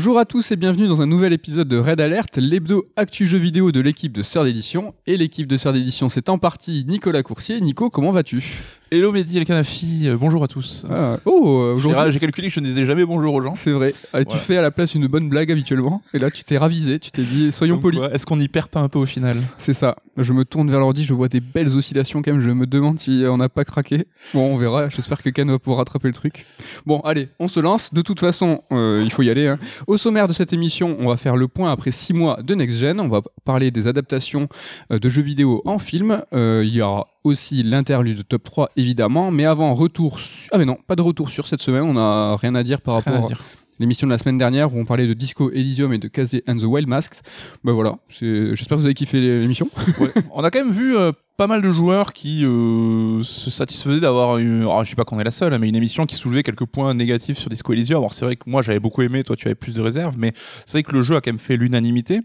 Bonjour 0.00 0.18
à 0.18 0.24
tous 0.24 0.50
et 0.50 0.56
bienvenue 0.56 0.88
dans 0.88 1.02
un 1.02 1.06
nouvel 1.06 1.34
épisode 1.34 1.68
de 1.68 1.76
Red 1.76 2.00
Alert, 2.00 2.38
l'hebdo 2.38 2.86
actu 2.96 3.26
jeu 3.26 3.36
vidéo 3.36 3.70
de 3.70 3.80
l'équipe 3.80 4.12
de 4.12 4.22
Sœur 4.22 4.44
d'édition. 4.44 4.94
Et 5.06 5.18
l'équipe 5.18 5.46
de 5.46 5.58
Sœur 5.58 5.74
d'édition, 5.74 6.08
c'est 6.08 6.30
en 6.30 6.38
partie 6.38 6.86
Nicolas 6.86 7.22
Coursier. 7.22 7.60
Nico, 7.60 7.90
comment 7.90 8.10
vas-tu? 8.10 8.79
Hello 8.92 9.12
Mehdi 9.12 9.38
El 9.38 9.44
Kanafi, 9.44 10.08
euh, 10.08 10.16
bonjour 10.18 10.42
à 10.42 10.48
tous. 10.48 10.84
Ah, 10.90 11.18
Oh, 11.24 11.60
euh, 11.62 11.78
J'ai 11.78 11.86
aujourd'hui. 11.86 12.12
j'ai 12.12 12.18
calculé 12.18 12.48
que 12.48 12.54
je 12.54 12.58
ne 12.58 12.64
disais 12.64 12.84
jamais 12.84 13.04
bonjour 13.04 13.32
aux 13.34 13.40
gens. 13.40 13.54
C'est 13.54 13.70
vrai. 13.70 13.92
Ah, 14.12 14.24
Tu 14.24 14.36
fais 14.36 14.56
à 14.56 14.62
la 14.62 14.72
place 14.72 14.96
une 14.96 15.06
bonne 15.06 15.28
blague 15.28 15.52
habituellement. 15.52 16.02
Et 16.12 16.18
là, 16.18 16.28
tu 16.28 16.42
t'es 16.42 16.58
ravisé. 16.58 16.98
Tu 16.98 17.12
t'es 17.12 17.22
dit, 17.22 17.52
soyons 17.52 17.76
Donc, 17.76 17.82
polis. 17.82 18.00
Est-ce 18.12 18.26
qu'on 18.26 18.36
n'y 18.36 18.48
perd 18.48 18.66
pas 18.66 18.80
un 18.80 18.88
peu 18.88 18.98
au 18.98 19.06
final? 19.06 19.36
C'est 19.58 19.74
ça. 19.74 19.94
Je 20.16 20.32
me 20.32 20.44
tourne 20.44 20.68
vers 20.72 20.80
l'ordi, 20.80 21.04
je 21.04 21.14
vois 21.14 21.28
des 21.28 21.38
belles 21.38 21.68
oscillations 21.76 22.20
quand 22.20 22.32
même. 22.32 22.40
Je 22.40 22.50
me 22.50 22.66
demande 22.66 22.98
si 22.98 23.22
on 23.28 23.36
n'a 23.36 23.48
pas 23.48 23.64
craqué. 23.64 24.08
Bon, 24.34 24.54
on 24.54 24.56
verra. 24.56 24.88
J'espère 24.88 25.22
que 25.22 25.30
Ken 25.30 25.48
va 25.48 25.60
pouvoir 25.60 25.78
rattraper 25.78 26.08
le 26.08 26.14
truc. 26.14 26.44
Bon, 26.84 26.98
allez, 27.02 27.28
on 27.38 27.46
se 27.46 27.60
lance. 27.60 27.94
De 27.94 28.02
toute 28.02 28.18
façon, 28.18 28.64
euh, 28.72 29.02
il 29.04 29.12
faut 29.12 29.22
y 29.22 29.30
aller. 29.30 29.46
hein. 29.46 29.60
Au 29.86 29.98
sommaire 29.98 30.26
de 30.26 30.32
cette 30.32 30.52
émission, 30.52 30.96
on 30.98 31.08
va 31.08 31.16
faire 31.16 31.36
le 31.36 31.46
point 31.46 31.70
après 31.70 31.92
6 31.92 32.12
mois 32.12 32.42
de 32.42 32.56
Next 32.56 32.78
Gen. 32.78 32.98
On 32.98 33.06
va 33.08 33.20
parler 33.44 33.70
des 33.70 33.86
adaptations 33.86 34.48
euh, 34.92 34.98
de 34.98 35.08
jeux 35.08 35.22
vidéo 35.22 35.62
en 35.64 35.78
film. 35.78 36.22
Euh, 36.32 36.64
il 36.66 36.74
y 36.74 36.82
aura 36.82 37.06
aussi 37.24 37.62
l'interlude 37.62 38.26
top 38.26 38.44
3, 38.44 38.70
évidemment. 38.76 39.30
Mais 39.30 39.44
avant, 39.44 39.74
retour. 39.74 40.18
su- 40.20 40.48
Ah, 40.52 40.58
mais 40.58 40.64
non, 40.64 40.78
pas 40.86 40.96
de 40.96 41.02
retour 41.02 41.28
sur 41.30 41.46
cette 41.46 41.60
semaine. 41.62 41.82
On 41.82 41.94
n'a 41.94 42.36
rien 42.36 42.54
à 42.54 42.62
dire 42.62 42.80
par 42.80 42.94
à 42.94 42.98
rapport 42.98 43.28
dire. 43.28 43.42
l'émission 43.78 44.06
de 44.06 44.12
la 44.12 44.18
semaine 44.18 44.38
dernière 44.38 44.74
où 44.74 44.78
on 44.78 44.84
parlait 44.84 45.06
de 45.06 45.14
Disco 45.14 45.50
Elysium 45.50 45.92
et 45.92 45.98
de 45.98 46.08
Kaze 46.08 46.36
and 46.48 46.56
the 46.56 46.64
Wild 46.64 46.88
Masks. 46.88 47.20
Ben 47.64 47.72
voilà, 47.72 47.96
c'est- 48.10 48.54
j'espère 48.56 48.76
que 48.76 48.80
vous 48.80 48.86
avez 48.86 48.94
kiffé 48.94 49.20
l'émission. 49.20 49.68
Ouais. 49.98 50.10
On 50.32 50.42
a 50.44 50.50
quand 50.50 50.60
même 50.64 50.72
vu 50.72 50.96
euh, 50.96 51.12
pas 51.40 51.46
mal 51.46 51.62
de 51.62 51.72
joueurs 51.72 52.12
qui 52.12 52.44
euh, 52.44 53.22
se 53.22 53.48
satisfaisaient 53.48 54.00
d'avoir 54.00 54.36
une. 54.36 54.60
Alors, 54.60 54.84
je 54.84 54.90
dis 54.90 54.94
pas 54.94 55.04
qu'on 55.04 55.18
est 55.20 55.24
la 55.24 55.30
seule, 55.30 55.54
hein, 55.54 55.58
mais 55.58 55.70
une 55.70 55.76
émission 55.76 56.04
qui 56.04 56.14
soulevait 56.14 56.42
quelques 56.42 56.66
points 56.66 56.92
négatifs 56.92 57.38
sur 57.38 57.48
Disco 57.48 57.72
Elysium. 57.72 58.00
Alors 58.00 58.12
c'est 58.12 58.26
vrai 58.26 58.36
que 58.36 58.42
moi 58.44 58.60
j'avais 58.60 58.78
beaucoup 58.78 59.00
aimé, 59.00 59.24
toi 59.24 59.36
tu 59.36 59.48
avais 59.48 59.54
plus 59.54 59.72
de 59.72 59.80
réserves, 59.80 60.16
mais 60.18 60.34
c'est 60.66 60.72
vrai 60.72 60.82
que 60.82 60.92
le 60.92 61.00
jeu 61.00 61.16
a 61.16 61.22
quand 61.22 61.30
même 61.30 61.38
fait 61.38 61.56
l'unanimité. 61.56 62.20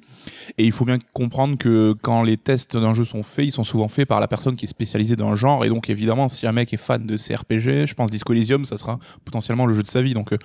Et 0.58 0.66
il 0.66 0.74
faut 0.74 0.84
bien 0.84 0.98
comprendre 1.14 1.58
que 1.58 1.96
quand 2.02 2.24
les 2.24 2.36
tests 2.36 2.76
d'un 2.76 2.94
jeu 2.94 3.06
sont 3.06 3.24
faits, 3.24 3.46
ils 3.46 3.52
sont 3.54 3.64
souvent 3.64 3.88
faits 3.88 4.06
par 4.06 4.20
la 4.20 4.28
personne 4.28 4.58
qui 4.58 4.66
est 4.66 4.68
spécialisée 4.68 5.16
dans 5.16 5.30
le 5.30 5.38
genre. 5.38 5.64
Et 5.64 5.70
donc 5.70 5.90
évidemment, 5.90 6.28
si 6.28 6.46
un 6.46 6.52
mec 6.52 6.74
est 6.74 6.78
fan 6.78 7.06
de 7.06 7.16
CRPG, 7.16 7.88
je 7.88 7.94
pense 7.94 8.12
Disco 8.12 8.34
Elysium, 8.34 8.66
ça 8.66 8.78
sera 8.78 9.00
potentiellement 9.24 9.66
le 9.66 9.76
jeu 9.76 9.84
de 9.84 9.88
sa 9.88 10.02
vie. 10.02 10.14
Donc 10.14 10.34
euh, 10.34 10.38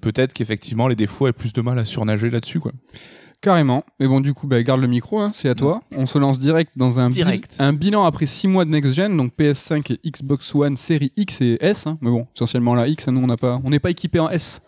peut-être 0.00 0.32
qu'effectivement 0.32 0.88
les 0.88 0.96
défauts 0.96 1.26
aient 1.26 1.34
plus 1.34 1.52
de 1.52 1.60
mal 1.60 1.78
à 1.78 1.84
surnager 1.84 2.30
là-dessus. 2.30 2.58
quoi. 2.58 2.72
Carrément. 3.44 3.84
Mais 4.00 4.08
bon, 4.08 4.20
du 4.20 4.32
coup, 4.32 4.46
bah, 4.46 4.62
garde 4.62 4.80
le 4.80 4.86
micro, 4.86 5.20
hein, 5.20 5.30
c'est 5.34 5.50
à 5.50 5.54
toi. 5.54 5.82
On 5.94 6.06
se 6.06 6.16
lance 6.16 6.38
direct 6.38 6.78
dans 6.78 6.98
un, 6.98 7.10
bilan 7.74 8.04
après 8.04 8.24
6 8.24 8.48
mois 8.48 8.64
de 8.64 8.70
Next 8.70 8.94
Gen, 8.94 9.14
donc 9.14 9.32
PS5 9.38 9.92
et 9.92 10.10
Xbox 10.10 10.54
One 10.54 10.78
série 10.78 11.12
X 11.18 11.42
et 11.42 11.58
S. 11.60 11.86
hein. 11.86 11.98
Mais 12.00 12.08
bon, 12.08 12.24
essentiellement 12.34 12.74
la 12.74 12.88
X, 12.88 13.06
hein, 13.06 13.12
nous 13.12 13.20
on 13.20 13.26
n'a 13.26 13.36
pas, 13.36 13.60
on 13.62 13.68
n'est 13.68 13.80
pas 13.80 13.90
équipé 13.90 14.18
en 14.18 14.30
S. 14.30 14.62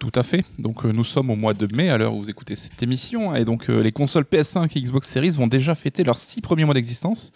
Tout 0.00 0.12
à 0.14 0.22
fait. 0.22 0.44
Donc 0.58 0.84
euh, 0.84 0.92
nous 0.92 1.04
sommes 1.04 1.30
au 1.30 1.36
mois 1.36 1.54
de 1.54 1.66
mai 1.74 1.88
à 1.88 1.96
l'heure 1.96 2.14
où 2.14 2.18
vous 2.22 2.28
écoutez 2.30 2.56
cette 2.56 2.82
émission 2.82 3.34
et 3.34 3.46
donc 3.46 3.70
euh, 3.70 3.82
les 3.82 3.92
consoles 3.92 4.24
PS5 4.24 4.70
et 4.76 4.82
Xbox 4.82 5.08
Series 5.08 5.30
vont 5.30 5.46
déjà 5.46 5.74
fêter 5.74 6.04
leurs 6.04 6.16
six 6.18 6.42
premiers 6.42 6.66
mois 6.66 6.74
d'existence. 6.74 7.32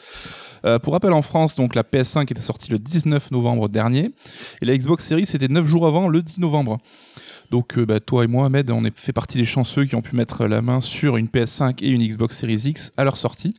Euh, 0.66 0.78
pour 0.78 0.94
rappel 0.94 1.12
en 1.12 1.20
France, 1.22 1.56
donc 1.56 1.74
la 1.74 1.82
PS5 1.82 2.22
était 2.24 2.40
sortie 2.40 2.70
le 2.70 2.78
19 2.78 3.30
novembre 3.30 3.68
dernier 3.70 4.10
et 4.62 4.66
la 4.66 4.76
Xbox 4.76 5.04
Series 5.04 5.26
c'était 5.26 5.48
9 5.48 5.64
jours 5.64 5.86
avant 5.86 6.08
le 6.08 6.22
10 6.22 6.40
novembre. 6.40 6.78
Donc 7.54 7.78
euh, 7.78 7.86
bah, 7.86 8.00
toi 8.00 8.24
et 8.24 8.26
moi 8.26 8.46
Ahmed, 8.46 8.68
on 8.72 8.82
fait 8.96 9.12
partie 9.12 9.38
des 9.38 9.44
chanceux 9.44 9.84
qui 9.84 9.94
ont 9.94 10.02
pu 10.02 10.16
mettre 10.16 10.46
la 10.46 10.60
main 10.60 10.80
sur 10.80 11.16
une 11.16 11.28
PS5 11.28 11.84
et 11.84 11.88
une 11.88 12.02
Xbox 12.02 12.36
Series 12.36 12.62
X 12.64 12.90
à 12.96 13.04
leur 13.04 13.16
sortie. 13.16 13.54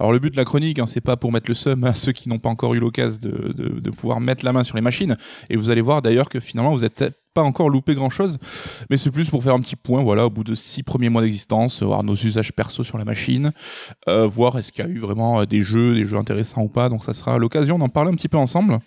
Alors 0.00 0.10
le 0.10 0.18
but 0.18 0.32
de 0.32 0.36
la 0.36 0.44
chronique, 0.44 0.80
hein, 0.80 0.86
c'est 0.86 1.00
pas 1.00 1.16
pour 1.16 1.30
mettre 1.30 1.48
le 1.48 1.54
seum 1.54 1.84
à 1.84 1.94
ceux 1.94 2.10
qui 2.10 2.28
n'ont 2.28 2.40
pas 2.40 2.48
encore 2.48 2.74
eu 2.74 2.80
l'occasion 2.80 3.20
de, 3.22 3.90
pouvoir 3.90 4.18
mettre 4.18 4.44
la 4.44 4.52
main 4.52 4.64
sur 4.64 4.74
les 4.74 4.82
machines. 4.82 5.16
Et 5.50 5.56
vous 5.56 5.70
allez 5.70 5.82
voir 5.82 6.02
d'ailleurs 6.02 6.28
que 6.28 6.40
finalement 6.40 6.72
vous 6.72 6.80
n'êtes 6.80 7.14
pas 7.32 7.44
encore 7.44 7.70
loupé 7.70 7.94
grand 7.94 8.10
chose. 8.10 8.38
Mais 8.90 8.96
c'est 8.96 9.12
plus 9.12 9.30
pour 9.30 9.44
faire 9.44 9.54
un 9.54 9.60
petit 9.60 9.76
point, 9.76 10.02
voilà, 10.02 10.26
au 10.26 10.30
bout 10.30 10.42
de 10.42 10.56
six 10.56 10.82
premiers 10.82 11.08
mois 11.08 11.22
d'existence, 11.22 11.80
voir 11.84 12.02
nos 12.02 12.16
usages 12.16 12.52
perso 12.52 12.82
sur 12.82 12.98
la 12.98 13.04
machine, 13.04 13.52
euh, 14.08 14.26
voir 14.26 14.58
est-ce 14.58 14.72
qu'il 14.72 14.84
y 14.84 14.88
a 14.88 14.90
eu 14.90 14.98
vraiment 14.98 15.42
euh, 15.42 15.44
des 15.44 15.62
jeux, 15.62 15.94
des 15.94 16.06
jeux 16.06 16.16
intéressants 16.16 16.62
ou 16.62 16.68
pas. 16.68 16.88
Donc 16.88 17.04
ça 17.04 17.12
sera 17.12 17.38
l'occasion 17.38 17.78
d'en 17.78 17.88
parler 17.88 18.10
un 18.10 18.16
petit 18.16 18.28
peu 18.28 18.36
ensemble. 18.36 18.80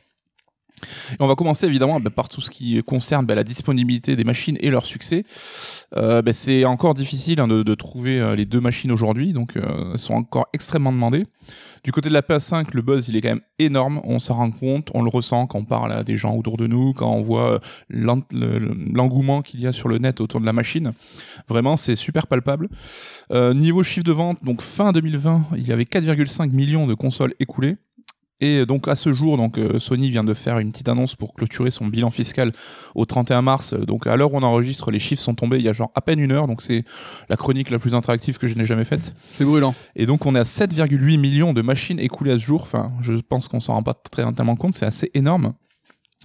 Et 1.12 1.18
on 1.20 1.28
va 1.28 1.36
commencer 1.36 1.66
évidemment 1.68 2.00
bah, 2.00 2.10
par 2.10 2.30
tout 2.30 2.42
ce 2.42 2.50
qui 2.50 2.82
concerne 2.84 3.26
bah, 3.26 3.36
la 3.36 3.44
disponibilité 3.44 4.16
des 4.16 4.24
machines 4.24 4.58
et 4.62 4.70
leur 4.70 4.86
succès. 4.86 5.26
Euh, 5.98 6.22
bah, 6.22 6.34
c'est 6.34 6.66
encore 6.66 6.94
difficile 6.94 7.40
hein, 7.40 7.48
de, 7.48 7.76
trouver 7.76 8.20
euh, 8.20 8.36
les 8.36 8.46
deux 8.46 8.60
machines 8.60 8.92
aujourd'hui, 8.92 9.34
donc 9.34 9.58
euh, 9.58 9.92
elles 9.94 10.00
sont 10.00 10.14
encore 10.14 10.48
extrêmement 10.54 10.92
demandées. 10.92 11.26
Du 11.84 11.92
côté 11.92 12.10
de 12.10 12.14
la 12.14 12.22
PS5, 12.22 12.68
le 12.74 12.82
buzz 12.84 13.08
il 13.10 13.16
est 13.16 13.22
quand 13.22 13.30
même 13.30 13.42
énorme, 13.58 14.02
on 14.04 14.20
s'en 14.20 14.36
rend 14.36 14.52
compte, 14.52 14.90
on 14.94 15.02
le 15.02 15.10
ressent 15.10 15.48
quand 15.48 15.60
on 15.60 15.66
parle 15.66 15.92
à 15.92 16.04
des 16.04 16.16
gens 16.16 16.36
autour 16.36 16.58
de 16.58 16.68
nous, 16.68 16.94
quand 16.94 17.12
on 17.12 17.22
voit 17.22 17.54
euh, 17.54 17.60
l'en- 17.90 18.22
le- 18.32 18.60
le- 18.60 18.76
l'engouement 18.94 19.42
qu'il 19.42 19.62
y 19.62 19.68
a 19.68 19.72
sur 19.72 19.88
le 19.90 19.98
net 19.98 20.22
autour 20.22 20.40
de 20.42 20.46
la 20.46 20.54
machine. 20.54 20.92
Vraiment, 21.48 21.78
c'est 21.78 21.96
super 21.96 22.28
palpable. 22.28 22.70
Euh, 23.34 23.54
niveau 23.56 23.82
chiffre 23.84 24.04
de 24.06 24.12
vente, 24.12 24.38
donc 24.44 24.62
fin 24.62 24.92
2020, 24.92 25.46
il 25.58 25.68
y 25.68 25.72
avait 25.72 25.86
4,5 25.86 26.52
millions 26.52 26.86
de 26.86 26.94
consoles 26.94 27.34
écoulées. 27.40 27.78
Et 28.42 28.66
donc 28.66 28.88
à 28.88 28.96
ce 28.96 29.14
jour, 29.14 29.38
donc 29.38 29.60
euh, 29.60 29.78
Sony 29.78 30.10
vient 30.10 30.24
de 30.24 30.34
faire 30.34 30.58
une 30.58 30.72
petite 30.72 30.90
annonce 30.90 31.16
pour 31.16 31.36
clôturer 31.36 31.70
son 31.70 31.86
bilan 31.86 32.10
fiscal 32.10 32.52
au 32.96 33.06
31 33.06 33.44
mars. 33.44 33.74
Donc 33.74 34.08
à 34.08 34.16
l'heure 34.16 34.34
où 34.34 34.38
on 34.38 34.44
enregistre, 34.44 34.90
les 34.90 34.98
chiffres 35.00 35.22
sont 35.22 35.36
tombés 35.36 35.58
il 35.58 35.64
y 35.64 35.70
a 35.70 35.74
genre 35.74 35.92
à 35.94 36.02
peine 36.02 36.20
une 36.20 36.32
heure. 36.32 36.48
Donc 36.48 36.64
c'est 36.64 36.84
la 37.30 37.38
chronique 37.38 37.70
la 37.70 37.78
plus 37.78 37.94
interactive 37.94 38.40
que 38.40 38.48
je 38.48 38.56
n'ai 38.56 38.66
jamais 38.66 38.86
faite. 38.86 39.14
C'est 39.34 39.46
brûlant. 39.46 39.76
Et 39.96 40.08
donc 40.08 40.26
on 40.26 40.36
est 40.36 40.40
à 40.40 40.44
7,8 40.44 41.20
millions 41.20 41.54
de 41.54 41.62
machines 41.62 42.00
écoulées 42.00 42.32
à 42.32 42.38
ce 42.40 42.44
jour. 42.44 42.64
Enfin, 42.64 42.92
je 43.02 43.14
pense 43.14 43.48
qu'on 43.48 43.60
s'en 43.60 43.74
rend 43.74 43.84
pas 43.84 43.94
très 43.94 44.30
tellement 44.34 44.56
compte. 44.56 44.74
C'est 44.74 44.88
assez 44.88 45.12
énorme. 45.14 45.54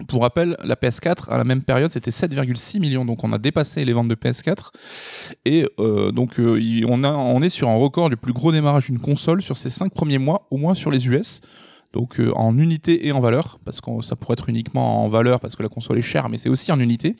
Pour 0.08 0.22
rappel, 0.22 0.56
la 0.62 0.74
PS4 0.74 1.30
à 1.30 1.38
la 1.38 1.44
même 1.44 1.62
période 1.62 1.90
c'était 1.90 2.10
7,6 2.10 2.80
millions, 2.80 3.06
donc 3.06 3.24
on 3.24 3.32
a 3.32 3.38
dépassé 3.38 3.82
les 3.82 3.94
ventes 3.94 4.08
de 4.08 4.14
PS4 4.14 4.70
et 5.46 5.66
euh, 5.80 6.12
donc 6.12 6.38
euh, 6.38 6.82
on, 6.86 7.02
a, 7.02 7.12
on 7.12 7.40
est 7.40 7.48
sur 7.48 7.70
un 7.70 7.76
record 7.76 8.10
du 8.10 8.18
plus 8.18 8.34
gros 8.34 8.52
démarrage 8.52 8.86
d'une 8.86 9.00
console 9.00 9.40
sur 9.40 9.56
ces 9.56 9.70
5 9.70 9.94
premiers 9.94 10.18
mois, 10.18 10.48
au 10.50 10.58
moins 10.58 10.74
sur 10.74 10.90
les 10.90 11.08
US. 11.08 11.40
Donc 11.96 12.20
euh, 12.20 12.30
en 12.36 12.58
unité 12.58 13.06
et 13.06 13.12
en 13.12 13.20
valeur, 13.20 13.58
parce 13.64 13.80
que 13.80 14.02
ça 14.02 14.16
pourrait 14.16 14.34
être 14.34 14.50
uniquement 14.50 15.02
en 15.02 15.08
valeur 15.08 15.40
parce 15.40 15.56
que 15.56 15.62
la 15.62 15.70
console 15.70 15.96
est 15.96 16.02
chère, 16.02 16.28
mais 16.28 16.36
c'est 16.36 16.50
aussi 16.50 16.70
en 16.70 16.78
unité. 16.78 17.16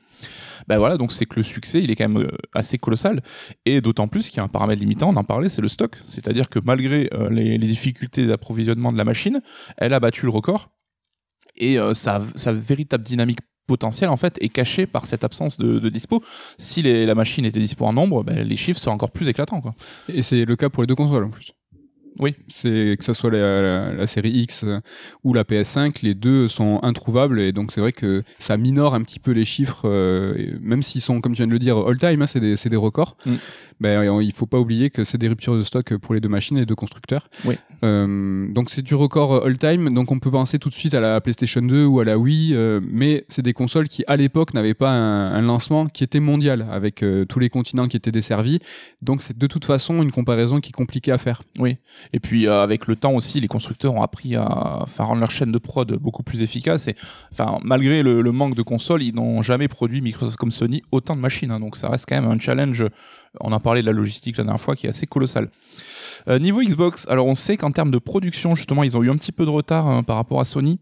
Ben 0.69 0.77
voilà, 0.77 0.99
donc 0.99 1.13
c'est 1.13 1.25
que 1.25 1.37
le 1.37 1.43
succès, 1.43 1.83
il 1.83 1.91
est 1.91 1.97
quand 1.97 2.07
même 2.11 2.25
euh, 2.25 2.37
assez 2.53 2.77
colossal. 2.77 3.23
Et 3.65 3.81
d'autant 3.81 4.07
plus 4.07 4.29
qu'il 4.29 4.37
y 4.37 4.41
a 4.41 4.45
un 4.45 4.49
paramètre 4.49 4.79
limitant, 4.79 5.09
on 5.09 5.17
en 5.17 5.25
parlait, 5.25 5.49
c'est 5.49 5.63
le 5.63 5.69
stock. 5.69 5.97
C'est-à-dire 6.07 6.51
que 6.51 6.59
malgré 6.63 7.09
euh, 7.15 7.31
les, 7.31 7.57
difficultés 7.57 8.27
d'approvisionnement 8.27 8.93
de 8.93 8.99
la 8.99 9.05
machine, 9.05 9.41
elle 9.79 9.95
a 9.95 10.01
battu 10.01 10.27
le 10.27 10.31
record. 10.31 10.69
Et 11.57 11.79
sa, 11.95 12.21
sa 12.35 12.53
véritable 12.53 13.03
dynamique 13.03 13.39
potentielle, 13.67 14.11
en 14.11 14.19
fait, 14.19 14.37
est 14.43 14.51
cachée 14.51 14.85
par 14.85 15.07
cette 15.07 15.25
absence 15.25 15.57
de, 15.57 15.89
dispo. 15.89 16.23
Si 16.59 16.83
la 16.83 17.15
machine 17.15 17.47
était 17.47 17.61
dispo 17.61 17.87
en 17.87 17.95
nombre, 17.95 18.23
ben, 18.23 18.47
les 18.47 18.57
chiffres 18.57 18.79
seraient 18.79 18.95
encore 18.95 19.11
plus 19.11 19.27
éclatants. 19.27 19.63
Et 20.11 20.21
c'est 20.21 20.45
le 20.45 20.55
cas 20.55 20.69
pour 20.69 20.83
les 20.83 20.87
deux 20.87 20.95
consoles 20.95 21.25
en 21.25 21.31
plus. 21.31 21.56
Oui. 22.19 22.35
C'est 22.49 22.97
que 22.99 23.05
ce 23.05 23.13
soit 23.13 23.31
la, 23.31 24.07
série 24.07 24.31
X 24.31 24.65
euh, 24.65 24.81
ou 25.25 25.35
la 25.35 25.45
PS5, 25.45 25.99
les 26.03 26.15
deux 26.15 26.49
sont 26.49 26.81
introuvables 26.83 27.41
et 27.41 27.53
donc 27.53 27.73
c'est 27.73 27.81
vrai 27.81 27.93
que 27.93 28.23
ça 28.39 28.57
minore 28.57 28.95
un 28.95 29.03
petit 29.03 29.19
peu 29.19 29.33
les 29.33 29.45
chiffres, 29.45 29.83
euh, 29.85 30.57
même 30.61 30.83
s'ils 30.83 31.01
sont, 31.01 31.21
comme 31.21 31.33
tu 31.33 31.39
viens 31.39 31.47
de 31.47 31.53
le 31.53 31.59
dire, 31.59 31.77
all 31.77 31.99
time, 31.99 32.23
hein, 32.23 32.27
c'est 32.27 32.41
des, 32.41 32.57
c'est 32.57 32.69
des 32.69 32.77
records. 32.77 33.17
Mm. 33.27 33.35
Ben, 33.81 33.99
euh, 34.09 34.23
il 34.23 34.33
faut 34.33 34.47
pas 34.47 34.59
oublier 34.59 34.91
que 34.91 35.05
c'est 35.05 35.19
des 35.19 35.29
ruptures 35.29 35.57
de 35.57 35.63
stock 35.65 35.97
pour 35.99 36.15
les 36.15 36.21
deux 36.21 36.29
machines 36.29 36.57
et 36.57 36.61
les 36.61 36.67
deux 36.67 36.75
constructeurs. 36.75 37.29
Oui. 37.45 37.57
Euh, 37.85 38.51
donc 38.53 38.71
c'est 38.71 38.83
du 38.83 38.95
record 38.95 39.45
all 39.45 39.59
time, 39.59 39.93
donc 39.93 40.11
on 40.11 40.19
peut 40.19 40.31
penser 40.31 40.59
tout 40.59 40.71
de 40.71 40.75
suite 40.75 40.95
à 40.95 41.01
la 41.01 41.21
PlayStation 41.21 41.61
2 41.61 41.85
ou 41.85 42.01
à 42.01 42.05
la 42.05 42.17
Wii, 42.19 42.55
euh, 42.55 42.81
mais 42.91 43.25
c'est 43.29 43.43
des 43.43 43.53
consoles 43.53 43.89
qui 43.89 44.03
à 44.07 44.17
l'époque 44.17 44.55
n'avaient 44.55 44.73
pas 44.75 44.91
un, 44.91 45.33
un 45.35 45.43
lancement 45.43 45.85
qui 45.87 46.03
était 46.03 46.21
mondial 46.21 46.67
avec 46.71 47.03
euh, 47.03 47.27
tous 47.27 47.39
les 47.39 47.51
continents 47.51 47.87
qui 47.87 47.97
étaient 47.99 48.11
desservis. 48.13 48.61
Donc 49.03 49.21
c'est 49.23 49.37
de 49.37 49.47
toute 49.47 49.65
façon 49.67 50.03
une 50.03 50.11
comparaison 50.11 50.61
qui 50.61 50.71
est 50.71 50.73
compliquée 50.73 51.13
à 51.13 51.19
faire. 51.19 51.43
Oui. 51.59 51.77
Et 52.15 52.21
puis 52.21 52.47
euh, 52.47 52.63
avec 52.63 52.87
le 52.87 52.97
temps 52.97 53.13
aussi, 53.13 53.41
les 53.41 53.49
constructeurs 53.49 53.93
ont 53.93 54.03
appris 54.03 54.37
à 54.37 54.85
faire 54.87 55.09
rendre 55.09 55.21
leur 55.21 55.31
chaîne 55.31 55.53
de 55.53 55.59
prod 55.59 55.93
beaucoup 55.99 56.23
plus 56.23 56.41
efficace. 56.43 56.89
Et 56.89 56.95
enfin, 57.31 57.59
malgré 57.63 58.03
le, 58.03 58.23
le 58.23 58.33
manque 58.33 58.55
de 58.55 58.63
consoles, 58.63 59.03
ils 59.03 59.15
n'ont 59.15 59.43
jamais 59.43 59.69
produit 59.69 60.01
Microsoft 60.01 60.39
comme 60.39 60.51
Sony 60.51 60.81
autant 60.93 61.15
de 61.15 61.21
machines. 61.21 61.51
hein. 61.51 61.61
donc 61.61 61.77
ça 61.77 61.91
reste 61.91 62.07
quand 62.09 62.19
même 62.21 62.31
un 62.31 62.39
challenge. 62.39 62.85
On 63.41 63.53
en 63.53 63.61
parlait 63.61 63.81
de 63.81 63.87
la 63.87 63.93
logistique 63.93 64.37
la 64.37 64.45
dernière 64.45 64.61
fois, 64.61 64.77
qui 64.77 64.87
est 64.87 64.91
assez 64.91 65.07
colossal. 65.07 65.51
Euh, 66.29 66.39
niveau 66.39 66.63
Xbox, 66.63 67.07
alors 67.09 67.27
on 67.27 67.35
sait 67.35 67.57
qu'en 67.57 67.71
termes 67.71 67.91
de 67.91 67.99
production, 67.99 68.57
justement, 68.57 68.83
ils 68.83 68.97
ont 68.97 69.03
eu 69.03 69.11
un 69.11 69.17
petit 69.17 69.33
peu 69.33 69.45
de 69.45 69.51
retard 69.51 69.87
hein, 69.87 70.03
par 70.03 70.17
rapport 70.17 70.41
à 70.41 70.45
Sony. 70.45 70.79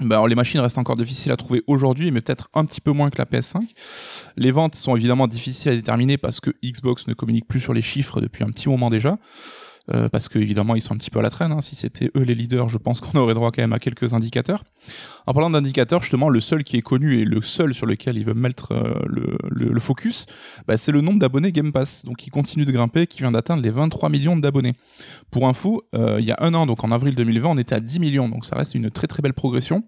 Alors 0.00 0.26
les 0.26 0.34
machines 0.34 0.58
restent 0.60 0.78
encore 0.78 0.96
difficiles 0.96 1.30
à 1.30 1.36
trouver 1.36 1.62
aujourd'hui, 1.68 2.10
mais 2.10 2.20
peut-être 2.20 2.48
un 2.54 2.64
petit 2.64 2.80
peu 2.80 2.90
moins 2.90 3.10
que 3.10 3.18
la 3.18 3.26
PS5. 3.26 3.62
Les 4.36 4.50
ventes 4.50 4.74
sont 4.74 4.96
évidemment 4.96 5.28
difficiles 5.28 5.70
à 5.70 5.74
déterminer 5.76 6.18
parce 6.18 6.40
que 6.40 6.50
Xbox 6.64 7.06
ne 7.06 7.14
communique 7.14 7.46
plus 7.46 7.60
sur 7.60 7.72
les 7.72 7.82
chiffres 7.82 8.20
depuis 8.20 8.42
un 8.42 8.48
petit 8.48 8.68
moment 8.68 8.90
déjà. 8.90 9.18
Euh, 9.92 10.08
parce 10.08 10.30
que 10.30 10.38
évidemment 10.38 10.76
ils 10.76 10.80
sont 10.80 10.94
un 10.94 10.96
petit 10.96 11.10
peu 11.10 11.18
à 11.18 11.22
la 11.22 11.28
traîne. 11.28 11.52
hein. 11.52 11.60
Si 11.60 11.76
c'était 11.76 12.10
eux 12.16 12.22
les 12.22 12.34
leaders, 12.34 12.68
je 12.68 12.78
pense 12.78 13.00
qu'on 13.00 13.18
aurait 13.18 13.34
droit 13.34 13.50
quand 13.50 13.60
même 13.60 13.74
à 13.74 13.78
quelques 13.78 14.14
indicateurs. 14.14 14.64
En 15.26 15.34
parlant 15.34 15.50
d'indicateurs, 15.50 16.00
justement, 16.00 16.30
le 16.30 16.40
seul 16.40 16.64
qui 16.64 16.76
est 16.76 16.82
connu 16.82 17.20
et 17.20 17.24
le 17.24 17.42
seul 17.42 17.74
sur 17.74 17.86
lequel 17.86 18.16
ils 18.16 18.24
veulent 18.24 18.34
mettre 18.34 18.72
euh, 18.72 18.94
le, 19.06 19.80
focus, 19.80 20.26
bah, 20.66 20.76
c'est 20.78 20.92
le 20.92 21.02
nombre 21.02 21.18
d'abonnés 21.18 21.52
Game 21.52 21.72
Pass. 21.72 22.04
Donc 22.04 22.26
il 22.26 22.30
continue 22.30 22.64
de 22.64 22.72
grimper, 22.72 23.06
qui 23.06 23.18
vient 23.18 23.32
d'atteindre 23.32 23.62
les 23.62 23.70
23 23.70 24.08
millions 24.08 24.36
d'abonnés. 24.36 24.72
Pour 25.30 25.48
info, 25.48 25.82
euh, 25.94 26.16
il 26.18 26.24
y 26.24 26.32
a 26.32 26.36
un 26.40 26.54
an, 26.54 26.66
donc 26.66 26.82
en 26.84 26.90
avril 26.90 27.14
2020, 27.14 27.50
on 27.50 27.58
était 27.58 27.74
à 27.74 27.80
10 27.80 28.00
millions, 28.00 28.28
donc 28.28 28.46
ça 28.46 28.56
reste 28.56 28.74
une 28.74 28.90
très 28.90 29.06
très 29.06 29.22
belle 29.22 29.34
progression. 29.34 29.84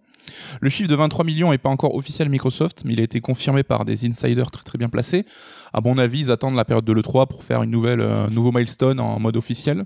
Le 0.60 0.68
chiffre 0.68 0.88
de 0.88 0.94
23 0.94 1.24
millions 1.24 1.50
n'est 1.50 1.58
pas 1.58 1.68
encore 1.68 1.94
officiel 1.94 2.28
Microsoft, 2.28 2.82
mais 2.84 2.92
il 2.92 3.00
a 3.00 3.02
été 3.02 3.20
confirmé 3.20 3.62
par 3.62 3.84
des 3.84 4.06
insiders 4.06 4.50
très 4.50 4.64
très 4.64 4.78
bien 4.78 4.88
placés. 4.88 5.26
À 5.72 5.80
mon 5.80 5.98
avis, 5.98 6.20
ils 6.20 6.30
attendent 6.30 6.56
la 6.56 6.64
période 6.64 6.84
de 6.84 6.92
l'E3 6.92 7.26
pour 7.26 7.44
faire 7.44 7.62
une 7.62 7.74
euh, 7.86 8.28
nouveau 8.28 8.52
milestone 8.52 9.00
en 9.00 9.18
mode 9.18 9.36
officiel. 9.36 9.84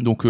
Donc 0.00 0.26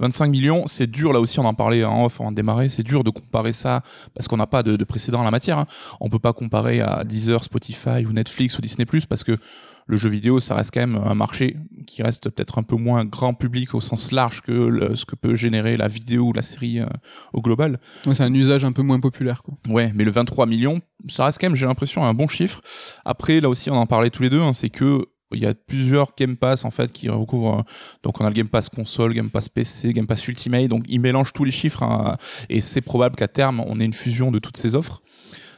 25 0.00 0.26
millions, 0.26 0.66
c'est 0.66 0.90
dur 0.90 1.12
là 1.12 1.20
aussi, 1.20 1.38
on 1.38 1.44
en 1.44 1.54
parlait 1.54 1.84
en 1.84 2.06
off 2.06 2.20
en 2.20 2.32
démarrer, 2.32 2.68
c'est 2.68 2.82
dur 2.82 3.04
de 3.04 3.10
comparer 3.10 3.52
ça 3.52 3.82
parce 4.14 4.26
qu'on 4.26 4.36
n'a 4.36 4.48
pas 4.48 4.64
de, 4.64 4.74
de, 4.74 4.82
précédent 4.82 5.20
en 5.20 5.22
la 5.22 5.30
matière. 5.30 5.58
Hein. 5.58 5.66
On 6.00 6.08
peut 6.08 6.18
pas 6.18 6.32
comparer 6.32 6.80
à 6.80 7.04
Deezer, 7.04 7.44
Spotify 7.44 8.04
ou 8.04 8.12
Netflix 8.12 8.58
ou 8.58 8.62
Disney⁇ 8.62 8.84
parce 9.06 9.22
que 9.22 9.38
le 9.86 9.96
jeu 9.96 10.08
vidéo, 10.08 10.40
ça 10.40 10.54
reste 10.54 10.72
quand 10.74 10.80
même 10.80 11.00
un 11.04 11.14
marché 11.14 11.56
qui 11.86 12.02
reste 12.02 12.28
peut-être 12.28 12.58
un 12.58 12.64
peu 12.64 12.76
moins 12.76 13.04
grand 13.04 13.34
public 13.34 13.74
au 13.74 13.80
sens 13.80 14.10
large 14.10 14.42
que 14.42 14.94
ce 14.94 15.04
que 15.04 15.14
peut 15.14 15.34
générer 15.36 15.76
la 15.76 15.86
vidéo 15.88 16.24
ou 16.24 16.32
la 16.32 16.42
série 16.42 16.80
euh, 16.80 16.86
au 17.32 17.40
global. 17.40 17.78
c'est 18.04 18.20
un 18.20 18.34
usage 18.34 18.64
un 18.64 18.72
peu 18.72 18.82
moins 18.82 18.98
populaire. 18.98 19.42
Quoi. 19.42 19.54
Ouais, 19.68 19.92
mais 19.94 20.04
le 20.04 20.10
23 20.10 20.46
millions, 20.46 20.80
ça 21.08 21.26
reste 21.26 21.40
quand 21.40 21.46
même, 21.46 21.56
j'ai 21.56 21.66
l'impression, 21.66 22.04
un 22.04 22.14
bon 22.14 22.26
chiffre. 22.26 22.60
Après, 23.04 23.40
là 23.40 23.48
aussi, 23.48 23.70
on 23.70 23.76
en 23.76 23.86
parlait 23.86 24.10
tous 24.10 24.22
les 24.22 24.30
deux, 24.30 24.40
hein, 24.40 24.52
c'est 24.52 24.70
que 24.70 25.06
il 25.32 25.40
y 25.40 25.46
a 25.46 25.54
plusieurs 25.54 26.12
Game 26.16 26.36
Pass 26.36 26.64
en 26.64 26.70
fait 26.70 26.92
qui 26.92 27.08
recouvrent 27.08 27.64
donc 28.04 28.20
on 28.20 28.24
a 28.24 28.28
le 28.28 28.34
Game 28.34 28.46
Pass 28.46 28.68
console, 28.68 29.12
Game 29.12 29.28
Pass 29.28 29.48
PC, 29.48 29.92
Game 29.92 30.06
Pass 30.06 30.26
Ultimate 30.28 30.68
donc 30.68 30.84
ils 30.88 31.00
mélangent 31.00 31.32
tous 31.32 31.42
les 31.42 31.50
chiffres 31.50 31.82
hein, 31.82 32.16
et 32.48 32.60
c'est 32.60 32.80
probable 32.80 33.16
qu'à 33.16 33.26
terme 33.26 33.58
on 33.66 33.80
ait 33.80 33.84
une 33.84 33.92
fusion 33.92 34.30
de 34.30 34.38
toutes 34.38 34.56
ces 34.56 34.76
offres. 34.76 35.02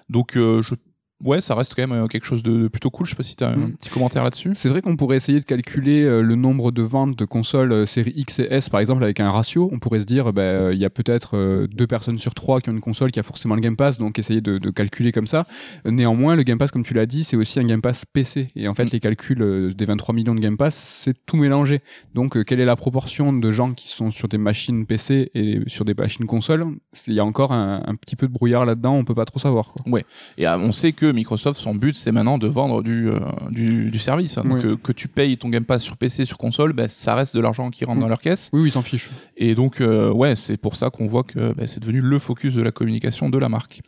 Donc 0.09 0.39
euh, 0.39 0.63
je 0.63 0.75
ouais, 1.25 1.41
ça 1.41 1.55
reste 1.55 1.75
quand 1.75 1.87
même 1.87 2.05
euh, 2.05 2.07
quelque 2.07 2.25
chose 2.25 2.43
de, 2.43 2.69
plutôt 2.69 2.91
cool. 2.91 3.07
Je 3.07 3.11
sais 3.11 3.17
pas 3.17 3.23
si 3.23 3.37
tu 3.37 3.45
as 3.45 3.49
un 3.49 3.57
mm. 3.57 3.73
petit 3.73 3.91
commentaire 3.91 4.25
là-dessus. 4.25 4.53
C'est 4.55 4.69
vrai 4.69 4.83
qu'on 4.83 4.97
pourrait 4.97 5.17
essayer 5.17 5.41
de 5.41 5.45
calculer 5.45 6.03
euh, 6.03 6.23
le 6.23 6.35
nombre 6.35 6.71
de 6.71 6.83
ventes 6.83 7.17
de 7.17 7.25
consoles 7.25 7.73
euh, 7.73 7.87
série 7.87 8.13
X 8.17 8.39
et 8.39 8.49
S, 8.51 8.69
par 8.69 8.81
exemple, 8.81 9.03
avec 9.03 9.21
un 9.21 9.31
ratio. 9.31 9.69
On 9.73 9.79
pourrait 9.79 10.01
se 10.01 10.05
dire, 10.05 10.33
bah, 10.33 10.73
il 10.73 10.79
y 10.79 10.85
a 10.85 10.91
peut-être 10.91 11.67
deux 11.67 11.87
personnes 11.87 12.19
sur 12.19 12.35
trois 12.35 12.61
qui 12.61 12.71
ont 12.71 12.73
une 12.73 12.81
console 12.81 13.11
qui 13.11 13.21
a 13.21 13.23
forcément 13.23 13.55
le 13.55 13.61
Game 13.61 13.77
Pass, 13.77 13.99
donc 13.99 14.19
essayer 14.19 14.41
de, 14.41 14.59
calculer 14.71 15.13
comme 15.13 15.27
ça. 15.27 15.47
Néanmoins, 15.85 16.37
le 16.37 16.43
Game 16.43 16.59
Pass, 16.59 16.71
comme 16.71 16.85
tu 16.85 16.95
l'as 16.95 17.07
dit, 17.07 17.25
c'est 17.25 17.37
aussi 17.37 17.59
un 17.59 17.65
Game 17.65 17.81
Pass 17.81 18.05
PC. 18.05 18.49
Et 18.55 18.69
en 18.69 18.75
fait, 18.75 18.85
mm. 18.85 18.91
les 18.93 19.01
calculs 19.01 19.75
des 19.75 19.85
23 19.85 20.15
millions 20.15 20.35
de 20.35 20.41
Game 20.41 20.57
Pass, 20.57 20.75
c'est 20.75 21.15
tout 21.27 21.37
mélangé. 21.37 21.81
Donc, 22.15 22.43
quelle 22.45 22.61
est 22.61 22.65
la 22.65 22.77
proportion 22.77 23.33
de 23.33 23.51
gens 23.51 23.73
qui 23.73 23.89
sont 23.89 24.11
sur 24.11 24.29
des 24.29 24.39
machines 24.39 24.87
PC 24.87 25.31
et 25.35 25.61
sur 25.67 25.85
des 25.85 25.95
machines 25.95 26.27
consoles? 26.27 26.67
Il 27.07 27.15
y 27.15 27.21
a 27.21 27.25
encore 27.25 27.53
un, 27.53 27.95
petit 28.01 28.17
peu 28.17 28.29
de 28.29 28.33
brouillard 28.33 28.65
là-dedans, 28.65 28.95
on 28.95 29.05
peut 29.05 29.15
pas 29.15 29.25
trop 29.25 29.39
savoir. 29.39 29.73
Quoi. 29.73 29.93
Ouais. 29.93 30.05
Et 30.37 30.47
on 30.47 30.73
sait 30.73 30.93
que 30.93 31.08
Microsoft, 31.13 31.61
son 31.61 31.75
but, 31.75 31.95
c'est 31.95 32.13
maintenant 32.13 32.39
de 32.39 32.47
vendre 32.47 32.83
du, 32.83 33.09
euh, 33.09 33.19
du, 33.51 33.99
service. 33.99 34.37
Donc, 34.37 34.65
euh, 34.65 34.77
que 34.77 34.93
tu 34.93 35.09
payes 35.09 35.37
ton 35.37 35.49
Game 35.49 35.65
Pass 35.65 35.83
sur 35.83 35.97
PC, 35.97 36.25
sur 36.25 36.39
console, 36.39 36.73
ben, 36.73 36.89
ça 36.89 37.15
reste 37.15 37.35
de 37.35 37.41
l'argent 37.41 37.71
qui 37.71 37.85
rentre 37.85 38.01
dans 38.01 38.09
leur 38.09 38.21
caisse. 38.21 38.51
Oui, 38.53 38.69
ils 38.69 38.73
s'en 38.73 38.83
fichent. 38.83 39.11
Et 39.37 39.55
donc, 39.55 39.81
euh, 39.81 40.11
ouais, 40.11 40.37
c'est 40.37 40.57
pour 40.57 40.77
ça 40.77 40.91
qu'on 40.91 41.07
voit 41.07 41.23
que 41.23 41.53
ben, 41.55 41.67
c'est 41.67 41.81
devenu 41.81 42.01
le 42.01 42.19
focus 42.19 42.55
de 42.55 42.63
la 42.63 42.71
communication 42.71 43.29
de 43.29 43.39
la 43.39 43.49
marque. 43.49 43.81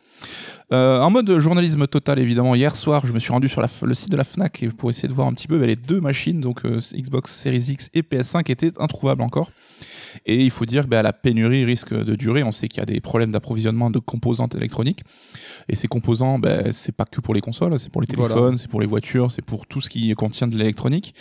en 0.70 1.10
mode 1.10 1.38
journalisme 1.38 1.86
total, 1.86 2.18
évidemment, 2.18 2.54
hier 2.54 2.76
soir, 2.76 3.06
je 3.06 3.12
me 3.12 3.18
suis 3.18 3.32
rendu 3.32 3.48
sur 3.48 3.62
le 3.82 3.94
site 3.94 4.10
de 4.10 4.16
la 4.16 4.24
Fnac 4.24 4.64
pour 4.76 4.90
essayer 4.90 5.08
de 5.08 5.14
voir 5.14 5.26
un 5.28 5.32
petit 5.32 5.48
peu 5.48 5.58
ben, 5.58 5.66
les 5.66 5.76
deux 5.76 6.00
machines, 6.00 6.40
donc 6.40 6.62
Xbox 6.64 7.34
Series 7.34 7.66
X 7.70 7.90
et 7.94 8.02
PS5, 8.02 8.50
étaient 8.50 8.72
introuvables 8.78 9.22
encore. 9.22 9.50
Et 10.26 10.44
il 10.44 10.50
faut 10.50 10.66
dire 10.66 10.84
que 10.84 10.88
bah, 10.88 11.02
la 11.02 11.12
pénurie 11.12 11.64
risque 11.64 11.94
de 11.94 12.14
durer. 12.14 12.42
On 12.42 12.52
sait 12.52 12.68
qu'il 12.68 12.80
y 12.80 12.82
a 12.82 12.86
des 12.86 13.00
problèmes 13.00 13.30
d'approvisionnement 13.30 13.90
de 13.90 13.98
composantes 13.98 14.54
électroniques. 14.54 15.02
Et 15.68 15.76
ces 15.76 15.88
composants, 15.88 16.38
bah, 16.38 16.72
c'est 16.72 16.94
pas 16.94 17.04
que 17.04 17.20
pour 17.20 17.34
les 17.34 17.40
consoles, 17.40 17.78
c'est 17.78 17.90
pour 17.90 18.00
les 18.00 18.06
téléphones, 18.06 18.56
c'est 18.56 18.68
pour 18.68 18.80
les 18.80 18.86
voitures, 18.86 19.30
c'est 19.30 19.44
pour 19.44 19.66
tout 19.66 19.80
ce 19.80 19.88
qui 19.88 20.12
contient 20.14 20.48
de 20.48 20.56
l'électronique. 20.56 21.14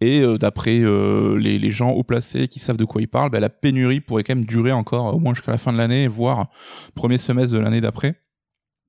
Et 0.00 0.20
euh, 0.20 0.38
d'après 0.38 0.78
euh, 0.78 1.36
les, 1.38 1.70
gens 1.70 1.90
haut 1.90 2.02
placés 2.02 2.48
qui 2.48 2.58
savent 2.58 2.76
de 2.76 2.84
quoi 2.84 3.00
ils 3.00 3.08
parlent, 3.08 3.30
bah, 3.30 3.40
la 3.40 3.50
pénurie 3.50 4.00
pourrait 4.00 4.24
quand 4.24 4.34
même 4.34 4.44
durer 4.44 4.72
encore 4.72 5.14
au 5.14 5.18
moins 5.18 5.34
jusqu'à 5.34 5.52
la 5.52 5.58
fin 5.58 5.72
de 5.72 5.78
l'année, 5.78 6.06
voire 6.06 6.50
premier 6.94 7.18
semestre 7.18 7.52
de 7.52 7.58
l'année 7.58 7.80
d'après. 7.80 8.21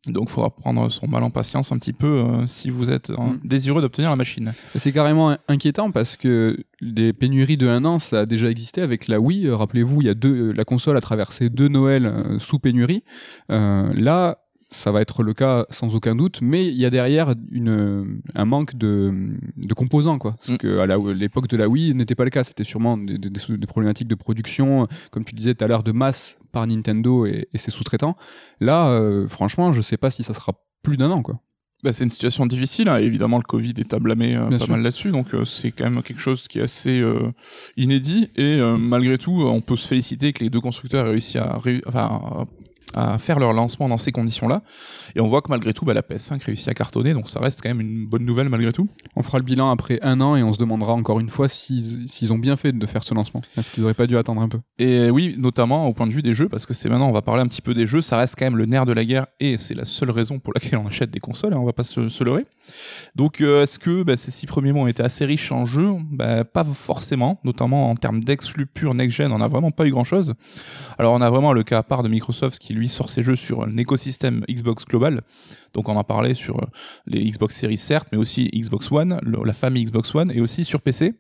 Donc, 0.07 0.25
il 0.27 0.31
faudra 0.33 0.49
prendre 0.49 0.89
son 0.89 1.07
mal 1.07 1.23
en 1.23 1.29
patience 1.29 1.71
un 1.71 1.77
petit 1.77 1.93
peu 1.93 2.07
euh, 2.07 2.45
si 2.45 2.69
vous 2.69 2.91
êtes 2.91 3.09
euh, 3.11 3.15
mm. 3.15 3.39
désireux 3.45 3.81
d'obtenir 3.81 4.09
la 4.09 4.17
machine. 4.17 4.53
C'est 4.75 4.91
carrément 4.91 5.37
inquiétant 5.47 5.91
parce 5.91 6.17
que 6.17 6.57
les 6.81 7.13
pénuries 7.13 7.55
de 7.55 7.69
un 7.69 7.85
an, 7.85 7.99
ça 7.99 8.21
a 8.21 8.25
déjà 8.25 8.49
existé 8.49 8.81
avec 8.81 9.07
la 9.07 9.21
Wii. 9.21 9.49
Rappelez-vous, 9.49 10.01
il 10.01 10.07
y 10.07 10.09
a 10.09 10.13
deux, 10.13 10.51
la 10.51 10.65
console 10.65 10.97
a 10.97 11.01
traversé 11.01 11.49
deux 11.49 11.69
Noëls 11.69 12.05
euh, 12.05 12.37
sous 12.39 12.59
pénurie. 12.59 13.03
là, 13.47 14.42
ça 14.73 14.91
va 14.91 15.01
être 15.01 15.23
le 15.23 15.33
cas 15.33 15.65
sans 15.69 15.95
aucun 15.95 16.15
doute, 16.15 16.39
mais 16.41 16.67
il 16.67 16.75
y 16.75 16.85
a 16.85 16.89
derrière 16.89 17.33
une, 17.51 18.21
un 18.35 18.45
manque 18.45 18.75
de, 18.75 19.13
de 19.55 19.73
composants, 19.73 20.17
quoi. 20.17 20.33
Parce 20.33 20.49
mm. 20.49 20.57
que 20.57 20.79
à 20.79 21.13
l'époque 21.13 21.47
de 21.47 21.57
la 21.57 21.69
Wii, 21.69 21.93
n'était 21.93 22.15
pas 22.15 22.23
le 22.23 22.29
cas. 22.29 22.43
C'était 22.43 22.63
sûrement 22.63 22.97
des, 22.97 23.17
des, 23.17 23.67
problématiques 23.67 24.07
de 24.07 24.15
production, 24.15 24.87
comme 25.11 25.23
tu 25.23 25.35
disais 25.35 25.53
tout 25.55 25.63
à 25.63 25.67
l'heure, 25.67 25.83
de 25.83 25.91
masse 25.91 26.37
par 26.51 26.67
Nintendo 26.67 27.25
et, 27.25 27.47
ses 27.55 27.71
sous-traitants. 27.71 28.15
Là, 28.59 28.89
euh, 28.89 29.27
franchement, 29.27 29.73
je 29.73 29.81
sais 29.81 29.97
pas 29.97 30.09
si 30.09 30.23
ça 30.23 30.33
sera 30.33 30.53
plus 30.81 30.97
d'un 30.97 31.11
an, 31.11 31.21
quoi. 31.21 31.39
Bah, 31.83 31.91
c'est 31.91 32.05
une 32.05 32.09
situation 32.09 32.45
difficile. 32.45 32.87
Hein. 32.87 32.97
Évidemment, 32.97 33.37
le 33.37 33.43
Covid 33.43 33.73
est 33.77 33.93
à 33.93 33.99
blâmer 33.99 34.37
euh, 34.37 34.57
pas 34.57 34.67
mal 34.67 34.81
là-dessus. 34.81 35.09
Donc, 35.09 35.33
euh, 35.33 35.43
c'est 35.43 35.71
quand 35.71 35.83
même 35.83 36.01
quelque 36.01 36.21
chose 36.21 36.47
qui 36.47 36.59
est 36.59 36.61
assez 36.61 37.03
inédit. 37.75 38.29
Et 38.37 38.59
malgré 38.79 39.17
tout, 39.17 39.43
on 39.45 39.59
peut 39.59 39.75
se 39.75 39.87
féliciter 39.87 40.31
que 40.31 40.43
les 40.43 40.49
deux 40.49 40.61
constructeurs 40.61 41.07
aient 41.07 41.11
réussi 41.11 41.37
à, 41.37 41.59
enfin, 41.85 42.47
à 42.95 43.17
faire 43.17 43.39
leur 43.39 43.53
lancement 43.53 43.89
dans 43.89 43.97
ces 43.97 44.11
conditions-là. 44.11 44.61
Et 45.15 45.21
on 45.21 45.27
voit 45.27 45.41
que 45.41 45.49
malgré 45.49 45.73
tout, 45.73 45.85
bah, 45.85 45.93
la 45.93 46.01
PS5 46.01 46.43
réussit 46.43 46.67
à 46.67 46.73
cartonner, 46.73 47.13
donc 47.13 47.29
ça 47.29 47.39
reste 47.39 47.61
quand 47.61 47.69
même 47.69 47.81
une 47.81 48.05
bonne 48.05 48.25
nouvelle 48.25 48.49
malgré 48.49 48.71
tout. 48.71 48.87
On 49.15 49.23
fera 49.23 49.37
le 49.37 49.43
bilan 49.43 49.69
après 49.69 49.99
un 50.01 50.21
an 50.21 50.35
et 50.35 50.43
on 50.43 50.53
se 50.53 50.57
demandera 50.59 50.93
encore 50.93 51.19
une 51.19 51.29
fois 51.29 51.47
s'ils 51.49 52.31
ont 52.31 52.37
bien 52.37 52.57
fait 52.57 52.71
de 52.71 52.85
faire 52.85 53.03
ce 53.03 53.13
lancement. 53.13 53.41
Est-ce 53.57 53.71
qu'ils 53.71 53.81
n'auraient 53.81 53.93
pas 53.93 54.07
dû 54.07 54.17
attendre 54.17 54.41
un 54.41 54.49
peu? 54.49 54.59
Et 54.79 55.09
oui, 55.09 55.35
notamment 55.37 55.87
au 55.87 55.93
point 55.93 56.07
de 56.07 56.11
vue 56.11 56.21
des 56.21 56.33
jeux, 56.33 56.49
parce 56.49 56.65
que 56.65 56.73
c'est 56.73 56.89
maintenant, 56.89 57.09
on 57.09 57.13
va 57.13 57.21
parler 57.21 57.41
un 57.41 57.47
petit 57.47 57.61
peu 57.61 57.73
des 57.73 57.87
jeux, 57.87 58.01
ça 58.01 58.17
reste 58.17 58.35
quand 58.37 58.45
même 58.45 58.57
le 58.57 58.65
nerf 58.65 58.85
de 58.85 58.93
la 58.93 59.05
guerre 59.05 59.27
et 59.39 59.57
c'est 59.57 59.75
la 59.75 59.85
seule 59.85 60.11
raison 60.11 60.39
pour 60.39 60.53
laquelle 60.53 60.77
on 60.77 60.87
achète 60.87 61.11
des 61.11 61.19
consoles, 61.19 61.53
hein, 61.53 61.59
on 61.59 61.65
va 61.65 61.73
pas 61.73 61.83
se, 61.83 62.09
se 62.09 62.23
leurrer. 62.23 62.45
Donc 63.15 63.41
euh, 63.41 63.63
est-ce 63.63 63.79
que 63.79 64.03
bah, 64.03 64.15
ces 64.15 64.31
six 64.31 64.45
premiers 64.45 64.71
mois 64.71 64.83
ont 64.83 64.87
été 64.87 65.03
assez 65.03 65.25
riches 65.25 65.51
en 65.51 65.65
jeux? 65.65 65.89
Bah, 66.11 66.43
Pas 66.43 66.63
forcément, 66.63 67.39
notamment 67.43 67.89
en 67.89 67.95
termes 67.95 68.23
d'exclus 68.23 68.65
pur 68.65 68.93
next-gen, 68.93 69.31
on 69.31 69.37
n'a 69.39 69.47
vraiment 69.47 69.71
pas 69.71 69.85
eu 69.85 69.91
grand-chose. 69.91 70.33
Alors 70.97 71.13
on 71.13 71.21
a 71.21 71.29
vraiment 71.29 71.53
le 71.53 71.63
cas 71.63 71.79
à 71.79 71.83
part 71.83 72.03
de 72.03 72.09
Microsoft 72.09 72.59
qui 72.59 72.73
lui 72.73 72.82
sort 72.89 73.09
ses 73.09 73.23
jeux 73.23 73.35
sur 73.35 73.63
un 73.63 73.77
écosystème 73.77 74.43
Xbox 74.49 74.85
global. 74.85 75.21
Donc 75.73 75.89
on 75.89 75.95
en 75.95 76.03
parlait 76.03 76.33
sur 76.33 76.57
euh, 76.57 76.67
les 77.05 77.23
Xbox 77.23 77.59
Series 77.59 77.77
certes, 77.77 78.09
mais 78.11 78.17
aussi 78.17 78.49
Xbox 78.53 78.91
One, 78.91 79.19
la 79.23 79.53
famille 79.53 79.85
Xbox 79.85 80.13
One, 80.15 80.31
et 80.31 80.41
aussi 80.41 80.65
sur 80.65 80.81
PC. 80.81 81.13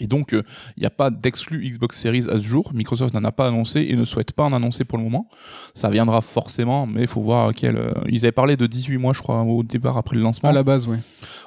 Et 0.00 0.06
donc, 0.06 0.28
il 0.32 0.38
euh, 0.38 0.42
n'y 0.78 0.86
a 0.86 0.90
pas 0.90 1.10
d'exclus 1.10 1.68
Xbox 1.68 1.98
Series 1.98 2.26
à 2.28 2.38
ce 2.38 2.44
jour. 2.44 2.70
Microsoft 2.74 3.14
n'en 3.14 3.24
a 3.24 3.32
pas 3.32 3.48
annoncé 3.48 3.86
et 3.88 3.96
ne 3.96 4.04
souhaite 4.04 4.32
pas 4.32 4.44
en 4.44 4.52
annoncer 4.52 4.84
pour 4.84 4.98
le 4.98 5.04
moment. 5.04 5.28
Ça 5.74 5.90
viendra 5.90 6.20
forcément, 6.20 6.86
mais 6.86 7.02
il 7.02 7.06
faut 7.06 7.20
voir 7.20 7.52
quel. 7.54 7.76
Euh, 7.76 7.92
ils 8.08 8.24
avaient 8.24 8.32
parlé 8.32 8.56
de 8.56 8.66
18 8.66 8.98
mois, 8.98 9.12
je 9.12 9.20
crois, 9.20 9.42
au 9.42 9.62
départ 9.62 9.96
après 9.96 10.16
le 10.16 10.22
lancement. 10.22 10.48
À 10.48 10.52
la 10.52 10.62
base, 10.62 10.86
oui. 10.86 10.96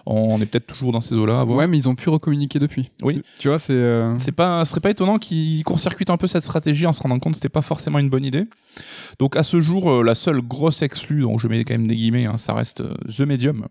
On 0.05 0.41
est 0.41 0.46
peut-être 0.46 0.67
toujours 0.67 0.91
dans 0.91 1.01
ces 1.01 1.15
eaux-là. 1.15 1.46
Ouais, 1.46 1.67
mais 1.67 1.77
ils 1.77 1.88
ont 1.88 1.96
pu 1.96 2.10
recommuniquer 2.10 2.60
depuis. 2.60 2.89
Oui. 3.01 3.22
Tu 3.39 3.48
vois, 3.48 3.60
c'est. 3.60 3.74
Euh, 3.74 4.15
c'est 4.17 4.31
pas, 4.31 4.63
ce 4.65 4.72
serait 4.72 4.81
pas 4.81 4.89
étonnant 4.89 5.17
qu'ils 5.17 5.63
court-circuitent 5.63 6.10
un 6.10 6.17
peu 6.17 6.27
cette 6.27 6.43
stratégie 6.43 6.86
en 6.88 6.93
se 6.93 7.01
rendant 7.01 7.20
compte 7.20 7.34
que 7.34 7.38
c'était 7.38 7.50
pas 7.50 7.62
forcément 7.62 8.00
une 8.00 8.10
bonne 8.10 8.25
idée. 8.25 8.46
Donc, 9.20 9.36
à 9.36 9.43
ce 9.43 9.62
jour, 9.62 10.03
la 10.03 10.15
seule 10.15 10.41
grosse 10.41 10.81
exclue, 10.81 11.22
donc 11.22 11.39
je 11.39 11.48
mets 11.48 11.63
quand 11.63 11.74
même 11.74 11.88
des 11.88 11.96
guillemets, 11.96 12.25
hein, 12.25 12.38
ça 12.38 12.53
reste 12.53 12.84
The 13.08 13.22
Medium, 13.22 13.67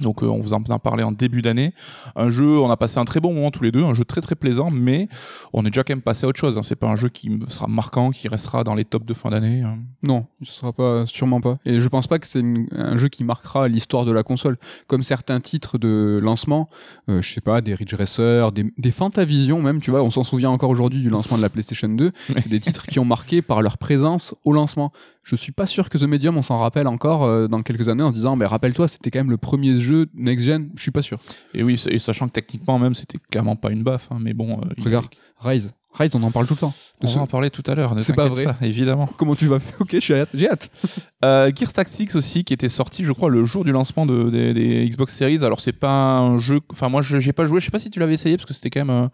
donc 0.00 0.22
euh, 0.22 0.26
on 0.26 0.40
vous 0.40 0.52
en 0.52 0.62
a 0.62 0.78
parlé 0.78 1.02
en 1.02 1.12
début 1.12 1.42
d'année. 1.42 1.72
Un 2.16 2.30
jeu, 2.30 2.58
on 2.58 2.70
a 2.70 2.76
passé 2.76 2.98
un 2.98 3.04
très 3.04 3.20
bon 3.20 3.34
moment 3.34 3.50
tous 3.50 3.62
les 3.62 3.72
deux, 3.72 3.82
un 3.82 3.94
jeu 3.94 4.04
très 4.04 4.20
très 4.20 4.34
plaisant, 4.34 4.70
mais 4.70 5.08
on 5.52 5.64
est 5.64 5.70
déjà 5.70 5.84
quand 5.84 5.92
même 5.94 6.02
passé 6.02 6.26
à 6.26 6.28
autre 6.28 6.38
chose. 6.38 6.58
Hein. 6.58 6.62
C'est 6.62 6.76
pas 6.76 6.88
un 6.88 6.96
jeu 6.96 7.08
qui 7.08 7.30
sera 7.48 7.66
marquant, 7.66 8.10
qui 8.10 8.28
restera 8.28 8.64
dans 8.64 8.74
les 8.74 8.84
tops 8.84 9.06
de 9.06 9.14
fin 9.14 9.30
d'année. 9.30 9.62
Hein. 9.62 9.78
Non, 10.02 10.26
ce 10.42 10.52
sera 10.52 10.72
pas, 10.72 11.06
sûrement 11.06 11.40
pas. 11.40 11.58
Et 11.64 11.80
je 11.80 11.88
pense 11.88 12.06
pas 12.06 12.18
que 12.18 12.26
c'est 12.26 12.42
un 12.72 12.96
jeu 12.96 13.08
qui 13.08 13.24
marquera 13.24 13.68
l'histoire 13.68 14.04
de 14.04 14.12
la 14.12 14.22
console, 14.22 14.58
comme 14.86 15.02
certains 15.02 15.40
titres 15.40 15.78
de 15.78 16.20
lancement. 16.22 16.68
Euh, 17.08 17.22
je 17.22 17.32
sais 17.32 17.40
pas, 17.40 17.60
des 17.60 17.74
Ridge 17.74 17.94
Racer, 17.94 18.52
des, 18.52 18.66
des 18.76 18.90
Fantavision 18.90 19.62
même. 19.62 19.80
Tu 19.80 19.90
vois, 19.90 20.02
on 20.02 20.10
s'en 20.10 20.24
souvient 20.24 20.50
encore 20.50 20.70
aujourd'hui 20.70 21.00
du 21.00 21.10
lancement 21.10 21.36
de 21.36 21.42
la 21.42 21.48
PlayStation 21.48 21.88
2. 21.88 22.12
C'est 22.38 22.48
des 22.48 22.60
titres 22.60 22.86
qui 22.86 22.98
ont 22.98 23.04
marqué 23.04 23.42
par 23.42 23.62
leur 23.62 23.78
présence 23.78 24.34
au 24.44 24.52
lancement 24.52 24.92
je 25.22 25.36
suis 25.36 25.52
pas 25.52 25.66
sûr 25.66 25.88
que 25.88 25.98
The 25.98 26.04
Medium, 26.04 26.36
on 26.36 26.42
s'en 26.42 26.58
rappelle 26.58 26.86
encore 26.86 27.24
euh, 27.24 27.46
dans 27.46 27.62
quelques 27.62 27.88
années 27.88 28.02
en 28.02 28.08
se 28.08 28.14
disant, 28.14 28.36
mais 28.36 28.46
rappelle-toi, 28.46 28.88
c'était 28.88 29.10
quand 29.10 29.20
même 29.20 29.30
le 29.30 29.36
premier 29.36 29.78
jeu 29.80 30.06
next-gen, 30.14 30.70
je 30.74 30.82
suis 30.82 30.90
pas 30.90 31.02
sûr. 31.02 31.18
Et 31.54 31.62
oui, 31.62 31.82
et 31.88 31.98
sachant 31.98 32.26
que 32.28 32.32
techniquement 32.32 32.78
même, 32.78 32.94
c'était 32.94 33.18
clairement 33.30 33.56
pas 33.56 33.70
une 33.70 33.82
baffe, 33.82 34.08
hein, 34.10 34.18
mais 34.20 34.32
bon. 34.32 34.60
Euh, 34.60 34.82
Regarde, 34.82 35.06
Rise. 35.38 35.72
Rise, 35.92 36.12
on 36.14 36.22
en 36.22 36.30
parle 36.30 36.46
tout 36.46 36.54
le 36.54 36.60
temps. 36.60 36.74
On 37.00 37.06
va 37.08 37.20
en 37.22 37.26
parler 37.26 37.50
tout 37.50 37.64
à 37.66 37.74
l'heure. 37.74 37.94
C'est 38.02 38.14
pas 38.14 38.28
vrai. 38.28 38.46
évidemment. 38.62 39.08
Comment 39.16 39.34
tu 39.34 39.46
vas 39.46 39.58
Ok, 39.80 39.96
j'ai 39.98 40.20
hâte. 40.20 40.28
J'ai 40.34 40.48
hâte. 40.48 40.70
Euh, 41.22 41.52
Gear 41.54 41.70
Tactics 41.70 42.14
aussi, 42.14 42.44
qui 42.44 42.54
était 42.54 42.70
sorti, 42.70 43.04
je 43.04 43.12
crois, 43.12 43.28
le 43.28 43.44
jour 43.44 43.62
du 43.62 43.72
lancement 43.72 44.06
de, 44.06 44.30
des, 44.30 44.88
Xbox 44.88 45.14
Series. 45.14 45.44
Alors, 45.44 45.60
c'est 45.60 45.74
pas 45.74 46.16
un 46.16 46.38
jeu. 46.38 46.60
Enfin, 46.70 46.88
moi, 46.88 47.02
j'ai 47.02 47.34
pas 47.34 47.44
joué. 47.44 47.60
Je 47.60 47.66
sais 47.66 47.70
pas 47.70 47.78
si 47.78 47.90
tu 47.90 48.00
l'avais 48.00 48.14
essayé, 48.14 48.38
parce 48.38 48.46
que 48.46 48.54
c'était 48.54 48.70
quand 48.70 48.86
même 48.86 49.10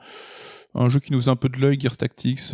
un, 0.77 0.89
jeu 0.89 1.01
qui 1.01 1.11
nous 1.11 1.19
faisait 1.19 1.33
un 1.33 1.37
peu 1.37 1.49
de 1.49 1.59
l'œil, 1.59 1.81
Gear 1.81 1.97
Tactics. 1.97 2.53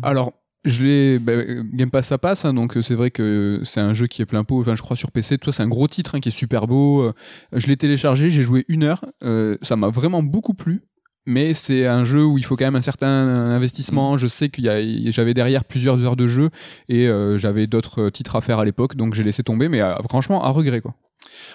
Alors, 0.00 0.32
je 0.64 0.82
l'ai. 0.84 1.18
Bah, 1.18 1.32
Game 1.72 1.90
Pass, 1.90 2.06
ça 2.08 2.18
passe, 2.18 2.44
hein, 2.44 2.54
donc 2.54 2.76
euh, 2.76 2.82
c'est 2.82 2.94
vrai 2.94 3.10
que 3.10 3.60
c'est 3.64 3.80
un 3.80 3.94
jeu 3.94 4.06
qui 4.06 4.22
est 4.22 4.26
plein 4.26 4.44
pot. 4.44 4.60
Enfin, 4.60 4.76
je 4.76 4.82
crois 4.82 4.96
sur 4.96 5.10
PC, 5.10 5.38
toi, 5.38 5.52
c'est 5.52 5.62
un 5.62 5.68
gros 5.68 5.88
titre 5.88 6.14
hein, 6.14 6.20
qui 6.20 6.28
est 6.30 6.32
super 6.32 6.66
beau. 6.66 7.02
Euh, 7.02 7.12
je 7.52 7.66
l'ai 7.66 7.76
téléchargé, 7.76 8.30
j'ai 8.30 8.42
joué 8.42 8.64
une 8.68 8.84
heure. 8.84 9.04
Euh, 9.22 9.56
ça 9.62 9.76
m'a 9.76 9.88
vraiment 9.88 10.22
beaucoup 10.22 10.54
plu. 10.54 10.82
mais 11.26 11.54
c'est 11.54 11.86
un 11.86 12.04
jeu 12.04 12.24
où 12.24 12.38
il 12.38 12.44
faut 12.44 12.56
quand 12.56 12.64
même 12.64 12.76
un 12.76 12.80
certain 12.80 13.06
investissement. 13.06 14.18
Je 14.18 14.26
sais 14.26 14.48
qu'il 14.48 14.64
y 14.64 14.68
a, 14.68 15.10
j'avais 15.10 15.34
derrière 15.34 15.64
plusieurs 15.64 16.02
heures 16.04 16.16
de 16.16 16.26
jeu 16.26 16.50
et 16.88 17.08
euh, 17.08 17.38
j'avais 17.38 17.66
d'autres 17.66 18.10
titres 18.10 18.36
à 18.36 18.40
faire 18.40 18.58
à 18.58 18.64
l'époque, 18.64 18.96
donc 18.96 19.14
j'ai 19.14 19.22
laissé 19.22 19.42
tomber, 19.42 19.68
mais 19.68 19.80
euh, 19.80 19.94
franchement, 20.08 20.44
à 20.44 20.50
regret 20.50 20.80
quoi. 20.80 20.94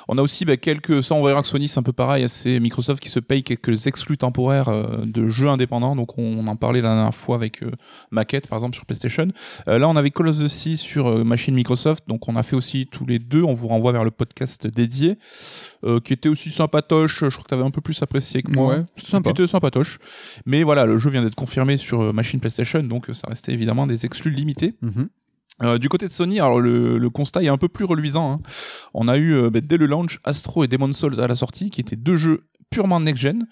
On 0.07 0.17
a 0.17 0.21
aussi 0.21 0.45
bah, 0.45 0.57
quelques, 0.57 1.03
ça 1.03 1.15
on 1.15 1.23
verra 1.23 1.41
que 1.41 1.47
Sony 1.47 1.67
c'est 1.67 1.79
un 1.79 1.83
peu 1.83 1.93
pareil, 1.93 2.27
c'est 2.27 2.59
Microsoft 2.59 3.01
qui 3.01 3.09
se 3.09 3.19
paye 3.19 3.43
quelques 3.43 3.87
exclus 3.87 4.17
temporaires 4.17 4.69
euh, 4.69 5.05
de 5.05 5.29
jeux 5.29 5.47
indépendants, 5.47 5.95
donc 5.95 6.17
on, 6.17 6.47
en 6.47 6.55
parlait 6.55 6.81
la 6.81 6.95
dernière 6.95 7.15
fois 7.15 7.35
avec 7.35 7.63
euh, 7.63 7.71
Maquette 8.11 8.47
par 8.47 8.57
exemple 8.57 8.75
sur 8.75 8.85
PlayStation. 8.85 9.27
Euh, 9.67 9.79
là 9.79 9.87
on 9.87 9.95
avait 9.95 10.11
Call 10.11 10.27
of 10.27 10.37
Duty 10.37 10.77
sur 10.77 11.25
machine 11.25 11.55
Microsoft, 11.55 12.07
donc 12.07 12.27
on 12.27 12.35
a 12.35 12.43
fait 12.43 12.55
aussi 12.55 12.87
tous 12.87 13.05
les 13.05 13.19
deux, 13.19 13.43
on 13.43 13.53
vous 13.53 13.67
renvoie 13.67 13.91
vers 13.91 14.03
le 14.03 14.11
podcast 14.11 14.67
dédié, 14.67 15.17
qui 16.03 16.13
était 16.13 16.29
aussi 16.29 16.51
sympatoche, 16.51 17.19
je 17.21 17.29
crois 17.29 17.43
que 17.43 17.47
tu 17.47 17.53
avais 17.53 17.63
un 17.63 17.71
peu 17.71 17.81
plus 17.81 18.01
apprécié 18.01 18.43
que 18.43 18.51
moi. 18.51 18.75
Ouais, 18.75 18.83
sympa. 18.97 19.31
Qui 19.31 19.41
était 19.41 19.47
sympatoche. 19.47 19.99
Mais 20.45 20.63
voilà, 20.63 20.85
le 20.85 20.97
jeu 20.97 21.09
vient 21.09 21.23
d'être 21.23 21.35
confirmé 21.35 21.77
sur 21.77 22.13
machine 22.13 22.39
PlayStation, 22.39 22.83
donc 22.83 23.05
ça 23.13 23.27
restait 23.29 23.53
évidemment 23.53 23.87
des 23.87 24.05
exclus 24.05 24.31
limités. 24.31 24.73
Mhm. 24.81 25.09
Euh, 25.63 25.77
du 25.77 25.89
côté 25.89 26.05
de 26.05 26.11
Sony, 26.11 26.39
alors 26.39 26.59
le, 26.59 27.09
constat 27.09 27.43
est 27.43 27.49
un 27.49 27.57
peu 27.57 27.67
plus 27.67 27.85
reluisant. 27.85 28.33
Hein. 28.33 28.39
On 28.93 29.07
a 29.07 29.17
eu 29.17 29.33
euh, 29.33 29.49
bah, 29.49 29.61
dès 29.61 29.77
le 29.77 29.85
launch 29.85 30.19
Astro 30.23 30.63
et 30.63 30.67
Demon 30.67 30.93
Souls 30.93 31.19
à 31.19 31.27
la 31.27 31.35
sortie, 31.35 31.69
qui 31.69 31.81
étaient 31.81 31.95
deux 31.95 32.17
jeux 32.17 32.45
purement 32.69 32.99
next-gen, 32.99 33.47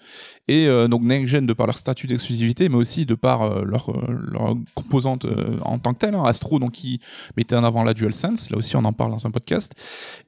et 0.46 0.68
euh, 0.68 0.86
donc 0.86 1.02
next-gen 1.02 1.44
de 1.44 1.52
par 1.52 1.66
leur 1.66 1.76
statut 1.76 2.06
d'exclusivité, 2.06 2.68
mais 2.68 2.76
aussi 2.76 3.04
de 3.04 3.16
par 3.16 3.64
leur, 3.64 3.90
leur, 4.30 4.54
composante 4.74 5.26
en 5.62 5.80
tant 5.80 5.92
que 5.92 5.98
telle. 5.98 6.14
Hein. 6.14 6.22
Astro, 6.24 6.60
donc 6.60 6.72
qui 6.72 7.00
mettait 7.36 7.56
en 7.56 7.64
avant 7.64 7.82
la 7.82 7.94
DualSense, 7.94 8.50
là 8.50 8.58
aussi 8.58 8.76
on 8.76 8.84
en 8.84 8.92
parle 8.92 9.10
dans 9.10 9.26
un 9.26 9.32
podcast, 9.32 9.72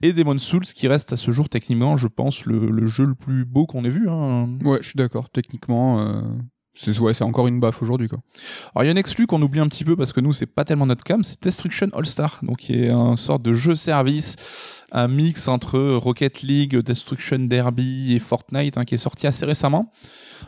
et 0.03 0.13
Demon 0.13 0.39
Souls, 0.39 0.65
qui 0.65 0.89
reste 0.89 1.13
à 1.13 1.17
ce 1.17 1.31
jour 1.31 1.49
techniquement, 1.49 1.97
je 1.97 2.09
pense, 2.09 2.45
le, 2.47 2.87
jeu 2.89 3.07
le 3.07 3.15
plus 3.15 3.45
beau 3.45 3.65
qu'on 3.65 3.85
ait 3.85 3.91
vu. 3.91 4.09
Hein. 4.11 4.49
Ouais, 4.65 4.79
je 4.81 4.89
suis 4.89 4.97
d'accord, 4.97 5.31
techniquement 5.31 6.25
c'est 6.75 6.99
ouais, 6.99 7.15
c'est 7.15 7.25
encore 7.25 7.47
une 7.47 7.61
baffe 7.61 7.83
aujourd'hui 7.83 8.09
quoi. 8.09 8.21
Alors 8.75 8.85
il 8.85 8.87
y 8.87 8.91
a 8.91 8.93
un 8.93 8.97
exclu 8.97 9.27
qu'on 9.27 9.43
oublie 9.43 9.61
un 9.61 9.67
petit 9.67 9.85
peu 9.85 9.97
parce 9.97 10.13
que 10.13 10.21
nous 10.21 10.33
c'est 10.33 10.47
pas 10.47 10.65
tellement 10.65 10.87
notre 10.87 11.05
cam, 11.05 11.23
c'est 11.25 11.43
Destruction 11.43 11.89
All 11.93 12.07
Star, 12.07 12.39
donc 12.43 12.59
qui 12.59 12.73
est 12.75 12.91
un 12.91 13.17
sorte 13.17 13.43
de 13.43 13.55
jeu 13.55 13.75
service, 13.75 14.37
un 14.93 15.09
mix 15.09 15.49
entre 15.49 15.79
Rocket 15.79 16.43
League, 16.43 16.77
Destruction 16.79 17.41
Derby 17.41 18.15
et 18.15 18.19
Fortnite, 18.19 18.79
hein, 18.79 18.85
qui 18.85 18.95
est 18.95 18.99
sorti 18.99 19.27
assez 19.27 19.45
récemment. 19.45 19.93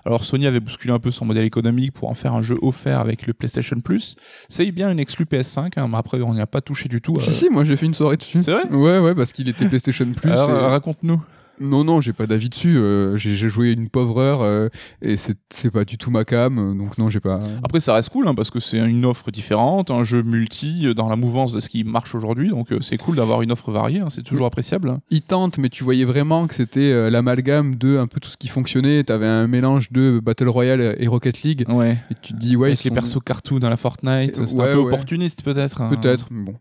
Alors 0.05 0.25
Sony 0.25 0.47
avait 0.47 0.61
bousculé 0.61 0.93
un 0.93 0.99
peu 0.99 1.11
son 1.11 1.25
modèle 1.25 1.45
économique 1.45 1.93
pour 1.93 2.09
en 2.09 2.15
faire 2.15 2.35
un 2.35 2.43
jeu 2.43 2.57
offert 2.63 3.01
avec 3.01 3.27
le 3.27 3.35
PlayStation 3.35 3.81
Plus. 3.81 4.17
C'est 4.49 4.71
bien 4.73 4.91
une 4.91 5.01
exclu 5.01 5.27
PS5, 5.27 5.73
hein, 5.77 5.89
mais 5.89 5.99
après 5.99 6.21
on 6.23 6.35
n'y 6.35 6.41
a 6.41 6.47
pas 6.47 6.61
touché 6.61 6.89
du 6.89 7.01
tout. 7.01 7.19
Si 7.21 7.33
si, 7.33 7.51
moi 7.51 7.65
j'ai 7.65 7.77
fait 7.77 7.87
une 7.87 7.95
soirée 7.95 8.17
dessus. 8.17 8.43
C'est 8.43 8.53
vrai? 8.53 8.69
Ouais 8.71 8.99
ouais, 9.01 9.15
parce 9.15 9.33
qu'il 9.33 9.49
était 9.49 9.69
PlayStation 9.69 10.11
Plus. 10.13 10.31
Alors 10.31 10.71
raconte-nous. 10.71 11.21
Non, 11.63 11.85
non, 11.85 12.01
j'ai 12.01 12.13
pas 12.13 12.27
d'avis 12.27 12.49
dessus. 12.49 12.77
Euh, 12.77 13.17
j'ai 13.17 13.37
joué 13.49 13.73
une 13.73 13.89
pauvre 13.89 14.21
heure 14.21 14.43
euh, 14.43 14.69
et 15.01 15.17
c'est 15.17 15.71
pas 15.71 15.85
du 15.85 15.97
tout 15.97 16.11
ma 16.11 16.25
cam, 16.25 16.77
donc 16.77 16.99
non, 16.99 17.09
j'ai 17.09 17.21
pas. 17.21 17.39
Après, 17.63 17.81
ça 17.81 17.95
reste 17.95 18.11
cool 18.11 18.29
hein, 18.29 18.35
parce 18.35 18.51
que 18.51 18.61
c'est 18.61 18.79
une 18.79 19.05
offre 19.05 19.31
différente, 19.31 19.91
un 19.91 20.05
jeu 20.05 20.23
multi 20.23 20.87
euh, 20.87 20.95
dans 20.95 21.09
la 21.09 21.17
mouvance 21.17 21.53
de 21.53 21.61
ce 21.61 21.69
qui 21.69 21.85
marche 21.85 22.15
aujourd'hui, 22.15 22.49
donc 22.51 22.69
c'est 22.81 22.97
cool 22.97 23.17
d'avoir 23.17 23.43
une 23.43 23.53
offre 23.53 23.71
variée, 23.71 24.01
hein, 24.01 24.09
c'est 24.11 24.23
toujours 24.23 24.47
appréciable. 24.47 24.99
Il 25.11 25.23
tente, 25.23 25.59
mais 25.59 25.69
tu 25.69 25.85
voyais 25.85 26.05
vraiment 26.05 26.47
que 26.47 26.55
c'était 26.55 27.11
l'amalgame 27.11 27.77
de 27.77 27.99
un 27.99 28.07
peu 28.07 28.21
tout 28.21 28.31
ce 28.31 28.37
qui 28.37 28.49
fonctionnait. 28.49 29.05
T'avais 29.05 29.27
un 29.27 29.47
mélange 29.47 29.93
de 29.93 30.21
Battle 30.23 30.49
Royale 30.49 30.97
et 30.99 31.07
Rocket 31.07 31.43
League. 31.43 31.65
Ouais. 31.69 31.99
Et 32.11 32.15
tu 32.21 32.33
te 32.33 32.39
dis, 32.39 32.57
ouais, 32.57 32.69
Avec 32.69 32.85
les 32.85 32.91
persos 32.91 33.21
cartoon 33.25 33.59
dans 33.59 33.71
la 33.71 33.77
Fortnite, 33.77 34.47
c'est 34.47 34.61
un 34.61 34.65
peu 34.65 34.75
opportuniste 34.77 35.43
peut-être. 35.43 35.81
Hein. 35.81 35.89
Peut-être, 35.89 36.29
mais 36.31 36.45
bon. 36.45 36.55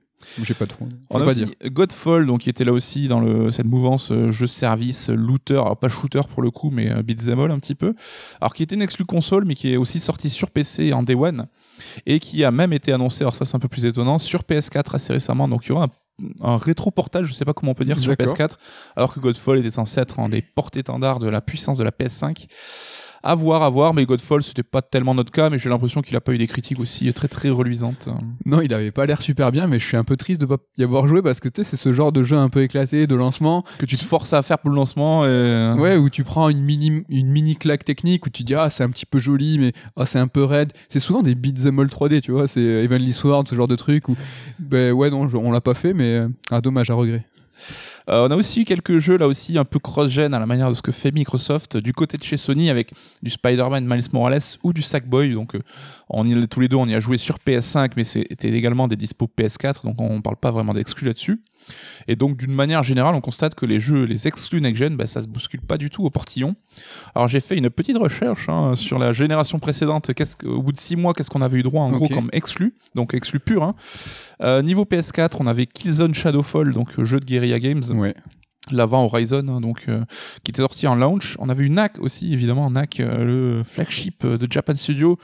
J'ai 0.43 0.53
pas 0.53 0.65
trop. 0.65 0.87
On, 1.09 1.21
a 1.21 1.25
aussi 1.25 1.45
Godfall, 1.65 2.25
donc 2.25 2.41
qui 2.41 2.49
était 2.49 2.63
là 2.63 2.73
aussi 2.73 3.07
dans 3.07 3.19
le, 3.19 3.51
cette 3.51 3.65
mouvance 3.65 4.11
euh, 4.11 4.31
jeu 4.31 4.47
service 4.47 5.09
looter, 5.09 5.55
alors 5.55 5.77
pas 5.77 5.89
shooter 5.89 6.21
pour 6.29 6.41
le 6.41 6.51
coup, 6.51 6.69
mais 6.69 6.91
euh, 6.91 7.03
beat'em 7.03 7.39
all 7.39 7.51
un 7.51 7.59
petit 7.59 7.75
peu. 7.75 7.93
Alors 8.39 8.53
qui 8.53 8.63
était 8.63 8.75
une 8.75 8.81
exclu 8.81 9.05
console, 9.05 9.45
mais 9.45 9.55
qui 9.55 9.73
est 9.73 9.77
aussi 9.77 9.99
sorti 9.99 10.29
sur 10.29 10.51
PC 10.51 10.93
en 10.93 11.03
day 11.03 11.15
one 11.15 11.47
et 12.05 12.19
qui 12.19 12.43
a 12.43 12.51
même 12.51 12.73
été 12.73 12.93
annoncé. 12.93 13.23
Alors 13.23 13.35
ça 13.35 13.45
c'est 13.45 13.55
un 13.55 13.59
peu 13.59 13.67
plus 13.67 13.85
étonnant 13.85 14.19
sur 14.19 14.41
PS4 14.41 14.95
assez 14.95 15.13
récemment. 15.13 15.47
Donc 15.47 15.65
il 15.65 15.69
y 15.69 15.71
aura 15.71 15.87
un 16.41 16.57
rétro-portage, 16.57 17.27
je 17.27 17.33
sais 17.33 17.45
pas 17.45 17.53
comment 17.53 17.71
on 17.71 17.75
peut 17.75 17.85
dire, 17.85 17.99
sur 17.99 18.13
PS4, 18.13 18.51
alors 18.95 19.13
que 19.13 19.19
Godfall 19.19 19.59
était 19.59 19.71
censé 19.71 19.99
être 19.99 20.19
un 20.19 20.29
des 20.29 20.41
porte-étendards 20.41 21.19
de 21.19 21.27
la 21.27 21.41
puissance 21.41 21.77
de 21.77 21.83
la 21.83 21.91
PS5. 21.91 22.47
À 23.23 23.35
voir, 23.35 23.61
à 23.61 23.69
voir, 23.69 23.93
mais 23.93 24.05
Godfall, 24.05 24.41
c'était 24.41 24.63
pas 24.63 24.81
tellement 24.81 25.13
notre 25.13 25.31
cas, 25.31 25.49
mais 25.49 25.59
j'ai 25.59 25.69
l'impression 25.69 26.01
qu'il 26.01 26.15
a 26.15 26.21
pas 26.21 26.33
eu 26.33 26.37
des 26.39 26.47
critiques 26.47 26.79
aussi 26.79 27.11
très 27.13 27.27
très 27.27 27.49
reluisantes. 27.49 28.09
Non, 28.45 28.61
il 28.61 28.73
avait 28.73 28.91
pas 28.91 29.05
l'air 29.05 29.21
super 29.21 29.51
bien, 29.51 29.67
mais 29.67 29.77
je 29.77 29.85
suis 29.85 29.97
un 29.97 30.03
peu 30.03 30.17
triste 30.17 30.41
de 30.41 30.47
pas 30.47 30.57
y 30.77 30.83
avoir 30.83 31.07
joué 31.07 31.21
parce 31.21 31.39
que 31.39 31.47
tu 31.47 31.61
sais, 31.61 31.69
c'est 31.69 31.77
ce 31.77 31.93
genre 31.93 32.11
de 32.11 32.23
jeu 32.23 32.37
un 32.37 32.49
peu 32.49 32.63
éclaté 32.63 33.05
de 33.05 33.15
lancement. 33.15 33.63
Que 33.77 33.85
tu 33.85 33.95
te 33.95 34.03
forces 34.03 34.33
à 34.33 34.41
faire 34.41 34.57
pour 34.57 34.71
le 34.71 34.75
lancement. 34.75 35.25
Et... 35.25 35.73
Ouais, 35.77 35.97
où 35.97 36.09
tu 36.09 36.23
prends 36.23 36.49
une 36.49 36.61
mini, 36.61 37.03
une 37.09 37.29
mini 37.29 37.55
claque 37.55 37.85
technique 37.85 38.25
où 38.25 38.29
tu 38.29 38.43
dis, 38.43 38.55
ah, 38.55 38.69
c'est 38.69 38.83
un 38.83 38.89
petit 38.89 39.05
peu 39.05 39.19
joli, 39.19 39.59
mais 39.59 39.73
ah, 39.95 40.05
c'est 40.05 40.19
un 40.19 40.27
peu 40.27 40.43
raide. 40.43 40.71
C'est 40.89 40.99
souvent 40.99 41.21
des 41.21 41.35
beat'em 41.35 41.79
all 41.79 41.87
3D, 41.87 42.21
tu 42.21 42.31
vois, 42.31 42.47
c'est 42.47 42.61
Evenly 42.61 43.13
Sword, 43.13 43.43
ce 43.47 43.55
genre 43.55 43.67
de 43.67 43.75
truc 43.75 44.09
où, 44.09 44.17
ben 44.59 44.91
ouais, 44.93 45.11
non, 45.11 45.29
on 45.33 45.51
l'a 45.51 45.61
pas 45.61 45.75
fait, 45.75 45.93
mais 45.93 46.21
ah, 46.49 46.59
dommage 46.61 46.89
à 46.89 46.95
regret. 46.95 47.25
Euh, 48.09 48.27
on 48.27 48.31
a 48.31 48.35
aussi 48.35 48.65
quelques 48.65 48.99
jeux 48.99 49.17
là 49.17 49.27
aussi 49.27 49.57
un 49.57 49.65
peu 49.65 49.79
cross-gen 49.79 50.33
à 50.33 50.39
la 50.39 50.45
manière 50.45 50.69
de 50.69 50.73
ce 50.73 50.81
que 50.81 50.91
fait 50.91 51.11
Microsoft 51.11 51.77
du 51.77 51.93
côté 51.93 52.17
de 52.17 52.23
chez 52.23 52.37
Sony 52.37 52.69
avec 52.69 52.91
du 53.21 53.29
Spider-Man 53.29 53.85
Miles 53.85 54.05
Morales 54.13 54.41
ou 54.63 54.73
du 54.73 54.81
Sackboy. 54.81 55.33
Donc 55.33 55.55
euh, 55.55 56.45
tous 56.47 56.59
les 56.59 56.67
deux 56.67 56.77
on 56.77 56.87
y 56.87 56.95
a 56.95 56.99
joué 56.99 57.17
sur 57.17 57.37
PS5 57.37 57.91
mais 57.95 58.03
c'était 58.03 58.49
également 58.49 58.87
des 58.87 58.95
dispos 58.95 59.29
PS4 59.37 59.85
donc 59.85 59.99
on 59.99 60.21
parle 60.21 60.37
pas 60.37 60.51
vraiment 60.51 60.73
d'exclus 60.73 61.07
là-dessus. 61.07 61.41
Et 62.07 62.15
donc, 62.15 62.37
d'une 62.37 62.53
manière 62.53 62.83
générale, 62.83 63.15
on 63.15 63.21
constate 63.21 63.55
que 63.55 63.65
les 63.65 63.79
jeux, 63.79 64.03
les 64.03 64.27
exclus 64.27 64.61
next-gen, 64.61 64.95
bah, 64.95 65.07
ça 65.07 65.21
se 65.21 65.27
bouscule 65.27 65.61
pas 65.61 65.77
du 65.77 65.89
tout 65.89 66.03
au 66.03 66.09
portillon. 66.09 66.55
Alors, 67.15 67.27
j'ai 67.27 67.39
fait 67.39 67.57
une 67.57 67.69
petite 67.69 67.97
recherche 67.97 68.49
hein, 68.49 68.75
sur 68.75 68.99
la 68.99 69.13
génération 69.13 69.59
précédente. 69.59 70.11
Au 70.45 70.61
bout 70.61 70.71
de 70.71 70.77
six 70.77 70.95
mois, 70.95 71.13
qu'est-ce 71.13 71.29
qu'on 71.29 71.41
avait 71.41 71.59
eu 71.59 71.63
droit 71.63 71.83
en 71.83 71.91
gros 71.91 72.07
comme 72.07 72.29
exclus 72.33 72.73
Donc, 72.95 73.13
exclus 73.13 73.39
pur. 73.39 73.63
Hein. 73.63 73.75
Euh, 74.41 74.61
niveau 74.61 74.85
PS4, 74.85 75.37
on 75.39 75.47
avait 75.47 75.65
Killzone 75.65 76.13
Shadowfall, 76.13 76.73
donc 76.73 77.01
jeu 77.03 77.19
de 77.19 77.25
Guerrilla 77.25 77.59
Games. 77.59 77.83
Ouais 77.93 78.15
l'avant 78.75 79.05
Horizon, 79.05 79.45
hein, 79.47 79.61
donc 79.61 79.85
euh, 79.87 80.03
qui 80.43 80.51
était 80.51 80.61
sorti 80.61 80.87
en 80.87 80.95
launch. 80.95 81.35
On 81.39 81.49
avait 81.49 81.63
eu 81.63 81.69
NAC 81.69 81.99
aussi, 81.99 82.33
évidemment, 82.33 82.69
NAC, 82.69 82.99
euh, 82.99 83.57
le 83.57 83.63
flagship 83.63 84.25
de 84.25 84.51
Japan 84.51 84.75
Studio, 84.75 85.17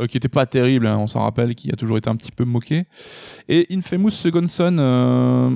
euh, 0.00 0.06
qui 0.06 0.16
était 0.16 0.28
pas 0.28 0.46
terrible, 0.46 0.86
hein, 0.86 0.96
on 0.98 1.06
s'en 1.06 1.20
rappelle, 1.20 1.54
qui 1.54 1.70
a 1.72 1.76
toujours 1.76 1.98
été 1.98 2.08
un 2.10 2.16
petit 2.16 2.32
peu 2.32 2.44
moqué. 2.44 2.84
Et 3.48 3.66
Infamous 3.70 4.10
Second 4.10 4.46
Son, 4.48 4.78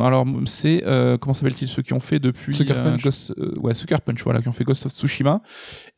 alors 0.00 0.26
c'est 0.46 0.82
comment 1.20 1.34
s'appelle-t-il 1.34 1.68
ceux 1.68 1.82
qui 1.82 1.92
ont 1.92 2.00
fait 2.00 2.18
depuis 2.18 2.54
Sucker 2.54 2.74
Punch, 2.74 3.02
Ghost, 3.02 3.34
ouais 3.56 3.74
Sucker 3.74 3.98
Punch, 4.04 4.22
voilà, 4.22 4.40
qui 4.40 4.48
ont 4.48 4.52
fait 4.52 4.64
Ghost 4.64 4.86
of 4.86 4.92
Tsushima. 4.92 5.42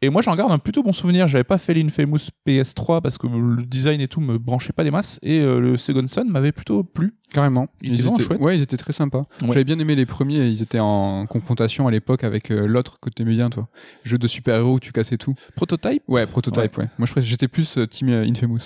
Et 0.02 0.08
moi, 0.08 0.22
j'en 0.22 0.34
garde 0.34 0.52
un 0.52 0.58
plutôt 0.58 0.82
bon 0.82 0.92
souvenir. 0.92 1.28
J'avais 1.28 1.44
pas 1.44 1.58
fait 1.58 1.74
l'Infamous 1.74 2.30
PS3 2.46 3.02
parce 3.02 3.18
que 3.18 3.26
le 3.26 3.64
design 3.64 4.00
et 4.00 4.08
tout 4.08 4.20
me 4.20 4.38
branchait 4.38 4.72
pas 4.72 4.84
des 4.84 4.90
masses, 4.90 5.18
et 5.22 5.40
le 5.40 5.76
Second 5.76 6.06
Son 6.06 6.24
m'avait 6.24 6.52
plutôt 6.52 6.84
plu. 6.84 7.12
Carrément. 7.32 7.68
Ils, 7.80 8.00
étaient, 8.00 8.22
chouettes. 8.22 8.40
Ouais, 8.40 8.56
ils 8.56 8.62
étaient 8.62 8.76
très 8.76 8.92
sympas. 8.92 9.24
J'avais 9.46 9.64
bien 9.64 9.78
aimé 9.78 9.94
les 9.94 10.06
premiers. 10.06 10.48
Ils 10.48 10.62
étaient 10.62 10.80
en 10.80 11.26
confrontation 11.26 11.86
à 11.86 11.90
l'époque 11.90 12.24
avec 12.24 12.50
euh, 12.50 12.66
l'autre 12.66 12.98
que 13.00 13.08
t'aimais 13.08 13.32
bien, 13.32 13.50
toi. 13.50 13.68
Jeu 14.04 14.18
de 14.18 14.26
super-héros 14.26 14.74
où 14.74 14.80
tu 14.80 14.92
cassais 14.92 15.16
tout. 15.16 15.34
Prototype 15.54 16.02
Ouais, 16.08 16.26
Prototype, 16.26 16.76
ouais. 16.78 16.88
Moi, 16.98 17.06
j'étais 17.18 17.48
plus 17.48 17.78
euh, 17.78 17.86
Team 17.86 18.08
euh, 18.08 18.24
Infamous. 18.24 18.60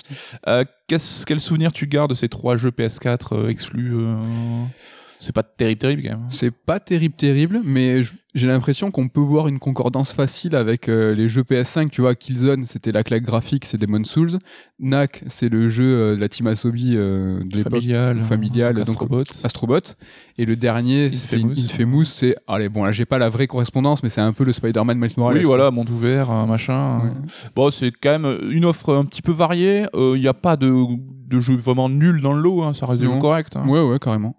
quel 0.87 1.39
souvenir 1.39 1.71
tu 1.71 1.87
gardes 1.87 2.09
de 2.09 2.15
ces 2.15 2.29
trois 2.29 2.57
jeux 2.57 2.71
PS4 2.71 3.49
exclus 3.49 3.93
C'est 5.19 5.33
pas 5.33 5.43
terrible, 5.43 5.79
terrible 5.79 6.03
quand 6.03 6.09
même. 6.09 6.27
C'est 6.29 6.51
pas 6.51 6.79
terrible, 6.79 7.15
terrible, 7.15 7.61
mais 7.63 8.01
j'ai 8.35 8.47
l'impression 8.47 8.91
qu'on 8.91 9.07
peut 9.07 9.21
voir 9.21 9.47
une 9.47 9.59
concordance 9.59 10.11
facile 10.11 10.55
avec 10.55 10.89
euh, 10.89 11.15
les 11.15 11.29
jeux 11.29 11.43
PS5. 11.43 11.89
Tu 11.89 12.01
vois, 12.01 12.15
Killzone, 12.15 12.63
c'était 12.63 12.91
la 12.91 13.03
claque 13.03 13.23
graphique, 13.23 13.65
c'est 13.65 13.77
Demon 13.77 14.03
Souls. 14.03 14.39
Knack, 14.79 15.23
c'est 15.27 15.47
le 15.47 15.69
jeu 15.69 15.85
euh, 15.85 16.15
de 16.15 16.21
la 16.21 16.27
team 16.27 16.47
Asobi 16.47 16.95
euh, 16.95 17.39
de 17.45 17.61
familial, 17.61 18.21
familial 18.21 18.81
Astrobot. 18.81 19.23
Astrobot. 19.43 19.95
Et 20.37 20.45
le 20.45 20.57
dernier, 20.57 21.09
c'était 21.11 21.41
Infamous. 21.41 22.05
C'est, 22.05 22.35
allez, 22.47 22.67
bon, 22.67 22.83
là, 22.83 22.91
j'ai 22.91 23.05
pas 23.05 23.17
la 23.17 23.29
vraie 23.29 23.47
correspondance, 23.47 24.03
mais 24.03 24.09
c'est 24.09 24.21
un 24.21 24.33
peu 24.33 24.43
le 24.43 24.51
Spider-Man 24.51 24.99
Miles 24.99 25.11
Morales. 25.15 25.37
Oui, 25.37 25.43
voilà, 25.43 25.71
monde 25.71 25.89
ouvert, 25.89 26.29
machin. 26.45 27.13
Bon, 27.55 27.71
c'est 27.71 27.91
quand 27.91 28.19
même 28.19 28.37
une 28.51 28.65
offre 28.65 28.93
un 28.93 29.05
petit 29.05 29.21
peu 29.21 29.31
variée. 29.31 29.85
Il 29.95 30.19
n'y 30.19 30.27
a 30.27 30.33
pas 30.33 30.57
de, 30.57 30.73
de 31.27 31.39
jeu 31.39 31.55
vraiment 31.55 31.89
nul 31.89 32.21
dans 32.21 32.33
le 32.33 32.41
lot, 32.41 32.63
hein. 32.63 32.73
ça 32.73 32.85
reste 32.85 33.01
des 33.01 33.07
jeux 33.07 33.19
corrects. 33.19 33.55
Hein. 33.55 33.67
Ouais, 33.67 33.81
ouais, 33.81 33.99
carrément. 33.99 34.35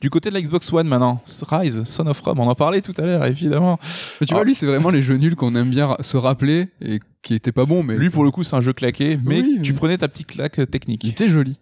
Du 0.00 0.10
côté 0.10 0.30
de 0.30 0.34
la 0.34 0.42
Xbox 0.42 0.72
One 0.72 0.88
maintenant, 0.88 1.22
Rise, 1.48 1.84
Son 1.84 2.06
of 2.06 2.20
Rome, 2.20 2.40
on 2.40 2.48
en 2.48 2.54
parlait 2.54 2.80
tout 2.80 2.94
à 2.98 3.02
l'heure 3.02 3.24
évidemment. 3.24 3.78
Mais 4.20 4.26
tu 4.26 4.34
vois, 4.34 4.42
ah. 4.42 4.44
lui 4.44 4.54
c'est 4.54 4.66
vraiment 4.66 4.90
les 4.90 5.02
jeux 5.02 5.16
nuls 5.16 5.36
qu'on 5.36 5.54
aime 5.54 5.70
bien 5.70 5.96
se 6.00 6.16
rappeler 6.16 6.68
et 6.80 7.00
qui 7.22 7.34
étaient 7.34 7.52
pas 7.52 7.64
bons. 7.64 7.82
Mais 7.82 7.96
lui 7.96 8.10
pour 8.10 8.24
le 8.24 8.30
coup 8.30 8.44
c'est 8.44 8.56
un 8.56 8.60
jeu 8.60 8.72
claqué, 8.72 9.18
mais 9.24 9.42
tu 9.62 9.74
prenais 9.74 9.98
ta 9.98 10.08
petite 10.08 10.28
claque 10.28 10.60
technique. 10.70 11.04
Il 11.04 11.10
était 11.10 11.28
joli. 11.28 11.58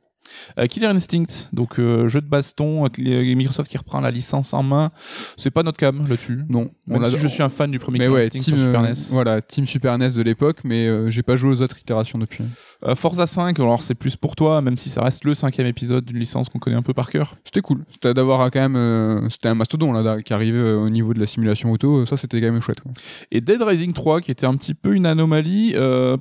Euh, 0.58 0.66
Killer 0.66 0.86
Instinct, 0.86 1.48
donc 1.52 1.78
euh, 1.78 2.08
jeu 2.08 2.20
de 2.20 2.26
baston, 2.26 2.84
euh, 2.86 3.34
Microsoft 3.34 3.70
qui 3.70 3.78
reprend 3.78 4.00
la 4.00 4.10
licence 4.10 4.52
en 4.54 4.62
main. 4.62 4.90
C'est 5.36 5.50
pas 5.50 5.62
notre 5.62 5.78
cam 5.78 6.06
là-dessus. 6.08 6.40
Non, 6.48 6.70
Même 6.86 7.02
on 7.02 7.06
si 7.06 7.18
je 7.18 7.26
suis 7.28 7.42
un 7.42 7.48
fan 7.48 7.70
du 7.70 7.78
premier 7.78 7.98
mais 7.98 8.04
Killer 8.06 8.14
ouais, 8.16 8.26
Instinct 8.26 8.40
team, 8.40 8.56
sur 8.56 8.64
Super 8.64 8.82
NES. 8.82 8.92
voilà, 9.10 9.40
team 9.42 9.66
Super 9.66 9.98
NES 9.98 10.10
de 10.10 10.22
l'époque, 10.22 10.58
mais 10.64 10.86
euh, 10.86 11.10
j'ai 11.10 11.22
pas 11.22 11.36
joué 11.36 11.50
aux 11.52 11.62
autres 11.62 11.78
itérations 11.78 12.18
depuis. 12.18 12.44
Euh, 12.86 12.94
Forza 12.94 13.26
5, 13.26 13.58
alors 13.60 13.82
c'est 13.82 13.94
plus 13.94 14.16
pour 14.16 14.36
toi, 14.36 14.60
même 14.62 14.78
si 14.78 14.90
ça 14.90 15.02
reste 15.02 15.24
le 15.24 15.34
cinquième 15.34 15.66
épisode 15.66 16.04
d'une 16.04 16.18
licence 16.18 16.48
qu'on 16.48 16.58
connaît 16.58 16.76
un 16.76 16.82
peu 16.82 16.94
par 16.94 17.10
cœur. 17.10 17.36
C'était 17.44 17.60
cool. 17.60 17.84
C'était 17.92 18.14
d'avoir 18.14 18.50
quand 18.50 18.68
même, 18.68 19.28
c'était 19.30 19.48
un 19.48 19.54
mastodon 19.54 19.92
là 19.92 20.22
qui 20.22 20.32
arrivait 20.32 20.72
au 20.72 20.88
niveau 20.88 21.14
de 21.14 21.20
la 21.20 21.26
simulation 21.26 21.70
auto. 21.70 22.06
Ça, 22.06 22.16
c'était 22.16 22.40
quand 22.40 22.52
même 22.52 22.60
chouette. 22.60 22.80
quoi. 22.80 22.92
Et 23.30 23.40
Dead 23.40 23.60
Rising 23.62 23.92
3 23.92 24.20
qui 24.20 24.30
était 24.30 24.46
un 24.46 24.54
petit 24.56 24.74
peu 24.74 24.94
une 24.94 25.06
anomalie 25.06 25.74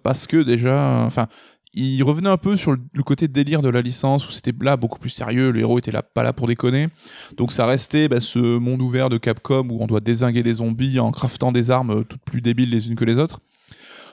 parce 0.04 0.28
que 0.28 0.38
déjà, 0.38 1.04
enfin, 1.06 1.28
il 1.74 2.02
revenait 2.04 2.30
un 2.30 2.38
peu 2.38 2.56
sur 2.56 2.72
le, 2.72 3.04
côté 3.04 3.28
délire 3.28 3.62
de 3.62 3.70
la 3.70 3.82
licence 3.82 4.28
où 4.28 4.32
c'était 4.32 4.54
là 4.62 4.78
beaucoup 4.78 5.00
plus 5.00 5.10
sérieux, 5.10 5.52
le 5.52 5.60
héros 5.60 5.80
était 5.80 5.92
là 5.92 6.02
pas 6.02 6.24
là 6.24 6.34
pour 6.34 6.48
déconner. 6.48 6.88
Donc 7.36 7.52
ça 7.52 7.66
restait 7.66 8.08
bah, 8.08 8.20
ce 8.20 8.40
monde 8.40 8.82
ouvert 8.82 9.10
de 9.10 9.18
Capcom 9.18 9.68
où 9.70 9.82
on 9.82 9.88
doit 9.88 10.00
désinguer 10.00 10.44
des 10.44 10.56
zombies 10.56 11.00
en 11.00 11.12
craftant 11.12 11.52
des 11.52 11.72
armes 11.72 11.92
euh, 11.92 12.04
toutes 12.04 12.24
plus 12.24 12.42
débiles 12.42 12.70
les 12.70 12.88
unes 12.88 12.96
que 12.96 13.06
les 13.06 13.18
autres. 13.18 13.42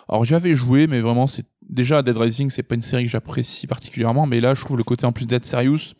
Alors 0.08 0.24
j'avais 0.24 0.54
joué, 0.54 0.86
mais 0.86 1.00
vraiment 1.00 1.26
c'est 1.26 1.46
déjà 1.62 2.02
Dead 2.02 2.16
Rising, 2.16 2.50
c'est 2.50 2.62
pas 2.62 2.74
une 2.74 2.82
série 2.82 3.04
que 3.04 3.10
j'apprécie 3.10 3.66
particulièrement, 3.66 4.26
mais 4.26 4.40
là 4.40 4.54
je 4.54 4.60
trouve 4.62 4.76
le 4.76 4.84
côté 4.84 5.06
en 5.06 5.12
plus 5.12 5.26
Dead 5.26 5.44
Serious. 5.44 5.94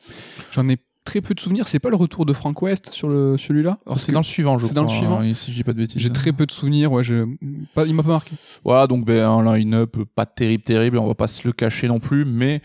J'en 0.52 0.68
ai 0.68 0.76
très 1.04 1.20
peu 1.20 1.34
de 1.34 1.40
souvenirs. 1.40 1.68
C'est 1.68 1.78
pas 1.78 1.90
le 1.90 1.96
retour 1.96 2.26
de 2.26 2.32
Frank 2.32 2.61
West 2.62 2.90
sur 2.90 3.08
le 3.08 3.37
celui-là? 3.37 3.78
Alors 3.87 4.00
c'est 4.00 4.12
dans 4.12 4.20
le 4.20 4.25
suivant, 4.25 4.58
je 4.58 4.66
c'est 4.66 4.73
crois. 4.73 4.82
dans 4.82 4.90
le 4.90 4.96
suivant 4.99 5.20
hein, 5.20 5.34
si 5.34 5.50
je 5.50 5.56
dis 5.56 5.64
pas 5.64 5.73
de 5.73 5.78
bêtises. 5.78 6.00
J'ai 6.00 6.12
très 6.12 6.32
peu 6.32 6.46
de 6.46 6.52
souvenirs. 6.52 6.90
Ouais, 6.92 7.04
je... 7.04 7.26
pas, 7.75 7.84
il 7.87 7.94
m'a 7.94 8.02
pas 8.02 8.08
marqué. 8.08 8.32
Voilà, 8.64 8.87
donc 8.87 9.04
ben, 9.04 9.23
un 9.23 9.56
line-up 9.56 9.96
pas 10.14 10.26
terrible, 10.26 10.64
terrible, 10.64 10.99
on 10.99 11.06
va 11.06 11.14
pas 11.14 11.28
se 11.28 11.46
le 11.46 11.52
cacher 11.52 11.88
non 11.88 12.00
plus, 12.00 12.25
mais 12.25 12.62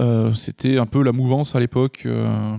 euh, 0.00 0.32
c'était 0.32 0.78
un 0.78 0.86
peu 0.86 1.02
la 1.02 1.12
mouvance 1.12 1.54
à 1.54 1.60
l'époque. 1.60 2.02
euh. 2.06 2.56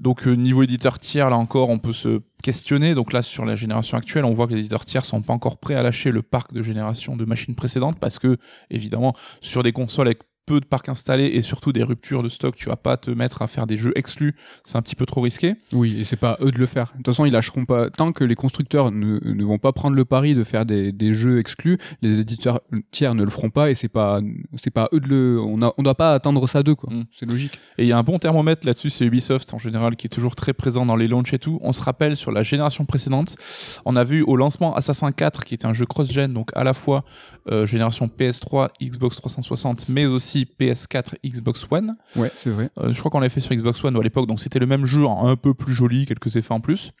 donc 0.00 0.26
euh, 0.26 0.34
niveau 0.34 0.62
éditeur 0.62 0.98
tiers, 0.98 1.30
là 1.30 1.36
encore, 1.36 1.70
on 1.70 1.78
peut 1.78 1.92
se 1.92 2.20
questionner. 2.42 2.94
Donc 2.94 3.12
là, 3.12 3.22
sur 3.22 3.44
la 3.44 3.56
génération 3.56 3.96
actuelle, 3.96 4.24
on 4.24 4.32
voit 4.32 4.46
que 4.46 4.54
les 4.54 4.60
éditeurs 4.60 4.84
tiers 4.84 5.04
sont 5.04 5.22
pas 5.22 5.32
encore 5.32 5.58
prêts 5.58 5.74
à 5.74 5.82
lâcher 5.82 6.10
le 6.10 6.22
parc 6.22 6.52
de 6.52 6.62
génération 6.62 7.16
de 7.16 7.24
machines 7.24 7.54
précédentes, 7.54 7.98
parce 7.98 8.18
que, 8.18 8.36
évidemment, 8.70 9.14
sur 9.40 9.62
des 9.62 9.72
consoles 9.72 10.06
avec 10.06 10.20
peu 10.48 10.60
de 10.60 10.64
parc 10.64 10.88
installé 10.88 11.26
et 11.26 11.42
surtout 11.42 11.72
des 11.72 11.82
ruptures 11.82 12.22
de 12.22 12.28
stock, 12.28 12.56
tu 12.56 12.70
vas 12.70 12.76
pas 12.76 12.96
te 12.96 13.10
mettre 13.10 13.42
à 13.42 13.46
faire 13.46 13.66
des 13.66 13.76
jeux 13.76 13.92
exclus, 13.96 14.34
c'est 14.64 14.76
un 14.76 14.82
petit 14.82 14.94
peu 14.94 15.04
trop 15.04 15.20
risqué. 15.20 15.56
Oui, 15.74 16.00
et 16.00 16.04
c'est 16.04 16.16
pas 16.16 16.32
à 16.32 16.44
eux 16.44 16.50
de 16.50 16.58
le 16.58 16.64
faire. 16.64 16.86
De 16.92 16.96
toute 16.96 17.06
façon, 17.08 17.26
ils 17.26 17.32
lâcheront 17.32 17.66
pas. 17.66 17.90
Tant 17.90 18.12
que 18.12 18.24
les 18.24 18.34
constructeurs 18.34 18.90
ne, 18.90 19.20
ne 19.22 19.44
vont 19.44 19.58
pas 19.58 19.72
prendre 19.72 19.94
le 19.94 20.06
pari 20.06 20.34
de 20.34 20.44
faire 20.44 20.64
des, 20.64 20.90
des 20.90 21.12
jeux 21.12 21.38
exclus, 21.38 21.78
les 22.00 22.18
éditeurs 22.20 22.60
tiers 22.90 23.14
ne 23.14 23.24
le 23.24 23.30
feront 23.30 23.50
pas 23.50 23.70
et 23.70 23.74
c'est 23.74 23.88
pas 23.88 24.20
c'est 24.56 24.70
pas 24.70 24.84
à 24.84 24.88
eux 24.94 25.00
de 25.00 25.08
le. 25.08 25.40
On 25.40 25.60
a, 25.60 25.74
on 25.76 25.82
doit 25.82 25.94
pas 25.94 26.14
attendre 26.14 26.48
ça 26.48 26.62
d'eux 26.62 26.74
quoi. 26.74 26.92
Mm. 26.92 27.04
C'est 27.12 27.28
logique. 27.28 27.58
Et 27.76 27.84
il 27.84 27.88
y 27.88 27.92
a 27.92 27.98
un 27.98 28.02
bon 28.02 28.18
thermomètre 28.18 28.66
là-dessus, 28.66 28.88
c'est 28.88 29.04
Ubisoft 29.04 29.52
en 29.52 29.58
général 29.58 29.96
qui 29.96 30.06
est 30.06 30.10
toujours 30.10 30.34
très 30.34 30.54
présent 30.54 30.86
dans 30.86 30.96
les 30.96 31.08
launchs 31.08 31.34
et 31.34 31.38
tout. 31.38 31.58
On 31.60 31.74
se 31.74 31.82
rappelle 31.82 32.16
sur 32.16 32.32
la 32.32 32.42
génération 32.42 32.86
précédente, 32.86 33.36
on 33.84 33.96
a 33.96 34.04
vu 34.04 34.22
au 34.22 34.36
lancement 34.36 34.74
Assassin 34.74 35.12
4 35.12 35.44
qui 35.44 35.54
était 35.54 35.66
un 35.66 35.74
jeu 35.74 35.84
cross-gen, 35.84 36.32
donc 36.32 36.50
à 36.54 36.64
la 36.64 36.72
fois 36.72 37.04
euh, 37.50 37.66
génération 37.66 38.06
PS3, 38.06 38.70
Xbox 38.82 39.16
360, 39.16 39.90
mais 39.90 40.06
aussi 40.06 40.37
PS4, 40.44 41.14
Xbox 41.24 41.66
One. 41.70 41.96
Ouais, 42.16 42.30
c'est 42.34 42.50
vrai. 42.50 42.70
Euh, 42.78 42.92
je 42.92 42.98
crois 42.98 43.10
qu'on 43.10 43.20
l'avait 43.20 43.30
fait 43.30 43.40
sur 43.40 43.54
Xbox 43.54 43.82
One 43.84 43.96
à 43.96 44.00
l'époque, 44.00 44.26
donc 44.26 44.40
c'était 44.40 44.58
le 44.58 44.66
même 44.66 44.86
jeu 44.86 45.06
un 45.06 45.36
peu 45.36 45.54
plus 45.54 45.72
joli, 45.72 46.06
quelques 46.06 46.36
effets 46.36 46.54
en 46.54 46.60
plus. 46.60 46.92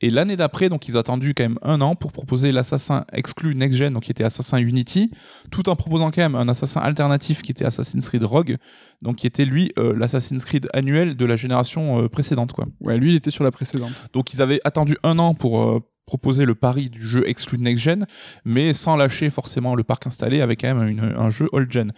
Et 0.00 0.10
l'année 0.10 0.36
d'après, 0.36 0.68
donc 0.68 0.88
ils 0.88 0.96
ont 0.96 1.00
attendu 1.00 1.34
quand 1.34 1.44
même 1.44 1.58
un 1.62 1.80
an 1.80 1.94
pour 1.94 2.12
proposer 2.12 2.52
l'assassin 2.52 3.04
exclu 3.12 3.54
next 3.54 3.78
gen, 3.78 3.94
donc 3.94 4.04
qui 4.04 4.10
était 4.10 4.24
Assassin 4.24 4.58
Unity, 4.58 5.10
tout 5.50 5.68
en 5.68 5.76
proposant 5.76 6.10
quand 6.10 6.22
même 6.22 6.34
un 6.34 6.48
assassin 6.48 6.80
alternatif 6.80 7.42
qui 7.42 7.52
était 7.52 7.64
Assassin's 7.64 8.08
Creed 8.08 8.24
Rogue, 8.24 8.56
donc 9.02 9.16
qui 9.16 9.26
était 9.26 9.44
lui 9.44 9.72
euh, 9.78 9.94
l'Assassin's 9.96 10.44
Creed 10.44 10.68
annuel 10.72 11.16
de 11.16 11.24
la 11.24 11.36
génération 11.36 12.02
euh, 12.02 12.08
précédente, 12.08 12.52
quoi. 12.52 12.66
Ouais, 12.80 12.98
lui, 12.98 13.12
il 13.12 13.16
était 13.16 13.30
sur 13.30 13.44
la 13.44 13.50
précédente. 13.50 13.92
Donc 14.12 14.34
ils 14.34 14.42
avaient 14.42 14.60
attendu 14.64 14.96
un 15.02 15.18
an 15.18 15.34
pour 15.34 15.80
proposer 16.06 16.44
le 16.44 16.54
pari 16.54 16.90
du 16.90 17.00
jeu 17.02 17.28
exclu 17.28 17.58
next 17.58 17.82
gen, 17.82 18.06
mais 18.44 18.72
sans 18.74 18.96
lâcher 18.96 19.30
forcément 19.30 19.74
le 19.74 19.84
parc 19.84 20.06
installé 20.06 20.40
avec 20.40 20.60
quand 20.60 20.74
même 20.74 20.86
une- 20.88 21.14
un 21.16 21.30
jeu 21.30 21.46
old 21.52 21.70
gen. 21.72 21.92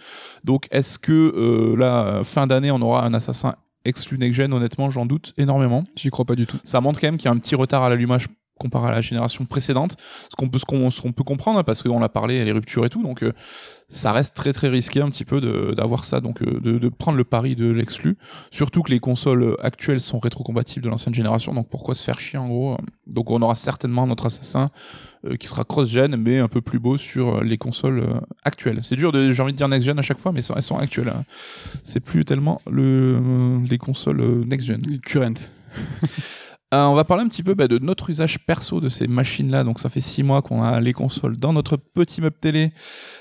Donc 0.44 0.66
est-ce 0.70 0.98
que 0.98 1.12
euh, 1.12 1.76
là, 1.76 2.22
fin 2.24 2.46
d'année, 2.46 2.70
on 2.70 2.80
aura 2.82 3.04
un 3.04 3.14
assassin 3.14 3.54
exclu 3.84 4.18
next 4.18 4.34
gen? 4.36 4.52
Honnêtement, 4.52 4.90
j'en 4.90 5.06
doute 5.06 5.34
énormément. 5.36 5.82
J'y 5.96 6.10
crois 6.10 6.24
pas 6.24 6.34
du 6.36 6.46
tout. 6.46 6.58
Ça 6.64 6.80
montre 6.80 7.00
quand 7.00 7.08
même 7.08 7.16
qu'il 7.16 7.26
y 7.26 7.28
a 7.28 7.32
un 7.32 7.38
petit 7.38 7.54
retard 7.54 7.82
à 7.82 7.90
l'allumage 7.90 8.26
comparé 8.58 8.88
à 8.88 8.92
la 8.92 9.00
génération 9.00 9.44
précédente, 9.44 9.96
ce 10.30 10.36
qu'on 10.36 10.48
peut, 10.48 10.58
ce 10.58 10.64
qu'on, 10.64 10.90
ce 10.90 11.00
qu'on 11.00 11.12
peut 11.12 11.24
comprendre, 11.24 11.58
hein, 11.58 11.64
parce 11.64 11.82
qu'on 11.82 11.98
l'a 11.98 12.08
parlé, 12.08 12.44
les 12.44 12.52
ruptures 12.52 12.84
et 12.84 12.88
tout, 12.88 13.02
donc 13.02 13.22
euh, 13.22 13.32
ça 13.88 14.10
reste 14.12 14.34
très 14.34 14.52
très 14.52 14.68
risqué 14.68 15.00
un 15.00 15.08
petit 15.08 15.24
peu 15.24 15.40
d'avoir 15.74 16.04
ça, 16.04 16.20
donc 16.20 16.42
euh, 16.42 16.58
de, 16.60 16.78
de 16.78 16.88
prendre 16.88 17.16
le 17.18 17.24
pari 17.24 17.54
de 17.54 17.70
l'exclu, 17.70 18.16
surtout 18.50 18.82
que 18.82 18.90
les 18.90 18.98
consoles 18.98 19.56
actuelles 19.62 20.00
sont 20.00 20.18
rétrocompatibles 20.18 20.84
de 20.84 20.90
l'ancienne 20.90 21.14
génération, 21.14 21.54
donc 21.54 21.68
pourquoi 21.68 21.94
se 21.94 22.02
faire 22.02 22.18
chier 22.18 22.38
en 22.38 22.48
gros 22.48 22.72
euh. 22.74 22.76
Donc 23.06 23.30
on 23.30 23.40
aura 23.42 23.54
certainement 23.54 24.06
notre 24.06 24.26
assassin 24.26 24.70
euh, 25.24 25.36
qui 25.36 25.46
sera 25.46 25.64
cross-gen, 25.64 26.16
mais 26.16 26.38
un 26.38 26.48
peu 26.48 26.60
plus 26.60 26.78
beau 26.80 26.98
sur 26.98 27.44
les 27.44 27.58
consoles 27.58 28.04
actuelles. 28.44 28.80
C'est 28.82 28.96
dur, 28.96 29.12
de, 29.12 29.32
j'ai 29.32 29.42
envie 29.42 29.52
de 29.52 29.56
dire 29.58 29.68
next-gen 29.68 29.98
à 29.98 30.02
chaque 30.02 30.18
fois, 30.18 30.32
mais 30.32 30.38
elles 30.38 30.44
sont, 30.44 30.54
elles 30.56 30.62
sont 30.62 30.78
actuelles. 30.78 31.08
hein. 31.08 31.24
C'est 31.84 32.00
plus 32.00 32.24
tellement 32.24 32.60
le, 32.68 33.20
les 33.68 33.78
consoles 33.78 34.44
next-gen. 34.46 34.80
Current. 35.04 35.50
Euh, 36.74 36.82
on 36.84 36.94
va 36.94 37.04
parler 37.04 37.22
un 37.22 37.28
petit 37.28 37.44
peu 37.44 37.54
bah, 37.54 37.68
de 37.68 37.78
notre 37.78 38.10
usage 38.10 38.44
perso 38.44 38.80
de 38.80 38.88
ces 38.88 39.06
machines-là. 39.06 39.62
Donc 39.62 39.78
ça 39.78 39.88
fait 39.88 40.00
six 40.00 40.22
mois 40.24 40.42
qu'on 40.42 40.62
a 40.64 40.80
les 40.80 40.92
consoles 40.92 41.36
dans 41.36 41.52
notre 41.52 41.76
petit 41.76 42.20
meuble 42.20 42.36
télé. 42.40 42.72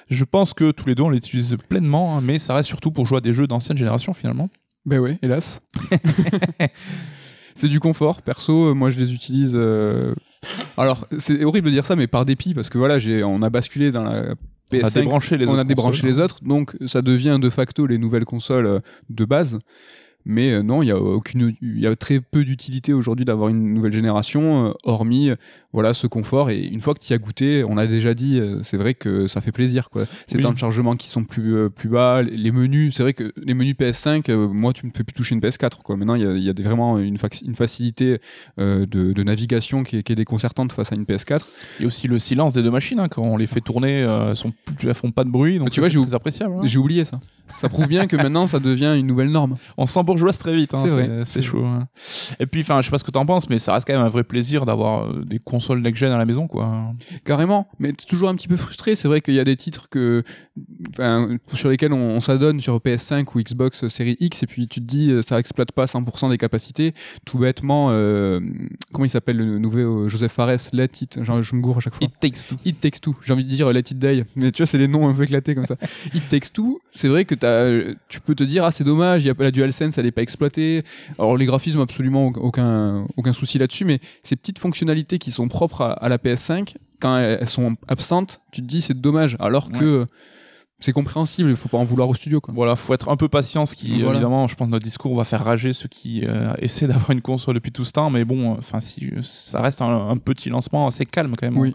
Je 0.10 0.23
pense 0.23 0.53
que 0.53 0.71
tous 0.71 0.88
les 0.88 0.95
deux 0.95 1.03
on 1.03 1.10
les 1.10 1.17
utilise 1.19 1.55
pleinement, 1.69 2.17
hein, 2.17 2.21
mais 2.23 2.39
ça 2.39 2.55
reste 2.55 2.67
surtout 2.67 2.91
pour 2.91 3.05
jouer 3.05 3.19
à 3.19 3.21
des 3.21 3.34
jeux 3.34 3.45
d'ancienne 3.45 3.77
génération 3.77 4.13
finalement. 4.13 4.49
Ben 4.88 4.99
ouais, 4.99 5.19
hélas. 5.21 5.62
c'est 7.55 7.67
du 7.69 7.79
confort. 7.79 8.21
Perso, 8.21 8.69
euh, 8.69 8.73
moi, 8.73 8.89
je 8.89 8.99
les 8.99 9.13
utilise. 9.13 9.53
euh, 9.55 10.13
Alors, 10.77 11.08
c'est 11.17 11.43
horrible 11.43 11.67
de 11.67 11.71
dire 11.71 11.86
ça, 11.86 11.95
mais 11.95 12.08
par 12.08 12.25
dépit, 12.25 12.53
parce 12.53 12.69
que 12.69 12.77
voilà, 12.77 12.99
j'ai, 12.99 13.23
on 13.23 13.41
a 13.41 13.49
basculé 13.49 13.91
dans 13.91 14.03
la 14.03 14.34
PS5. 14.71 14.81
On 14.81 14.86
a 14.86 14.89
débranché 14.91 15.38
les 15.38 15.47
on 15.47 15.51
autres 15.51 15.60
a 15.60 15.63
débranché 15.63 16.01
consoles. 16.01 16.10
les 16.12 16.19
autres, 16.19 16.43
donc 16.43 16.75
ça 16.86 17.01
devient 17.01 17.39
de 17.41 17.49
facto 17.49 17.86
les 17.88 17.97
nouvelles 17.97 18.25
consoles 18.25 18.81
de 19.10 19.25
base. 19.25 19.60
Mais 20.25 20.51
euh, 20.51 20.63
non, 20.63 20.81
il 20.81 20.88
y 20.88 20.91
a 20.91 20.97
aucune, 20.97 21.55
il 21.61 21.79
y 21.79 21.88
a 21.88 21.95
très 21.95 22.19
peu 22.19 22.43
d'utilité 22.43 22.93
aujourd'hui 22.93 23.25
d'avoir 23.25 23.49
une 23.49 23.73
nouvelle 23.73 23.93
génération, 23.93 24.67
euh, 24.67 24.71
hormis 24.83 25.29
euh, 25.29 25.35
voilà 25.73 25.93
ce 25.93 26.07
confort. 26.07 26.49
Et 26.49 26.65
une 26.65 26.81
fois 26.81 26.93
que 26.93 26.99
tu 26.99 27.11
y 27.11 27.13
as 27.13 27.17
goûté, 27.17 27.63
on 27.63 27.75
l'a 27.75 27.85
déjà 27.88 28.13
dit, 28.13 28.41
c'est 28.63 28.77
vrai 28.77 28.93
que 28.93 29.27
ça 29.27 29.41
fait 29.41 29.51
plaisir. 29.51 29.89
Quoi. 29.89 30.05
Ces 30.27 30.38
Oui. 30.38 30.43
temps 30.43 30.53
de 30.53 30.57
chargement 30.57 30.95
qui 30.95 31.09
sont 31.09 31.23
plus 31.25 31.69
plus 31.69 31.89
bas, 31.89 32.21
les 32.21 32.51
menus, 32.51 32.95
c'est 32.95 33.03
vrai 33.03 33.13
que 33.13 33.33
les 33.43 33.53
menus 33.53 33.75
PS5, 33.77 34.29
euh, 34.31 34.47
moi 34.47 34.71
tu 34.73 34.85
me 34.85 34.91
fais 34.95 35.03
plus 35.03 35.13
toucher 35.13 35.35
une 35.35 35.41
PS4. 35.41 35.81
Quoi. 35.83 35.97
Maintenant, 35.97 36.15
il 36.15 36.21
y 36.21 36.25
a, 36.25 36.31
il 36.33 36.43
y 36.43 36.49
a 36.49 36.53
vraiment 36.53 36.97
une, 36.97 37.17
fac- 37.17 37.43
une 37.45 37.55
facilité 37.55 38.19
euh, 38.59 38.85
de, 38.85 39.11
de 39.11 39.23
navigation 39.23 39.83
qui 39.83 39.97
est, 39.97 40.03
qui 40.03 40.13
est 40.13 40.15
déconcertante 40.15 40.71
face 40.71 40.91
à 40.93 40.95
une 40.95 41.03
PS4. 41.03 41.41
Il 41.79 41.81
y 41.81 41.85
a 41.85 41.88
aussi 41.88 42.07
le 42.07 42.19
silence 42.19 42.53
des 42.53 42.63
deux 42.63 42.71
machines 42.71 42.99
hein, 43.01 43.09
quand 43.09 43.23
on 43.25 43.35
les 43.35 43.47
fait 43.47 43.61
tourner, 43.61 44.01
euh, 44.01 44.29
elles 44.29 44.35
sont 44.38 44.53
plus, 44.77 44.88
elles 44.88 44.93
font 44.93 45.11
pas 45.11 45.25
de 45.25 45.29
bruit, 45.29 45.59
donc 45.59 45.69
tu 45.71 45.81
ça, 45.81 45.89
vois, 45.89 46.05
c'est 46.07 46.13
appréciable. 46.13 46.53
hein. 46.57 46.61
J'ai 46.63 46.79
oublié 46.79 47.03
ça. 47.03 47.19
Ça 47.57 47.67
prouve 47.69 47.88
bien 47.88 48.07
que 48.07 48.15
maintenant 48.15 48.47
ça 48.47 48.59
devient 48.59 48.95
une 48.97 49.05
nouvelle 49.07 49.29
norme. 49.29 49.57
On 49.77 49.85
s'embourgeoise 50.15 50.38
très 50.38 50.54
vite, 50.54 50.73
hein, 50.73 50.84
C'est 51.25 51.41
vrai. 51.41 51.41
chaud. 51.41 51.65
hein. 51.65 51.88
Et 52.39 52.45
puis, 52.45 52.62
enfin, 52.62 52.82
je 52.82 52.86
sais 52.86 52.91
pas 52.91 52.97
ce 52.97 53.04
que 53.04 53.12
t'en 53.12 53.25
penses, 53.25 53.49
mais 53.49 53.60
ça 53.60 53.73
reste 53.73 53.86
quand 53.88 53.93
même 53.93 54.06
un 54.06 54.10
vrai 54.10 54.23
plaisir 54.23 54.65
d'avoir 54.65 55.06
euh, 55.10 55.23
des 55.25 55.39
consoles 55.39 55.82
next-gen 55.82 56.12
à 56.12 56.17
la 56.17 56.25
maison, 56.25 56.47
quoi. 56.47 56.93
Carrément, 57.23 57.67
mais 57.80 57.91
t'es 57.93 58.06
toujours 58.06 58.30
un 58.30 58.36
petit 58.36 58.47
peu 58.47 58.56
frustré. 58.58 58.95
C'est 58.95 59.08
vrai 59.08 59.21
qu'il 59.21 59.34
y 59.34 59.39
a 59.39 59.43
des 59.43 59.56
titres 59.56 59.89
que, 59.89 60.23
sur 61.54 61.69
lesquels 61.69 61.93
on, 61.93 62.15
on 62.15 62.21
s'adonne 62.21 62.60
sur 62.60 62.78
PS5 62.78 63.25
ou 63.36 63.41
Xbox 63.41 63.88
Series 63.88 64.17
X, 64.19 64.43
et 64.43 64.47
puis 64.47 64.67
tu 64.67 64.80
te 64.80 64.86
dis 64.86 65.12
ça 65.25 65.39
exploite 65.39 65.71
pas 65.71 65.86
100% 65.86 66.30
des 66.30 66.38
capacités. 66.38 66.93
Tout 67.25 67.38
bêtement, 67.39 67.88
euh, 67.91 68.39
comment 68.93 69.06
il 69.06 69.10
s'appelle 69.10 69.38
le 69.38 69.60
nouveau 69.60 70.06
euh, 70.06 70.10
Joseph 70.10 70.32
Fares, 70.32 70.69
Let 70.73 70.89
It, 71.01 71.23
genre, 71.23 71.41
je 71.43 71.56
me 71.56 71.62
gourre 71.62 71.78
à 71.78 71.82
chaque 71.82 71.95
fois. 71.95 72.06
It 72.08 72.13
takes 72.19 72.47
two. 72.47 72.56
It 72.65 72.80
Takes 72.80 72.99
Two. 73.01 73.15
J'ai 73.23 73.34
envie 73.34 73.43
de 73.45 73.49
dire 73.49 73.71
Let 73.71 73.80
It 73.80 73.97
Die. 73.97 74.23
Mais 74.36 74.51
tu 74.51 74.62
vois, 74.62 74.67
c'est 74.67 74.78
les 74.78 74.88
noms 74.88 75.08
un 75.08 75.13
peu 75.13 75.23
éclatés 75.23 75.56
comme 75.56 75.65
ça. 75.65 75.75
It 76.13 76.28
Takes 76.30 76.51
Two, 76.54 76.80
c'est 76.91 77.08
vrai 77.08 77.25
que 77.25 77.36
tu 78.10 78.19
peux 78.21 78.36
te 78.36 78.43
dire, 78.43 78.63
ah, 78.65 78.71
c'est 78.71 78.84
dommage, 78.84 79.23
il 79.23 79.28
y 79.28 79.30
a 79.30 79.36
pas 79.36 79.43
la 79.43 79.51
DualSense, 79.51 79.97
elle 79.97 80.04
pas 80.11 80.21
exploitée. 80.21 80.83
Alors, 81.19 81.37
les 81.37 81.45
graphismes, 81.45 81.81
absolument 81.81 82.27
aucun, 82.27 83.05
aucun 83.17 83.33
souci 83.33 83.57
là-dessus, 83.57 83.85
mais 83.85 83.99
ces 84.23 84.35
petites 84.35 84.59
fonctionnalités 84.59 85.19
qui 85.19 85.31
sont 85.31 85.47
propres 85.47 85.81
à, 85.81 86.09
la 86.09 86.17
PS5, 86.17 86.75
quand 86.99 87.17
elles, 87.17 87.47
sont 87.47 87.75
absentes, 87.87 88.41
tu 88.51 88.61
te 88.61 88.67
dis, 88.67 88.81
c'est 88.81 88.99
dommage. 88.99 89.35
Alors 89.39 89.71
que 89.71 90.05
c'est 90.81 90.91
compréhensible, 90.91 91.49
il 91.49 91.55
faut 91.55 91.69
pas 91.69 91.77
en 91.77 91.83
vouloir 91.85 92.09
au 92.09 92.13
studio, 92.13 92.41
quoi. 92.41 92.53
Voilà, 92.55 92.75
faut 92.75 92.93
être 92.93 93.09
un 93.09 93.15
peu 93.15 93.29
patient, 93.29 93.65
ce 93.65 93.75
qui, 93.75 93.99
Voilà. 94.01 94.11
évidemment, 94.15 94.47
je 94.47 94.55
pense 94.55 94.67
notre 94.67 94.83
discours 94.83 95.15
va 95.15 95.23
faire 95.23 95.43
rager 95.43 95.71
ceux 95.73 95.88
qui 95.88 96.23
euh, 96.25 96.53
essaient 96.59 96.85
d'avoir 96.88 97.11
une 97.11 97.21
console 97.21 97.55
depuis 97.55 97.71
tout 97.71 97.85
ce 97.85 97.91
temps, 97.93 98.09
mais 98.09 98.25
bon, 98.25 98.51
enfin, 98.57 98.81
si 98.81 99.09
ça 99.21 99.61
reste 99.61 99.81
un, 99.81 100.09
un 100.09 100.17
petit 100.17 100.49
lancement 100.49 100.88
assez 100.88 101.05
calme 101.05 101.35
quand 101.39 101.47
même. 101.49 101.57
Oui. 101.57 101.73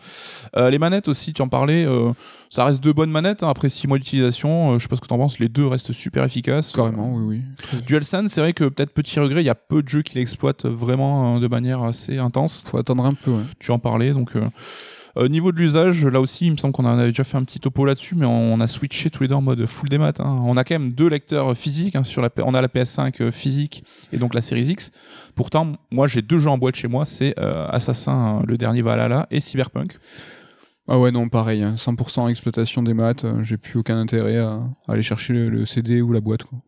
Euh, 0.56 0.68
les 0.70 0.78
manettes 0.78 1.08
aussi, 1.08 1.32
tu 1.32 1.40
en 1.42 1.48
parlais, 1.48 1.84
euh, 1.86 2.12
ça 2.50 2.66
reste 2.66 2.80
deux 2.82 2.92
bonnes 2.92 3.10
manettes, 3.10 3.42
hein, 3.42 3.48
après 3.48 3.70
six 3.70 3.88
mois 3.88 3.96
d'utilisation, 3.98 4.78
je 4.78 4.82
sais 4.82 4.88
pas 4.88 4.96
ce 4.96 5.00
que 5.00 5.06
t'en 5.08 5.18
penses, 5.18 5.38
les 5.38 5.48
deux 5.48 5.66
restent 5.66 5.92
super 5.92 6.22
efficaces. 6.24 6.72
Carrément, 6.72 7.14
oui, 7.14 7.42
oui. 7.72 7.80
DualSense, 7.86 8.30
c'est 8.32 8.40
vrai 8.42 8.52
que 8.52 8.64
peut-être 8.64 8.92
petit 8.92 9.18
regret, 9.18 9.42
il 9.42 9.46
y 9.46 9.50
a 9.50 9.54
peu 9.54 9.82
de 9.82 9.88
jeux 9.88 10.02
qui 10.02 10.16
l'exploitent 10.16 10.66
vraiment 10.66 11.36
euh, 11.36 11.40
de 11.40 11.48
manière 11.48 11.82
assez 11.82 12.18
intense. 12.18 12.64
Faut 12.66 12.76
attendre 12.76 13.04
un 13.06 13.14
peu, 13.14 13.30
ouais. 13.30 13.42
Tu 13.58 13.70
en 13.72 13.78
parlais, 13.78 14.12
donc. 14.12 14.32
Euh, 15.20 15.28
niveau 15.28 15.52
de 15.52 15.59
l'usage, 15.59 16.06
là 16.06 16.20
aussi, 16.20 16.46
il 16.46 16.52
me 16.52 16.56
semble 16.56 16.72
qu'on 16.72 16.85
en 16.85 16.98
avait 16.98 17.11
déjà 17.11 17.24
fait 17.24 17.37
un 17.37 17.44
petit 17.44 17.61
topo 17.61 17.85
là-dessus, 17.85 18.14
mais 18.14 18.26
on 18.26 18.61
a 18.61 18.66
switché 18.66 19.11
tous 19.11 19.22
les 19.22 19.28
deux 19.28 19.35
en 19.35 19.42
mode 19.42 19.64
full 19.66 19.88
démat. 19.88 20.12
Hein. 20.18 20.40
On 20.44 20.56
a 20.56 20.64
quand 20.64 20.74
même 20.74 20.92
deux 20.92 21.09
lecteurs 21.09 21.56
physiques. 21.56 21.96
Hein, 21.96 22.02
on 22.38 22.54
a 22.54 22.61
la 22.62 22.68
PS5 22.68 23.22
euh, 23.22 23.30
physique 23.30 23.85
et 24.12 24.16
donc 24.16 24.35
la 24.35 24.40
Series 24.40 24.66
X. 24.68 24.92
Pourtant, 25.35 25.72
moi, 25.90 26.09
j'ai 26.09 26.22
deux 26.22 26.38
jeux 26.38 26.50
en 26.50 26.59
boîte 26.59 26.76
chez 26.76 26.88
moi. 26.88 27.04
C'est 27.04 27.38
euh, 27.38 27.66
Assassin, 27.70 28.12
hein, 28.12 28.42
le 28.46 28.56
dernier 28.56 28.83
Valhalla, 28.83 29.26
et 29.30 29.40
Cyberpunk. 29.40 29.98
Ah 30.92 30.98
ouais, 30.98 31.12
non, 31.12 31.29
pareil, 31.29 31.62
100% 31.62 32.29
exploitation 32.29 32.83
des 32.83 32.94
maths, 32.94 33.24
j'ai 33.42 33.57
plus 33.57 33.79
aucun 33.79 33.96
intérêt 33.96 34.38
à, 34.38 34.61
aller 34.88 35.05
chercher 35.05 35.35
le, 35.35 35.64
CD 35.64 36.03
ou 36.03 36.12
la 36.12 36.20
boîte. 36.20 36.42
Quoi. 36.42 36.59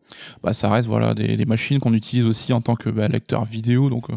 Bah, 0.41 0.53
ça 0.53 0.69
reste 0.69 0.87
voilà, 0.87 1.13
des, 1.13 1.45
machines 1.45 1.79
qu'on 1.79 1.93
utilise 1.93 2.25
aussi 2.25 2.53
en 2.53 2.61
tant 2.61 2.75
que 2.75 2.89
bah, 2.89 3.09
lecteur 3.09 3.43
vidéo, 3.43 3.89
donc 3.89 4.07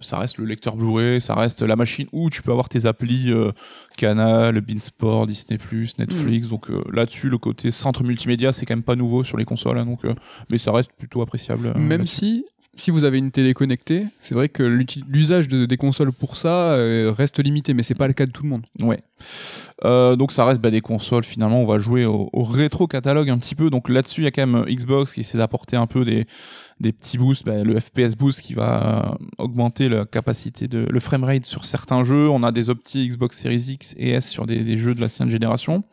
ça 0.00 0.18
reste 0.18 0.38
le 0.38 0.44
lecteur 0.44 0.76
Blu-ray, 0.76 1.20
ça 1.20 1.34
reste 1.34 1.62
la 1.62 1.76
machine 1.76 2.06
où 2.12 2.28
tu 2.28 2.42
peux 2.42 2.50
avoir 2.50 2.68
tes 2.68 2.86
applis 2.86 3.30
euh, 3.32 3.52
Canal, 3.96 4.60
Beansport, 4.60 5.26
Disney+, 5.26 5.58
Netflix. 5.98 6.46
Mm. 6.46 6.50
Donc 6.50 6.70
euh, 6.70 6.82
là-dessus, 6.92 7.28
le 7.28 7.38
côté 7.38 7.70
centre 7.70 8.04
multimédia, 8.04 8.52
c'est 8.52 8.66
quand 8.66 8.74
même 8.74 8.82
pas 8.82 8.96
nouveau 8.96 9.24
sur 9.24 9.38
les 9.38 9.44
consoles, 9.44 9.78
hein, 9.78 9.86
donc 9.86 10.04
euh, 10.04 10.14
mais 10.50 10.58
ça 10.58 10.72
reste 10.72 10.92
plutôt 10.92 11.22
appréciable. 11.22 11.72
même 11.78 12.06
si 12.06 12.44
si 12.76 12.90
vous 12.90 13.04
avez 13.04 13.18
une 13.18 13.30
télé 13.30 13.54
connectée, 13.54 14.06
c'est 14.20 14.34
vrai 14.34 14.48
que 14.48 14.62
l'usage 14.62 15.48
de, 15.48 15.66
des 15.66 15.76
consoles 15.76 16.12
pour 16.12 16.36
ça 16.36 16.76
reste 17.16 17.42
limité, 17.42 17.74
mais 17.74 17.82
c'est 17.82 17.94
pas 17.94 18.06
le 18.06 18.12
cas 18.12 18.26
de 18.26 18.30
tout 18.30 18.42
le 18.42 18.48
monde. 18.48 18.66
Ouais. 18.80 19.00
donc 19.82 20.32
ça 20.32 20.44
reste 20.44 20.60
bah, 20.60 20.70
des 20.70 20.80
consoles. 20.80 21.24
Finalement, 21.24 21.60
on 21.60 21.66
va 21.66 21.78
jouer 21.78 22.04
au, 22.04 22.28
rétro 22.44 22.86
catalogue 22.86 23.30
un 23.30 23.38
petit 23.38 23.54
peu. 23.54 23.70
Donc 23.70 23.88
là-dessus, 23.88 24.20
il 24.22 24.24
y 24.24 24.28
a 24.28 24.30
quand 24.30 24.46
même 24.46 24.64
Xbox 24.66 25.12
qui 25.12 25.20
essaie 25.20 25.38
d'apporter 25.38 25.76
un 25.76 25.86
peu 25.86 26.04
des 26.04 26.92
petits 26.92 27.18
boosts, 27.18 27.44
bah, 27.44 27.62
le 27.62 27.78
FPS 27.80 28.14
boost 28.16 28.40
qui 28.40 28.54
va 28.54 29.08
euh, 29.10 29.24
augmenter 29.38 29.88
la 29.88 30.04
capacité 30.04 30.68
de 30.68 30.86
le 30.88 31.00
framerate 31.00 31.46
sur 31.46 31.64
certains 31.64 32.04
jeux. 32.04 32.28
On 32.28 32.42
a 32.42 32.52
des 32.52 32.70
optis 32.70 33.08
Xbox 33.08 33.38
Series 33.38 33.66
X 33.68 33.94
et 33.98 34.10
S 34.10 34.28
sur 34.28 34.46
des, 34.46 34.58
des 34.60 34.76
jeux 34.76 34.94
de 34.94 35.00
la 35.00 35.08
cinquième 35.08 35.30
génération 35.30 35.84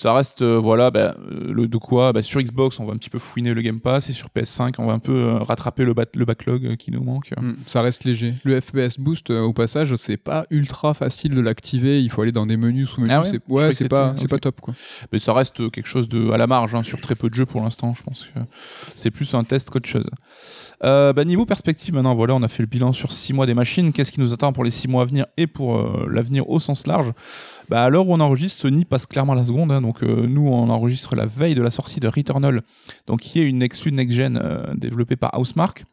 ça 0.00 0.14
reste 0.14 0.40
euh, 0.40 0.58
voilà 0.58 0.90
bah, 0.90 1.14
euh, 1.30 1.52
le 1.52 1.68
de 1.68 1.76
quoi 1.76 2.14
bah, 2.14 2.22
sur 2.22 2.40
Xbox 2.40 2.80
on 2.80 2.86
va 2.86 2.94
un 2.94 2.96
petit 2.96 3.10
peu 3.10 3.18
fouiner 3.18 3.52
le 3.52 3.60
Game 3.60 3.80
Pass 3.80 4.08
et 4.08 4.14
sur 4.14 4.28
PS5 4.34 4.76
on 4.78 4.86
va 4.86 4.94
un 4.94 4.98
peu 4.98 5.12
euh, 5.12 5.38
rattraper 5.40 5.84
le, 5.84 5.94
le 6.14 6.24
backlog 6.24 6.76
qui 6.76 6.90
nous 6.90 7.02
manque. 7.02 7.32
Mm, 7.38 7.52
ça 7.66 7.82
reste 7.82 8.04
léger. 8.04 8.32
Le 8.44 8.58
FPS 8.62 8.98
boost 8.98 9.28
au 9.28 9.52
passage 9.52 9.94
c'est 9.96 10.16
pas 10.16 10.46
ultra 10.48 10.94
facile 10.94 11.34
de 11.34 11.40
l'activer. 11.42 12.02
Il 12.02 12.10
faut 12.10 12.22
aller 12.22 12.32
dans 12.32 12.46
des 12.46 12.56
menus 12.56 12.88
sous 12.88 13.02
menus. 13.02 13.14
Ah 13.14 13.20
ouais, 13.52 13.72
c'est 13.74 13.90
pas 13.90 14.14
c'est 14.16 14.28
pas 14.28 14.38
top 14.38 14.62
quoi. 14.62 14.72
Mais 15.12 15.18
ça 15.18 15.34
reste 15.34 15.70
quelque 15.70 15.88
chose 15.88 16.08
de 16.08 16.30
à 16.30 16.38
la 16.38 16.46
marge 16.46 16.74
hein, 16.74 16.82
sur 16.82 16.98
très 17.02 17.14
peu 17.14 17.28
de 17.28 17.34
jeux 17.34 17.46
pour 17.46 17.60
l'instant. 17.60 17.92
Je 17.92 18.02
pense 18.02 18.24
que 18.24 18.40
c'est 18.94 19.10
plus 19.10 19.34
un 19.34 19.44
test 19.44 19.68
qu'autre 19.68 19.88
chose. 19.88 20.08
Bah, 20.82 21.24
niveau 21.26 21.44
perspective, 21.44 21.92
maintenant, 21.92 22.14
voilà, 22.14 22.34
on 22.34 22.42
a 22.42 22.48
fait 22.48 22.62
le 22.62 22.66
bilan 22.66 22.94
sur 22.94 23.12
6 23.12 23.34
mois 23.34 23.44
des 23.44 23.52
machines. 23.52 23.92
Qu'est-ce 23.92 24.12
qui 24.12 24.20
nous 24.20 24.32
attend 24.32 24.54
pour 24.54 24.64
les 24.64 24.70
6 24.70 24.88
mois 24.88 25.02
à 25.02 25.04
venir 25.04 25.26
et 25.36 25.46
pour 25.46 25.78
l'avenir 26.08 26.48
au 26.48 26.58
sens 26.58 26.86
large? 26.86 27.12
Bah, 27.70 27.84
À 27.84 27.88
l'heure 27.88 28.06
où 28.06 28.12
on 28.12 28.20
enregistre, 28.20 28.60
Sony 28.60 28.84
passe 28.84 29.06
clairement 29.06 29.34
la 29.34 29.44
seconde. 29.44 29.72
Hein. 29.72 29.80
donc, 29.80 30.02
euh, 30.02 30.26
nous, 30.28 30.48
on 30.48 30.68
enregistre 30.68 31.16
la 31.16 31.24
veille 31.24 31.54
de 31.54 31.62
la 31.62 31.70
sortie 31.70 32.00
de 32.00 32.08
Returnal, 32.08 32.62
donc, 33.06 33.20
qui 33.20 33.40
est 33.40 33.48
une 33.48 33.62
exclue 33.62 33.92
next-gen 33.92 34.40
développée 34.76 35.16
par 35.16 35.38
Housemark 35.38 35.84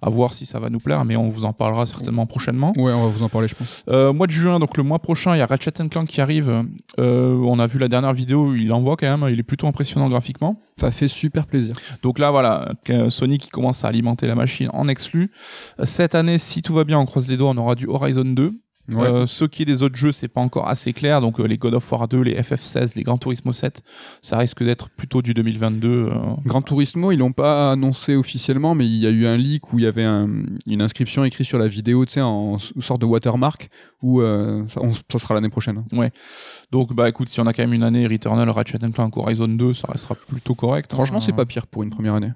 à 0.00 0.10
voir 0.10 0.34
si 0.34 0.46
ça 0.46 0.58
va 0.58 0.70
nous 0.70 0.80
plaire, 0.80 1.04
mais 1.04 1.16
on 1.16 1.28
vous 1.28 1.44
en 1.44 1.52
parlera 1.52 1.86
certainement 1.86 2.26
prochainement. 2.26 2.72
Ouais, 2.76 2.92
on 2.92 3.04
va 3.04 3.08
vous 3.08 3.22
en 3.22 3.28
parler, 3.28 3.48
je 3.48 3.54
pense. 3.54 3.82
Euh, 3.88 4.12
mois 4.12 4.26
de 4.26 4.32
juin, 4.32 4.58
donc 4.58 4.76
le 4.76 4.82
mois 4.82 4.98
prochain, 4.98 5.34
il 5.34 5.38
y 5.38 5.42
a 5.42 5.46
Ratchet 5.46 5.72
Clank 5.90 6.06
qui 6.06 6.20
arrive. 6.20 6.64
Euh, 6.98 7.36
on 7.36 7.58
a 7.58 7.66
vu 7.66 7.78
la 7.78 7.88
dernière 7.88 8.12
vidéo, 8.12 8.54
il 8.54 8.72
envoie 8.72 8.96
quand 8.96 9.18
même, 9.18 9.28
il 9.32 9.38
est 9.38 9.44
plutôt 9.44 9.66
impressionnant 9.66 10.08
graphiquement. 10.08 10.60
Ça 10.80 10.90
fait 10.90 11.08
super 11.08 11.46
plaisir. 11.46 11.74
Donc 12.02 12.18
là, 12.18 12.30
voilà, 12.30 12.72
Sony 13.08 13.38
qui 13.38 13.48
commence 13.48 13.84
à 13.84 13.88
alimenter 13.88 14.26
la 14.26 14.36
machine 14.36 14.68
en 14.72 14.86
exclu. 14.88 15.32
Cette 15.82 16.14
année, 16.14 16.38
si 16.38 16.62
tout 16.62 16.74
va 16.74 16.84
bien, 16.84 16.98
on 16.98 17.06
croise 17.06 17.26
les 17.26 17.36
doigts, 17.36 17.50
on 17.50 17.56
aura 17.56 17.74
du 17.74 17.86
Horizon 17.86 18.24
2. 18.24 18.52
Euh, 18.94 19.26
ce 19.26 19.44
qui 19.44 19.62
est 19.62 19.64
des 19.66 19.82
autres 19.82 19.96
jeux, 19.96 20.12
c'est 20.12 20.28
pas 20.28 20.40
encore 20.40 20.68
assez 20.68 20.92
clair. 20.92 21.20
Donc 21.20 21.40
euh, 21.40 21.44
les 21.44 21.58
God 21.58 21.74
of 21.74 21.92
War 21.92 22.08
2, 22.08 22.22
les 22.22 22.40
FF16, 22.40 22.92
les 22.96 23.02
Gran 23.02 23.18
Turismo 23.18 23.52
7, 23.52 23.82
ça 24.22 24.38
risque 24.38 24.62
d'être 24.62 24.88
plutôt 24.88 25.22
du 25.22 25.34
2022. 25.34 25.88
Euh. 25.88 26.14
Gran 26.44 26.62
Turismo, 26.62 27.12
ils 27.12 27.18
l'ont 27.18 27.32
pas 27.32 27.72
annoncé 27.72 28.16
officiellement, 28.16 28.74
mais 28.74 28.86
il 28.86 28.96
y 28.96 29.06
a 29.06 29.10
eu 29.10 29.26
un 29.26 29.36
leak 29.36 29.72
où 29.72 29.78
il 29.78 29.84
y 29.84 29.86
avait 29.86 30.04
une 30.04 30.82
inscription 30.82 31.24
écrite 31.24 31.46
sur 31.46 31.58
la 31.58 31.68
vidéo, 31.68 32.04
tu 32.06 32.12
sais, 32.12 32.20
en, 32.20 32.58
sorte 32.80 33.00
de 33.00 33.06
watermark, 33.06 33.70
où 34.02 34.22
ça, 34.68 35.18
sera 35.18 35.34
l'année 35.34 35.48
prochaine. 35.48 35.84
Ouais. 35.92 36.10
Donc 36.70 36.92
bah 36.94 37.08
écoute, 37.08 37.28
si 37.28 37.40
on 37.40 37.46
a 37.46 37.52
quand 37.52 37.62
même 37.62 37.74
une 37.74 37.82
année 37.82 38.06
Returnal, 38.06 38.48
Ratchet 38.50 38.78
Clank, 38.92 39.16
Horizon 39.16 39.48
2, 39.48 39.74
ça 39.74 39.88
restera 39.90 40.14
plutôt 40.14 40.54
correct. 40.54 40.92
Franchement, 40.92 41.20
c'est 41.20 41.32
pas 41.32 41.46
pire 41.46 41.66
pour 41.66 41.82
une 41.82 41.90
première 41.90 42.14
année. 42.14 42.32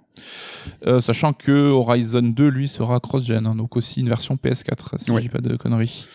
sachant 1.01 1.33
que 1.33 1.71
Horizon 1.71 2.23
2, 2.23 2.49
lui, 2.49 2.69
sera 2.69 3.01
cross-gen, 3.01 3.47
hein, 3.47 3.55
donc 3.55 3.77
aussi 3.77 4.01
une 4.01 4.09
version 4.09 4.37
PS4, 4.37 4.99
si 4.99 5.13
je 5.15 5.21
dis 5.21 5.29
pas 5.29 5.41
de 5.41 5.57
conneries. 5.57 6.07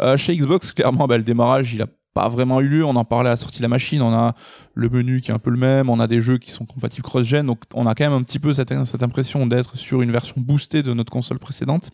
Euh, 0.00 0.16
chez 0.16 0.36
Xbox, 0.36 0.72
clairement, 0.72 1.06
bah, 1.06 1.18
le 1.18 1.24
démarrage, 1.24 1.74
il 1.74 1.82
a 1.82 1.86
pas 2.14 2.28
vraiment 2.28 2.60
eu 2.60 2.68
lieu. 2.68 2.84
On 2.84 2.96
en 2.96 3.04
parlait 3.04 3.28
à 3.28 3.32
la 3.32 3.36
sortie 3.36 3.58
de 3.58 3.62
la 3.62 3.68
machine. 3.68 4.02
On 4.02 4.12
a 4.12 4.34
le 4.74 4.88
menu 4.88 5.20
qui 5.20 5.30
est 5.30 5.34
un 5.34 5.38
peu 5.38 5.50
le 5.50 5.56
même. 5.56 5.88
On 5.88 6.00
a 6.00 6.06
des 6.06 6.20
jeux 6.20 6.38
qui 6.38 6.50
sont 6.50 6.64
compatibles 6.64 7.04
cross-gen. 7.04 7.46
Donc, 7.46 7.62
on 7.74 7.86
a 7.86 7.94
quand 7.94 8.04
même 8.04 8.12
un 8.12 8.22
petit 8.22 8.38
peu 8.38 8.54
cette, 8.54 8.72
cette 8.84 9.02
impression 9.02 9.46
d'être 9.46 9.76
sur 9.76 10.02
une 10.02 10.12
version 10.12 10.36
boostée 10.38 10.82
de 10.82 10.92
notre 10.92 11.12
console 11.12 11.38
précédente. 11.38 11.90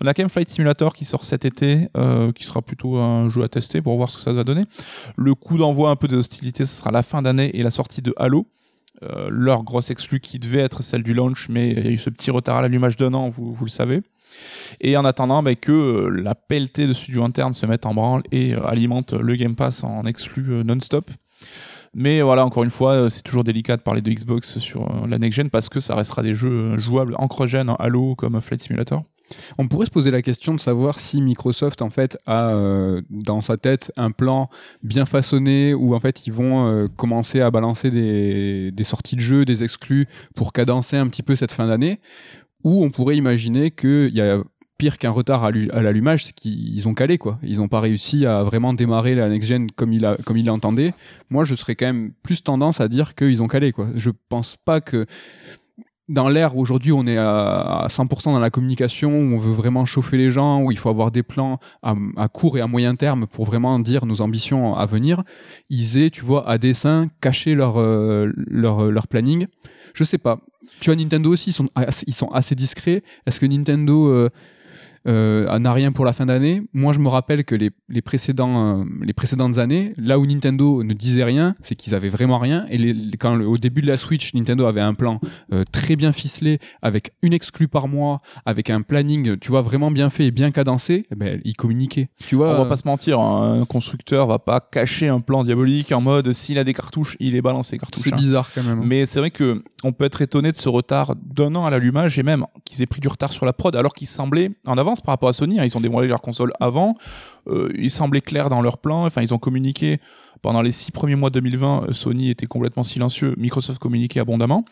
On 0.00 0.06
a 0.06 0.14
quand 0.14 0.22
même 0.22 0.30
Flight 0.30 0.50
Simulator 0.50 0.94
qui 0.94 1.04
sort 1.04 1.24
cet 1.24 1.44
été, 1.44 1.88
euh, 1.96 2.32
qui 2.32 2.44
sera 2.44 2.62
plutôt 2.62 2.96
un 2.96 3.28
jeu 3.28 3.42
à 3.42 3.48
tester 3.48 3.82
pour 3.82 3.96
voir 3.96 4.10
ce 4.10 4.18
que 4.18 4.22
ça 4.22 4.32
va 4.32 4.44
donner. 4.44 4.64
Le 5.16 5.34
coup 5.34 5.58
d'envoi 5.58 5.90
un 5.90 5.96
peu 5.96 6.08
des 6.08 6.16
hostilités, 6.16 6.64
ce 6.64 6.76
sera 6.76 6.90
la 6.90 7.02
fin 7.02 7.22
d'année 7.22 7.50
et 7.56 7.62
la 7.62 7.70
sortie 7.70 8.02
de 8.02 8.14
Halo. 8.16 8.46
Euh, 9.02 9.28
leur 9.30 9.64
grosse 9.64 9.90
exclue 9.90 10.20
qui 10.20 10.38
devait 10.38 10.60
être 10.60 10.82
celle 10.82 11.02
du 11.02 11.12
launch, 11.12 11.48
mais 11.48 11.70
il 11.70 11.84
y 11.84 11.88
a 11.88 11.90
eu 11.90 11.98
ce 11.98 12.08
petit 12.08 12.30
retard 12.30 12.58
à 12.58 12.62
l'allumage 12.62 12.96
d'un 12.96 13.14
an, 13.14 13.28
vous, 13.30 13.52
vous 13.52 13.64
le 13.64 13.70
savez. 13.70 14.02
Et 14.80 14.96
en 14.96 15.04
attendant 15.04 15.42
bah, 15.42 15.54
que 15.54 15.72
euh, 15.72 16.08
la 16.10 16.34
pelletée 16.34 16.86
de 16.86 16.92
studio 16.92 17.24
interne 17.24 17.52
se 17.52 17.66
mette 17.66 17.86
en 17.86 17.94
branle 17.94 18.22
et 18.32 18.54
euh, 18.54 18.66
alimente 18.66 19.12
le 19.12 19.34
Game 19.36 19.54
Pass 19.54 19.84
en 19.84 20.04
exclu 20.04 20.44
euh, 20.50 20.62
non-stop. 20.62 21.10
Mais 21.94 22.22
voilà, 22.22 22.46
encore 22.46 22.64
une 22.64 22.70
fois, 22.70 23.10
c'est 23.10 23.22
toujours 23.22 23.44
délicat 23.44 23.76
de 23.76 23.82
parler 23.82 24.00
de 24.00 24.10
Xbox 24.10 24.58
sur 24.58 25.06
la 25.06 25.18
next-gen 25.18 25.50
parce 25.50 25.68
que 25.68 25.78
ça 25.78 25.94
restera 25.94 26.22
des 26.22 26.32
jeux 26.32 26.78
jouables 26.78 27.14
en 27.18 27.28
cross-gen, 27.28 27.68
en 27.68 27.74
Halo 27.74 28.14
comme 28.14 28.40
Flight 28.40 28.62
Simulator. 28.62 29.02
On 29.58 29.68
pourrait 29.68 29.84
se 29.84 29.90
poser 29.90 30.10
la 30.10 30.22
question 30.22 30.54
de 30.54 30.60
savoir 30.60 30.98
si 30.98 31.20
Microsoft 31.20 31.82
en 31.82 31.90
fait 31.90 32.16
a 32.26 32.54
dans 33.10 33.42
sa 33.42 33.58
tête 33.58 33.92
un 33.98 34.10
plan 34.10 34.48
bien 34.82 35.04
façonné 35.04 35.74
où 35.74 35.94
en 35.94 36.00
fait 36.00 36.26
ils 36.26 36.32
vont 36.32 36.88
commencer 36.96 37.42
à 37.42 37.50
balancer 37.50 37.90
des, 37.90 38.70
des, 38.70 38.84
sorties 38.84 39.16
de 39.16 39.20
jeux, 39.20 39.44
des 39.44 39.62
exclus 39.62 40.06
pour 40.34 40.54
cadencer 40.54 40.96
un 40.96 41.08
petit 41.08 41.22
peu 41.22 41.36
cette 41.36 41.52
fin 41.52 41.66
d'année, 41.66 42.00
ou 42.64 42.84
on 42.84 42.90
pourrait 42.90 43.16
imaginer 43.16 43.70
qu'il 43.70 44.14
y 44.14 44.20
a 44.20 44.42
pire 44.78 44.98
qu'un 44.98 45.10
retard 45.10 45.44
à 45.44 45.50
l'allumage, 45.50 46.24
c'est 46.24 46.32
qu'ils 46.32 46.88
ont 46.88 46.94
calé 46.94 47.16
quoi. 47.16 47.38
Ils 47.44 47.58
n'ont 47.58 47.68
pas 47.68 47.80
réussi 47.80 48.26
à 48.26 48.42
vraiment 48.42 48.74
démarrer 48.74 49.14
la 49.14 49.28
next 49.28 49.48
gen 49.48 49.70
comme 49.70 49.92
il 49.92 50.04
a. 50.04 50.16
Moi, 51.30 51.44
je 51.44 51.54
serais 51.54 51.76
quand 51.76 51.86
même 51.86 52.12
plus 52.24 52.42
tendance 52.42 52.80
à 52.80 52.88
dire 52.88 53.14
qu'ils 53.14 53.42
ont 53.42 53.48
calé 53.48 53.70
quoi. 53.70 53.88
Je 53.94 54.10
pense 54.28 54.56
pas 54.56 54.80
que 54.80 55.06
dans 56.12 56.28
l'ère 56.28 56.56
aujourd'hui, 56.56 56.92
on 56.92 57.06
est 57.06 57.16
à 57.16 57.86
100% 57.88 58.24
dans 58.24 58.38
la 58.38 58.50
communication, 58.50 59.10
où 59.10 59.34
on 59.34 59.38
veut 59.38 59.52
vraiment 59.52 59.86
chauffer 59.86 60.18
les 60.18 60.30
gens, 60.30 60.62
où 60.62 60.70
il 60.70 60.76
faut 60.76 60.90
avoir 60.90 61.10
des 61.10 61.22
plans 61.22 61.58
à, 61.82 62.28
court 62.28 62.58
et 62.58 62.60
à 62.60 62.66
moyen 62.66 62.94
terme 62.94 63.26
pour 63.26 63.46
vraiment 63.46 63.78
dire 63.78 64.04
nos 64.04 64.20
ambitions 64.20 64.76
à 64.76 64.84
venir. 64.84 65.22
Ils 65.70 65.96
aient, 65.96 66.10
tu 66.10 66.22
vois, 66.22 66.48
à 66.48 66.58
dessein, 66.58 67.08
caché 67.22 67.54
leur, 67.54 67.80
euh, 67.80 68.30
leur, 68.36 68.90
leur 68.90 69.08
planning. 69.08 69.46
Je 69.94 70.04
sais 70.04 70.18
pas. 70.18 70.38
Tu 70.80 70.90
vois, 70.90 70.96
Nintendo 70.96 71.30
aussi, 71.32 71.50
ils 71.50 71.54
sont, 71.54 71.66
ils 72.06 72.14
sont 72.14 72.28
assez 72.28 72.54
discrets. 72.54 73.02
Est-ce 73.26 73.40
que 73.40 73.46
Nintendo 73.46 74.08
euh, 74.08 74.28
euh, 75.06 75.58
n'a 75.58 75.72
rien 75.72 75.92
pour 75.92 76.04
la 76.04 76.12
fin 76.12 76.26
d'année. 76.26 76.62
Moi, 76.72 76.92
je 76.92 76.98
me 76.98 77.08
rappelle 77.08 77.44
que 77.44 77.54
les, 77.54 77.70
les, 77.88 78.02
précédents, 78.02 78.80
euh, 78.80 78.84
les 79.02 79.12
précédentes 79.12 79.58
années, 79.58 79.92
là 79.96 80.18
où 80.18 80.26
Nintendo 80.26 80.82
ne 80.82 80.92
disait 80.92 81.24
rien, 81.24 81.54
c'est 81.62 81.74
qu'ils 81.74 81.94
avaient 81.94 82.08
vraiment 82.08 82.38
rien. 82.38 82.66
Et 82.70 82.78
les, 82.78 82.94
quand 83.16 83.40
au 83.40 83.58
début 83.58 83.82
de 83.82 83.86
la 83.86 83.96
Switch, 83.96 84.34
Nintendo 84.34 84.66
avait 84.66 84.80
un 84.80 84.94
plan 84.94 85.20
euh, 85.52 85.64
très 85.70 85.96
bien 85.96 86.12
ficelé, 86.12 86.58
avec 86.82 87.12
une 87.22 87.32
exclue 87.32 87.68
par 87.68 87.88
mois, 87.88 88.20
avec 88.44 88.70
un 88.70 88.82
planning, 88.82 89.38
tu 89.38 89.50
vois, 89.50 89.62
vraiment 89.62 89.90
bien 89.90 90.10
fait 90.10 90.26
et 90.26 90.30
bien 90.30 90.50
cadencé, 90.50 91.06
eh 91.10 91.14
ben, 91.14 91.40
ils 91.44 91.56
communiquaient. 91.56 92.08
Tu 92.18 92.36
vois, 92.36 92.54
on 92.54 92.62
va 92.62 92.66
pas 92.66 92.76
se 92.76 92.86
mentir, 92.86 93.20
hein, 93.20 93.60
un 93.60 93.64
constructeur 93.64 94.26
va 94.26 94.38
pas 94.38 94.60
cacher 94.60 95.08
un 95.08 95.20
plan 95.20 95.42
diabolique 95.42 95.92
en 95.92 96.00
mode 96.00 96.32
s'il 96.32 96.58
a 96.58 96.64
des 96.64 96.74
cartouches, 96.74 97.16
il 97.20 97.34
est 97.36 97.42
balancé 97.42 97.78
cartouches. 97.78 98.04
C'est 98.04 98.14
bizarre 98.14 98.50
quand 98.54 98.62
même. 98.62 98.82
Mais 98.84 99.06
c'est 99.06 99.18
vrai 99.18 99.30
que 99.30 99.62
on 99.84 99.92
peut 99.92 100.04
être 100.04 100.22
étonné 100.22 100.52
de 100.52 100.56
ce 100.56 100.68
retard 100.68 101.14
d'un 101.16 101.54
an 101.54 101.66
à 101.66 101.70
l'allumage 101.70 102.18
et 102.18 102.22
même 102.22 102.46
qu'ils 102.64 102.82
aient 102.82 102.86
pris 102.86 103.00
du 103.00 103.08
retard 103.08 103.32
sur 103.32 103.46
la 103.46 103.52
prod 103.52 103.74
alors 103.74 103.94
qu'ils 103.94 104.06
semblaient 104.06 104.50
en 104.66 104.78
avant 104.78 104.91
par 105.00 105.12
rapport 105.12 105.28
à 105.28 105.32
Sony. 105.32 105.58
Hein. 105.58 105.64
Ils 105.64 105.76
ont 105.76 105.80
dévoilé 105.80 106.08
leur 106.08 106.20
console 106.20 106.52
avant. 106.60 106.96
Euh, 107.48 107.70
ils 107.78 107.90
semblaient 107.90 108.20
clairs 108.20 108.50
dans 108.50 108.62
leur 108.62 108.78
plan. 108.78 109.06
Enfin, 109.06 109.22
ils 109.22 109.32
ont 109.32 109.38
communiqué 109.38 110.00
pendant 110.42 110.62
les 110.62 110.72
six 110.72 110.92
premiers 110.92 111.14
mois 111.14 111.30
2020. 111.30 111.84
Euh, 111.88 111.92
Sony 111.92 112.30
était 112.30 112.46
complètement 112.46 112.82
silencieux. 112.82 113.34
Microsoft 113.38 113.78
communiquait 113.78 114.20
abondamment. 114.20 114.64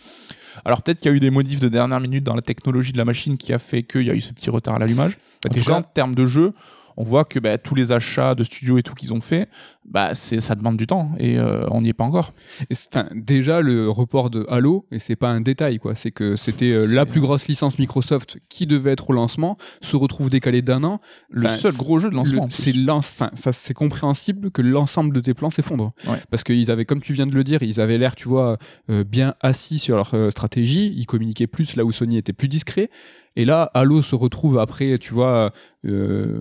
Alors 0.64 0.82
peut-être 0.82 1.00
qu'il 1.00 1.10
y 1.10 1.14
a 1.14 1.16
eu 1.16 1.20
des 1.20 1.30
modifs 1.30 1.60
de 1.60 1.68
dernière 1.68 2.00
minute 2.00 2.24
dans 2.24 2.34
la 2.34 2.42
technologie 2.42 2.92
de 2.92 2.98
la 2.98 3.04
machine 3.04 3.36
qui 3.36 3.52
a 3.52 3.58
fait 3.58 3.82
qu'il 3.82 4.02
y 4.02 4.10
a 4.10 4.14
eu 4.14 4.20
ce 4.20 4.32
petit 4.32 4.50
retard 4.50 4.74
à 4.74 4.78
l'allumage. 4.78 5.16
En 5.48 5.72
en 5.72 5.82
termes 5.82 6.14
de 6.14 6.26
jeu, 6.26 6.52
on 6.96 7.02
voit 7.02 7.24
que 7.24 7.38
bah, 7.38 7.56
tous 7.56 7.74
les 7.74 7.92
achats 7.92 8.34
de 8.34 8.44
studios 8.44 8.76
et 8.76 8.82
tout 8.82 8.94
qu'ils 8.94 9.12
ont 9.12 9.20
fait, 9.20 9.48
bah, 9.84 10.14
ça 10.14 10.54
demande 10.54 10.76
du 10.76 10.86
temps 10.86 11.10
et 11.18 11.38
euh, 11.38 11.66
on 11.70 11.80
n'y 11.80 11.88
est 11.88 11.94
pas 11.94 12.04
encore. 12.04 12.32
Et 12.70 12.74
déjà, 13.14 13.60
le 13.60 13.90
report 13.90 14.30
de 14.30 14.46
Halo, 14.48 14.86
et 14.92 14.98
c'est 14.98 15.16
pas 15.16 15.28
un 15.30 15.40
détail, 15.40 15.78
quoi, 15.78 15.94
c'est 15.94 16.10
que 16.10 16.36
c'était 16.36 16.70
euh, 16.72 16.86
la 16.86 17.06
plus 17.06 17.20
grosse 17.20 17.48
licence 17.48 17.78
Microsoft 17.78 18.38
qui 18.48 18.66
devait 18.66 18.92
être 18.92 19.10
au 19.10 19.12
lancement, 19.12 19.56
se 19.80 19.96
retrouve 19.96 20.30
décalé 20.30 20.62
d'un 20.62 20.84
an. 20.84 20.98
Le 21.30 21.48
seul 21.48 21.74
gros 21.74 21.98
jeu 21.98 22.10
de 22.10 22.14
lancement. 22.14 22.48
C'est 22.50 22.72
ça 23.34 23.52
compréhensible 23.74 24.50
que 24.50 24.62
l'ensemble 24.62 25.14
de 25.14 25.20
tes 25.20 25.34
plans 25.34 25.50
s'effondre 25.50 25.92
Ouais. 26.06 26.18
parce 26.30 26.44
qu'ils 26.44 26.70
avaient 26.70 26.84
comme 26.84 27.00
tu 27.00 27.12
viens 27.12 27.26
de 27.26 27.34
le 27.34 27.44
dire 27.44 27.62
ils 27.62 27.80
avaient 27.80 27.98
l'air 27.98 28.16
tu 28.16 28.28
vois 28.28 28.58
euh, 28.90 29.04
bien 29.04 29.34
assis 29.40 29.78
sur 29.78 29.96
leur 29.96 30.14
stratégie 30.30 30.92
ils 30.96 31.06
communiquaient 31.06 31.46
plus 31.46 31.76
là 31.76 31.84
où 31.84 31.92
Sony 31.92 32.16
était 32.16 32.32
plus 32.32 32.48
discret 32.48 32.90
et 33.36 33.44
là 33.44 33.70
Halo 33.74 34.02
se 34.02 34.14
retrouve 34.14 34.58
après 34.58 34.98
tu 34.98 35.14
vois 35.14 35.52
euh, 35.84 36.40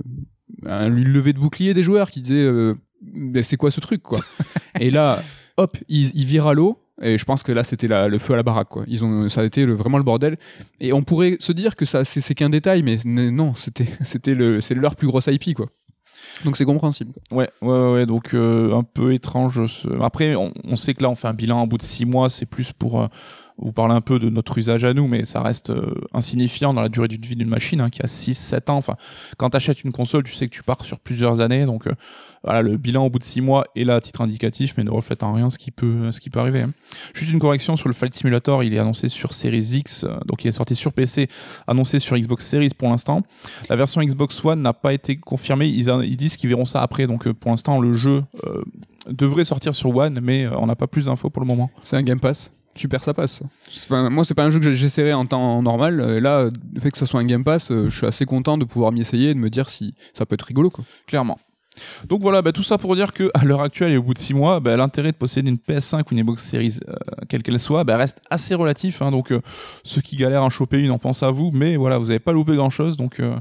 un 0.65 0.89
lever 0.89 1.33
de 1.33 1.39
bouclier 1.39 1.73
des 1.73 1.83
joueurs 1.83 2.09
qui 2.09 2.21
disaient 2.21 2.73
c'est 3.41 3.57
quoi 3.57 3.71
ce 3.71 3.79
truc 3.79 4.03
quoi 4.03 4.19
et 4.79 4.91
là 4.91 5.21
hop 5.57 5.77
ils, 5.87 6.11
ils 6.15 6.25
virent 6.25 6.47
Halo 6.47 6.79
et 7.01 7.17
je 7.17 7.25
pense 7.25 7.43
que 7.43 7.51
là 7.51 7.63
c'était 7.63 7.87
le 7.87 8.17
feu 8.17 8.33
à 8.33 8.37
la 8.37 8.43
baraque 8.43 8.69
quoi. 8.69 8.83
Ils 8.87 9.05
ont 9.05 9.29
ça 9.29 9.41
a 9.41 9.45
été 9.45 9.65
vraiment 9.65 9.97
le 9.97 10.03
bordel 10.03 10.37
et 10.79 10.91
on 10.93 11.01
pourrait 11.01 11.37
se 11.39 11.51
dire 11.51 11.75
que 11.75 11.85
c'est 11.85 12.35
qu'un 12.35 12.49
détail 12.49 12.83
mais 12.83 12.97
non 13.05 13.53
c'était 14.03 14.33
le 14.35 14.61
c'est 14.61 14.75
leur 14.75 14.95
plus 14.95 15.07
grosse 15.07 15.27
IP 15.27 15.55
quoi. 15.55 15.67
Donc 16.45 16.57
c'est 16.57 16.65
compréhensible. 16.65 17.13
Ouais, 17.31 17.49
ouais, 17.61 17.91
ouais, 17.91 18.05
donc 18.05 18.33
euh, 18.33 18.75
un 18.75 18.83
peu 18.83 19.13
étrange. 19.13 19.61
Après, 20.01 20.35
on, 20.35 20.75
sait 20.75 20.93
que 20.93 21.03
là, 21.03 21.09
on 21.09 21.15
fait 21.15 21.27
un 21.27 21.33
bilan 21.33 21.63
au 21.63 21.67
bout 21.67 21.77
de 21.77 21.83
six 21.83 22.05
mois, 22.05 22.29
c'est 22.29 22.45
plus 22.45 22.71
pour 22.71 23.01
euh, 23.01 23.07
vous 23.57 23.73
parler 23.73 23.93
un 23.93 24.01
peu 24.01 24.19
de 24.19 24.29
notre 24.29 24.57
usage 24.57 24.85
à 24.85 24.93
nous, 24.93 25.07
mais 25.07 25.25
ça 25.25 25.41
reste 25.41 25.71
euh, 25.71 25.95
insignifiant 26.13 26.73
dans 26.73 26.81
la 26.81 26.89
durée 26.89 27.07
de 27.07 27.13
vie 27.13 27.35
d'une 27.35 27.49
machine 27.49 27.81
hein, 27.81 27.89
qui 27.89 28.01
a 28.01 28.05
6-7 28.05 28.71
ans. 28.71 28.77
Enfin, 28.77 28.95
quand 29.37 29.49
tu 29.49 29.57
achètes 29.57 29.83
une 29.83 29.91
console, 29.91 30.23
tu 30.23 30.33
sais 30.33 30.47
que 30.47 30.55
tu 30.55 30.63
pars 30.63 30.85
sur 30.85 30.99
plusieurs 30.99 31.41
années, 31.41 31.65
donc 31.65 31.87
voilà, 32.43 32.61
le 32.61 32.77
bilan 32.77 33.05
au 33.05 33.09
bout 33.09 33.19
de 33.19 33.23
six 33.23 33.41
mois 33.41 33.65
est 33.75 33.83
là 33.83 33.95
à 33.95 34.01
titre 34.01 34.21
indicatif, 34.21 34.73
mais 34.77 34.83
ne 34.83 34.89
reflète 34.91 35.23
en 35.23 35.33
rien 35.33 35.49
ce 35.49 35.57
qui 35.57 35.71
peut, 35.71 36.11
ce 36.11 36.19
qui 36.19 36.29
peut 36.29 36.39
arriver. 36.39 36.61
hein. 36.61 36.71
Juste 37.13 37.31
une 37.31 37.39
correction 37.39 37.75
sur 37.77 37.87
le 37.89 37.93
Flight 37.93 38.13
Simulator, 38.13 38.63
il 38.63 38.73
est 38.73 38.79
annoncé 38.79 39.09
sur 39.09 39.33
Series 39.33 39.59
X, 39.77 40.05
donc 40.25 40.45
il 40.45 40.47
est 40.47 40.51
sorti 40.53 40.75
sur 40.75 40.93
PC, 40.93 41.27
annoncé 41.67 41.99
sur 41.99 42.17
Xbox 42.17 42.45
Series 42.45 42.69
pour 42.77 42.89
l'instant. 42.89 43.23
La 43.69 43.75
version 43.75 44.01
Xbox 44.01 44.43
One 44.45 44.61
n'a 44.61 44.73
pas 44.73 44.93
été 44.93 45.17
confirmée. 45.17 45.67
Ils, 45.67 45.89
a- 45.89 46.03
ils 46.03 46.17
disent 46.17 46.37
qu'ils 46.37 46.49
verront 46.49 46.65
ça 46.65 46.81
après. 46.81 47.07
Donc 47.07 47.27
euh, 47.27 47.33
pour 47.33 47.51
l'instant, 47.51 47.79
le 47.79 47.93
jeu 47.93 48.23
euh, 48.45 48.61
devrait 49.09 49.45
sortir 49.45 49.73
sur 49.75 49.95
One, 49.95 50.19
mais 50.21 50.45
euh, 50.45 50.51
on 50.57 50.65
n'a 50.67 50.75
pas 50.75 50.87
plus 50.87 51.05
d'infos 51.05 51.29
pour 51.29 51.41
le 51.41 51.47
moment. 51.47 51.69
C'est 51.83 51.95
un 51.97 52.03
Game 52.03 52.19
Pass. 52.19 52.51
Super, 52.75 53.03
ça 53.03 53.13
passe. 53.13 53.43
Pas- 53.89 54.09
moi, 54.09 54.23
c'est 54.23 54.33
pas 54.35 54.45
un 54.45 54.49
jeu 54.49 54.59
que 54.59 54.71
j'essaierai 54.71 55.11
en 55.13 55.25
temps 55.25 55.61
normal. 55.61 55.99
Et 56.17 56.21
là, 56.21 56.49
le 56.73 56.79
fait 56.79 56.91
que 56.91 56.97
ce 56.97 57.05
soit 57.05 57.19
un 57.19 57.25
Game 57.25 57.43
Pass, 57.43 57.69
je 57.73 57.89
suis 57.89 58.05
assez 58.07 58.25
content 58.25 58.57
de 58.57 58.63
pouvoir 58.63 58.91
m'y 58.93 59.01
essayer 59.01 59.31
et 59.31 59.33
de 59.33 59.39
me 59.39 59.49
dire 59.49 59.67
si 59.69 59.93
ça 60.13 60.25
peut 60.25 60.35
être 60.35 60.43
rigolo. 60.43 60.69
Quoi. 60.69 60.85
Clairement. 61.07 61.39
Donc 62.07 62.21
voilà, 62.21 62.41
bah, 62.41 62.51
tout 62.51 62.63
ça 62.63 62.77
pour 62.77 62.95
dire 62.95 63.13
que 63.13 63.29
à 63.33 63.43
l'heure 63.45 63.61
actuelle 63.61 63.91
et 63.91 63.97
au 63.97 64.03
bout 64.03 64.13
de 64.13 64.19
6 64.19 64.33
mois, 64.33 64.59
bah, 64.59 64.75
l'intérêt 64.77 65.11
de 65.11 65.17
posséder 65.17 65.49
une 65.49 65.57
PS5 65.57 66.01
ou 66.01 66.05
une 66.11 66.21
Xbox 66.21 66.49
Series, 66.49 66.79
euh, 66.87 66.93
quelle 67.27 67.43
qu'elle 67.43 67.59
soit, 67.59 67.83
bah, 67.83 67.97
reste 67.97 68.21
assez 68.29 68.55
relatif. 68.55 69.01
hein. 69.01 69.11
donc 69.11 69.31
euh, 69.31 69.41
ceux 69.83 70.01
qui 70.01 70.15
galèrent 70.15 70.43
à 70.43 70.49
choper 70.49 70.79
une 70.79 70.91
en 70.91 70.99
pensent 70.99 71.23
à 71.23 71.31
vous, 71.31 71.51
mais 71.53 71.75
voilà, 71.75 71.97
vous 71.97 72.07
n'avez 72.07 72.19
pas 72.19 72.31
loupé 72.33 72.55
grand 72.55 72.69
chose. 72.69 72.97
Donc 72.97 73.19
euh, 73.19 73.35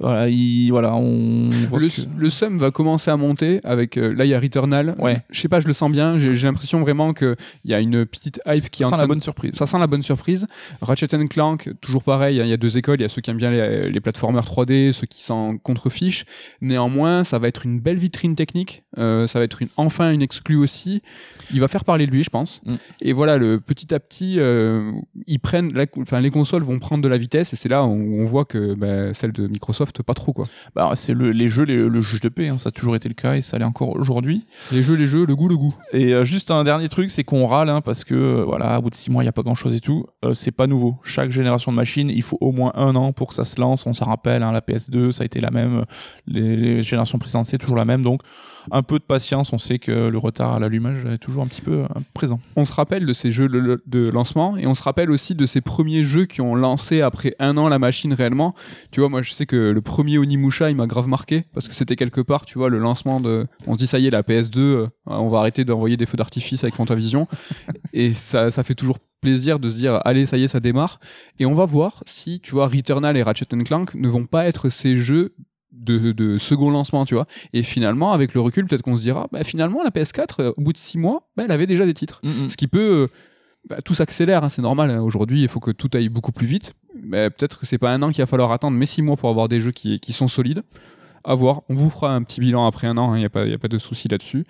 voilà, 0.00 0.28
il- 0.28 0.70
voilà, 0.70 0.94
on 0.96 1.50
voit 1.68 1.78
Le, 1.78 1.88
que- 1.88 2.00
le 2.18 2.30
sum 2.30 2.58
va 2.58 2.70
commencer 2.70 3.10
à 3.10 3.16
monter 3.16 3.60
avec. 3.64 3.96
euh, 3.96 4.12
là, 4.14 4.24
il 4.24 4.28
y 4.28 4.34
a 4.34 4.40
Returnal. 4.40 4.94
Ouais. 4.98 5.22
Je 5.30 5.40
sais 5.40 5.48
pas, 5.48 5.60
je 5.60 5.66
le 5.66 5.72
sens 5.72 5.90
bien. 5.90 6.18
J'ai 6.18 6.34
l'impression 6.46 6.80
vraiment 6.80 7.12
qu'il 7.12 7.36
y 7.64 7.74
a 7.74 7.80
une 7.80 8.04
petite 8.06 8.40
hype 8.46 8.70
qui 8.70 8.82
est 8.82 8.86
en 8.86 8.88
ça 8.90 8.96
sent 8.96 8.96
train 8.96 8.98
la 8.98 9.04
de- 9.04 9.08
bonne 9.08 9.20
surprise. 9.20 9.54
Ça 9.54 9.66
sent 9.66 9.78
la 9.78 9.86
bonne 9.86 10.02
surprise. 10.02 10.46
Ratchet 10.80 11.06
Clank, 11.28 11.70
toujours 11.80 12.02
pareil, 12.02 12.40
hein, 12.40 12.44
il 12.44 12.50
y 12.50 12.52
a 12.52 12.56
deux 12.56 12.76
écoles, 12.78 12.98
il 12.98 13.02
y 13.02 13.04
a 13.04 13.08
ceux 13.08 13.20
qui 13.22 13.30
aiment 13.30 13.36
bien 13.36 13.50
les, 13.50 13.90
les 13.90 14.00
plateformers 14.00 14.44
3D, 14.44 14.92
ceux 14.92 15.06
qui 15.06 15.22
s'en 15.24 15.56
contrefichent. 15.58 16.24
Néanmoins, 16.60 17.24
ça 17.24 17.38
va 17.38 17.48
être 17.48 17.64
une 17.66 17.78
belle 17.80 17.96
vitrine 17.98 18.34
technique, 18.34 18.84
euh, 18.98 19.26
ça 19.26 19.38
va 19.38 19.44
être 19.44 19.62
une, 19.62 19.68
enfin 19.76 20.10
une 20.12 20.22
exclue 20.22 20.56
aussi. 20.56 21.02
Il 21.52 21.60
va 21.60 21.68
faire 21.68 21.84
parler 21.84 22.06
de 22.06 22.10
lui, 22.10 22.22
je 22.24 22.30
pense. 22.30 22.62
Mm. 22.64 22.74
Et 23.02 23.12
voilà, 23.12 23.36
le, 23.38 23.60
petit 23.60 23.94
à 23.94 24.00
petit, 24.00 24.36
euh, 24.38 24.90
ils 25.26 25.38
prennent, 25.38 25.72
la- 25.74 25.86
enfin, 25.98 26.20
les 26.20 26.30
consoles 26.30 26.62
vont 26.62 26.78
prendre 26.78 27.02
de 27.02 27.08
la 27.08 27.18
vitesse, 27.18 27.52
et 27.52 27.56
c'est 27.56 27.68
là 27.68 27.84
où 27.84 27.90
on 28.20 28.24
voit 28.24 28.44
que 28.44 28.74
bah, 28.74 29.12
celle 29.14 29.32
de 29.32 29.46
Microsoft, 29.46 29.83
pas 29.92 30.14
trop 30.14 30.32
quoi. 30.32 30.46
Bah, 30.74 30.90
c'est 30.94 31.14
le, 31.14 31.30
les 31.32 31.48
jeux, 31.48 31.64
les- 31.64 31.76
le 31.88 32.00
juge 32.00 32.20
de 32.20 32.28
paix, 32.28 32.48
hein, 32.48 32.58
ça 32.58 32.68
a 32.68 32.72
toujours 32.72 32.96
été 32.96 33.08
le 33.08 33.14
cas 33.14 33.34
et 33.34 33.40
ça 33.40 33.58
l'est 33.58 33.64
encore 33.64 33.90
aujourd'hui. 33.90 34.46
Les 34.72 34.82
jeux, 34.82 34.94
les 34.94 35.06
jeux, 35.06 35.26
le 35.26 35.36
goût, 35.36 35.48
le 35.48 35.56
goût. 35.56 35.74
Et 35.92 36.12
euh, 36.14 36.24
juste 36.24 36.50
un 36.50 36.64
dernier 36.64 36.88
truc, 36.88 37.10
c'est 37.10 37.24
qu'on 37.24 37.46
râle 37.46 37.68
hein, 37.68 37.80
parce 37.80 38.04
que 38.04 38.14
euh, 38.14 38.44
voilà, 38.44 38.78
au 38.78 38.82
bout 38.82 38.90
de 38.90 38.94
six 38.94 39.10
mois, 39.10 39.22
il 39.22 39.26
n'y 39.26 39.30
a 39.30 39.32
pas 39.32 39.42
grand 39.42 39.54
chose 39.54 39.74
et 39.74 39.80
tout. 39.80 40.06
Euh, 40.24 40.34
c'est 40.34 40.50
pas 40.52 40.66
nouveau. 40.66 40.96
Chaque 41.02 41.30
génération 41.30 41.70
de 41.72 41.76
machine, 41.76 42.10
il 42.10 42.22
faut 42.22 42.38
au 42.40 42.52
moins 42.52 42.72
un 42.74 42.94
an 42.96 43.12
pour 43.12 43.28
que 43.28 43.34
ça 43.34 43.44
se 43.44 43.60
lance. 43.60 43.86
On 43.86 43.92
s'en 43.92 44.06
rappelle, 44.06 44.42
hein, 44.42 44.52
la 44.52 44.60
PS2, 44.60 45.12
ça 45.12 45.22
a 45.22 45.26
été 45.26 45.40
la 45.40 45.50
même. 45.50 45.84
Les, 46.26 46.56
les 46.56 46.82
générations 46.82 47.18
précédentes, 47.18 47.46
c'est 47.46 47.58
toujours 47.58 47.76
la 47.76 47.84
même. 47.84 48.02
Donc, 48.02 48.20
un 48.70 48.82
peu 48.82 48.98
de 48.98 49.04
patience. 49.04 49.52
On 49.52 49.58
sait 49.58 49.78
que 49.78 50.08
le 50.08 50.18
retard 50.18 50.54
à 50.54 50.58
l'allumage 50.58 51.04
est 51.04 51.18
toujours 51.18 51.42
un 51.42 51.46
petit 51.46 51.60
peu 51.60 51.82
euh, 51.82 51.86
présent. 52.14 52.40
on 52.56 52.64
se 52.64 52.72
rappelle 52.72 53.06
de 53.06 53.12
ces 53.12 53.30
jeux 53.30 53.48
de, 53.48 54.10
lancement 54.10 54.56
et 54.56 54.66
on 54.66 54.74
se 54.74 54.82
rappelle 54.82 55.10
aussi 55.10 55.34
de 55.34 55.46
ces 55.46 55.60
premiers 55.60 56.04
jeux 56.04 56.26
qui 56.26 56.40
ont 56.40 56.54
lancé 56.54 57.00
après 57.00 57.34
un 57.38 57.56
an 57.56 57.68
la 57.68 57.78
machine 57.78 58.12
réellement. 58.12 58.54
Tu 58.90 59.00
vois, 59.00 59.08
moi 59.08 59.22
je 59.22 59.32
sais 59.32 59.46
que 59.46 59.70
le 59.70 59.80
premier 59.80 60.18
Onimusha 60.18 60.70
il 60.70 60.76
m'a 60.76 60.86
grave 60.86 61.08
marqué 61.08 61.44
parce 61.52 61.68
que 61.68 61.74
c'était 61.74 61.96
quelque 61.96 62.20
part, 62.20 62.46
tu 62.46 62.58
vois, 62.58 62.68
le 62.68 62.78
lancement 62.78 63.20
de. 63.20 63.46
On 63.66 63.74
se 63.74 63.78
dit 63.78 63.86
ça 63.86 63.98
y 63.98 64.06
est, 64.06 64.10
la 64.10 64.22
PS2, 64.22 64.58
euh, 64.58 64.88
on 65.06 65.28
va 65.28 65.38
arrêter 65.38 65.64
d'envoyer 65.64 65.96
des 65.96 66.06
feux 66.06 66.16
d'artifice 66.16 66.64
avec 66.64 66.74
Fantavision 66.74 67.26
et 67.92 68.14
ça, 68.14 68.50
ça 68.50 68.62
fait 68.62 68.74
toujours 68.74 68.98
plaisir 69.20 69.58
de 69.58 69.70
se 69.70 69.76
dire 69.76 70.00
allez 70.04 70.26
ça 70.26 70.36
y 70.36 70.44
est 70.44 70.48
ça 70.48 70.60
démarre 70.60 71.00
et 71.38 71.46
on 71.46 71.54
va 71.54 71.64
voir 71.64 72.02
si 72.04 72.40
tu 72.40 72.52
vois 72.52 72.68
Returnal 72.68 73.16
et 73.16 73.22
Ratchet 73.22 73.46
Clank 73.64 73.94
ne 73.94 74.08
vont 74.08 74.26
pas 74.26 74.46
être 74.46 74.68
ces 74.68 74.98
jeux 74.98 75.34
de, 75.74 76.12
de 76.12 76.38
second 76.38 76.70
lancement 76.70 77.04
tu 77.04 77.14
vois 77.14 77.26
et 77.52 77.62
finalement 77.62 78.12
avec 78.12 78.32
le 78.34 78.40
recul 78.40 78.66
peut-être 78.66 78.82
qu'on 78.82 78.96
se 78.96 79.02
dira 79.02 79.26
bah 79.32 79.44
finalement 79.44 79.82
la 79.82 79.90
PS4 79.90 80.26
euh, 80.40 80.52
au 80.56 80.62
bout 80.62 80.72
de 80.72 80.78
six 80.78 80.96
mois 80.98 81.28
bah, 81.36 81.42
elle 81.44 81.50
avait 81.52 81.66
déjà 81.66 81.84
des 81.84 81.94
titres 81.94 82.20
ce 82.48 82.56
qui 82.56 82.68
peut. 82.68 82.80
euh, 82.80 83.08
bah, 83.68 83.80
tout 83.82 83.94
s'accélère, 83.94 84.44
hein, 84.44 84.50
c'est 84.50 84.60
normal. 84.60 84.90
hein. 84.90 85.00
Aujourd'hui, 85.00 85.40
il 85.40 85.48
faut 85.48 85.58
que 85.58 85.70
tout 85.70 85.88
aille 85.94 86.10
beaucoup 86.10 86.32
plus 86.32 86.46
vite. 86.46 86.74
Mais 87.02 87.30
peut-être 87.30 87.58
que 87.58 87.64
c'est 87.64 87.78
pas 87.78 87.90
un 87.92 88.02
an 88.02 88.10
qu'il 88.10 88.20
va 88.20 88.26
falloir 88.26 88.52
attendre, 88.52 88.76
mais 88.76 88.84
six 88.84 89.00
mois 89.00 89.16
pour 89.16 89.30
avoir 89.30 89.48
des 89.48 89.58
jeux 89.62 89.70
qui, 89.72 90.00
qui 90.00 90.12
sont 90.12 90.28
solides. 90.28 90.62
À 91.24 91.34
voir. 91.34 91.62
On 91.70 91.74
vous 91.74 91.88
fera 91.90 92.14
un 92.14 92.22
petit 92.22 92.40
bilan 92.40 92.66
après 92.66 92.86
un 92.86 92.98
an, 92.98 93.14
il 93.14 93.20
n'y 93.20 93.24
a, 93.24 93.30
pas- 93.30 93.46
y 93.46 93.54
a 93.54 93.58
pas 93.58 93.68
de 93.68 93.78
souci 93.78 94.08
là-dessus. 94.08 94.44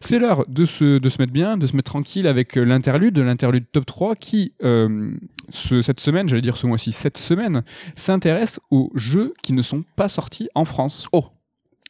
C'est 0.00 0.18
l'heure 0.18 0.44
de 0.48 0.66
se, 0.66 0.98
de 0.98 1.08
se 1.08 1.16
mettre 1.20 1.32
bien, 1.32 1.56
de 1.56 1.66
se 1.66 1.74
mettre 1.74 1.90
tranquille 1.90 2.26
avec 2.26 2.58
euh, 2.58 2.62
l'interlude, 2.64 3.18
l'interlude 3.18 3.64
top 3.72 3.86
3 3.86 4.16
qui, 4.16 4.52
euh, 4.62 5.12
ce- 5.48 5.80
cette 5.82 6.00
semaine, 6.00 6.28
j'allais 6.28 6.42
dire 6.42 6.56
ce 6.58 6.66
mois-ci, 6.66 6.92
cette 6.92 7.16
semaine, 7.18 7.62
s'intéresse 7.96 8.60
aux 8.70 8.90
jeux 8.94 9.32
qui 9.42 9.52
ne 9.54 9.62
sont 9.62 9.82
pas 9.96 10.08
sortis 10.08 10.48
en 10.54 10.64
France. 10.66 11.06
Oh, 11.12 11.24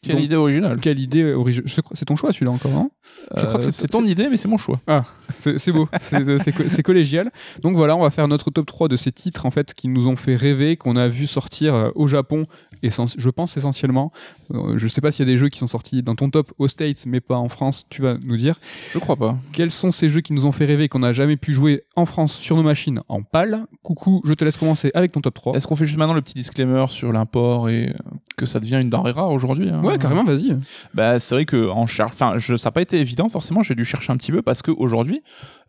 quelle 0.03 0.17
Donc, 0.17 0.25
idée 0.25 0.37
originale. 0.37 0.79
Quelle 0.81 0.99
idée 0.99 1.33
originale. 1.33 1.69
C'est 1.95 2.05
ton 2.07 2.17
choix 2.17 2.33
celui-là 2.33 2.53
encore, 2.53 2.71
non? 2.73 2.91
Je 3.37 3.47
crois 3.47 3.61
que 3.61 3.67
Euh, 3.67 3.71
c'est- 3.73 3.89
ton 3.89 4.05
idée, 4.05 4.29
mais 4.29 4.37
c'est 4.37 4.49
mon 4.49 4.59
choix. 4.59 4.81
Ah, 4.87 5.05
c'est 5.33 5.71
beau, 5.73 5.89
c'est 6.01 6.39
c'est 6.41 6.53
co- 6.53 6.65
c'est 6.69 6.83
collégial. 6.83 7.31
Donc 7.63 7.77
voilà, 7.77 7.97
on 7.97 8.01
va 8.03 8.11
faire 8.11 8.27
notre 8.29 8.51
top 8.51 8.67
3 8.67 8.89
de 8.89 8.97
ces 8.97 9.13
titres 9.13 9.47
en 9.47 9.51
fait 9.51 9.73
qui 9.75 9.87
nous 9.89 10.09
ont 10.09 10.17
fait 10.17 10.35
rêver, 10.37 10.77
qu'on 10.77 10.97
a 10.97 11.07
vu 11.09 11.27
sortir 11.27 11.75
euh, 11.75 11.91
au 11.95 12.07
Japon, 12.09 12.43
je 12.83 13.29
pense 13.29 13.57
essentiellement. 13.57 14.11
Euh, 14.53 14.77
je 14.79 14.89
sais 14.89 15.01
pas 15.01 15.11
s'il 15.13 15.25
y 15.27 15.29
a 15.29 15.33
des 15.33 15.39
jeux 15.39 15.49
qui 15.49 15.59
sont 15.61 15.67
sortis 15.69 16.03
dans 16.03 16.15
ton 16.17 16.31
top 16.31 16.53
aux 16.59 16.67
States, 16.67 17.05
mais 17.07 17.21
pas 17.21 17.37
en 17.37 17.49
France, 17.49 17.87
tu 17.91 18.03
vas 18.03 18.17
nous 18.27 18.37
dire. 18.37 18.59
Je 18.93 18.99
crois 18.99 19.17
pas. 19.17 19.37
Quels 19.53 19.71
sont 19.71 19.91
ces 19.93 20.11
jeux 20.11 20.21
qui 20.23 20.33
nous 20.33 20.47
ont 20.47 20.53
fait 20.53 20.65
rêver, 20.65 20.89
qu'on 20.89 20.99
n'a 21.01 21.13
jamais 21.13 21.37
pu 21.37 21.53
jouer 21.53 21.85
en 21.97 22.07
France 22.07 22.33
sur 22.35 22.57
nos 22.57 22.63
machines 22.65 23.01
en 23.09 23.23
pâle? 23.23 23.65
Coucou, 23.83 24.21
je 24.27 24.33
te 24.35 24.45
laisse 24.45 24.57
commencer 24.57 24.91
avec 24.95 25.13
ton 25.13 25.21
top 25.21 25.35
3. 25.35 25.55
Est-ce 25.55 25.67
qu'on 25.69 25.77
fait 25.77 25.85
juste 25.85 25.99
maintenant 25.99 26.15
le 26.15 26.23
petit 26.23 26.35
disclaimer 26.35 26.87
sur 26.89 27.13
l'import 27.13 27.69
et 27.69 27.93
que 28.37 28.47
ça 28.47 28.59
devient 28.59 28.79
une 28.81 28.91
denrée 28.91 29.13
rare 29.13 29.31
aujourd'hui 29.31 29.69
hein? 29.69 29.83
Ouais, 29.85 29.99
carrément, 29.99 30.25
vas-y. 30.25 30.57
Bah, 30.95 31.19
c'est 31.19 31.35
vrai 31.35 31.45
que 31.45 31.69
en 31.69 31.83
enfin, 31.83 32.35
je, 32.39 32.57
ça 32.57 32.69
n'a 32.69 32.73
pas 32.73 32.83
été 32.83 33.00
évident 33.01 33.29
forcément. 33.29 33.63
J'ai 33.63 33.75
dû 33.75 33.85
chercher 33.85 34.13
un 34.13 34.17
petit 34.17 34.33
peu 34.33 34.43
parce 34.43 34.63
qu'aujourd'hui, 34.63 35.23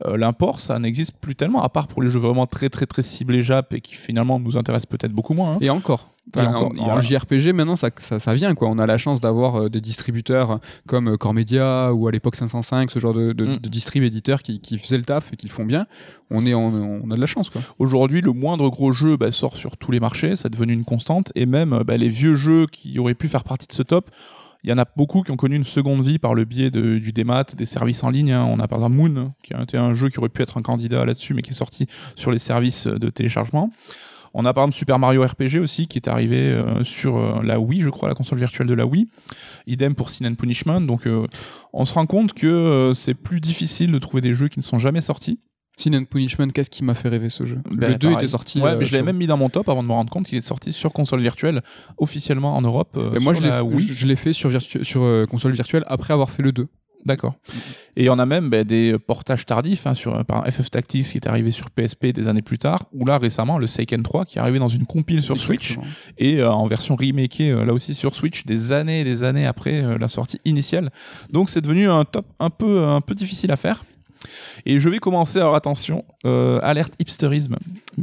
euh, 0.05 0.17
l'import, 0.17 0.59
ça 0.59 0.77
n'existe 0.79 1.13
plus 1.19 1.35
tellement, 1.35 1.61
à 1.63 1.69
part 1.69 1.87
pour 1.87 2.01
les 2.01 2.09
jeux 2.09 2.19
vraiment 2.19 2.45
très 2.47 2.69
très 2.69 2.85
très 2.85 3.03
ciblés 3.03 3.43
Jap 3.43 3.73
et 3.73 3.81
qui 3.81 3.95
finalement 3.95 4.39
nous 4.39 4.57
intéressent 4.57 4.85
peut-être 4.87 5.13
beaucoup 5.13 5.33
moins. 5.33 5.53
hein. 5.53 5.57
Et 5.61 5.69
encore. 5.69 6.09
Encore, 6.37 6.71
en. 6.79 7.01
JRPG, 7.01 7.51
maintenant, 7.51 7.75
ça, 7.75 7.89
ça, 7.97 8.19
ça 8.19 8.33
vient. 8.35 8.53
Quoi. 8.53 8.69
On 8.69 8.77
a 8.77 8.85
la 8.85 8.97
chance 8.99 9.19
d'avoir 9.19 9.55
euh, 9.63 9.69
des 9.69 9.81
distributeurs 9.81 10.59
comme 10.87 11.09
euh, 11.09 11.17
Core 11.17 11.33
Media 11.33 11.91
ou 11.93 12.07
à 12.07 12.11
l'époque 12.11 12.35
505, 12.35 12.91
ce 12.91 12.99
genre 12.99 13.13
de, 13.13 13.33
de, 13.33 13.45
Mm. 13.45 13.57
de 13.57 13.69
distrib 13.69 14.03
éditeurs 14.03 14.43
qui, 14.43 14.61
qui 14.61 14.77
faisaient 14.77 14.97
le 14.99 15.03
taf 15.03 15.33
et 15.33 15.35
qui 15.35 15.47
le 15.47 15.51
font 15.51 15.65
bien. 15.65 15.87
On, 16.29 16.45
est, 16.45 16.53
on, 16.53 17.01
on 17.03 17.11
a 17.11 17.15
de 17.15 17.19
la 17.19 17.25
chance. 17.25 17.49
Aujourd'hui, 17.79 18.21
le 18.21 18.31
moindre 18.33 18.69
gros 18.69 18.91
jeu 18.93 19.17
bah, 19.17 19.31
sort 19.31 19.57
sur 19.57 19.75
tous 19.77 19.91
les 19.91 19.99
marchés, 19.99 20.35
c'est 20.35 20.49
devenu 20.49 20.73
une 20.73 20.85
constante. 20.85 21.31
Et 21.35 21.47
même 21.47 21.81
bah, 21.85 21.97
les 21.97 22.07
vieux 22.09 22.35
jeux 22.35 22.67
qui 22.71 22.97
auraient 22.99 23.15
pu 23.15 23.27
faire 23.27 23.43
partie 23.43 23.67
de 23.67 23.73
ce 23.73 23.81
top, 23.81 24.09
il 24.63 24.69
y 24.69 24.73
en 24.73 24.77
a 24.77 24.85
beaucoup 24.95 25.23
qui 25.23 25.31
ont 25.31 25.37
connu 25.37 25.55
une 25.55 25.63
seconde 25.63 26.03
vie 26.03 26.19
par 26.19 26.35
le 26.35 26.45
biais 26.45 26.69
du 26.69 27.11
démat, 27.11 27.45
des 27.55 27.65
services 27.65 28.03
en 28.03 28.09
ligne. 28.09 28.31
hein. 28.31 28.45
On 28.49 28.59
a 28.59 28.67
par 28.67 28.79
exemple 28.79 28.95
Moon, 28.95 29.33
qui 29.43 29.53
a 29.53 29.61
été 29.61 29.77
un 29.77 29.93
jeu 29.93 30.09
qui 30.09 30.19
aurait 30.19 30.29
pu 30.29 30.41
être 30.41 30.57
un 30.57 30.61
candidat 30.61 31.03
là-dessus, 31.05 31.33
mais 31.33 31.41
qui 31.41 31.51
est 31.51 31.55
sorti 31.55 31.87
sur 32.15 32.31
les 32.31 32.39
services 32.39 32.87
de 32.87 33.09
téléchargement. 33.09 33.71
On 34.33 34.45
a 34.45 34.53
par 34.53 34.63
exemple 34.63 34.77
Super 34.77 34.97
Mario 34.97 35.23
RPG 35.23 35.59
aussi, 35.59 35.87
qui 35.87 35.97
est 35.97 36.07
arrivé 36.07 36.37
euh, 36.37 36.83
sur 36.83 37.17
euh, 37.17 37.41
la 37.43 37.59
Wii, 37.59 37.81
je 37.81 37.89
crois, 37.89 38.07
la 38.07 38.15
console 38.15 38.39
virtuelle 38.39 38.67
de 38.67 38.73
la 38.73 38.85
Wii. 38.85 39.07
Idem 39.67 39.93
pour 39.93 40.09
Sin 40.09 40.25
and 40.25 40.35
Punishment. 40.35 40.81
Donc 40.81 41.05
euh, 41.05 41.27
on 41.73 41.85
se 41.85 41.93
rend 41.93 42.05
compte 42.05 42.33
que 42.33 42.93
c'est 42.95 43.13
plus 43.13 43.41
difficile 43.41 43.91
de 43.91 43.99
trouver 43.99 44.21
des 44.21 44.33
jeux 44.33 44.47
qui 44.47 44.59
ne 44.59 44.63
sont 44.63 44.79
jamais 44.79 45.01
sortis. 45.01 45.39
Sin 45.81 45.93
and 45.93 46.05
Punishment, 46.05 46.47
qu'est-ce 46.53 46.69
qui 46.69 46.83
m'a 46.83 46.93
fait 46.93 47.09
rêver 47.09 47.29
ce 47.29 47.45
jeu 47.45 47.59
Ben, 47.71 47.89
Le 47.91 47.95
2 47.97 48.07
pareil. 48.07 48.15
était 48.15 48.27
sorti. 48.31 48.59
Ouais, 48.61 48.71
euh, 48.71 48.75
mais 48.77 48.85
je 48.85 48.91
l'avais 48.93 49.05
même 49.05 49.17
mis 49.17 49.27
dans 49.27 49.37
mon 49.37 49.49
top 49.49 49.67
avant 49.69 49.81
de 49.83 49.87
me 49.87 49.93
rendre 49.93 50.09
compte 50.09 50.27
qu'il 50.27 50.37
est 50.37 50.41
sorti 50.41 50.71
sur 50.71 50.91
console 50.93 51.21
virtuelle 51.21 51.61
officiellement 51.97 52.55
en 52.55 52.61
Europe. 52.61 52.95
euh, 52.97 53.13
Et 53.15 53.19
moi, 53.19 53.33
je 53.33 53.41
l'ai 53.41 53.49
la 53.49 54.15
fait- 54.15 54.33
sur, 54.33 54.49
virtu- 54.49 54.83
sur 54.83 55.01
euh, 55.03 55.25
console 55.25 55.53
virtuelle 55.53 55.83
après 55.87 56.13
avoir 56.13 56.29
fait 56.29 56.43
le 56.43 56.51
2. 56.51 56.67
D'accord. 57.03 57.33
Et 57.97 58.11
on 58.11 58.19
a 58.19 58.27
même 58.27 58.49
ben, 58.51 58.63
des 58.63 58.95
portages 58.99 59.47
tardifs 59.47 59.87
hein, 59.87 59.95
sur 59.95 60.23
par 60.25 60.45
FF 60.45 60.69
Tactics 60.69 61.03
qui 61.07 61.17
est 61.17 61.25
arrivé 61.25 61.49
sur 61.49 61.71
PSP 61.71 62.13
des 62.13 62.27
années 62.27 62.43
plus 62.43 62.59
tard, 62.59 62.83
ou 62.93 63.05
là 63.05 63.17
récemment 63.17 63.57
le 63.57 63.65
Seiken 63.65 64.03
3 64.03 64.25
qui 64.25 64.37
est 64.37 64.41
arrivé 64.41 64.59
dans 64.59 64.67
une 64.67 64.85
compile 64.85 65.23
sur 65.23 65.39
Switch 65.39 65.71
Exactement. 65.71 65.93
et 66.19 66.41
euh, 66.41 66.51
en 66.51 66.67
version 66.67 66.95
remakée 66.95 67.49
euh, 67.49 67.65
là 67.65 67.73
aussi 67.73 67.95
sur 67.95 68.15
Switch 68.15 68.45
des 68.45 68.71
années 68.71 69.01
et 69.01 69.03
des 69.03 69.23
années 69.23 69.47
après 69.47 69.83
euh, 69.83 69.97
la 69.97 70.07
sortie 70.07 70.39
initiale. 70.45 70.91
Donc 71.31 71.49
c'est 71.49 71.61
devenu 71.61 71.89
un 71.89 72.05
top 72.05 72.27
un 72.39 72.51
peu 72.51 72.85
un 72.85 73.01
peu 73.01 73.15
difficile 73.15 73.51
à 73.51 73.57
faire. 73.57 73.83
Et 74.65 74.79
je 74.79 74.89
vais 74.89 74.99
commencer, 74.99 75.39
alors 75.39 75.55
attention, 75.55 76.05
euh, 76.25 76.59
alerte 76.63 76.93
hipsterisme. 76.99 77.55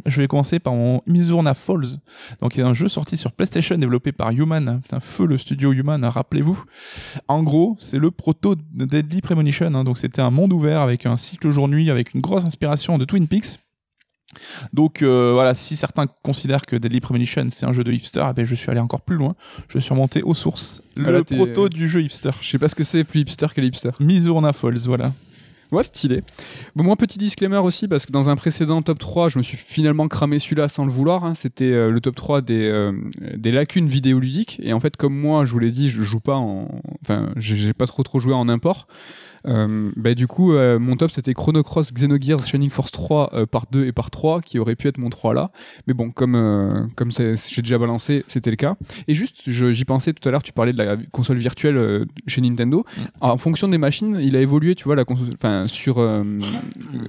Je 0.06 0.20
vais 0.20 0.28
commencer 0.28 0.58
par 0.58 0.74
mon 0.74 1.00
Mizurna 1.06 1.54
Falls. 1.54 1.98
Donc, 2.40 2.52
c'est 2.54 2.62
un 2.62 2.74
jeu 2.74 2.88
sorti 2.88 3.16
sur 3.16 3.32
PlayStation 3.32 3.76
développé 3.78 4.12
par 4.12 4.30
Human. 4.30 4.80
Putain, 4.82 5.00
feu 5.00 5.26
le 5.26 5.38
studio 5.38 5.72
Human, 5.72 6.02
hein, 6.04 6.10
rappelez-vous. 6.10 6.62
En 7.28 7.42
gros, 7.42 7.76
c'est 7.78 7.98
le 7.98 8.10
proto 8.10 8.54
de 8.56 8.84
Deadly 8.84 9.20
Premonition. 9.20 9.74
hein. 9.74 9.84
Donc, 9.84 9.98
c'était 9.98 10.22
un 10.22 10.30
monde 10.30 10.52
ouvert 10.52 10.80
avec 10.80 11.06
un 11.06 11.16
cycle 11.16 11.50
jour-nuit, 11.50 11.90
avec 11.90 12.14
une 12.14 12.20
grosse 12.20 12.44
inspiration 12.44 12.98
de 12.98 13.04
Twin 13.04 13.26
Peaks. 13.28 13.58
Donc 14.74 15.00
euh, 15.00 15.30
voilà, 15.32 15.54
si 15.54 15.74
certains 15.74 16.06
considèrent 16.22 16.66
que 16.66 16.76
Deadly 16.76 17.00
Premonition 17.00 17.46
c'est 17.48 17.64
un 17.64 17.72
jeu 17.72 17.82
de 17.82 17.90
hipster, 17.90 18.24
eh 18.30 18.34
ben, 18.34 18.44
je 18.44 18.54
suis 18.54 18.70
allé 18.70 18.78
encore 18.78 19.00
plus 19.00 19.16
loin. 19.16 19.34
Je 19.68 19.78
suis 19.78 19.90
remonté 19.90 20.22
aux 20.22 20.34
sources. 20.34 20.82
Ah, 20.98 21.00
Le 21.00 21.12
là, 21.12 21.24
proto 21.24 21.68
du 21.70 21.88
jeu 21.88 22.02
hipster. 22.02 22.30
Je 22.42 22.48
sais 22.48 22.58
pas 22.58 22.68
ce 22.68 22.74
que 22.74 22.84
c'est 22.84 23.04
plus 23.04 23.20
hipster 23.20 23.46
que 23.54 23.60
les 23.62 23.68
hipsters. 23.68 23.96
Mizurna 24.00 24.52
Falls, 24.52 24.80
voilà. 24.84 25.12
Ouais, 25.70 25.82
stylé. 25.82 26.22
Bon, 26.76 26.84
moi, 26.84 26.96
petit 26.96 27.18
disclaimer 27.18 27.58
aussi, 27.58 27.88
parce 27.88 28.06
que 28.06 28.12
dans 28.12 28.30
un 28.30 28.36
précédent 28.36 28.80
top 28.80 28.98
3, 28.98 29.28
je 29.28 29.38
me 29.38 29.42
suis 29.42 29.58
finalement 29.58 30.08
cramé 30.08 30.38
celui-là 30.38 30.68
sans 30.68 30.84
le 30.86 30.90
vouloir. 30.90 31.24
hein. 31.24 31.34
C'était 31.34 31.64
euh, 31.66 31.90
le 31.90 32.00
top 32.00 32.14
3 32.16 32.40
des, 32.40 32.68
euh, 32.68 32.92
des 33.36 33.52
lacunes 33.52 33.88
vidéoludiques. 33.88 34.58
Et 34.62 34.72
en 34.72 34.80
fait, 34.80 34.96
comme 34.96 35.14
moi, 35.14 35.44
je 35.44 35.52
vous 35.52 35.58
l'ai 35.58 35.70
dit, 35.70 35.90
je 35.90 36.02
joue 36.04 36.20
pas 36.20 36.36
en. 36.36 36.80
Enfin, 37.02 37.30
j'ai 37.36 37.74
pas 37.74 37.86
trop 37.86 38.02
trop 38.02 38.18
joué 38.18 38.32
en 38.32 38.48
import. 38.48 38.88
Euh, 39.46 39.90
bah, 39.96 40.14
du 40.14 40.26
coup, 40.26 40.52
euh, 40.52 40.78
mon 40.78 40.96
top 40.96 41.10
c'était 41.10 41.34
Chrono 41.34 41.62
Cross, 41.62 41.92
Xenogears, 41.92 42.44
Shining 42.44 42.70
Force 42.70 42.90
3 42.92 43.30
euh, 43.34 43.46
par 43.46 43.66
2 43.70 43.86
et 43.86 43.92
par 43.92 44.10
3, 44.10 44.40
qui 44.42 44.58
aurait 44.58 44.76
pu 44.76 44.88
être 44.88 44.98
mon 44.98 45.10
3 45.10 45.34
là. 45.34 45.50
Mais 45.86 45.94
bon, 45.94 46.10
comme, 46.10 46.34
euh, 46.34 46.84
comme 46.96 47.10
j'ai 47.12 47.34
déjà 47.62 47.78
balancé, 47.78 48.24
c'était 48.28 48.50
le 48.50 48.56
cas. 48.56 48.76
Et 49.06 49.14
juste, 49.14 49.42
j'y 49.46 49.84
pensais 49.84 50.12
tout 50.12 50.26
à 50.28 50.32
l'heure, 50.32 50.42
tu 50.42 50.52
parlais 50.52 50.72
de 50.72 50.78
la 50.78 50.96
console 51.12 51.38
virtuelle 51.38 52.06
chez 52.26 52.40
Nintendo. 52.40 52.84
En 53.20 53.38
fonction 53.38 53.68
des 53.68 53.78
machines, 53.78 54.18
il 54.20 54.36
a 54.36 54.40
évolué, 54.40 54.74
tu 54.74 54.84
vois, 54.84 54.96
la 54.96 55.04
console, 55.04 55.28
enfin, 55.34 55.66
sur 55.68 55.98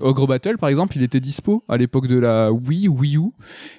Ogre 0.02 0.28
Battle 0.28 0.58
par 0.58 0.70
exemple, 0.70 0.98
il 0.98 1.04
était 1.04 1.20
dispo 1.20 1.64
à 1.68 1.78
l'époque 1.78 2.08
de 2.08 2.18
la 2.18 2.52
Wii, 2.52 2.88
Wii 2.88 3.18
U, 3.18 3.20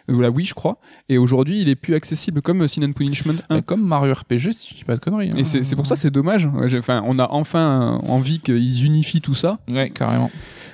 ou 0.09 0.21
la 0.21 0.31
Wii, 0.31 0.47
je 0.47 0.55
crois. 0.55 0.79
Et 1.09 1.19
aujourd'hui, 1.19 1.61
il 1.61 1.69
est 1.69 1.75
plus 1.77 1.95
accessible 1.95 2.43
comme 2.43 2.67
Sin 2.69 2.83
and 2.83 2.93
Punishment 2.93 3.35
1. 3.49 3.57
Mais 3.57 3.63
comme 3.63 3.83
Mario 3.83 4.15
RPG, 4.15 4.53
si 4.53 4.69
je 4.71 4.75
dis 4.77 4.85
pas 4.85 4.97
de 4.97 5.01
conneries. 5.01 5.31
hein. 5.31 5.37
Et 5.37 5.45
c'est 5.45 5.63
c'est 5.63 5.77
pour 5.77 5.87
ça 5.87 5.97
c'est 5.97 6.11
dommage. 6.11 6.47
Enfin, 6.79 7.03
on 7.07 7.19
a 7.19 7.29
enfin 7.31 8.01
envie 8.09 8.40
qu'ils 8.41 8.85
unifient 8.85 9.21
tout 9.21 9.35
ça. 9.35 9.59
Ouais, 9.71 9.91
carrément. 9.91 10.31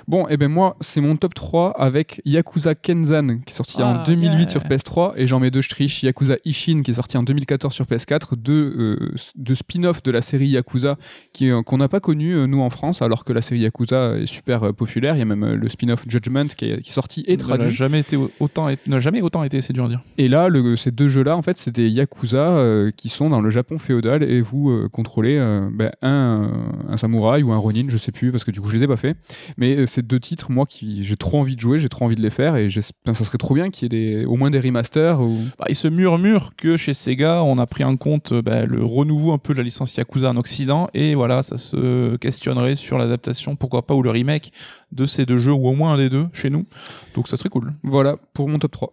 Bon, 0.09 0.29
et 0.29 0.37
ben 0.37 0.49
moi, 0.49 0.77
c'est 0.81 1.01
mon 1.01 1.17
top 1.17 1.35
3 1.35 1.71
avec 1.73 2.23
Yakuza 2.25 2.75
Kenzan 2.77 3.39
qui 3.45 3.53
est 3.53 3.57
sorti 3.57 3.83
en 3.83 3.95
Ah, 3.97 4.05
2008 4.07 4.37
yeah. 4.39 4.49
sur 4.49 4.63
PS3 4.63 5.15
et 5.17 5.27
j'en 5.27 5.41
mets 5.41 5.51
deux 5.51 5.63
striches. 5.63 6.03
Yakuza 6.05 6.37
Ishin 6.45 6.83
qui 6.83 6.93
est 6.93 6.95
sorti 6.95 7.17
en 7.17 7.25
2014 7.25 7.75
sur 7.75 7.87
PS4, 7.87 8.37
deux, 8.37 8.53
euh, 8.79 9.13
s- 9.17 9.33
deux 9.35 9.57
spin-offs 9.57 10.05
de 10.05 10.13
la 10.13 10.21
série 10.21 10.47
Yakuza 10.47 10.97
qui, 11.33 11.51
euh, 11.51 11.63
qu'on 11.63 11.79
n'a 11.79 11.89
pas 11.89 11.99
connu 11.99 12.35
euh, 12.37 12.47
nous 12.47 12.61
en 12.61 12.71
France 12.71 13.03
alors 13.03 13.25
que 13.25 13.33
la 13.33 13.41
série 13.41 13.61
Yakuza 13.63 14.17
est 14.19 14.27
super 14.27 14.63
euh, 14.63 14.73
populaire. 14.73 15.17
Il 15.17 15.19
y 15.19 15.23
a 15.23 15.25
même 15.25 15.43
euh, 15.43 15.57
le 15.57 15.69
spin-off 15.69 16.05
Judgment 16.07 16.47
qui 16.57 16.67
est, 16.67 16.81
qui 16.83 16.91
est 16.91 16.93
sorti 16.95 17.25
et 17.27 17.37
n'a 17.37 17.43
traduit. 17.43 17.71
jamais 17.73 17.99
été 17.99 18.17
autant, 18.39 18.69
n'a 18.87 19.01
jamais 19.01 19.23
autant 19.23 19.43
été, 19.43 19.61
c'est 19.61 19.73
dur 19.73 19.87
à 19.87 19.89
dire. 19.89 20.03
Et 20.19 20.29
là, 20.29 20.49
le- 20.49 20.77
ces 20.77 20.93
deux 20.93 21.09
jeux-là, 21.09 21.37
en 21.37 21.43
fait, 21.43 21.57
c'est 21.59 21.75
des 21.75 21.89
Yakuza 21.91 22.57
euh, 22.59 22.93
qui 22.97 23.09
sont 23.09 23.29
dans 23.29 23.41
le 23.41 23.51
Japon 23.51 23.77
féodal 23.77 24.23
et 24.23 24.41
vous 24.41 24.71
euh, 24.71 24.89
contrôlez 24.89 25.37
euh, 25.37 25.69
ben, 25.73 25.91
un, 26.03 26.49
un 26.89 26.97
samouraï 26.97 27.43
ou 27.43 27.51
un 27.53 27.57
ronin, 27.59 27.87
je 27.89 27.97
sais 27.97 28.13
plus, 28.13 28.31
parce 28.31 28.45
que 28.45 28.53
du 28.53 28.61
coup, 28.61 28.69
je 28.71 28.77
les 28.77 28.85
ai 28.85 28.87
pas 28.87 28.97
fait. 28.97 29.17
Mais 29.57 29.77
euh, 29.77 29.87
ces 29.97 30.03
deux 30.03 30.21
titres, 30.21 30.51
moi, 30.51 30.67
qui 30.67 31.05
j'ai 31.05 31.17
trop 31.17 31.41
envie 31.41 31.57
de 31.57 31.61
jouer, 31.61 31.79
j'ai 31.79 31.89
trop 31.89 32.05
envie 32.05 32.17
de 32.17 32.23
les 32.23 32.31
faire 32.31 32.57
et 32.57 32.69
enfin, 32.69 33.15
ça 33.15 33.25
serait 33.25 33.39
trop 33.39 33.55
bien 33.55 33.71
qu'il 33.71 33.93
y 33.93 33.97
ait 33.97 34.17
des, 34.19 34.25
au 34.25 34.37
moins 34.37 34.51
des 34.51 34.61
remasters. 34.61 35.21
Ou... 35.21 35.39
Bah, 35.59 35.67
il 35.69 35.75
se 35.75 35.89
murmure 35.89 36.55
que 36.57 36.77
chez 36.77 36.95
Sega, 36.95 37.43
on 37.43 37.59
a 37.59 37.67
pris 37.67 37.85
en 37.85 37.97
compte 37.97 38.33
euh, 38.33 38.43
bah, 38.43 38.67
le 38.67 38.85
renouveau 38.85 39.33
un 39.33 39.39
peu 39.39 39.53
de 39.53 39.59
la 39.59 39.65
licence 39.65 39.97
Yakuza 39.97 40.31
en 40.31 40.37
Occident, 40.37 40.89
et 40.95 41.15
voilà, 41.15 41.43
ça 41.43 41.57
se 41.57 42.17
questionnerait 42.17 42.77
sur 42.77 42.99
l'adaptation, 42.99 43.57
pourquoi 43.57 43.87
pas, 43.87 43.95
ou 43.95 44.03
le 44.03 44.11
remake 44.11 44.53
de 44.93 45.07
ces 45.07 45.27
deux 45.27 45.39
jeux, 45.39 45.53
ou 45.53 45.67
au 45.67 45.75
moins 45.75 45.95
un 45.95 45.97
des 45.97 46.11
deux 46.11 46.27
chez 46.33 46.51
nous. 46.51 46.67
Donc 47.15 47.29
ça 47.29 47.37
serait 47.37 47.49
cool. 47.49 47.73
Voilà 47.83 48.17
pour 48.35 48.49
mon 48.49 48.59
top 48.59 48.73
3. 48.73 48.93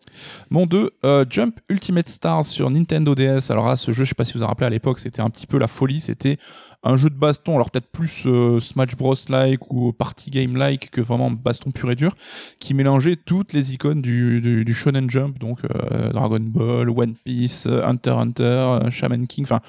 Mon 0.50 0.66
2, 0.66 0.92
euh, 1.06 1.26
Jump 1.30 1.60
Ultimate 1.70 2.08
Stars 2.08 2.46
sur 2.46 2.70
Nintendo 2.70 3.14
DS. 3.16 3.52
Alors 3.52 3.68
là, 3.68 3.76
ce 3.76 3.92
jeu, 3.92 4.06
je 4.06 4.10
sais 4.10 4.16
pas 4.16 4.26
si 4.26 4.34
vous 4.34 4.40
vous 4.40 4.46
en 4.46 4.48
rappelez 4.48 4.68
à 4.68 4.70
l'époque, 4.70 5.00
c'était 5.00 5.22
un 5.22 5.30
petit 5.30 5.48
peu 5.48 5.58
la 5.58 5.68
folie. 5.68 6.00
C'était 6.00 6.38
un 6.84 6.98
jeu 6.98 7.10
de 7.10 7.16
baston, 7.16 7.56
alors 7.56 7.72
peut-être 7.72 7.92
plus 7.92 8.24
euh, 8.26 8.60
Smash 8.60 8.96
Bros-like 8.96 9.72
ou 9.72 9.94
Party 9.94 10.32
Game-like 10.32 10.92
que 10.92 11.02
vraiment 11.02 11.32
baston 11.32 11.72
pur 11.72 11.90
et 11.92 11.96
dur, 11.96 12.16
qui 12.60 12.74
mélangeait 12.74 13.16
toutes 13.16 13.54
les 13.54 13.74
icônes 13.74 14.02
du, 14.02 14.42
du, 14.42 14.66
du 14.66 14.74
Shonen 14.74 15.10
Jump, 15.10 15.40
donc 15.40 15.60
euh, 15.64 16.12
Dragon 16.12 16.40
Ball, 16.40 16.90
One 16.90 17.16
Piece, 17.24 17.68
Hunter 17.68 18.12
Hunter, 18.12 18.80
Shaman 18.92 19.28
King, 19.28 19.46
enfin 19.46 19.62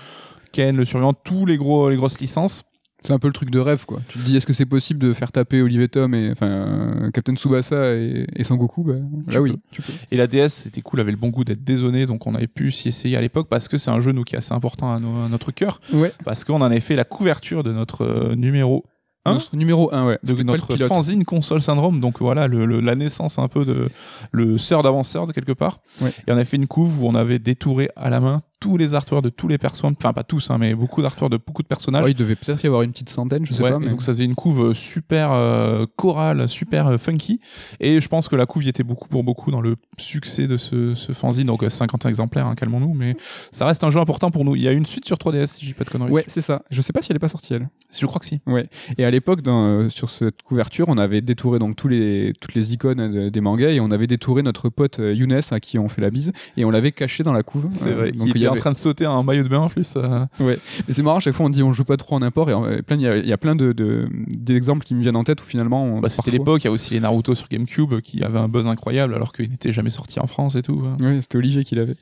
Ken, 0.52 0.76
le 0.76 0.84
survivant, 0.84 1.12
tous 1.14 1.46
les 1.46 1.56
gros 1.56 1.90
les 1.90 1.96
grosses 1.96 2.20
licences. 2.20 2.64
C'est 3.06 3.12
un 3.12 3.18
peu 3.18 3.26
le 3.28 3.32
truc 3.34 3.50
de 3.50 3.58
rêve, 3.58 3.84
quoi. 3.86 4.00
Tu 4.08 4.18
te 4.18 4.24
dis, 4.24 4.36
est-ce 4.36 4.46
que 4.46 4.52
c'est 4.54 4.64
possible 4.66 4.98
de 4.98 5.12
faire 5.12 5.30
taper 5.30 5.60
Olivier 5.60 5.88
Tom 5.88 6.14
et 6.14 6.30
enfin 6.30 7.10
Captain 7.12 7.34
Tsubasa 7.36 7.94
et, 7.94 8.26
et 8.34 8.44
Sangoku 8.44 8.82
bah, 8.82 8.94
Tu 9.28 9.34
Là, 9.34 9.42
oui, 9.42 9.52
peux. 9.52 9.58
tu 9.72 9.82
peux. 9.82 9.92
Et 10.10 10.16
la 10.16 10.26
DS, 10.26 10.48
c'était 10.48 10.80
cool, 10.80 11.00
avait 11.00 11.10
le 11.10 11.18
bon 11.18 11.28
goût 11.28 11.44
d'être 11.44 11.62
dézoné, 11.64 12.06
donc 12.06 12.26
on 12.26 12.34
avait 12.34 12.46
pu 12.46 12.72
s'y 12.72 12.88
essayer 12.88 13.16
à 13.16 13.20
l'époque 13.20 13.48
parce 13.50 13.68
que 13.68 13.76
c'est 13.76 13.90
un 13.90 14.00
jeu 14.00 14.12
nous 14.12 14.24
qui 14.24 14.34
est 14.34 14.38
assez 14.38 14.54
important 14.54 14.92
à, 14.92 14.98
nos- 15.00 15.24
à 15.24 15.28
notre 15.28 15.50
cœur, 15.52 15.80
Ouais. 15.92 16.12
parce 16.24 16.44
qu'on 16.44 16.54
en 16.56 16.62
avait 16.62 16.80
fait 16.80 16.96
la 16.96 17.04
couverture 17.04 17.62
de 17.62 17.72
notre 17.72 18.04
euh, 18.04 18.34
numéro 18.36 18.84
Un 19.26 19.34
Notre 19.34 19.56
numéro 19.56 19.92
1, 19.94 20.06
ouais. 20.06 20.18
de 20.22 20.42
notre 20.42 20.76
fanzine 20.76 21.24
console 21.24 21.62
syndrome 21.62 21.98
donc 22.00 22.20
voilà 22.20 22.46
le- 22.46 22.66
le- 22.66 22.80
la 22.80 22.94
naissance 22.94 23.38
un 23.38 23.48
peu 23.48 23.64
de 23.64 23.88
le 24.32 24.58
sœur 24.58 24.82
d'avanceur 24.82 25.26
de 25.26 25.32
quelque 25.32 25.52
part 25.52 25.80
Ouais. 26.02 26.10
et 26.26 26.32
on 26.32 26.36
a 26.36 26.44
fait 26.44 26.56
une 26.58 26.66
couve 26.66 27.02
où 27.02 27.06
on 27.06 27.14
avait 27.14 27.38
détouré 27.38 27.88
à 27.96 28.10
la 28.10 28.20
main 28.20 28.42
tous 28.60 28.76
les 28.76 28.94
artworks 28.94 29.24
de 29.24 29.28
tous 29.28 29.46
les 29.48 29.58
personnages 29.58 29.96
enfin 29.98 30.12
pas 30.12 30.22
tous 30.24 30.50
hein, 30.50 30.56
mais 30.58 30.74
beaucoup 30.74 31.02
d'artworks 31.02 31.30
de 31.32 31.36
beaucoup 31.36 31.62
de 31.62 31.68
personnages 31.68 32.04
Ouais, 32.04 32.12
il 32.12 32.16
devait 32.16 32.34
peut-être 32.36 32.62
y 32.62 32.66
avoir 32.66 32.82
une 32.82 32.92
petite 32.92 33.10
centaine, 33.10 33.44
je 33.44 33.52
sais 33.52 33.62
Ouais, 33.62 33.70
pas. 33.70 33.78
Mais... 33.78 33.88
donc 33.88 34.00
ça 34.02 34.12
faisait 34.12 34.24
une 34.24 34.34
couve 34.34 34.72
super 34.74 35.32
euh, 35.32 35.84
chorale, 35.96 36.48
super 36.48 36.86
euh, 36.86 36.98
funky. 36.98 37.40
Et 37.80 38.00
je 38.00 38.08
pense 38.08 38.28
que 38.28 38.36
la 38.36 38.46
couve 38.46 38.64
y 38.64 38.68
était 38.68 38.82
beaucoup 38.82 39.08
pour 39.08 39.22
beaucoup 39.24 39.50
dans 39.50 39.60
le 39.60 39.76
succès 39.98 40.46
de 40.46 40.56
ce, 40.56 40.94
ce 40.94 41.12
fanzine. 41.12 41.46
Donc 41.46 41.62
euh, 41.62 41.68
50 41.68 42.06
exemplaires, 42.06 42.46
hein, 42.46 42.54
calmons-nous. 42.54 42.94
Mais 42.94 43.16
ça 43.52 43.66
reste 43.66 43.84
un 43.84 43.90
jeu 43.90 44.00
important 44.00 44.30
pour 44.30 44.44
nous. 44.44 44.56
Il 44.56 44.62
y 44.62 44.68
a 44.68 44.72
une 44.72 44.86
suite 44.86 45.04
sur 45.04 45.16
3DS, 45.18 45.46
si 45.48 45.66
dis 45.66 45.74
pas 45.74 45.84
de 45.84 45.90
conneries. 45.90 46.10
Ouais, 46.10 46.24
c'est 46.26 46.40
ça. 46.40 46.62
Je 46.70 46.80
sais 46.80 46.92
pas 46.92 47.02
si 47.02 47.12
elle 47.12 47.16
est 47.16 47.20
pas 47.20 47.28
sortie, 47.28 47.54
elle. 47.54 47.68
Je 47.96 48.06
crois 48.06 48.18
que 48.20 48.26
si. 48.26 48.40
Ouais. 48.46 48.68
Et 48.98 49.04
à 49.04 49.10
l'époque, 49.10 49.40
euh, 49.46 49.88
sur 49.90 50.08
cette 50.10 50.42
couverture, 50.42 50.86
on 50.88 50.96
avait 50.98 51.20
détouré 51.20 51.58
donc 51.58 51.76
tous 51.76 51.88
les, 51.88 52.32
toutes 52.40 52.54
les 52.54 52.72
icônes 52.72 53.10
de- 53.10 53.28
des 53.28 53.40
mangas 53.40 53.70
et 53.70 53.80
on 53.80 53.90
avait 53.90 54.06
détouré 54.06 54.42
notre 54.42 54.68
pote 54.68 55.00
euh, 55.00 55.12
Younes 55.14 55.40
à 55.50 55.60
qui 55.60 55.78
on 55.78 55.88
fait 55.88 56.00
la 56.00 56.10
bise 56.10 56.32
et 56.56 56.64
on 56.64 56.70
l'avait 56.70 56.92
caché 56.92 57.22
dans 57.22 57.32
la 57.32 57.42
couve. 57.42 57.68
C'est 57.74 57.88
Euh, 57.90 57.94
vrai. 57.94 58.12
donc 58.12 58.28
il 58.34 58.43
est 58.44 58.48
en 58.48 58.56
train 58.56 58.72
de 58.72 58.76
sauter 58.76 59.06
un 59.06 59.22
maillot 59.22 59.42
de 59.42 59.48
bain 59.48 59.60
en 59.60 59.68
plus. 59.68 59.94
euh. 59.96 60.24
Ouais. 60.40 60.58
Et 60.88 60.92
c'est 60.92 61.02
marrant, 61.02 61.16
à 61.18 61.20
chaque 61.20 61.34
fois 61.34 61.46
on 61.46 61.50
dit 61.50 61.62
on 61.62 61.72
joue 61.72 61.84
pas 61.84 61.96
trop 61.96 62.14
en 62.16 62.22
import 62.22 62.48
et 62.50 62.52
il 62.90 63.00
y, 63.00 63.06
a- 63.06 63.16
il 63.16 63.26
y 63.26 63.32
a 63.32 63.36
plein 63.38 63.54
de, 63.56 63.72
de- 63.72 64.08
d'exemples 64.28 64.84
qui 64.84 64.94
me 64.94 65.00
viennent 65.02 65.16
en 65.16 65.24
tête 65.24 65.40
où 65.42 65.44
finalement. 65.44 65.84
on- 65.84 66.00
Bah, 66.00 66.08
C'était 66.08 66.30
parfois- 66.30 66.32
l'époque. 66.38 66.64
Il 66.64 66.66
y 66.66 66.68
a 66.68 66.72
aussi 66.72 66.94
les 66.94 67.00
Naruto 67.00 67.34
sur 67.34 67.48
GameCube 67.48 68.00
qui 68.00 68.22
avaient 68.22 68.38
un 68.38 68.48
buzz 68.48 68.66
incroyable 68.66 69.14
alors 69.14 69.32
qu'ils 69.32 69.50
n'étaient 69.50 69.72
jamais 69.72 69.90
sortis 69.90 70.20
en 70.20 70.26
France 70.26 70.56
et 70.56 70.62
tout. 70.62 70.82
hein. 70.86 70.96
Oui, 71.00 71.20
c'était 71.22 71.36
Olivier 71.38 71.64
qui 71.64 71.74
l'avait. 71.74 71.96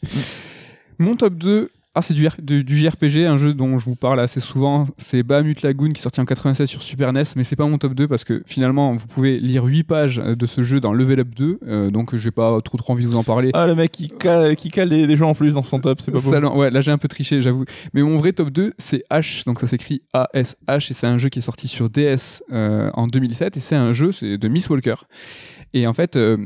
Mon 0.99 1.17
top 1.17 1.35
2, 1.35 1.71
ah, 1.95 2.01
c'est 2.01 2.15
du, 2.15 2.27
du, 2.43 2.65
du 2.65 2.77
JRPG, 2.79 3.27
un 3.27 3.37
jeu 3.37 3.53
dont 3.53 3.77
je 3.79 3.85
vous 3.85 3.97
parle 3.97 4.19
assez 4.21 4.41
souvent. 4.41 4.87
C'est 4.97 5.23
Bahamut 5.23 5.61
Lagoon 5.63 5.93
qui 5.93 5.99
est 6.01 6.03
sorti 6.03 6.21
en 6.21 6.25
96 6.25 6.67
sur 6.67 6.81
Super 6.83 7.13
NES, 7.13 7.23
mais 7.37 7.45
c'est 7.45 7.55
pas 7.57 7.67
mon 7.67 7.77
top 7.77 7.93
2 7.95 8.09
parce 8.09 8.25
que 8.25 8.43
finalement, 8.47 8.95
vous 8.95 9.07
pouvez 9.07 9.39
lire 9.39 9.65
8 9.65 9.85
pages 9.85 10.17
de 10.17 10.47
ce 10.47 10.63
jeu 10.63 10.81
dans 10.81 10.95
Level 10.95 11.21
Up 11.21 11.29
2, 11.37 11.59
euh, 11.67 11.91
donc 11.91 12.17
j'ai 12.17 12.31
pas 12.31 12.61
trop, 12.63 12.79
trop 12.79 12.95
envie 12.95 13.05
de 13.05 13.11
vous 13.11 13.17
en 13.17 13.25
parler. 13.25 13.51
Ah, 13.53 13.67
le 13.67 13.75
mec 13.75 13.93
qui 13.93 14.09
cale, 14.09 14.57
qui 14.57 14.71
cale 14.71 14.89
des, 14.89 15.07
des 15.07 15.17
gens 15.17 15.29
en 15.31 15.35
plus 15.35 15.53
dans 15.55 15.63
son 15.63 15.81
top, 15.81 16.01
c'est 16.01 16.11
pas 16.13 16.21
beau. 16.21 16.31
Salon- 16.31 16.57
Ouais, 16.57 16.71
là 16.71 16.81
j'ai 16.81 16.91
un 16.93 16.99
peu 16.99 17.09
triché, 17.09 17.43
j'avoue. 17.43 17.65
Mais 17.93 18.03
mon 18.03 18.17
vrai 18.19 18.33
top 18.33 18.49
2, 18.51 18.73
c'est 18.79 19.05
H, 19.11 19.45
donc 19.45 19.61
ça 19.61 19.67
s'écrit 19.67 20.01
A-S-H, 20.15 20.91
et 20.91 20.95
c'est 20.95 21.07
un 21.07 21.19
jeu 21.19 21.29
qui 21.29 21.41
est 21.41 21.43
sorti 21.43 21.69
sur 21.69 21.91
DS 21.91 22.43
euh, 22.53 22.91
en 22.95 23.07
2007, 23.07 23.57
et 23.57 23.61
c'est 23.61 23.77
un 23.77 23.93
jeu 23.93 24.13
c'est 24.13 24.39
de 24.39 24.49
Miss 24.49 24.71
Walker. 24.71 24.95
Et 25.75 25.87
en 25.87 25.95
fait, 25.95 26.17
euh, 26.17 26.37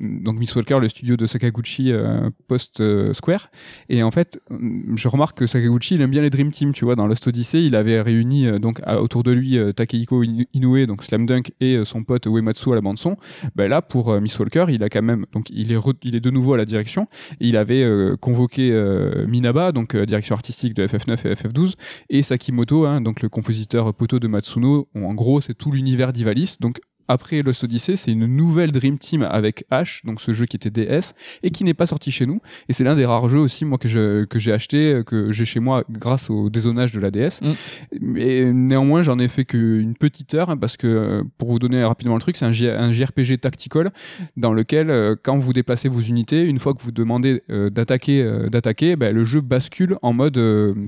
donc 0.00 0.38
Miss 0.38 0.54
Walker, 0.54 0.78
le 0.80 0.88
studio 0.88 1.16
de 1.16 1.26
Sakaguchi 1.26 1.92
euh, 1.92 2.30
post-Square, 2.48 3.50
et 3.88 4.02
en 4.02 4.10
fait, 4.10 4.40
euh, 4.50 4.58
je 4.94 5.08
remarque 5.08 5.38
que 5.38 5.46
Sakaguchi, 5.46 5.96
il 5.96 6.02
aime 6.02 6.10
bien 6.10 6.22
les 6.22 6.30
Dream 6.30 6.52
Team, 6.52 6.72
tu 6.72 6.84
vois, 6.84 6.96
dans 6.96 7.06
Lost 7.06 7.26
Odyssey, 7.26 7.64
il 7.64 7.76
avait 7.76 8.00
réuni 8.00 8.46
euh, 8.46 8.58
donc 8.58 8.80
autour 8.86 9.22
de 9.22 9.32
lui 9.32 9.58
euh, 9.58 9.72
Takehiko 9.72 10.22
Inoue, 10.22 10.86
donc 10.86 11.02
Slam 11.02 11.26
Dunk, 11.26 11.52
et 11.60 11.76
euh, 11.76 11.84
son 11.84 12.04
pote 12.04 12.26
Uematsu 12.26 12.72
à 12.72 12.74
la 12.74 12.80
bande 12.80 12.98
son. 12.98 13.16
Ben 13.54 13.68
là, 13.68 13.82
pour 13.82 14.10
euh, 14.10 14.20
Miss 14.20 14.38
Walker, 14.38 14.66
il 14.68 14.82
a 14.82 14.88
quand 14.88 15.02
même, 15.02 15.26
donc 15.32 15.50
il 15.50 15.72
est, 15.72 15.78
il 16.02 16.16
est 16.16 16.20
de 16.20 16.30
nouveau 16.30 16.54
à 16.54 16.56
la 16.56 16.64
direction, 16.64 17.08
et 17.40 17.48
il 17.48 17.56
avait 17.56 17.82
euh, 17.82 18.16
convoqué 18.16 18.70
euh, 18.72 19.26
Minaba, 19.26 19.72
donc 19.72 19.94
euh, 19.94 20.06
direction 20.06 20.34
artistique 20.34 20.74
de 20.74 20.86
FF9 20.86 21.26
et 21.26 21.34
FF12, 21.34 21.74
et 22.10 22.22
Sakimoto, 22.22 22.86
hein, 22.86 23.00
donc 23.00 23.22
le 23.22 23.28
compositeur 23.28 23.92
poteau 23.94 24.18
de 24.18 24.28
Matsuno. 24.28 24.88
En 24.94 25.14
gros, 25.14 25.40
c'est 25.40 25.54
tout 25.54 25.70
l'univers 25.70 26.12
d'Ivalice. 26.12 26.60
Donc 26.60 26.80
après 27.08 27.42
Lost 27.42 27.64
Odyssey, 27.64 27.96
c'est 27.96 28.12
une 28.12 28.26
nouvelle 28.26 28.72
Dream 28.72 28.98
Team 28.98 29.22
avec 29.22 29.64
Ash, 29.70 30.02
donc 30.04 30.20
ce 30.20 30.32
jeu 30.32 30.46
qui 30.46 30.56
était 30.56 30.70
DS 30.70 31.14
et 31.42 31.50
qui 31.50 31.64
n'est 31.64 31.74
pas 31.74 31.86
sorti 31.86 32.10
chez 32.10 32.26
nous. 32.26 32.40
Et 32.68 32.72
c'est 32.72 32.84
l'un 32.84 32.94
des 32.94 33.06
rares 33.06 33.28
jeux 33.28 33.38
aussi, 33.38 33.64
moi, 33.64 33.78
que 33.78 33.88
je- 33.88 34.24
que 34.24 34.38
j'ai 34.38 34.52
acheté, 34.52 35.02
que 35.06 35.32
j'ai 35.32 35.44
chez 35.44 35.60
moi 35.60 35.84
grâce 35.90 36.30
au 36.30 36.50
dézonage 36.50 36.92
de 36.92 37.00
la 37.00 37.10
DS. 37.10 37.40
Mm. 37.42 38.16
Et 38.16 38.52
néanmoins, 38.52 39.02
j'en 39.02 39.18
ai 39.18 39.28
fait 39.28 39.44
qu'une 39.44 39.94
petite 39.94 40.34
heure 40.34 40.50
hein, 40.50 40.56
parce 40.56 40.76
que, 40.76 40.86
euh, 40.86 41.22
pour 41.38 41.50
vous 41.50 41.58
donner 41.58 41.84
rapidement 41.84 42.14
le 42.14 42.20
truc, 42.20 42.36
c'est 42.36 42.44
un, 42.44 42.52
JRPG 42.92 43.38
tactical 43.40 43.90
dans 44.36 44.52
lequel, 44.52 44.90
euh, 44.90 45.14
quand 45.20 45.36
vous 45.38 45.52
déplacez 45.52 45.88
vos 45.88 46.00
unités, 46.00 46.42
une 46.44 46.58
fois 46.58 46.74
que 46.74 46.82
vous 46.82 46.92
demandez 46.92 47.42
euh, 47.50 47.70
d'attaquer, 47.70 48.22
euh, 48.22 48.48
d'attaquer, 48.48 48.96
ben, 48.96 49.14
le 49.14 49.24
jeu 49.24 49.40
bascule 49.40 49.96
en 50.02 50.12
mode 50.12 50.34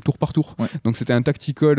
tour 0.05 0.19
par 0.19 0.33
tour. 0.33 0.57
Ouais. 0.59 0.67
Donc 0.85 0.97
c'était 0.97 1.13
un 1.13 1.23
tactical 1.23 1.77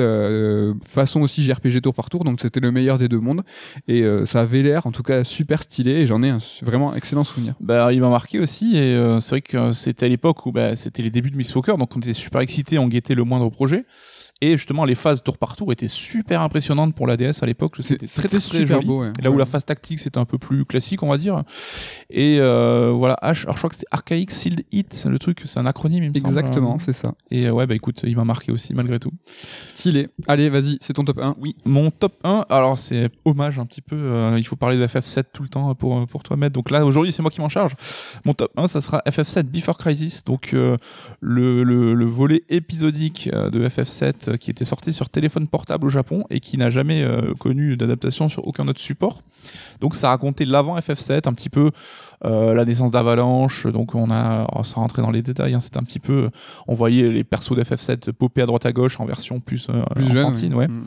façon 0.86 1.22
aussi 1.22 1.44
JRPG 1.44 1.82
tour 1.82 1.94
par 1.94 2.10
tour, 2.10 2.24
donc 2.24 2.40
c'était 2.40 2.60
le 2.60 2.72
meilleur 2.72 2.98
des 2.98 3.08
deux 3.08 3.20
mondes. 3.20 3.44
Et 3.88 4.04
ça 4.30 4.42
avait 4.42 4.62
l'air, 4.62 4.86
en 4.86 4.92
tout 4.92 5.04
cas, 5.04 5.24
super 5.24 5.64
stylé. 5.64 5.92
Et 5.92 6.08
j'en 6.08 6.22
ai 6.24 6.30
un 6.30 6.40
vraiment 6.62 6.96
excellent 6.96 7.24
souvenir. 7.24 7.56
Bah, 7.60 7.92
il 7.92 8.02
m'a 8.02 8.10
marqué 8.10 8.40
aussi, 8.40 8.78
et 8.78 8.96
euh, 8.96 9.20
c'est 9.20 9.32
vrai 9.32 9.42
que 9.42 9.74
c'était 9.74 10.06
à 10.06 10.10
l'époque 10.10 10.46
où 10.46 10.52
bah, 10.52 10.76
c'était 10.76 11.02
les 11.02 11.10
débuts 11.10 11.32
de 11.32 11.38
Miss 11.38 11.54
Walker, 11.56 11.76
donc 11.78 11.96
on 11.96 12.00
était 12.00 12.14
super 12.14 12.42
excités, 12.42 12.78
on 12.78 12.88
guettait 12.88 13.16
le 13.16 13.24
moindre 13.24 13.50
projet. 13.50 13.86
Et 14.42 14.52
justement, 14.58 14.86
les 14.86 14.96
phases 14.96 15.22
tour 15.22 15.38
par 15.38 15.56
tour 15.58 15.72
étaient 15.74 15.88
super 15.90 16.42
impressionnantes 16.42 16.96
pour 16.96 17.08
la 17.08 17.18
DS 17.18 17.42
à 17.42 17.46
l'époque. 17.46 17.76
C'était 17.82 18.08
très, 18.08 18.28
très, 18.30 18.38
très 18.40 18.66
joli. 18.66 18.86
beau. 18.86 19.02
ouais. 19.02 19.12
Là 19.22 19.30
où 19.30 19.34
Ouais. 19.34 19.40
la 19.40 19.46
phase 19.46 19.66
tactique 19.66 20.00
c'était 20.00 20.18
un 20.18 20.26
peu 20.26 20.38
plus 20.38 20.64
classique, 20.66 21.04
on 21.04 21.10
va 21.10 21.18
dire. 21.18 21.44
Et 22.10 22.38
euh, 22.40 22.92
voilà, 22.94 23.18
H, 23.22 23.44
alors 23.44 23.56
je 23.56 23.60
crois 23.60 23.70
que 23.70 23.76
c'est 23.76 23.86
Archaic 23.92 24.32
Sealed 24.32 24.64
Hit, 24.72 25.06
le 25.10 25.20
truc, 25.20 25.42
c'est 25.46 25.60
un 25.60 25.66
acronyme, 25.66 26.04
il 26.04 26.10
me. 26.12 26.18
Exactement, 26.18 26.80
c'est 26.80 26.94
ça. 26.94 27.12
Et 27.32 27.48
euh, 27.48 27.52
ouais, 27.52 27.68
bah 27.68 27.76
écoute, 27.76 28.02
il 28.06 28.16
m'a 28.16 28.24
marqué 28.24 28.52
aussi 28.52 28.74
malgré 28.74 28.98
tout. 29.00 29.12
Stylé. 29.68 30.08
Allez, 30.28 30.50
vas-y, 30.50 30.78
c'est 30.82 30.94
ton 30.94 31.04
top 31.04 31.20
1. 31.20 31.36
Oui, 31.40 31.56
mon 31.66 31.92
top 31.92 32.14
1, 32.24 32.46
alors 32.50 32.78
c'est 32.80 33.10
hommage 33.26 33.60
un 33.60 33.66
petit 33.66 33.82
peu, 33.82 33.96
euh, 33.98 34.36
il 34.38 34.46
faut 34.48 34.56
parler 34.56 34.78
de 34.78 34.88
FF7 34.88 35.24
tout 35.34 35.44
le 35.44 35.50
temps 35.50 35.76
pour, 35.76 36.08
pour 36.08 36.24
toi, 36.24 36.38
Maître. 36.38 36.54
Donc 36.54 36.72
là, 36.72 36.86
aujourd'hui, 36.86 37.12
c'est 37.12 37.22
moi 37.22 37.32
qui 37.32 37.42
m'en 37.42 37.50
charge. 37.50 37.74
Mon 38.26 38.34
top 38.34 38.52
1, 38.58 38.68
ça 38.68 38.80
sera 38.82 39.02
FF7 39.06 39.44
Before 39.44 39.78
Crisis, 39.78 40.24
donc 40.24 40.52
euh, 40.54 40.78
le, 41.20 41.64
le, 41.64 41.94
le 41.94 42.06
volet 42.06 42.44
épisodique 42.50 43.30
de 43.30 43.68
FF7 43.68 44.29
euh, 44.30 44.38
qui 44.38 44.52
était 44.52 44.66
sorti 44.66 44.94
sur 44.94 45.10
téléphone 45.10 45.48
portable 45.48 45.88
au 45.88 45.90
Japon 45.90 46.24
et 46.30 46.40
qui 46.40 46.58
n'a 46.58 46.70
jamais 46.70 47.04
euh, 47.04 47.34
connu 47.36 47.78
d'adaptation 47.78 48.30
sur 48.30 48.48
aucun 48.48 48.68
autre 48.68 48.80
support. 48.80 49.22
Donc 49.82 49.96
ça 49.96 50.10
racontait 50.10 50.46
l'avant 50.46 50.78
FF7, 50.78 51.28
un 51.28 51.34
petit 51.34 51.50
peu 51.50 51.72
euh, 52.26 52.54
la 52.54 52.66
naissance 52.66 52.92
d'Avalanche. 52.92 53.68
Donc 53.68 53.96
on 53.96 54.12
a, 54.12 54.46
oh, 54.56 54.64
sans 54.64 54.82
rentrer 54.82 55.02
dans 55.02 55.12
les 55.12 55.22
détails, 55.22 55.54
hein, 55.54 55.60
c'était 55.60 55.78
un 55.78 55.84
petit 55.84 56.00
peu, 56.00 56.30
on 56.68 56.76
voyait 56.76 57.10
les 57.10 57.24
persos 57.24 57.56
de 57.56 57.64
FF7 57.64 58.12
popper 58.12 58.42
à 58.42 58.46
droite 58.46 58.66
à 58.66 58.72
gauche 58.72 59.00
en 59.00 59.06
version 59.06 59.40
plus, 59.40 59.68
euh, 59.70 59.84
Plus 59.96 60.08
jeune. 60.08 60.18
enfantine, 60.26 60.54
ouais. 60.54 60.68
Mm. 60.68 60.84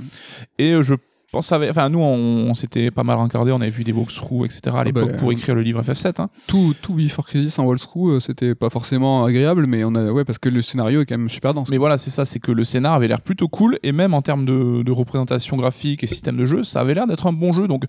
Et 0.58 0.82
je 0.82 0.94
pense, 1.32 1.50
avec- 1.52 1.70
enfin 1.70 1.88
nous, 1.88 1.98
on, 2.00 2.46
on 2.50 2.54
s'était 2.54 2.90
pas 2.90 3.02
mal 3.02 3.16
regardé, 3.18 3.52
on 3.52 3.60
avait 3.60 3.70
vu 3.70 3.84
des 3.84 3.92
walkthroughs, 3.92 4.44
etc. 4.44 4.60
à 4.76 4.84
l'époque 4.84 5.12
bah, 5.12 5.16
pour 5.18 5.30
euh, 5.30 5.32
écrire 5.32 5.54
le 5.54 5.62
livre 5.62 5.82
FF7. 5.82 6.20
hein. 6.20 6.28
Tout, 6.46 6.74
tout 6.80 6.94
Before 6.94 7.26
Crisis 7.26 7.58
en 7.58 7.64
walkthrough, 7.64 8.20
c'était 8.20 8.54
pas 8.54 8.68
forcément 8.70 9.24
agréable, 9.24 9.66
mais 9.66 9.82
on 9.84 9.94
a, 9.94 10.10
ouais, 10.12 10.24
parce 10.24 10.38
que 10.38 10.48
le 10.48 10.62
scénario 10.62 11.00
est 11.00 11.06
quand 11.06 11.16
même 11.18 11.28
super 11.30 11.54
dense. 11.54 11.68
Mais 11.70 11.78
voilà, 11.78 11.98
c'est 11.98 12.10
ça, 12.10 12.24
c'est 12.24 12.38
que 12.38 12.52
le 12.52 12.64
scénar 12.64 12.94
avait 12.94 13.08
l'air 13.08 13.20
plutôt 13.20 13.48
cool, 13.48 13.78
et 13.82 13.92
même 13.92 14.14
en 14.14 14.22
termes 14.22 14.44
de, 14.44 14.82
de 14.82 14.92
représentation 14.92 15.56
graphique 15.56 16.04
et 16.04 16.06
système 16.06 16.36
de 16.36 16.44
jeu, 16.46 16.62
ça 16.64 16.80
avait 16.80 16.94
l'air 16.94 17.06
d'être 17.06 17.26
un 17.26 17.32
bon 17.32 17.52
jeu. 17.52 17.66
Donc 17.66 17.84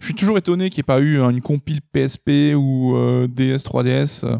je 0.00 0.04
suis 0.04 0.14
toujours 0.14 0.36
étonné 0.38 0.68
qu'il 0.70 0.78
n'y 0.78 0.80
ait 0.80 0.94
pas 0.94 1.00
eu 1.00 1.18
une 1.20 1.40
compile 1.40 1.80
PSP 1.92 2.54
ou 2.56 2.96
euh, 2.96 3.28
DS 3.28 3.58
3DS 3.64 4.24
euh, 4.24 4.36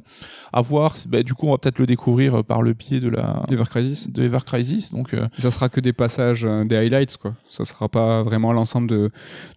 à 0.53 0.61
voir. 0.63 0.95
Bah, 1.09 1.23
du 1.23 1.35
coup, 1.35 1.47
on 1.47 1.53
va 1.53 1.59
peut-être 1.59 1.79
le 1.79 1.87
découvrir 1.87 2.43
par 2.45 2.63
le 2.63 2.73
biais 2.73 3.01
de 3.01 3.09
la 3.09 3.43
Ever 3.51 3.65
Crisis. 3.71 4.11
de 4.11 4.23
Ever 4.23 4.39
Crisis. 4.45 4.93
Donc 4.93 5.15
euh, 5.15 5.27
Ça 5.39 5.51
sera 5.51 5.69
que 5.69 5.81
des 5.81 5.93
passages, 5.93 6.43
des 6.67 6.77
highlights, 6.77 7.17
quoi. 7.19 7.35
Ça 7.51 7.65
sera 7.65 7.89
pas 7.89 8.23
vraiment 8.23 8.48
l'ensemble 8.53 8.89
de, 8.89 9.11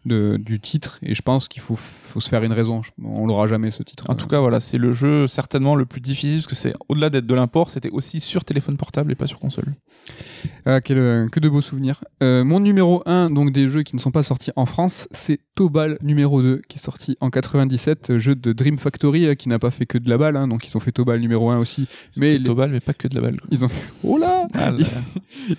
de- 0.06 0.38
du 0.38 0.60
titre, 0.60 1.00
et 1.02 1.14
je 1.14 1.22
pense 1.22 1.48
qu'il 1.48 1.62
faut, 1.62 1.76
faut 1.76 2.20
se 2.20 2.30
faire 2.30 2.44
une 2.44 2.54
raison. 2.54 2.82
On 3.04 3.26
l'aura 3.28 3.48
jamais 3.48 3.72
ce 3.72 3.84
titre. 3.84 4.06
En 4.10 4.16
tout 4.16 4.28
cas, 4.28 4.39
voilà, 4.39 4.60
c'est 4.60 4.78
le 4.78 4.92
jeu 4.92 5.28
certainement 5.28 5.76
le 5.76 5.86
plus 5.86 6.02
difficile 6.02 6.38
parce 6.38 6.48
que 6.48 6.56
c'est 6.56 6.74
au-delà 6.89 7.10
d'être 7.10 7.26
de 7.28 7.36
l'import, 7.36 7.70
c'était 7.70 7.89
aussi 7.89 8.20
sur 8.20 8.44
téléphone 8.46 8.78
portable 8.78 9.12
et 9.12 9.16
pas 9.16 9.28
sur 9.28 9.39
console. 9.39 9.74
Ah, 10.66 10.82
quel, 10.82 10.98
euh, 10.98 11.28
que 11.30 11.39
de 11.39 11.50
beaux 11.50 11.62
souvenirs. 11.62 12.04
Euh, 12.24 12.44
mon 12.44 12.60
numéro 12.60 13.04
1, 13.06 13.30
donc 13.30 13.52
des 13.52 13.68
jeux 13.68 13.84
qui 13.84 13.96
ne 13.96 14.02
sont 14.02 14.12
pas 14.12 14.24
sortis 14.24 14.52
en 14.56 14.66
France, 14.66 15.08
c'est 15.12 15.39
Tobal 15.56 15.98
numéro 16.02 16.42
2, 16.42 16.62
qui 16.68 16.78
est 16.78 16.82
sorti 16.82 17.18
en 17.20 17.30
97, 17.30 18.10
euh, 18.12 18.20
jeu 18.20 18.36
de 18.36 18.54
Dream 18.54 18.78
Factory, 18.78 19.26
euh, 19.28 19.36
qui 19.36 19.50
n'a 19.50 19.60
pas 19.60 19.72
fait 19.72 19.86
que 19.86 19.98
de 19.98 20.10
la 20.10 20.18
balle, 20.18 20.36
hein, 20.38 20.48
donc 20.48 20.68
ils 20.68 20.76
ont 20.76 20.80
fait 20.80 20.92
Tobal 20.92 21.20
numéro 21.20 21.50
1 21.52 21.58
aussi. 21.60 21.88
Mais 22.18 22.34
Mais 22.34 22.38
les- 22.38 22.44
Tobal, 22.46 22.72
mais 22.72 22.80
pas 22.80 22.94
que 22.94 23.08
de 23.08 23.16
la 23.16 23.22
balle. 23.22 23.39
quoi. 23.39 23.48
Ils 23.52 23.64
ont 23.64 23.70
Oh 24.04 24.18
là 24.18 24.48
Ah 24.54 24.72
là. 24.72 24.86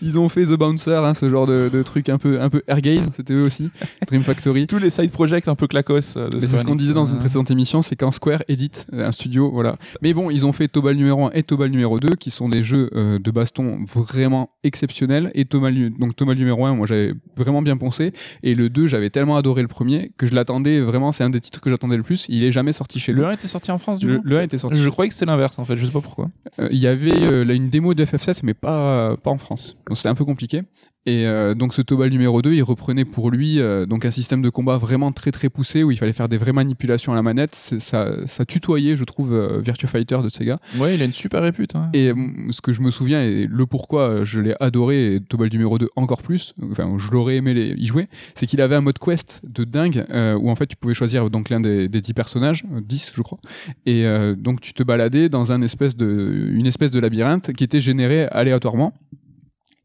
Ils 0.02 0.18
ont 0.18 0.28
fait 0.28 0.44
The 0.44 0.52
Bouncer, 0.54 0.94
hein, 1.04 1.14
ce 1.14 1.28
genre 1.30 1.46
de, 1.46 1.68
de 1.72 1.82
truc 1.82 2.08
un 2.08 2.18
peu, 2.18 2.40
un 2.40 2.48
peu 2.50 2.62
airgaze, 2.66 3.08
c'était 3.22 3.34
eux 3.34 3.44
aussi, 3.44 3.70
Dream 4.08 4.22
Factory. 4.22 4.66
Tous 4.66 4.78
les 4.78 4.90
side 4.90 5.10
projects 5.10 5.46
un 5.46 5.54
peu 5.54 5.66
clacos 5.66 6.16
euh, 6.16 6.28
c'est 6.38 6.48
ce 6.48 6.64
qu'on 6.64 6.74
disait 6.74 6.92
dans 6.92 7.06
une 7.06 7.18
précédente 7.18 7.50
émission, 7.50 7.82
c'est 7.82 7.96
quand 7.96 8.10
Square 8.10 8.42
édite 8.48 8.86
euh, 8.92 9.06
un 9.06 9.12
studio, 9.12 9.50
voilà. 9.50 9.76
Mais 10.02 10.12
bon, 10.12 10.30
ils 10.30 10.44
ont 10.44 10.52
fait 10.52 10.68
Tobal 10.68 10.96
numéro 10.96 11.26
1 11.26 11.30
et 11.34 11.42
Tobal 11.42 11.70
numéro 11.70 12.00
2, 12.00 12.16
qui 12.16 12.30
sont 12.30 12.48
des 12.48 12.62
jeux 12.62 12.90
euh, 12.94 13.18
de 13.18 13.30
baston 13.30 13.84
vraiment 13.94 14.50
exceptionnels. 14.64 15.30
Et 15.34 15.44
Tobal, 15.44 15.90
donc 15.90 16.16
Tobal 16.16 16.36
numéro 16.36 16.66
1, 16.66 16.74
moi 16.74 16.86
j'avais 16.86 17.14
vraiment 17.36 17.62
bien 17.62 17.76
poncé. 17.76 18.12
Et 18.42 18.54
le 18.54 18.68
2, 18.68 18.88
j'avais 18.88 19.10
tellement 19.10 19.36
adoré 19.36 19.62
le 19.62 19.68
premier 19.68 20.12
que 20.18 20.26
je 20.26 20.34
l'attendais 20.34 20.80
vraiment, 20.80 21.12
c'est 21.12 21.24
un 21.24 21.30
des 21.30 21.40
titres 21.40 21.60
que 21.60 21.70
j'attendais 21.70 21.96
le 21.96 22.02
plus. 22.02 22.26
Il 22.28 22.42
est 22.44 22.50
jamais 22.50 22.72
sorti 22.72 22.98
chez 22.98 23.12
Le 23.12 23.22
lui. 23.22 23.26
1 23.26 23.32
était 23.32 23.46
sorti 23.46 23.70
en 23.70 23.78
France 23.78 23.98
du 23.98 24.08
Le, 24.08 24.18
coup 24.18 24.24
le 24.24 24.38
1 24.38 24.42
était 24.42 24.58
sorti. 24.58 24.78
Je 24.78 24.88
croyais 24.88 25.08
que 25.08 25.14
c'est 25.14 25.26
l'inverse 25.26 25.58
en 25.58 25.64
fait, 25.64 25.76
je 25.76 25.86
sais 25.86 25.92
pas 25.92 26.00
pourquoi. 26.00 26.28
Euh, 26.58 26.68
Il 26.72 26.78
y 26.78 26.86
avait 26.86 27.22
euh, 27.22 27.44
là, 27.44 27.54
une 27.54 27.70
démo 27.70 27.94
de 27.94 28.04
FF7, 28.04 28.40
mais 28.42 28.54
pas, 28.54 29.16
pas 29.16 29.30
en 29.30 29.38
France. 29.38 29.76
Donc 29.86 29.96
c'était 29.96 30.08
un 30.08 30.14
peu 30.14 30.24
compliqué. 30.24 30.62
Et 31.04 31.26
euh, 31.26 31.54
donc 31.54 31.74
ce 31.74 31.82
Tobal 31.82 32.10
numéro 32.10 32.42
2, 32.42 32.52
il 32.54 32.62
reprenait 32.62 33.04
pour 33.04 33.30
lui 33.32 33.58
euh, 33.58 33.86
donc 33.86 34.04
un 34.04 34.12
système 34.12 34.40
de 34.40 34.48
combat 34.50 34.78
vraiment 34.78 35.10
très 35.10 35.32
très 35.32 35.48
poussé 35.48 35.82
où 35.82 35.90
il 35.90 35.96
fallait 35.96 36.12
faire 36.12 36.28
des 36.28 36.36
vraies 36.36 36.52
manipulations 36.52 37.10
à 37.10 37.16
la 37.16 37.22
manette. 37.22 37.54
Ça, 37.56 38.12
ça 38.26 38.44
tutoyait, 38.44 38.96
je 38.96 39.02
trouve, 39.02 39.32
euh, 39.32 39.60
Virtua 39.60 39.88
Fighter 39.88 40.18
de 40.22 40.28
Sega. 40.28 40.60
Ouais, 40.78 40.94
il 40.94 41.02
a 41.02 41.04
une 41.04 41.12
super 41.12 41.42
répute. 41.42 41.74
hein. 41.74 41.90
Et 41.92 42.12
mm, 42.12 42.52
ce 42.52 42.60
que 42.60 42.72
je 42.72 42.80
me 42.82 42.92
souviens 42.92 43.20
et 43.20 43.48
le 43.50 43.66
pourquoi 43.66 44.02
euh, 44.02 44.24
je 44.24 44.38
l'ai 44.38 44.54
adoré 44.60 45.16
et 45.16 45.20
Tobal 45.20 45.48
numéro 45.52 45.76
2 45.76 45.88
encore 45.96 46.22
plus, 46.22 46.54
enfin 46.70 46.94
je 46.98 47.10
l'aurais 47.10 47.34
aimé 47.36 47.52
les- 47.52 47.74
y 47.76 47.86
jouer, 47.86 48.08
c'est 48.36 48.46
qu'il 48.46 48.60
avait 48.60 48.76
un 48.76 48.80
mode 48.80 48.98
quest 49.00 49.40
de 49.42 49.64
dingue 49.64 50.04
euh, 50.10 50.34
où 50.34 50.50
en 50.50 50.54
fait 50.54 50.66
tu 50.66 50.76
pouvais 50.76 50.94
choisir 50.94 51.30
donc 51.30 51.50
l'un 51.50 51.58
des, 51.60 51.88
des 51.88 52.00
10 52.00 52.14
personnages, 52.14 52.64
euh, 52.72 52.80
10 52.80 53.10
je 53.14 53.22
crois, 53.22 53.38
et 53.86 54.06
euh, 54.06 54.36
donc 54.36 54.60
tu 54.60 54.72
te 54.72 54.84
baladais 54.84 55.28
dans 55.28 55.50
un 55.50 55.62
espèce 55.62 55.96
de, 55.96 56.48
une 56.52 56.66
espèce 56.66 56.92
de 56.92 57.00
labyrinthe 57.00 57.52
qui 57.54 57.64
était 57.64 57.80
généré 57.80 58.26
aléatoirement. 58.26 58.92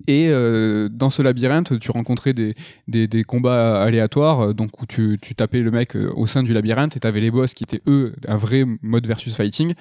Et 0.08 0.30
euh, 0.30 0.88
dans 0.90 1.10
ce 1.10 1.22
labyrinthe, 1.22 1.78
tu 1.80 1.92
rencontrais 1.92 2.34
des, 2.34 3.24
combats 3.26 3.82
aléatoires, 3.84 4.42
euh, 4.42 4.54
donc 4.54 4.82
où 4.82 4.86
tu, 4.86 5.20
tu 5.22 5.36
tapais 5.36 5.60
le 5.60 5.70
mec 5.70 5.98
euh, 5.98 6.12
au 6.16 6.28
sein 6.28 6.44
du 6.44 6.54
labyrinthe 6.54 6.96
et 6.96 7.00
tu 7.02 7.08
avais 7.08 7.20
les 7.20 7.30
boss 7.30 7.54
qui 7.54 7.66
étaient 7.66 7.82
eux 7.88 8.14
un 8.26 8.38
vrai 8.38 8.64
mode 8.82 9.06
versus 9.06 9.36
fighting. 9.36 9.74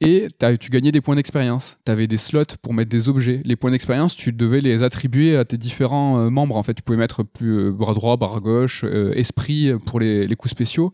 Et 0.00 0.28
tu 0.60 0.70
gagnais 0.70 0.92
des 0.92 1.00
points 1.00 1.16
d'expérience. 1.16 1.76
Tu 1.84 1.90
avais 1.90 2.06
des 2.06 2.18
slots 2.18 2.44
pour 2.62 2.72
mettre 2.72 2.88
des 2.88 3.08
objets. 3.08 3.40
Les 3.44 3.56
points 3.56 3.72
d'expérience, 3.72 4.16
tu 4.16 4.32
devais 4.32 4.60
les 4.60 4.84
attribuer 4.84 5.36
à 5.36 5.44
tes 5.44 5.56
différents 5.58 6.20
euh, 6.20 6.30
membres. 6.30 6.56
En 6.56 6.62
fait, 6.62 6.74
tu 6.74 6.82
pouvais 6.82 6.98
mettre 6.98 7.24
plus 7.24 7.58
euh, 7.58 7.72
bras 7.72 7.94
droit, 7.94 8.16
bras 8.16 8.38
gauche, 8.38 8.84
euh, 8.84 9.12
esprit 9.14 9.72
pour 9.86 9.98
les, 9.98 10.28
les 10.28 10.36
coups 10.36 10.52
spéciaux. 10.52 10.92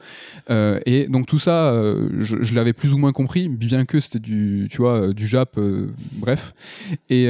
Et 0.48 1.06
donc 1.08 1.26
tout 1.26 1.38
ça, 1.38 1.72
je, 2.18 2.54
l'avais 2.54 2.72
plus 2.72 2.92
ou 2.92 2.98
moins 2.98 3.12
compris, 3.12 3.48
bien 3.48 3.84
que 3.84 4.00
c'était 4.00 4.18
du, 4.18 4.68
tu 4.70 4.78
vois, 4.78 5.12
du 5.12 5.26
Jap, 5.26 5.58
bref. 6.14 6.54
Et 7.10 7.28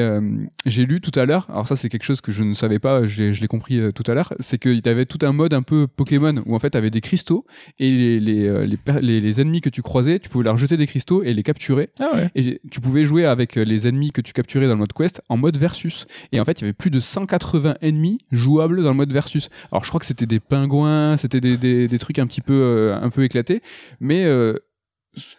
j'ai 0.67 0.85
lu 0.85 1.01
tout 1.01 1.19
à 1.19 1.25
l'heure, 1.25 1.47
alors 1.51 1.67
ça 1.67 1.77
c'est 1.77 1.89
quelque 1.89 2.03
chose 2.05 2.21
que 2.21 2.33
je 2.33 2.43
ne 2.43 2.53
savais 2.53 2.79
pas, 2.79 3.07
je 3.07 3.23
l'ai 3.23 3.47
compris 3.47 3.81
tout 3.95 4.03
à 4.11 4.15
l'heure, 4.15 4.33
c'est 4.41 4.59
qu'il 4.59 4.81
y 4.85 4.89
avait 4.89 5.07
tout 5.07 5.19
un 5.23 5.33
mode 5.33 5.55
un 5.55 5.63
peu 5.63 5.87
Pokémon 5.87 6.43
où 6.47 6.55
en 6.55 6.59
fait 6.59 6.71
tu 6.71 6.79
avais 6.79 6.91
des 6.91 7.01
cristaux 7.01 7.45
et 7.79 8.19
les, 8.21 8.21
les- 8.21 9.21
les 9.21 9.41
ennemis 9.41 9.61
que 9.61 9.71
tu 9.71 9.83
croisais, 9.83 10.19
tu 10.19 10.29
pouvais 10.29 10.45
leur 10.45 10.57
jeter 10.57 10.77
des 10.77 10.87
cristaux 10.87 11.23
et 11.23 11.33
les 11.33 11.43
capturer. 11.43 11.64
Ah 12.01 12.11
ouais. 12.15 12.31
Et 12.35 12.61
tu 12.71 12.81
pouvais 12.81 13.05
jouer 13.05 13.25
avec 13.27 13.55
les 13.57 13.87
ennemis 13.89 14.13
que 14.13 14.21
tu 14.21 14.33
capturais 14.33 14.67
dans 14.67 14.75
le 14.75 14.79
mode 14.81 14.93
quest 14.93 15.21
en 15.29 15.37
mode 15.37 15.57
versus. 15.57 16.07
Et 16.33 16.41
en 16.41 16.45
fait, 16.45 16.61
il 16.61 16.63
y 16.63 16.65
avait 16.65 16.73
plus 16.73 16.91
de 16.91 17.01
180 17.01 17.77
ennemis 17.83 18.19
jouables 18.33 18.83
dans 18.83 18.91
le 18.91 18.97
mode 18.97 19.13
versus. 19.13 19.49
Alors 19.73 19.85
je 19.85 19.89
crois 19.91 20.01
que 20.01 20.07
c'était 20.07 20.27
des 20.27 20.41
pingouins, 20.41 21.17
c'était 21.17 21.41
des, 21.41 21.57
des- 21.57 21.89
des 21.89 21.99
trucs 21.99 22.19
un 22.19 22.27
petit 22.27 22.41
peu, 22.41 22.55
euh, 22.55 22.97
un 23.01 23.11
peu 23.11 23.25
éclatés. 23.25 23.63
Mais 24.01 24.25
euh, 24.25 24.55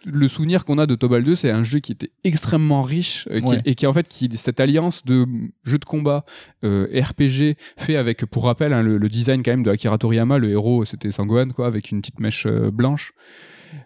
le 0.06 0.28
souvenir 0.30 0.64
qu'on 0.64 0.78
a 0.78 0.86
de 0.86 0.96
Tobal 0.96 1.24
2, 1.26 1.36
c'est 1.36 1.52
un 1.52 1.66
jeu 1.66 1.80
qui 1.80 1.92
était 1.92 2.12
extrêmement 2.24 2.82
riche 2.82 3.28
euh, 3.30 3.40
qui- 3.40 3.44
Ouais. 3.52 3.62
et 3.66 3.76
qui 3.76 3.86
en 3.88 3.92
fait 3.94 4.08
qui 4.08 4.30
cette 4.38 4.62
alliance 4.62 5.04
de 5.04 5.26
jeu 5.66 5.78
de 5.78 5.84
combat 5.86 6.24
euh, 6.64 6.88
RPG 6.94 7.58
fait 7.78 7.98
avec 7.98 8.26
pour 8.26 8.46
rappel 8.46 8.72
hein, 8.72 8.82
le, 8.82 8.98
le 8.98 9.10
design 9.10 9.44
quand 9.44 9.52
même 9.52 9.64
de 9.64 9.70
Akira 9.72 9.98
Toriyama, 9.98 10.38
le 10.38 10.50
héros 10.50 10.86
c'était 10.86 11.12
Sangohan 11.12 11.50
quoi 11.50 11.68
avec 11.68 11.92
une 11.92 12.00
petite 12.00 12.22
mèche 12.22 12.46
euh, 12.46 12.72
blanche. 12.72 13.12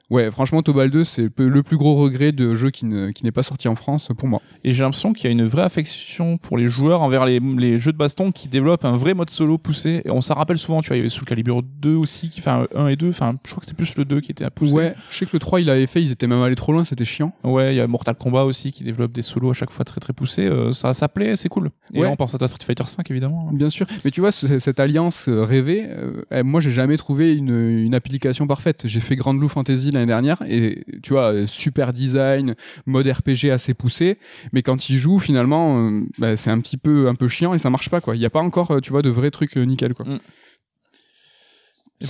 Ouais, 0.09 0.31
franchement, 0.31 0.63
Tobal 0.63 0.89
2, 0.89 1.03
c'est 1.03 1.29
le 1.37 1.61
plus 1.63 1.77
gros 1.77 1.95
regret 1.95 2.31
de 2.31 2.55
jeu 2.55 2.71
qui 2.71 2.85
ne- 2.85 3.11
qui 3.11 3.23
n'est 3.23 3.31
pas 3.31 3.43
sorti 3.43 3.67
en 3.67 3.75
France 3.75 4.09
pour 4.17 4.27
moi. 4.27 4.41
Et 4.63 4.73
j'ai 4.73 4.81
l'impression 4.83 5.13
qu'il 5.13 5.25
y 5.25 5.27
a 5.27 5.31
une 5.31 5.45
vraie 5.45 5.61
affection 5.61 6.37
pour 6.37 6.57
les 6.57 6.65
joueurs 6.67 7.01
envers 7.03 7.25
les, 7.25 7.39
les 7.39 7.77
jeux 7.77 7.91
de 7.91 7.97
baston 7.97 8.31
qui 8.31 8.47
développent 8.47 8.85
un 8.85 8.97
vrai 8.97 9.13
mode 9.13 9.29
solo 9.29 9.57
poussé. 9.59 10.01
Et 10.05 10.11
on 10.11 10.21
s'en 10.21 10.33
rappelle 10.33 10.57
souvent, 10.57 10.81
tu 10.81 10.87
vois, 10.87 10.95
il 10.97 10.99
y 10.99 11.01
avait 11.01 11.09
Soul 11.09 11.25
Calibur 11.25 11.61
2 11.63 11.93
aussi, 11.93 12.29
qui, 12.29 12.39
enfin 12.39 12.65
1 12.75 12.87
et 12.87 12.95
2, 12.95 13.09
enfin 13.09 13.35
je 13.45 13.51
crois 13.51 13.59
que 13.61 13.65
c'était 13.67 13.77
plus 13.77 13.95
le 13.97 14.05
2 14.05 14.19
qui 14.19 14.31
était 14.31 14.43
à 14.45 14.49
pousser. 14.49 14.73
Ouais, 14.73 14.93
je 15.11 15.17
sais 15.19 15.25
que 15.27 15.31
le 15.33 15.39
3, 15.39 15.61
il 15.61 15.69
avait 15.69 15.85
fait, 15.85 16.01
ils 16.01 16.11
étaient 16.11 16.25
même 16.27 16.41
allés 16.41 16.55
trop 16.55 16.71
loin, 16.73 16.83
c'était 16.83 17.05
chiant. 17.05 17.31
Ouais, 17.43 17.75
il 17.75 17.77
y 17.77 17.81
a 17.81 17.85
Mortal 17.87 18.15
Kombat 18.15 18.45
aussi 18.45 18.71
qui 18.71 18.83
développe 18.83 19.11
des 19.11 19.21
solos 19.21 19.51
à 19.51 19.53
chaque 19.53 19.69
fois 19.71 19.85
très 19.85 20.01
très 20.01 20.13
poussés. 20.13 20.47
Euh, 20.47 20.71
ça, 20.71 20.95
ça 20.95 21.07
plaît, 21.07 21.35
c'est 21.35 21.49
cool. 21.49 21.69
Et 21.93 21.99
Ouais. 21.99 22.05
là, 22.07 22.11
on 22.11 22.15
pense 22.15 22.33
à 22.33 22.39
toi 22.39 22.47
Street 22.47 22.65
Fighter 22.65 22.83
5 22.87 23.11
évidemment. 23.11 23.49
Bien 23.53 23.69
sûr, 23.69 23.85
mais 24.03 24.09
tu 24.09 24.21
vois, 24.21 24.31
ce- 24.31 24.57
cette 24.57 24.79
alliance 24.79 25.27
euh, 25.29 25.43
rêvée, 25.43 25.85
euh, 25.87 26.23
eh, 26.31 26.41
moi 26.41 26.61
j'ai 26.61 26.71
jamais 26.71 26.97
trouvé 26.97 27.35
une, 27.35 27.49
une 27.79 27.93
application 27.93 28.47
parfaite. 28.47 28.81
J'ai 28.85 28.99
fait 29.01 29.15
Grand 29.15 29.35
Blue 29.35 29.47
Fantasy 29.49 29.91
l'année 29.99 30.07
dernière 30.07 30.37
et 30.47 30.83
tu 31.03 31.13
vois, 31.13 31.45
super 31.45 31.93
design, 31.93 32.55
mode 32.85 33.07
RPG 33.07 33.51
assez 33.51 33.73
poussé, 33.73 34.17
mais 34.53 34.61
quand 34.63 34.89
il 34.89 34.97
joue 34.97 35.19
finalement, 35.19 35.77
euh, 35.89 36.01
bah, 36.17 36.35
c'est 36.35 36.49
un 36.51 36.59
petit 36.59 36.77
peu 36.77 37.07
un 37.07 37.15
peu 37.15 37.27
chiant 37.27 37.53
et 37.53 37.57
ça 37.59 37.69
marche 37.69 37.89
pas 37.89 38.01
quoi. 38.01 38.15
Il 38.15 38.21
y 38.21 38.25
a 38.25 38.29
pas 38.29 38.39
encore, 38.41 38.71
euh, 38.71 38.79
tu 38.79 38.89
vois, 38.91 39.01
de 39.01 39.09
vrais 39.09 39.31
trucs 39.31 39.57
euh, 39.57 39.63
nickel 39.63 39.93
quoi. 39.93 40.05
Mm. 40.05 40.19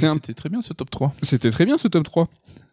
Un- 0.04 0.14
C'était 0.14 0.34
très 0.34 0.50
bien 0.50 0.62
ce 0.62 0.74
top 0.74 0.90
3. 0.92 1.14
C'était 1.24 1.50
très 1.50 1.66
bien 1.66 1.78
ce 1.78 1.88
top 1.88 2.04
3. 2.04 2.28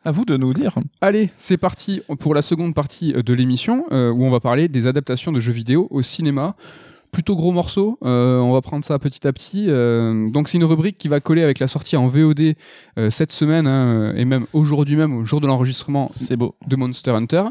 À 0.04 0.10
vous 0.12 0.24
de 0.24 0.36
nous 0.36 0.52
dire. 0.54 0.74
Allez, 1.00 1.30
c'est 1.38 1.56
parti 1.56 2.02
pour 2.20 2.34
la 2.34 2.42
seconde 2.42 2.74
partie 2.74 3.12
de 3.12 3.32
l'émission 3.34 3.86
euh, 3.90 4.10
où 4.12 4.22
on 4.24 4.30
va 4.30 4.38
parler 4.38 4.68
des 4.68 4.86
adaptations 4.86 5.32
de 5.32 5.40
jeux 5.40 5.52
vidéo 5.52 5.88
au 5.90 6.02
cinéma. 6.02 6.54
Plutôt 7.12 7.36
gros 7.36 7.52
morceau, 7.52 7.98
euh, 8.04 8.38
on 8.38 8.52
va 8.52 8.60
prendre 8.60 8.84
ça 8.84 8.98
petit 8.98 9.26
à 9.26 9.32
petit. 9.32 9.66
euh, 9.68 10.28
donc 10.28 10.48
c'est 10.48 10.58
une 10.58 10.64
rubrique 10.64 10.98
qui 10.98 11.08
va 11.08 11.20
coller 11.20 11.42
avec 11.42 11.58
la 11.58 11.66
sortie 11.66 11.96
en 11.96 12.08
VOD 12.08 12.54
euh, 12.98 13.10
cette 13.10 13.32
semaine 13.32 13.66
hein, 13.66 14.12
et 14.16 14.24
même 14.24 14.46
aujourd'hui 14.52 14.96
même 14.96 15.16
au 15.16 15.24
jour 15.24 15.40
de 15.40 15.46
l'enregistrement 15.46 16.08
C'est 16.10 16.36
beau. 16.36 16.54
de 16.66 16.76
Monster 16.76 17.12
Hunter. 17.12 17.44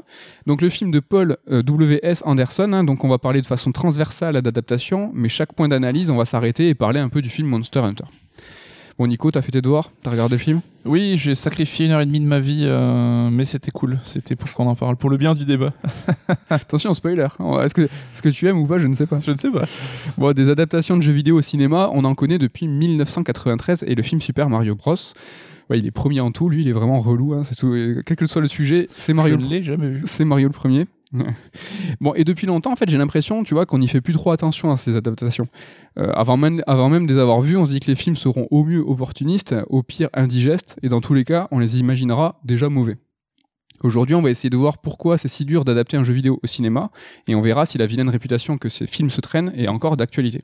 Donc 0.46 0.62
le 0.62 0.70
film 0.70 0.92
de 0.92 1.00
Paul 1.00 1.38
euh, 1.50 1.62
W.S. 1.64 2.22
Anderson, 2.26 2.72
hein, 2.74 2.84
donc 2.84 3.04
on 3.04 3.10
va 3.10 3.18
parler 3.18 3.42
de 3.42 3.48
façon 3.48 3.72
transversale 3.72 4.42
d'adaptation, 4.42 5.12
mais 5.14 5.30
chaque 5.30 5.54
point 5.54 5.68
d'analyse, 5.68 6.10
on 6.10 6.18
va 6.18 6.26
s'arrêter 6.26 6.70
et 6.70 6.76
parler 6.76 7.00
un 7.00 7.10
peu 7.10 7.22
du 7.22 7.30
film 7.30 7.48
Monster 7.48 7.80
Hunter. 7.80 8.06
Bon 8.98 9.08
Nico, 9.08 9.30
t'as 9.30 9.42
fait 9.42 9.52
tes 9.52 9.62
devoirs 9.62 9.92
T'as 10.04 10.12
regardé 10.12 10.36
le 10.36 10.40
film 10.40 10.62
Oui, 10.86 11.18
j'ai 11.18 11.36
sacrifié 11.36 11.86
une 11.86 11.92
heure 11.92 12.00
et 12.00 12.06
demie 12.06 12.22
de 12.22 12.26
ma 12.26 12.40
vie, 12.40 12.62
euh, 12.64 13.30
mais 13.30 13.44
c'était 13.44 13.72
cool. 13.72 13.98
C'était 14.06 14.38
pour 14.38 14.50
qu'on 14.54 14.68
en 14.68 14.76
parle, 14.76 14.96
pour 14.96 15.10
le 15.10 15.18
bien 15.18 15.36
du 15.36 15.44
débat. 15.44 15.74
Attention, 16.50 16.94
spoiler. 16.94 17.28
Est-ce 17.62 17.74
que, 17.74 17.82
est-ce 17.82 18.22
que 18.22 18.30
tu 18.30 18.48
aimes 18.48 18.58
ou 18.58 18.66
pas 18.66 18.78
Je 18.78 18.88
ne 18.88 18.96
sais 18.96 19.06
pas. 19.06 19.20
Je 19.20 19.32
ne 19.32 19.36
sais 19.36 19.52
pas. 19.52 19.66
Bon, 20.18 20.32
des 20.32 20.50
adaptations 20.50 20.96
de 20.96 21.02
jeux 21.02 21.12
vidéo 21.12 21.38
au 21.40 21.42
cinéma, 21.42 21.90
on 21.94 22.06
en 22.06 22.16
connaît 22.16 22.38
depuis 22.38 22.70
1993 22.70 23.84
et 23.86 23.96
le 23.96 24.02
film 24.02 24.22
Super 24.22 24.50
Mario 24.50 24.76
Bros. 24.76 24.96
Ouais, 25.70 25.80
il 25.80 25.86
est 25.86 25.92
premier 25.92 26.22
en 26.22 26.32
tout, 26.32 26.48
lui, 26.48 26.62
il 26.62 26.68
est 26.70 26.74
vraiment 26.74 27.02
relou. 27.02 27.34
hein, 27.34 27.42
tout. 27.58 27.76
Et 27.76 27.98
Quel 28.06 28.16
que 28.16 28.28
soit 28.28 28.42
le 28.42 28.48
sujet, 28.48 28.88
c'est 28.96 29.14
Mario. 29.14 29.38
Je 29.38 29.46
l'ai 29.46 29.62
jamais 29.62 29.90
vu. 29.90 30.04
C'est 30.06 30.24
Mario 30.24 30.48
le 30.48 30.54
premier. 30.54 30.88
bon, 32.02 32.14
et 32.16 32.24
depuis 32.24 32.48
longtemps, 32.48 32.72
en 32.72 32.76
fait, 32.76 32.90
j'ai 32.90 32.98
l'impression, 32.98 33.44
tu 33.44 33.54
vois, 33.54 33.66
qu'on 33.66 33.80
n'y 33.80 33.88
fait 33.88 34.02
plus 34.02 34.14
trop 34.14 34.32
attention 34.32 34.72
à 34.72 34.78
ces 34.78 34.96
adaptations. 34.96 35.48
Euh, 35.98 36.12
avant, 36.14 36.38
même, 36.38 36.64
avant 36.68 36.90
même 36.90 37.06
de 37.06 37.14
les 37.14 37.20
avoir 37.20 37.42
vues, 37.42 37.58
on 37.58 37.66
se 37.66 37.72
dit 37.72 37.80
que 37.80 37.88
les 37.88 37.96
films 37.96 38.16
seront 38.16 38.48
au 38.52 38.64
mieux 38.64 38.82
opportunistes, 38.82 39.56
au 39.70 39.84
pire 39.84 40.10
indigestes, 40.14 40.80
et 40.84 40.90
dans 40.90 41.02
tous 41.02 41.14
les 41.14 41.24
cas, 41.24 41.48
on 41.52 41.60
les 41.60 41.80
imaginera 41.80 42.40
déjà 42.44 42.70
mauvais. 42.70 42.98
Aujourd'hui, 43.84 44.16
on 44.16 44.22
va 44.22 44.30
essayer 44.30 44.50
de 44.50 44.58
voir 44.58 44.78
pourquoi 44.78 45.18
c'est 45.18 45.28
si 45.28 45.46
dur 45.46 45.66
d'adapter 45.66 45.98
un 45.98 46.04
jeu 46.04 46.14
vidéo 46.14 46.40
au 46.42 46.48
cinéma, 46.48 46.92
et 47.28 47.36
on 47.36 47.42
verra 47.42 47.66
si 47.66 47.78
la 47.78 47.86
vilaine 47.86 48.10
réputation 48.10 48.58
que 48.58 48.70
ces 48.70 48.88
films 48.88 49.10
se 49.10 49.22
traînent 49.22 49.52
est 49.56 49.68
encore 49.68 49.98
d'actualité. 49.98 50.44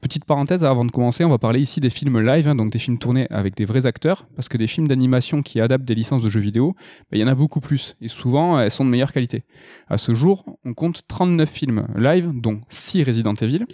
Petite 0.00 0.24
parenthèse 0.24 0.64
avant 0.64 0.84
de 0.84 0.92
commencer, 0.92 1.24
on 1.24 1.28
va 1.28 1.38
parler 1.38 1.60
ici 1.60 1.80
des 1.80 1.90
films 1.90 2.20
live, 2.20 2.46
hein, 2.46 2.54
donc 2.54 2.70
des 2.70 2.78
films 2.78 2.98
tournés 2.98 3.26
avec 3.30 3.56
des 3.56 3.64
vrais 3.64 3.84
acteurs, 3.84 4.26
parce 4.36 4.48
que 4.48 4.56
des 4.56 4.68
films 4.68 4.86
d'animation 4.86 5.42
qui 5.42 5.60
adaptent 5.60 5.84
des 5.84 5.96
licences 5.96 6.22
de 6.22 6.28
jeux 6.28 6.38
vidéo, 6.40 6.76
bah, 7.10 7.18
il 7.18 7.18
y 7.18 7.24
en 7.24 7.26
a 7.26 7.34
beaucoup 7.34 7.58
plus, 7.60 7.96
et 8.00 8.06
souvent 8.06 8.60
elles 8.60 8.70
sont 8.70 8.84
de 8.84 8.90
meilleure 8.90 9.12
qualité. 9.12 9.42
À 9.88 9.98
ce 9.98 10.14
jour, 10.14 10.44
on 10.64 10.72
compte 10.72 11.02
39 11.08 11.50
films 11.50 11.86
live, 11.96 12.30
dont 12.32 12.60
6 12.68 13.02
Resident 13.02 13.34
Evil, 13.34 13.64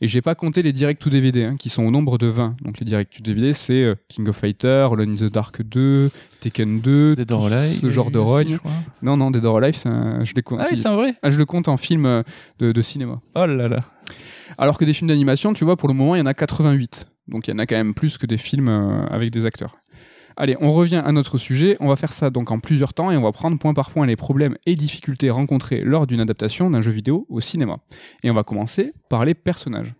et 0.00 0.08
j'ai 0.08 0.20
pas 0.20 0.34
compté 0.34 0.62
les 0.62 0.72
directs 0.72 1.06
ou 1.06 1.10
DVD, 1.10 1.44
hein, 1.44 1.56
qui 1.56 1.68
sont 1.68 1.84
au 1.84 1.92
nombre 1.92 2.18
de 2.18 2.26
20. 2.26 2.56
Donc 2.62 2.80
les 2.80 2.84
directs 2.84 3.14
ou 3.20 3.22
DVD, 3.22 3.52
c'est 3.52 3.84
euh, 3.84 3.94
King 4.08 4.28
of 4.28 4.36
Fighter, 4.36 4.88
Alone 4.92 5.12
in 5.12 5.16
the 5.28 5.32
Dark 5.32 5.62
2, 5.62 6.10
Tekken 6.40 6.80
2, 6.80 7.14
Dead 7.14 7.30
or 7.30 7.46
Alive, 7.46 7.78
ce 7.80 7.88
genre 7.90 8.10
de 8.10 8.18
rogne. 8.18 8.58
Non, 9.02 9.16
non, 9.16 9.30
Dead 9.30 9.44
or 9.44 9.58
Alive, 9.58 9.76
un- 9.84 10.24
je, 10.24 10.34
les 10.34 10.42
compte, 10.42 10.58
Ah 10.60 10.66
oui, 10.72 10.82
un 10.84 10.96
vrai. 10.96 11.14
ah, 11.22 11.30
je 11.30 11.38
le 11.38 11.44
compte 11.46 11.68
en 11.68 11.76
film 11.76 12.04
euh, 12.04 12.22
de, 12.58 12.72
de 12.72 12.82
cinéma. 12.82 13.20
Oh 13.36 13.46
là 13.46 13.68
là. 13.68 13.84
Alors 14.58 14.76
que 14.76 14.84
des 14.84 14.92
films 14.92 15.08
d'animation, 15.08 15.52
tu 15.52 15.64
vois, 15.64 15.76
pour 15.76 15.88
le 15.88 15.94
moment, 15.94 16.16
il 16.16 16.18
y 16.18 16.22
en 16.22 16.26
a 16.26 16.34
88. 16.34 17.08
Donc 17.28 17.46
il 17.46 17.52
y 17.52 17.54
en 17.54 17.58
a 17.58 17.66
quand 17.66 17.76
même 17.76 17.94
plus 17.94 18.18
que 18.18 18.26
des 18.26 18.38
films 18.38 18.68
euh, 18.68 19.06
avec 19.06 19.30
des 19.30 19.46
acteurs. 19.46 19.76
Allez, 20.36 20.56
on 20.60 20.72
revient 20.72 21.02
à 21.04 21.12
notre 21.12 21.38
sujet. 21.38 21.76
On 21.80 21.88
va 21.88 21.96
faire 21.96 22.12
ça 22.12 22.30
donc 22.30 22.50
en 22.50 22.58
plusieurs 22.58 22.94
temps 22.94 23.10
et 23.10 23.16
on 23.16 23.22
va 23.22 23.32
prendre 23.32 23.58
point 23.58 23.74
par 23.74 23.90
point 23.90 24.06
les 24.06 24.16
problèmes 24.16 24.56
et 24.66 24.74
difficultés 24.74 25.30
rencontrés 25.30 25.82
lors 25.82 26.06
d'une 26.06 26.20
adaptation 26.20 26.70
d'un 26.70 26.80
jeu 26.80 26.92
vidéo 26.92 27.26
au 27.28 27.40
cinéma. 27.40 27.78
Et 28.22 28.30
on 28.30 28.34
va 28.34 28.42
commencer 28.42 28.92
par 29.08 29.24
les 29.24 29.34
personnages. 29.34 29.94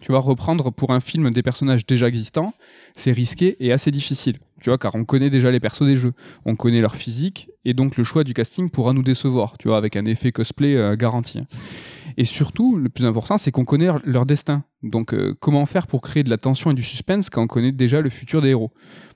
Tu 0.00 0.10
vas 0.10 0.18
reprendre 0.18 0.70
pour 0.70 0.90
un 0.90 1.00
film 1.00 1.30
des 1.30 1.42
personnages 1.42 1.86
déjà 1.86 2.08
existants, 2.08 2.54
c'est 2.96 3.12
risqué 3.12 3.56
et 3.60 3.72
assez 3.72 3.90
difficile. 3.90 4.38
Tu 4.60 4.68
vois, 4.70 4.78
car 4.78 4.94
on 4.96 5.04
connaît 5.04 5.30
déjà 5.30 5.50
les 5.50 5.60
persos 5.60 5.86
des 5.86 5.96
jeux, 5.96 6.12
on 6.44 6.56
connaît 6.56 6.80
leur 6.80 6.96
physique, 6.96 7.50
et 7.64 7.72
donc 7.72 7.96
le 7.96 8.02
choix 8.02 8.24
du 8.24 8.34
casting 8.34 8.68
pourra 8.68 8.94
nous 8.94 9.02
décevoir, 9.02 9.58
tu 9.58 9.68
vois, 9.68 9.76
avec 9.76 9.94
un 9.94 10.04
effet 10.04 10.32
cosplay 10.32 10.76
euh, 10.76 10.96
garanti. 10.96 11.40
Et 12.16 12.24
surtout, 12.24 12.76
le 12.76 12.88
plus 12.88 13.04
important, 13.04 13.38
c'est 13.38 13.50
qu'on 13.50 13.64
connaît 13.64 13.88
leur 14.04 14.26
destin. 14.26 14.64
Donc, 14.82 15.14
euh, 15.14 15.34
comment 15.40 15.64
faire 15.66 15.86
pour 15.86 16.00
créer 16.00 16.22
de 16.22 16.30
la 16.30 16.38
tension 16.38 16.70
et 16.70 16.74
du 16.74 16.82
suspense 16.82 17.30
quand 17.30 17.42
on 17.42 17.46
connaît 17.46 17.72
déjà 17.72 18.00
le 18.00 18.10
futur 18.10 18.42
des 18.42 18.48
héros? 18.50 18.72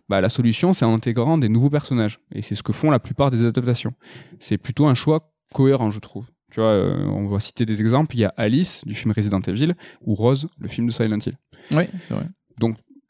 Bah, 0.09 0.21
La 0.21 0.29
solution, 0.29 0.73
c'est 0.73 0.85
en 0.85 0.95
intégrant 0.95 1.39
des 1.39 1.49
nouveaux 1.49 1.71
personnages. 1.71 2.21
Et 2.33 2.43
c'est 2.43 2.55
ce 2.55 2.63
que 2.63 2.73
font 2.73 2.91
la 2.91 2.99
plupart 2.99 3.31
des 3.31 3.45
adaptations. 3.45 3.93
C'est 4.39 4.59
plutôt 4.59 4.87
un 4.87 4.95
choix 4.95 5.33
cohérent, 5.53 5.91
je 5.91 6.01
trouve. 6.01 6.27
Tu 6.51 6.61
vois, 6.61 6.71
euh, 6.71 7.05
on 7.07 7.27
va 7.27 7.41
citer 7.41 7.67
des 7.67 7.81
exemples. 7.81 8.15
Il 8.17 8.21
y 8.21 8.25
a 8.25 8.33
Alice, 8.37 8.83
du 8.87 8.95
film 8.95 9.13
Resident 9.17 9.41
Evil, 9.41 9.75
ou 10.03 10.15
Rose, 10.15 10.49
le 10.59 10.69
film 10.69 10.87
de 10.87 10.93
Silent 10.93 11.19
Hill. 11.19 11.37
Oui, 11.73 11.85
c'est 12.09 12.15
vrai. 12.15 12.27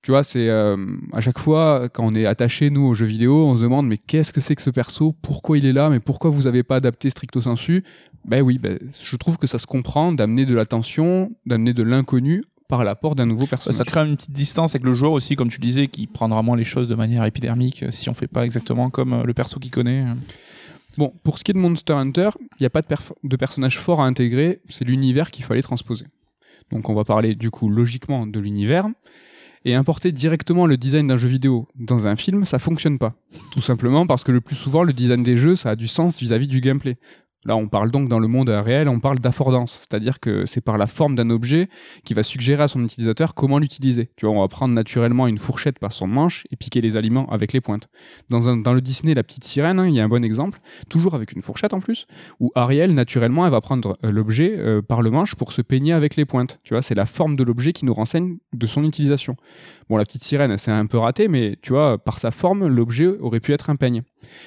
Tu 0.06 0.12
vois, 0.12 0.22
c'est 0.22 0.48
euh, 0.48 0.76
à 1.12 1.20
chaque 1.20 1.40
fois, 1.40 1.88
quand 1.92 2.06
on 2.06 2.14
est 2.14 2.26
attaché, 2.26 2.70
nous, 2.70 2.82
aux 2.86 2.94
jeux 2.94 3.06
vidéo, 3.06 3.44
on 3.44 3.56
se 3.56 3.62
demande, 3.62 3.88
mais 3.88 3.98
qu'est-ce 3.98 4.32
que 4.32 4.40
c'est 4.40 4.54
que 4.54 4.62
ce 4.62 4.70
perso? 4.70 5.16
Pourquoi 5.20 5.58
il 5.58 5.66
est 5.66 5.72
là? 5.72 5.90
Mais 5.90 5.98
pourquoi 5.98 6.30
vous 6.30 6.42
n'avez 6.42 6.62
pas 6.62 6.76
adapté 6.76 7.10
stricto 7.10 7.40
sensu? 7.40 7.82
Ben 8.26 8.42
oui, 8.42 8.58
ben, 8.58 8.78
je 9.00 9.16
trouve 9.16 9.38
que 9.38 9.46
ça 9.46 9.58
se 9.58 9.66
comprend 9.66 10.12
d'amener 10.12 10.46
de 10.46 10.54
la 10.54 10.66
tension, 10.66 11.30
d'amener 11.46 11.72
de 11.72 11.82
l'inconnu 11.84 12.42
par 12.68 12.82
l'apport 12.82 13.14
d'un 13.14 13.26
nouveau 13.26 13.46
personnage. 13.46 13.78
Ça 13.78 13.84
crée 13.84 14.00
une 14.00 14.16
petite 14.16 14.32
distance 14.32 14.74
avec 14.74 14.84
le 14.84 14.94
joueur 14.94 15.12
aussi, 15.12 15.36
comme 15.36 15.48
tu 15.48 15.60
disais, 15.60 15.86
qui 15.86 16.08
prendra 16.08 16.42
moins 16.42 16.56
les 16.56 16.64
choses 16.64 16.88
de 16.88 16.96
manière 16.96 17.24
épidermique 17.24 17.84
euh, 17.84 17.92
si 17.92 18.08
on 18.08 18.14
fait 18.14 18.26
pas 18.26 18.44
exactement 18.44 18.90
comme 18.90 19.12
euh, 19.12 19.22
le 19.22 19.32
perso 19.32 19.60
qu'il 19.60 19.70
connaît. 19.70 20.04
Bon, 20.98 21.12
pour 21.22 21.38
ce 21.38 21.44
qui 21.44 21.52
est 21.52 21.54
de 21.54 21.58
Monster 21.58 21.92
Hunter, 21.92 22.30
il 22.58 22.62
n'y 22.62 22.66
a 22.66 22.70
pas 22.70 22.82
de 22.82 23.36
personnage 23.36 23.78
fort 23.78 24.00
à 24.00 24.06
intégrer, 24.06 24.60
c'est 24.68 24.84
l'univers 24.84 25.30
qu'il 25.30 25.44
fallait 25.44 25.62
transposer. 25.62 26.06
Donc 26.72 26.88
on 26.88 26.94
va 26.94 27.04
parler 27.04 27.34
du 27.34 27.50
coup 27.50 27.68
logiquement 27.68 28.26
de 28.26 28.40
l'univers. 28.40 28.86
Et 29.64 29.74
importer 29.74 30.12
directement 30.12 30.66
le 30.66 30.76
design 30.76 31.08
d'un 31.08 31.16
jeu 31.16 31.28
vidéo 31.28 31.66
dans 31.74 32.06
un 32.06 32.14
film, 32.14 32.44
ça 32.44 32.60
fonctionne 32.60 32.98
pas. 32.98 33.14
Tout 33.50 33.60
simplement 33.60 34.06
parce 34.06 34.22
que 34.22 34.30
le 34.30 34.40
plus 34.40 34.54
souvent, 34.54 34.84
le 34.84 34.92
design 34.92 35.24
des 35.24 35.36
jeux, 35.36 35.56
ça 35.56 35.70
a 35.70 35.76
du 35.76 35.88
sens 35.88 36.20
vis-à-vis 36.20 36.46
du 36.46 36.60
gameplay. 36.60 36.98
Là, 37.46 37.54
on 37.54 37.68
parle 37.68 37.92
donc 37.92 38.08
dans 38.08 38.18
le 38.18 38.26
monde 38.26 38.48
réel, 38.48 38.88
on 38.88 38.98
parle 38.98 39.20
d'affordance, 39.20 39.78
c'est-à-dire 39.88 40.18
que 40.18 40.46
c'est 40.46 40.60
par 40.60 40.78
la 40.78 40.88
forme 40.88 41.14
d'un 41.14 41.30
objet 41.30 41.68
qui 42.04 42.12
va 42.12 42.24
suggérer 42.24 42.64
à 42.64 42.68
son 42.68 42.82
utilisateur 42.84 43.34
comment 43.34 43.60
l'utiliser. 43.60 44.10
Tu 44.16 44.26
vois, 44.26 44.34
on 44.34 44.40
va 44.40 44.48
prendre 44.48 44.74
naturellement 44.74 45.28
une 45.28 45.38
fourchette 45.38 45.78
par 45.78 45.92
son 45.92 46.08
manche 46.08 46.44
et 46.50 46.56
piquer 46.56 46.80
les 46.80 46.96
aliments 46.96 47.28
avec 47.30 47.52
les 47.52 47.60
pointes. 47.60 47.88
Dans, 48.30 48.40
le 48.40 48.80
Disney, 48.80 49.14
la 49.14 49.22
petite 49.22 49.44
sirène, 49.44 49.78
hein, 49.78 49.86
il 49.86 49.94
y 49.94 50.00
a 50.00 50.04
un 50.04 50.08
bon 50.08 50.24
exemple, 50.24 50.60
toujours 50.88 51.14
avec 51.14 51.32
une 51.32 51.40
fourchette 51.40 51.72
en 51.72 51.78
plus, 51.78 52.08
où 52.40 52.50
Ariel, 52.56 52.92
naturellement, 52.94 53.46
elle 53.46 53.52
va 53.52 53.60
prendre 53.60 53.96
euh, 54.04 54.10
l'objet 54.10 54.56
euh, 54.58 54.82
par 54.82 55.00
le 55.00 55.10
manche 55.10 55.36
pour 55.36 55.52
se 55.52 55.62
peigner 55.62 55.92
avec 55.92 56.16
les 56.16 56.24
pointes. 56.24 56.58
Tu 56.64 56.74
vois, 56.74 56.82
c'est 56.82 56.96
la 56.96 57.06
forme 57.06 57.36
de 57.36 57.44
l'objet 57.44 57.72
qui 57.72 57.84
nous 57.84 57.94
renseigne 57.94 58.38
de 58.54 58.66
son 58.66 58.82
utilisation. 58.82 59.36
Bon, 59.88 59.96
la 59.96 60.04
petite 60.04 60.24
sirène, 60.24 60.56
c'est 60.56 60.72
un 60.72 60.86
peu 60.86 60.98
raté, 60.98 61.28
mais 61.28 61.56
tu 61.62 61.72
vois, 61.72 61.98
par 61.98 62.18
sa 62.18 62.32
forme, 62.32 62.66
l'objet 62.66 63.06
aurait 63.06 63.38
pu 63.38 63.52
être 63.52 63.70
un 63.70 63.76
peigne. 63.76 64.02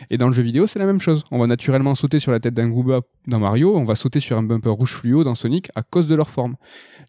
Et 0.09 0.17
dans 0.17 0.27
le 0.27 0.33
jeu 0.33 0.43
vidéo, 0.43 0.67
c'est 0.67 0.79
la 0.79 0.85
même 0.85 0.99
chose. 0.99 1.23
On 1.31 1.39
va 1.39 1.47
naturellement 1.47 1.95
sauter 1.95 2.19
sur 2.19 2.31
la 2.33 2.41
tête 2.41 2.53
d'un 2.53 2.67
Gooba 2.67 3.01
dans 3.25 3.39
Mario, 3.39 3.75
on 3.77 3.85
va 3.85 3.95
sauter 3.95 4.19
sur 4.19 4.37
un 4.37 4.43
bumper 4.43 4.69
rouge 4.69 4.93
fluo 4.93 5.23
dans 5.23 5.35
Sonic 5.35 5.69
à 5.75 5.83
cause 5.83 6.07
de 6.07 6.15
leur 6.15 6.29
forme. 6.29 6.55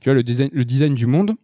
Tu 0.01 0.09
vois, 0.09 0.15
le 0.15 0.23
design, 0.23 0.49
le 0.53 0.65
design 0.65 0.95
du 0.95 1.07
monde 1.07 1.35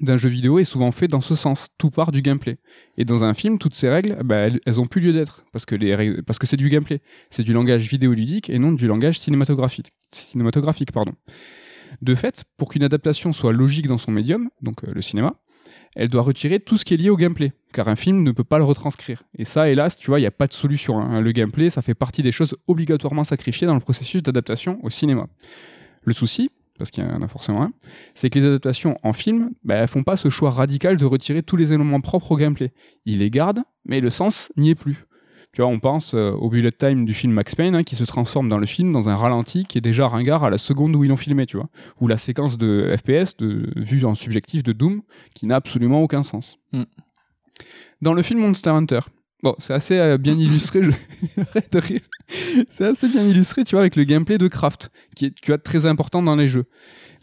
d'un 0.00 0.16
jeu 0.16 0.28
vidéo 0.28 0.58
est 0.58 0.64
souvent 0.64 0.90
fait 0.90 1.08
dans 1.08 1.20
ce 1.20 1.34
sens. 1.34 1.68
Tout 1.78 1.90
part 1.90 2.12
du 2.12 2.22
gameplay. 2.22 2.58
Et 2.96 3.04
dans 3.04 3.24
un 3.24 3.34
film, 3.34 3.58
toutes 3.58 3.74
ces 3.74 3.88
règles, 3.88 4.18
bah, 4.24 4.36
elles, 4.36 4.60
elles 4.66 4.80
ont 4.80 4.86
plus 4.86 5.00
lieu 5.00 5.12
d'être 5.12 5.44
parce 5.52 5.66
que 5.66 5.74
les 5.74 6.22
parce 6.22 6.38
que 6.38 6.46
c'est 6.46 6.56
du 6.56 6.68
gameplay. 6.68 7.00
C'est 7.30 7.42
du 7.42 7.52
langage 7.52 7.88
vidéoludique 7.88 8.48
et 8.50 8.58
non 8.58 8.72
du 8.72 8.86
langage 8.86 9.18
cinématographique. 9.18 9.92
Cinématographique, 10.12 10.92
pardon. 10.92 11.12
De 12.02 12.14
fait, 12.14 12.44
pour 12.56 12.68
qu'une 12.68 12.82
adaptation 12.82 13.32
soit 13.32 13.52
logique 13.52 13.86
dans 13.86 13.98
son 13.98 14.12
médium, 14.12 14.50
donc 14.60 14.84
euh, 14.84 14.92
le 14.92 15.02
cinéma, 15.02 15.36
elle 15.96 16.08
doit 16.10 16.22
retirer 16.22 16.60
tout 16.60 16.76
ce 16.76 16.84
qui 16.84 16.94
est 16.94 16.98
lié 16.98 17.10
au 17.10 17.16
gameplay, 17.16 17.52
car 17.72 17.88
un 17.88 17.96
film 17.96 18.22
ne 18.22 18.30
peut 18.30 18.44
pas 18.44 18.58
le 18.58 18.64
retranscrire. 18.64 19.22
Et 19.36 19.44
ça, 19.44 19.68
hélas, 19.68 19.96
tu 19.96 20.08
vois, 20.08 20.18
il 20.18 20.22
n'y 20.22 20.28
a 20.28 20.30
pas 20.30 20.46
de 20.46 20.52
solution. 20.52 21.00
hein. 21.00 21.20
Le 21.20 21.32
gameplay, 21.32 21.70
ça 21.70 21.82
fait 21.82 21.94
partie 21.94 22.22
des 22.22 22.32
choses 22.32 22.54
obligatoirement 22.66 23.24
sacrifiées 23.24 23.66
dans 23.66 23.74
le 23.74 23.80
processus 23.80 24.22
d'adaptation 24.22 24.78
au 24.82 24.90
cinéma. 24.90 25.26
Le 26.04 26.12
souci, 26.12 26.50
parce 26.78 26.90
qu'il 26.90 27.02
y 27.02 27.06
en 27.06 27.22
a 27.22 27.28
forcément 27.28 27.62
un, 27.62 27.72
c'est 28.14 28.28
que 28.28 28.38
les 28.38 28.44
adaptations 28.44 28.98
en 29.02 29.14
film, 29.14 29.50
bah, 29.64 29.76
elles 29.76 29.88
font 29.88 30.02
pas 30.02 30.16
ce 30.16 30.28
choix 30.28 30.50
radical 30.50 30.98
de 30.98 31.04
retirer 31.06 31.42
tous 31.42 31.56
les 31.56 31.72
éléments 31.72 32.00
propres 32.00 32.32
au 32.32 32.36
gameplay. 32.36 32.72
Ils 33.06 33.18
les 33.18 33.30
gardent, 33.30 33.62
mais 33.86 34.00
le 34.00 34.10
sens 34.10 34.52
n'y 34.56 34.70
est 34.70 34.74
plus. 34.74 35.06
Tu 35.56 35.62
vois, 35.62 35.70
on 35.70 35.78
pense 35.78 36.12
euh, 36.12 36.32
au 36.32 36.50
bullet 36.50 36.70
time 36.70 37.06
du 37.06 37.14
film 37.14 37.32
Max 37.32 37.54
Payne 37.54 37.74
hein, 37.74 37.82
qui 37.82 37.96
se 37.96 38.04
transforme 38.04 38.50
dans 38.50 38.58
le 38.58 38.66
film 38.66 38.92
dans 38.92 39.08
un 39.08 39.16
ralenti 39.16 39.64
qui 39.64 39.78
est 39.78 39.80
déjà 39.80 40.06
ringard 40.06 40.44
à 40.44 40.50
la 40.50 40.58
seconde 40.58 40.94
où 40.94 41.02
ils 41.02 41.08
l'ont 41.08 41.16
filmé, 41.16 41.46
tu 41.46 41.56
vois. 41.56 41.70
Ou 41.98 42.08
la 42.08 42.18
séquence 42.18 42.58
de 42.58 42.94
FPS 42.94 43.38
de 43.38 43.70
vue 43.74 44.04
en 44.04 44.14
subjectif 44.14 44.62
de 44.62 44.72
Doom 44.72 45.00
qui 45.32 45.46
n'a 45.46 45.56
absolument 45.56 46.02
aucun 46.02 46.22
sens. 46.22 46.58
Mm. 46.74 46.82
Dans 48.02 48.12
le 48.12 48.20
film 48.20 48.40
Monster 48.40 48.68
Hunter, 48.68 49.00
bon, 49.42 49.56
c'est 49.58 49.72
assez 49.72 49.98
euh, 49.98 50.18
bien 50.18 50.36
illustré, 50.36 50.82
je 50.82 50.90
de 51.72 51.78
rire. 51.78 52.02
C'est 52.68 52.84
assez 52.84 53.08
bien 53.08 53.22
illustré, 53.22 53.64
tu 53.64 53.76
vois, 53.76 53.80
avec 53.80 53.96
le 53.96 54.04
gameplay 54.04 54.36
de 54.36 54.48
Craft 54.48 54.90
qui 55.14 55.24
est 55.24 55.34
tu 55.40 55.52
vois, 55.52 55.58
très 55.58 55.86
important 55.86 56.22
dans 56.22 56.36
les 56.36 56.48
jeux. 56.48 56.66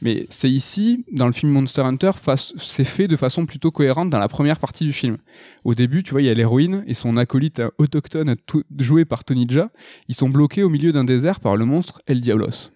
Mais 0.03 0.27
c'est 0.29 0.51
ici, 0.51 1.05
dans 1.13 1.27
le 1.27 1.31
film 1.31 1.49
Monster 1.53 1.81
Hunter, 1.81 2.11
c'est 2.57 2.83
fait 2.83 3.07
de 3.07 3.15
façon 3.15 3.45
plutôt 3.45 3.71
cohérente 3.71 4.09
dans 4.09 4.19
la 4.19 4.27
première 4.27 4.59
partie 4.59 4.83
du 4.83 4.91
film. 4.91 5.15
Au 5.63 5.75
début, 5.75 6.03
tu 6.03 6.11
vois, 6.11 6.21
il 6.21 6.25
y 6.25 6.29
a 6.29 6.33
l'héroïne 6.33 6.83
et 6.87 6.93
son 6.93 7.15
acolyte 7.15 7.61
autochtone 7.77 8.35
to- 8.45 8.63
joué 8.77 9.05
par 9.05 9.23
Tony 9.23 9.47
Jaa. 9.49 9.71
Ils 10.09 10.15
sont 10.15 10.27
bloqués 10.27 10.61
au 10.61 10.69
milieu 10.69 10.91
d'un 10.91 11.05
désert 11.05 11.39
par 11.39 11.55
le 11.55 11.63
monstre 11.63 12.01
El 12.05 12.19
Diablos. 12.19 12.71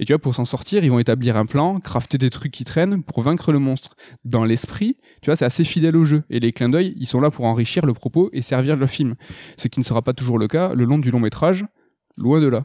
Et 0.00 0.04
tu 0.04 0.12
vois, 0.12 0.18
pour 0.18 0.34
s'en 0.34 0.44
sortir, 0.44 0.82
ils 0.82 0.90
vont 0.90 0.98
établir 0.98 1.36
un 1.36 1.46
plan, 1.46 1.78
crafter 1.78 2.18
des 2.18 2.30
trucs 2.30 2.50
qui 2.50 2.64
traînent 2.64 3.04
pour 3.04 3.22
vaincre 3.22 3.52
le 3.52 3.60
monstre. 3.60 3.94
Dans 4.24 4.44
l'esprit, 4.44 4.96
tu 5.22 5.26
vois, 5.26 5.36
c'est 5.36 5.44
assez 5.44 5.62
fidèle 5.62 5.96
au 5.96 6.04
jeu. 6.04 6.24
Et 6.30 6.40
les 6.40 6.50
clins 6.50 6.68
d'œil, 6.68 6.94
ils 6.98 7.06
sont 7.06 7.20
là 7.20 7.30
pour 7.30 7.44
enrichir 7.44 7.86
le 7.86 7.92
propos 7.94 8.28
et 8.32 8.42
servir 8.42 8.74
le 8.74 8.88
film. 8.88 9.14
Ce 9.56 9.68
qui 9.68 9.78
ne 9.78 9.84
sera 9.84 10.02
pas 10.02 10.14
toujours 10.14 10.38
le 10.38 10.48
cas 10.48 10.74
le 10.74 10.84
long 10.84 10.98
du 10.98 11.12
long 11.12 11.20
métrage, 11.20 11.64
loin 12.16 12.40
de 12.40 12.48
là. 12.48 12.64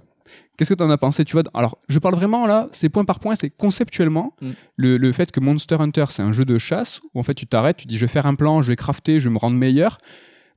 Qu'est-ce 0.57 0.69
que 0.69 0.77
tu 0.77 0.83
en 0.83 0.89
as 0.89 0.97
pensé 0.97 1.25
tu 1.25 1.33
vois 1.33 1.43
Alors, 1.53 1.77
je 1.89 1.97
parle 1.99 2.15
vraiment 2.15 2.45
là, 2.45 2.67
c'est 2.71 2.89
point 2.89 3.05
par 3.05 3.19
point, 3.19 3.35
c'est 3.35 3.49
conceptuellement 3.49 4.33
Mm. 4.41 4.49
le, 4.75 4.97
le 4.97 5.11
fait 5.11 5.31
que 5.31 5.39
Monster 5.39 5.77
Hunter, 5.79 6.05
c'est 6.09 6.21
un 6.21 6.31
jeu 6.31 6.45
de 6.45 6.57
chasse 6.57 7.01
où 7.13 7.19
en 7.19 7.23
fait 7.23 7.33
tu 7.33 7.47
t'arrêtes, 7.47 7.77
tu 7.77 7.87
dis 7.87 7.97
je 7.97 8.01
vais 8.05 8.11
faire 8.11 8.25
un 8.25 8.35
plan, 8.35 8.61
je 8.61 8.67
vais 8.69 8.75
crafter, 8.75 9.19
je 9.19 9.27
vais 9.29 9.33
me 9.33 9.39
rendre 9.39 9.57
meilleur. 9.57 9.97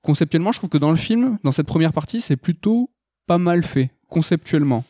Conceptuellement, 0.02 0.52
je 0.52 0.58
trouve 0.58 0.70
que 0.70 0.78
dans 0.78 0.90
le 0.90 0.96
film, 0.96 1.38
dans 1.44 1.52
cette 1.52 1.66
première 1.66 1.92
partie, 1.92 2.20
c'est 2.20 2.36
plutôt 2.36 2.90
pas 3.26 3.38
mal 3.38 3.62
fait, 3.62 3.90
conceptuellement. 4.08 4.84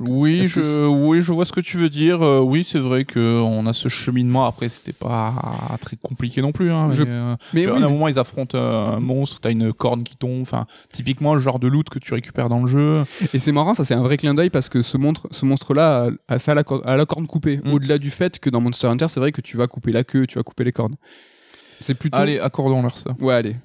Oui, 0.00 0.44
je, 0.46 0.86
oui, 0.86 1.20
je 1.22 1.32
vois 1.32 1.44
ce 1.44 1.52
que 1.52 1.60
tu 1.60 1.76
veux 1.78 1.88
dire. 1.88 2.22
Euh, 2.22 2.40
oui, 2.40 2.64
c'est 2.66 2.78
vrai 2.78 3.04
qu'on 3.04 3.66
a 3.66 3.72
ce 3.72 3.88
cheminement. 3.88 4.46
Après, 4.46 4.68
c'était 4.68 4.92
pas 4.92 5.34
très 5.80 5.96
compliqué 5.96 6.40
non 6.42 6.52
plus. 6.52 6.70
Hein, 6.70 6.88
mais, 6.90 6.94
Je- 6.94 7.02
euh, 7.06 7.36
Mais 7.54 7.66
oui, 7.66 7.82
à 7.82 7.86
un 7.86 7.88
moment, 7.88 8.08
ils 8.08 8.18
affrontent 8.18 8.56
un 8.56 9.00
monstre, 9.00 9.38
t'as 9.40 9.50
une 9.50 9.72
corne 9.72 10.02
qui 10.04 10.16
tombe. 10.16 10.42
Enfin, 10.42 10.66
typiquement 10.92 11.34
le 11.34 11.40
genre 11.40 11.58
de 11.58 11.66
loot 11.68 11.88
que 11.88 11.98
tu 11.98 12.14
récupères 12.14 12.48
dans 12.48 12.60
le 12.62 12.68
jeu. 12.68 13.04
Et 13.34 13.38
c'est 13.38 13.52
marrant, 13.52 13.74
ça 13.74 13.84
c'est 13.84 13.94
un 13.94 14.02
vrai 14.02 14.16
clin 14.16 14.34
d'œil 14.34 14.50
parce 14.50 14.68
que 14.68 14.82
ce, 14.82 14.96
montre, 14.96 15.26
ce 15.30 15.44
monstre-là 15.44 16.10
a, 16.28 16.34
a 16.34 16.38
ça 16.38 16.52
à 16.52 16.54
la, 16.54 16.62
cor- 16.64 16.86
à 16.86 16.96
la 16.96 17.06
corne 17.06 17.26
coupée. 17.26 17.58
Mm. 17.64 17.72
Au-delà 17.72 17.98
du 17.98 18.10
fait 18.10 18.38
que 18.38 18.48
dans 18.50 18.60
Monster 18.60 18.86
Hunter, 18.86 19.06
c'est 19.08 19.20
vrai 19.20 19.32
que 19.32 19.40
tu 19.40 19.56
vas 19.56 19.66
couper 19.66 19.92
la 19.92 20.04
queue, 20.04 20.26
tu 20.26 20.38
vas 20.38 20.42
couper 20.44 20.64
les 20.64 20.72
cornes. 20.72 20.96
C'est 21.82 21.94
plutôt. 21.94 22.18
Allez, 22.18 22.38
accordons-leur 22.38 22.96
ça. 22.98 23.16
Ouais, 23.20 23.32
allez. 23.34 23.56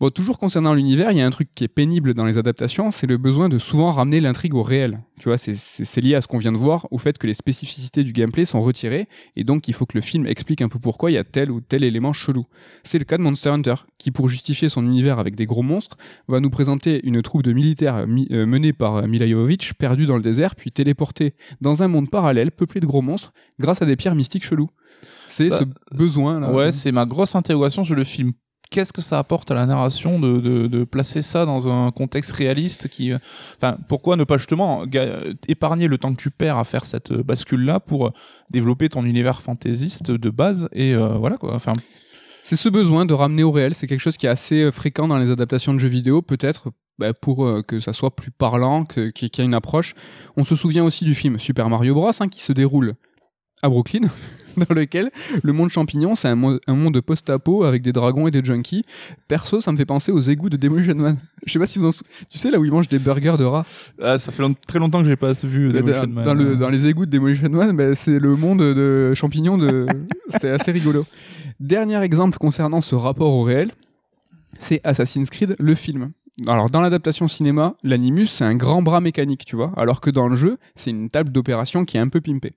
Bon, 0.00 0.10
toujours 0.10 0.38
concernant 0.38 0.74
l'univers, 0.74 1.10
il 1.12 1.18
y 1.18 1.20
a 1.20 1.26
un 1.26 1.30
truc 1.30 1.48
qui 1.54 1.64
est 1.64 1.68
pénible 1.68 2.14
dans 2.14 2.24
les 2.24 2.38
adaptations, 2.38 2.90
c'est 2.90 3.06
le 3.06 3.16
besoin 3.18 3.48
de 3.48 3.58
souvent 3.58 3.90
ramener 3.90 4.20
l'intrigue 4.20 4.54
au 4.54 4.62
réel. 4.62 5.00
Tu 5.20 5.28
vois, 5.28 5.38
c'est- 5.38 6.00
lié 6.00 6.14
à 6.16 6.20
ce 6.20 6.26
qu'on 6.26 6.38
vient 6.38 6.52
de 6.52 6.56
voir, 6.56 6.88
au 6.90 6.98
fait 6.98 7.16
que 7.18 7.26
les 7.26 7.34
spécificités 7.34 8.02
du 8.04 8.12
gameplay 8.12 8.44
sont 8.44 8.60
retirées, 8.62 9.08
et 9.36 9.44
donc 9.44 9.68
il 9.68 9.74
faut 9.74 9.86
que 9.86 9.96
le 9.96 10.00
film 10.02 10.26
explique 10.26 10.60
un 10.62 10.68
peu 10.68 10.78
pourquoi 10.78 11.10
il 11.10 11.14
y 11.14 11.18
a 11.18 11.24
tel 11.24 11.50
ou 11.50 11.60
tel 11.60 11.84
élément 11.84 12.12
chelou. 12.12 12.46
C'est 12.82 12.98
le 12.98 13.04
cas 13.04 13.16
de 13.18 13.22
Monster 13.22 13.50
Hunter, 13.50 13.74
qui 13.98 14.10
pour 14.10 14.28
justifier 14.28 14.68
son 14.68 14.84
univers 14.84 15.18
avec 15.18 15.34
des 15.36 15.46
gros 15.46 15.62
monstres, 15.62 15.96
va 16.28 16.40
nous 16.40 16.50
présenter 16.50 17.00
une 17.06 17.22
troupe 17.22 17.42
de 17.42 17.52
militaires 17.52 18.06
mi- 18.06 18.28
euh, 18.32 18.44
menée 18.46 18.72
par 18.72 18.96
euh, 18.96 19.06
Mila 19.06 19.26
Jovovich, 19.26 19.74
perdue 19.74 20.06
dans 20.06 20.16
le 20.16 20.22
désert, 20.22 20.56
puis 20.56 20.72
téléportée 20.72 21.34
dans 21.60 21.82
un 21.82 21.88
monde 21.88 22.10
parallèle 22.10 22.50
peuplé 22.50 22.80
de 22.80 22.86
gros 22.86 23.02
monstres, 23.02 23.32
grâce 23.60 23.82
à 23.82 23.86
des 23.86 23.96
pierres 23.96 24.14
mystiques 24.14 24.44
cheloues. 24.44 24.70
C'est 25.26 25.48
ce 25.60 25.64
besoin 25.96 26.40
là. 26.40 26.52
Ouais, 26.52 26.72
c'est 26.72 26.92
ma 26.92 27.06
grosse 27.06 27.34
interrogation 27.34 27.84
sur 27.84 27.94
le 27.94 28.04
film. 28.04 28.32
Qu'est-ce 28.70 28.92
que 28.92 29.02
ça 29.02 29.18
apporte 29.18 29.50
à 29.50 29.54
la 29.54 29.66
narration 29.66 30.18
de, 30.18 30.84
placer 30.84 31.22
ça 31.22 31.44
dans 31.44 31.68
un 31.68 31.90
contexte 31.90 32.32
réaliste 32.32 32.88
euh, 33.00 33.18
enfin, 33.56 33.76
pourquoi 33.88 34.16
ne 34.16 34.24
pas 34.24 34.36
justement 34.38 34.84
épargner 35.48 35.86
le 35.88 35.98
temps 35.98 36.12
que 36.12 36.20
tu 36.20 36.30
perds 36.30 36.58
à 36.58 36.64
faire 36.64 36.84
cette 36.84 37.12
bascule 37.12 37.64
là 37.64 37.80
pour 37.80 38.06
euh, 38.06 38.10
développer 38.50 38.88
ton 38.88 39.04
univers 39.04 39.42
fantaisiste 39.42 40.10
de 40.10 40.30
base 40.30 40.68
et 40.72 40.94
euh, 40.94 41.08
voilà 41.08 41.36
quoi. 41.36 41.54
Enfin, 41.54 41.72
C'est 42.42 42.56
ce 42.56 42.68
besoin 42.68 43.06
de 43.06 43.14
ramener 43.14 43.42
au 43.42 43.50
réel, 43.50 43.74
c'est 43.74 43.86
quelque 43.86 44.00
chose 44.00 44.16
qui 44.16 44.26
est 44.26 44.30
assez 44.30 44.62
euh, 44.62 44.70
fréquent 44.70 45.08
dans 45.08 45.18
les 45.18 45.30
adaptations 45.30 45.72
de 45.72 45.78
jeux 45.78 45.88
vidéo, 45.88 46.22
peut-être 46.22 46.72
bah, 46.98 47.14
pour 47.14 47.44
euh, 47.44 47.62
que 47.62 47.80
ça 47.80 47.92
soit 47.92 48.14
plus 48.14 48.30
parlant, 48.30 48.84
qu'il 48.84 49.12
y 49.22 49.40
ait 49.40 49.44
une 49.44 49.54
approche. 49.54 49.94
On 50.36 50.44
se 50.44 50.54
souvient 50.54 50.84
aussi 50.84 51.04
du 51.04 51.14
film 51.14 51.38
Super 51.38 51.68
Mario 51.68 51.94
Bros, 51.94 52.10
hein, 52.20 52.28
qui 52.28 52.42
se 52.42 52.52
déroule 52.52 52.94
à 53.62 53.68
Brooklyn, 53.68 54.08
dans 54.68 54.74
lequel 54.74 55.10
le 55.42 55.52
monde 55.52 55.70
champignon, 55.70 56.14
c'est 56.14 56.28
un, 56.28 56.34
mo- 56.34 56.58
un 56.66 56.74
monde 56.74 57.00
post-apo 57.00 57.64
avec 57.64 57.82
des 57.82 57.92
dragons 57.92 58.26
et 58.26 58.30
des 58.30 58.44
junkies. 58.44 58.84
Perso, 59.28 59.60
ça 59.60 59.72
me 59.72 59.76
fait 59.76 59.84
penser 59.84 60.12
aux 60.12 60.20
égouts 60.20 60.48
de 60.50 60.56
Demolition 60.56 60.94
Man. 60.94 61.16
Je 61.46 61.52
sais 61.52 61.58
pas 61.58 61.66
si 61.66 61.78
vous 61.78 61.86
en 61.88 61.90
Tu 62.30 62.38
sais, 62.38 62.50
là 62.50 62.58
où 62.58 62.64
ils 62.64 62.70
mangent 62.72 62.88
des 62.88 62.98
burgers 62.98 63.36
de 63.38 63.44
rats 63.44 63.66
ah, 64.02 64.18
ça 64.18 64.32
fait 64.32 64.42
long- 64.42 64.54
très 64.66 64.78
longtemps 64.78 65.02
que 65.02 65.08
j'ai 65.08 65.16
pas 65.16 65.32
vu 65.44 65.68
dans, 65.68 65.78
Demolition 65.80 66.06
Man. 66.08 66.24
dans 66.24 66.34
le- 66.34 66.56
dans 66.56 66.68
les 66.68 66.86
égouts 66.86 67.06
de 67.06 67.10
Demolition 67.10 67.48
Man, 67.50 67.76
bah, 67.76 67.94
c'est 67.94 68.18
le 68.18 68.36
monde 68.36 68.60
de 68.60 69.12
champignons. 69.14 69.58
De... 69.58 69.86
c'est 70.40 70.50
assez 70.50 70.72
rigolo. 70.72 71.04
Dernier 71.60 72.02
exemple 72.02 72.38
concernant 72.38 72.80
ce 72.80 72.94
rapport 72.94 73.32
au 73.32 73.42
réel, 73.42 73.70
c'est 74.58 74.80
Assassin's 74.84 75.30
Creed, 75.30 75.56
le 75.58 75.74
film. 75.74 76.10
Alors, 76.48 76.68
dans 76.68 76.80
l'adaptation 76.80 77.28
cinéma, 77.28 77.76
l'animus, 77.84 78.26
c'est 78.26 78.44
un 78.44 78.56
grand 78.56 78.82
bras 78.82 79.00
mécanique, 79.00 79.44
tu 79.44 79.54
vois, 79.54 79.72
alors 79.76 80.00
que 80.00 80.10
dans 80.10 80.26
le 80.26 80.34
jeu, 80.34 80.58
c'est 80.74 80.90
une 80.90 81.08
table 81.08 81.30
d'opération 81.30 81.84
qui 81.84 81.96
est 81.96 82.00
un 82.00 82.08
peu 82.08 82.20
pimpée. 82.20 82.54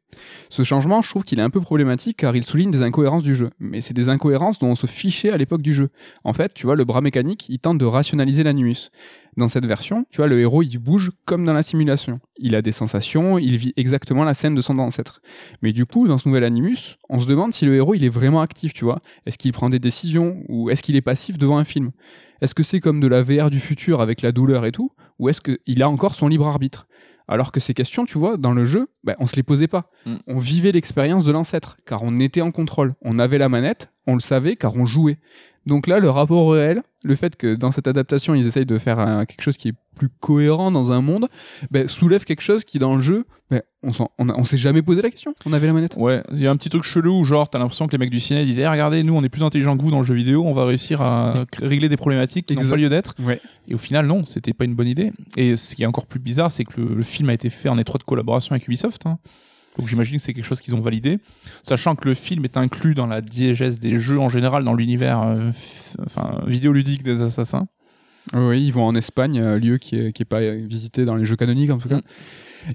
Ce 0.50 0.64
changement, 0.64 1.04
je 1.04 1.10
trouve 1.10 1.24
qu'il 1.24 1.38
est 1.38 1.44
un 1.44 1.52
peu 1.52 1.62
problématique 1.62 2.18
car 2.18 2.36
il 2.36 2.44
souligne 2.44 2.72
des 2.72 2.82
incohérences 2.82 3.22
du 3.22 3.36
jeu. 3.36 3.52
Mais 3.60 3.82
c'est 3.82 3.94
des 3.94 4.10
incohérences 4.10 4.58
dont 4.58 4.70
on 4.70 4.76
se 4.76 4.88
fichait 4.88 5.30
à 5.30 5.38
l'époque 5.38 5.62
du 5.62 5.74
jeu. 5.74 5.90
En 6.24 6.34
fait, 6.34 6.56
tu 6.56 6.66
vois, 6.66 6.76
le 6.76 6.86
bras 6.86 7.02
mécanique, 7.02 7.46
il 7.50 7.60
tente 7.60 7.78
de 7.78 7.86
rationaliser 7.86 8.44
l'animus. 8.44 8.90
Dans 9.38 9.48
cette 9.48 9.68
version, 9.68 10.06
tu 10.10 10.18
vois, 10.18 10.28
le 10.28 10.40
héros, 10.40 10.64
il 10.64 10.80
bouge 10.80 11.12
comme 11.26 11.46
dans 11.46 11.54
la 11.54 11.62
simulation. 11.62 12.20
Il 12.38 12.56
a 12.56 12.64
des 12.64 12.72
sensations, 12.72 13.38
il 13.38 13.58
vit 13.58 13.72
exactement 13.78 14.24
la 14.24 14.34
scène 14.34 14.56
de 14.56 14.62
son 14.62 14.80
ancêtre. 14.80 15.22
Mais 15.62 15.74
du 15.74 15.86
coup, 15.86 16.08
dans 16.08 16.18
ce 16.18 16.28
nouvel 16.28 16.44
animus, 16.44 16.98
on 17.08 17.20
se 17.20 17.28
demande 17.28 17.54
si 17.54 17.66
le 17.66 17.76
héros, 17.76 17.94
il 17.94 18.04
est 18.04 18.10
vraiment 18.10 18.42
actif, 18.42 18.74
tu 18.74 18.84
vois. 18.84 19.00
Est-ce 19.28 19.38
qu'il 19.38 19.54
prend 19.54 19.70
des 19.70 19.78
décisions 19.78 20.44
ou 20.50 20.72
est-ce 20.72 20.82
qu'il 20.82 20.96
est 20.96 21.02
passif 21.02 21.38
devant 21.38 21.60
un 21.60 21.66
film? 21.66 21.92
Est-ce 22.42 22.56
que 22.56 22.64
c'est 22.64 22.80
comme 22.80 23.00
de 23.00 23.08
la 23.08 23.22
VR 23.22 23.52
du 23.52 23.60
futur 23.60 24.02
avec 24.02 24.24
la 24.24 24.32
douleur 24.32 24.66
et 24.66 24.72
tout? 24.72 24.92
Ou 25.20 25.30
est-ce 25.30 25.42
qu'il 25.42 25.84
a 25.84 25.90
encore 25.90 26.16
son 26.16 26.28
libre 26.28 26.48
arbitre? 26.48 26.88
Alors 27.28 27.52
que 27.52 27.60
ces 27.60 27.74
questions, 27.74 28.06
tu 28.06 28.18
vois, 28.18 28.38
dans 28.38 28.54
le 28.54 28.66
jeu, 28.66 28.88
ben, 29.04 29.16
on 29.20 29.28
se 29.28 29.36
les 29.36 29.44
posait 29.44 29.68
pas. 29.68 29.92
Mm. 30.06 30.16
On 30.28 30.40
vivait 30.40 30.72
l'expérience 30.72 31.26
de 31.26 31.32
l'ancêtre, 31.32 31.78
car 31.86 32.02
on 32.02 32.20
était 32.20 32.42
en 32.42 32.52
contrôle. 32.52 32.94
On 33.02 33.20
avait 33.20 33.38
la 33.38 33.50
manette, 33.50 33.92
on 34.08 34.14
le 34.16 34.20
savait, 34.22 34.56
car 34.56 34.76
on 34.76 34.86
jouait. 34.86 35.18
Donc 35.66 35.86
là, 35.86 36.00
le 36.00 36.10
rapport 36.10 36.46
au 36.46 36.50
réel, 36.52 36.82
le 37.04 37.16
fait 37.18 37.36
que 37.36 37.54
dans 37.54 37.72
cette 37.72 37.88
adaptation, 37.88 38.34
ils 38.34 38.48
essayent 38.48 38.66
de 38.66 38.78
faire 38.78 39.26
quelque 39.28 39.42
chose 39.42 39.58
qui 39.58 39.68
est 39.68 39.74
plus 39.98 40.08
cohérent 40.08 40.72
dans 40.72 40.94
un 40.94 41.02
monde, 41.02 41.28
ben, 41.72 41.90
soulève 41.90 42.24
quelque 42.24 42.40
chose 42.42 42.64
qui, 42.64 42.80
dans 42.80 42.96
le 42.96 43.02
jeu, 43.02 43.26
ben, 43.52 43.62
on 43.84 43.92
on, 44.18 44.44
s'est 44.46 44.56
jamais 44.56 44.82
posé 44.82 45.02
la 45.02 45.10
question. 45.10 45.34
On 45.46 45.52
avait 45.52 45.68
la 45.68 45.74
manette. 45.74 45.96
Ouais, 45.98 46.24
il 46.32 46.40
y 46.40 46.48
a 46.48 46.52
un 46.52 46.56
petit 46.56 46.70
truc 46.70 46.84
chelou, 46.84 47.26
genre 47.26 47.50
t'as 47.50 47.60
l'impression 47.60 47.86
que 47.88 47.92
les 47.92 47.98
mecs 47.98 48.12
du 48.12 48.22
ciné 48.22 48.46
disaient 48.46 48.62
Eh, 48.62 48.68
regardez, 48.70 49.04
nous 49.04 49.14
on 49.16 49.24
est 49.24 49.30
plus 49.30 49.44
intelligents 49.44 49.76
que 49.76 49.82
vous 49.82 49.92
dans 49.92 50.00
le 50.00 50.06
jeu 50.06 50.14
vidéo, 50.14 50.46
on 50.46 50.54
va 50.54 50.66
réussir 50.66 51.02
à 51.02 51.46
régler 51.62 51.90
des 51.90 51.98
problématiques 51.98 52.46
qui 52.46 52.56
n'ont 52.56 52.70
pas 52.70 52.78
lieu 52.78 52.88
d'être. 52.90 53.16
Ouais. 53.20 53.42
Et 53.68 53.76
au 53.76 53.78
final, 53.80 54.06
non, 54.08 54.24
c'était 54.24 54.54
pas 54.54 54.64
une 54.64 54.76
bonne 54.76 54.88
idée. 54.88 55.12
Et 55.36 55.58
ce 55.58 55.76
qui 55.76 55.84
est 55.84 55.88
encore 55.88 56.06
plus 56.06 56.20
bizarre, 56.22 56.50
c'est 56.52 56.64
que 56.64 56.80
le, 56.80 56.96
le 56.96 57.04
film 57.04 57.30
a 57.30 57.34
été 57.34 57.50
fait 57.50 57.68
en 57.68 57.78
étroite 57.78 58.04
collaboration 58.04 58.54
avec 58.54 58.66
Ubisoft. 58.68 59.06
hein. 59.06 59.20
Donc 59.78 59.88
j'imagine 59.88 60.18
que 60.18 60.24
c'est 60.24 60.34
quelque 60.34 60.46
chose 60.46 60.62
qu'ils 60.62 60.76
ont 60.76 60.82
validé, 60.82 61.20
sachant 61.64 61.96
que 61.96 62.08
le 62.08 62.14
film 62.14 62.44
est 62.44 62.58
inclus 62.58 62.96
dans 62.96 63.08
la 63.08 63.22
diégèse 63.22 63.80
des 63.80 64.00
jeux 64.00 64.20
en 64.20 64.30
général 64.30 64.64
dans 64.64 64.74
l'univers 64.74 65.22
euh, 65.22 65.52
enfin, 66.06 66.42
vidéoludique 66.48 67.04
des 67.04 67.22
assassins. 67.22 67.68
Oui, 68.34 68.66
ils 68.66 68.74
vont 68.74 68.86
en 68.86 68.96
Espagne, 68.96 69.40
euh, 69.40 69.58
lieu 69.58 69.78
qui 69.78 69.96
est, 69.96 70.12
qui 70.12 70.24
est 70.24 70.26
pas 70.26 70.42
euh, 70.42 70.66
visité 70.68 71.06
dans 71.06 71.16
les 71.16 71.26
jeux 71.26 71.36
canoniques 71.36 71.72
en 71.72 71.78
tout 71.78 71.90
cas. 71.90 71.98
Mm. 71.98 72.02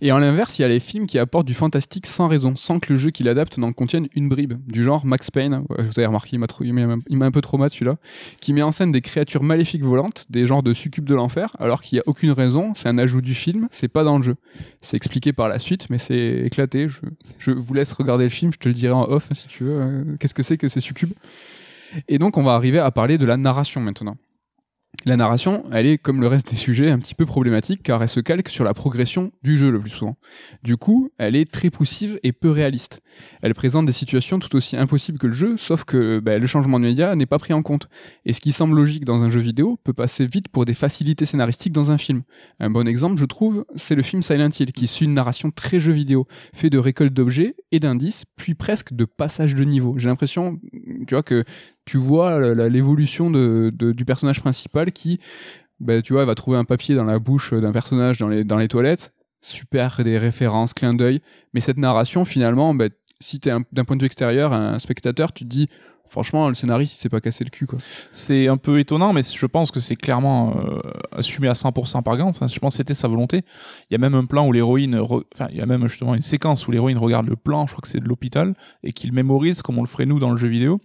Et 0.01 0.13
en 0.13 0.19
l'inverse, 0.19 0.59
il 0.59 0.63
y 0.63 0.65
a 0.65 0.69
les 0.69 0.81
films 0.81 1.07
qui 1.07 1.19
apportent 1.19 1.47
du 1.47 1.55
fantastique 1.55 2.07
sans 2.07 2.29
raison, 2.29 2.57
sans 2.57 2.81
que 2.81 2.93
le 2.93 2.99
jeu 2.99 3.11
qui 3.11 3.23
l'adapte 3.23 3.59
n'en 3.59 3.73
contienne 3.73 4.09
une 4.15 4.29
bribe. 4.29 4.55
Du 4.67 4.83
genre 4.83 5.05
Max 5.05 5.31
Payne, 5.31 5.63
vous 5.69 5.99
avez 5.99 6.07
remarqué, 6.07 6.37
il 6.37 7.17
m'a 7.19 7.27
un 7.27 7.31
peu 7.31 7.41
traumatisé 7.41 7.79
celui-là, 7.81 7.97
qui 8.41 8.53
met 8.53 8.63
en 8.63 8.73
scène 8.73 8.93
des 8.93 9.01
créatures 9.01 9.43
maléfiques 9.43 9.85
volantes, 9.85 10.27
des 10.31 10.47
genres 10.47 10.63
de 10.63 10.73
succubes 10.73 11.05
de 11.05 11.15
l'enfer, 11.15 11.55
alors 11.59 11.81
qu'il 11.83 11.97
n'y 11.97 12.01
a 12.01 12.05
aucune 12.07 12.31
raison, 12.33 12.73
c'est 12.75 12.89
un 12.89 12.99
ajout 12.99 13.21
du 13.21 13.35
film, 13.35 13.69
c'est 13.71 13.89
pas 13.89 14.05
dans 14.05 14.17
le 14.17 14.23
jeu. 14.23 14.37
C'est 14.81 14.97
expliqué 14.97 15.33
par 15.33 15.49
la 15.49 15.59
suite, 15.59 15.89
mais 15.91 15.99
c'est 15.99 16.43
éclaté. 16.45 16.89
Je, 16.89 17.01
je 17.39 17.51
vous 17.51 17.75
laisse 17.75 17.93
regarder 17.93 18.25
le 18.25 18.31
film, 18.31 18.53
je 18.53 18.59
te 18.59 18.69
le 18.69 18.75
dirai 18.75 18.93
en 18.95 19.05
off 19.05 19.29
si 19.33 19.47
tu 19.49 19.65
veux. 19.65 19.81
euh, 19.81 20.05
Qu'est-ce 20.19 20.35
que 20.35 20.43
c'est 20.43 20.59
que 20.59 20.69
ces 20.69 20.81
succubes 20.81 21.13
Et 22.09 22.19
donc, 22.19 22.39
on 22.39 22.43
va 22.43 22.55
arriver 22.55 22.79
à 22.79 22.91
parler 22.91 23.19
de 23.19 23.27
la 23.27 23.37
narration 23.37 23.81
maintenant. 23.81 24.17
La 25.05 25.17
narration, 25.17 25.65
elle 25.73 25.87
est, 25.87 25.99
comme 25.99 26.21
le 26.21 26.29
reste 26.29 26.51
des 26.51 26.57
sujets, 26.57 26.91
un 26.91 26.99
petit 27.01 27.17
peu 27.17 27.27
problématique 27.27 27.83
car 27.83 28.01
elle 28.03 28.09
se 28.09 28.21
calque 28.21 28.49
sur 28.49 28.63
la 28.63 28.73
progression 28.73 29.33
du 29.43 29.57
jeu 29.57 29.71
le 29.71 29.81
plus 29.81 29.91
souvent. 29.91 30.17
Du 30.63 30.77
coup, 30.77 31.11
elle 31.19 31.35
est 31.35 31.51
très 31.51 31.71
poussive 31.71 32.21
et 32.23 32.31
peu 32.31 32.51
réaliste. 32.51 33.01
Elle 33.41 33.53
présente 33.55 33.87
des 33.87 33.93
situations 33.93 34.39
tout 34.39 34.55
aussi 34.55 34.77
impossibles 34.77 35.19
que 35.19 35.27
le 35.27 35.33
jeu, 35.33 35.57
sauf 35.57 35.83
que 35.83 36.21
bah, 36.21 36.39
le 36.39 36.47
changement 36.47 36.79
de 36.79 36.85
média 36.85 37.17
n'est 37.17 37.27
pas 37.27 37.39
pris 37.39 37.53
en 37.53 37.63
compte. 37.63 37.89
Et 38.27 38.33
ce 38.33 38.41
qui 38.41 38.53
semble 38.53 38.77
logique 38.77 39.05
dans 39.05 39.25
un 39.25 39.29
jeu 39.29 39.41
vidéo 39.41 39.77
peut 39.83 39.93
passer 39.93 40.25
vite 40.25 40.49
pour 40.49 40.67
des 40.67 40.75
facilités 40.75 41.25
scénaristiques 41.25 41.73
dans 41.73 41.91
un 41.91 41.99
film. 41.99 42.23
Un 42.61 42.71
bon 42.71 42.87
exemple, 42.87 43.19
je 43.19 43.25
trouve, 43.25 43.65
c'est 43.75 43.97
le 43.97 44.03
film 44.03 44.23
Silent 44.23 44.51
Hill, 44.57 44.73
qui 44.73 44.87
suit 44.87 45.07
une 45.07 45.15
narration 45.15 45.51
très 45.51 45.81
jeu 45.81 45.93
vidéo, 45.93 46.29
fait 46.55 46.71
de 46.71 46.79
récolte 46.79 47.13
d'objets 47.13 47.57
et 47.73 47.81
d'indices, 47.81 48.25
puis 48.37 48.55
presque 48.55 48.93
de 48.93 49.05
passage 49.05 49.57
de 49.57 49.65
niveau. 49.65 49.99
J'ai 49.99 50.09
l'impression, 50.09 50.61
tu 51.09 51.15
vois, 51.15 51.25
que 51.25 51.45
tu 51.85 51.99
vois 51.99 52.55
l'évolution 52.55 53.31
du 53.31 54.05
personnage 54.05 54.41
principal 54.41 54.93
qui 54.93 55.21
bah, 55.83 56.01
tu 56.01 56.13
vois, 56.13 56.25
va 56.25 56.37
trouver 56.37 56.59
un 56.59 56.65
papier 56.65 56.95
dans 56.95 57.05
la 57.05 57.19
bouche 57.19 57.53
d'un 57.53 57.73
personnage 57.73 58.19
dans 58.19 58.29
les, 58.29 58.45
dans 58.45 58.57
les 58.57 58.69
toilettes. 58.69 59.13
Super, 59.41 60.05
des 60.05 60.17
références, 60.17 60.75
clin 60.75 60.95
d'œil. 60.95 61.21
Mais 61.55 61.61
cette 61.61 61.77
narration, 61.77 62.25
finalement, 62.25 62.73
bah, 62.73 62.87
si 63.21 63.41
tu 63.41 63.49
es 63.49 63.53
d'un 63.73 63.85
point 63.85 63.97
de 63.97 64.03
vue 64.03 64.07
extérieur, 64.07 64.53
un 64.53 64.79
spectateur, 64.79 65.33
tu 65.33 65.43
te 65.43 65.49
dis, 65.49 65.69
franchement, 66.09 66.49
le 66.49 66.55
scénariste, 66.55 66.95
il 66.95 66.99
s'est 66.99 67.09
pas 67.09 67.21
cassé 67.21 67.43
le 67.45 67.51
cul, 67.51 67.67
quoi. 67.67 67.79
C'est 68.11 68.49
un 68.49 68.57
peu 68.59 68.79
étonnant, 68.79 69.13
mais 69.13 69.23
je 69.23 69.47
pense 69.47 69.71
que 69.71 69.81
c'est 69.81 69.97
clairement 69.97 70.57
euh, 70.59 70.81
assumé 71.17 71.49
à 71.49 71.53
100% 71.55 72.03
par 72.03 72.17
Gantz. 72.19 72.43
hein. 72.43 72.47
Je 72.49 72.59
pense 72.59 72.75
que 72.75 72.77
c'était 72.79 72.95
sa 72.95 73.09
volonté. 73.09 73.43
Il 73.91 73.95
y 73.95 73.97
a 73.97 73.99
même 73.99 74.15
un 74.15 74.25
plan 74.27 74.47
où 74.47 74.53
l'héroïne, 74.53 74.97
re- 74.97 75.23
enfin, 75.35 75.47
il 75.51 75.57
y 75.57 75.61
a 75.61 75.67
même 75.67 75.87
justement 75.89 76.15
une 76.15 76.21
séquence 76.21 76.67
où 76.67 76.71
l'héroïne 76.71 76.99
regarde 76.99 77.27
le 77.29 77.37
plan, 77.37 77.67
je 77.67 77.73
crois 77.73 77.81
que 77.83 77.89
c'est 77.89 78.01
de 78.01 78.09
l'hôpital, 78.09 78.55
et 78.83 78.93
qu'il 78.93 79.13
mémorise 79.13 79.63
comme 79.63 79.79
on 79.79 79.83
le 79.83 79.89
ferait 79.89 80.07
nous 80.07 80.19
dans 80.19 80.31
le 80.31 80.37
jeu 80.37 80.49
vidéo. 80.49 80.81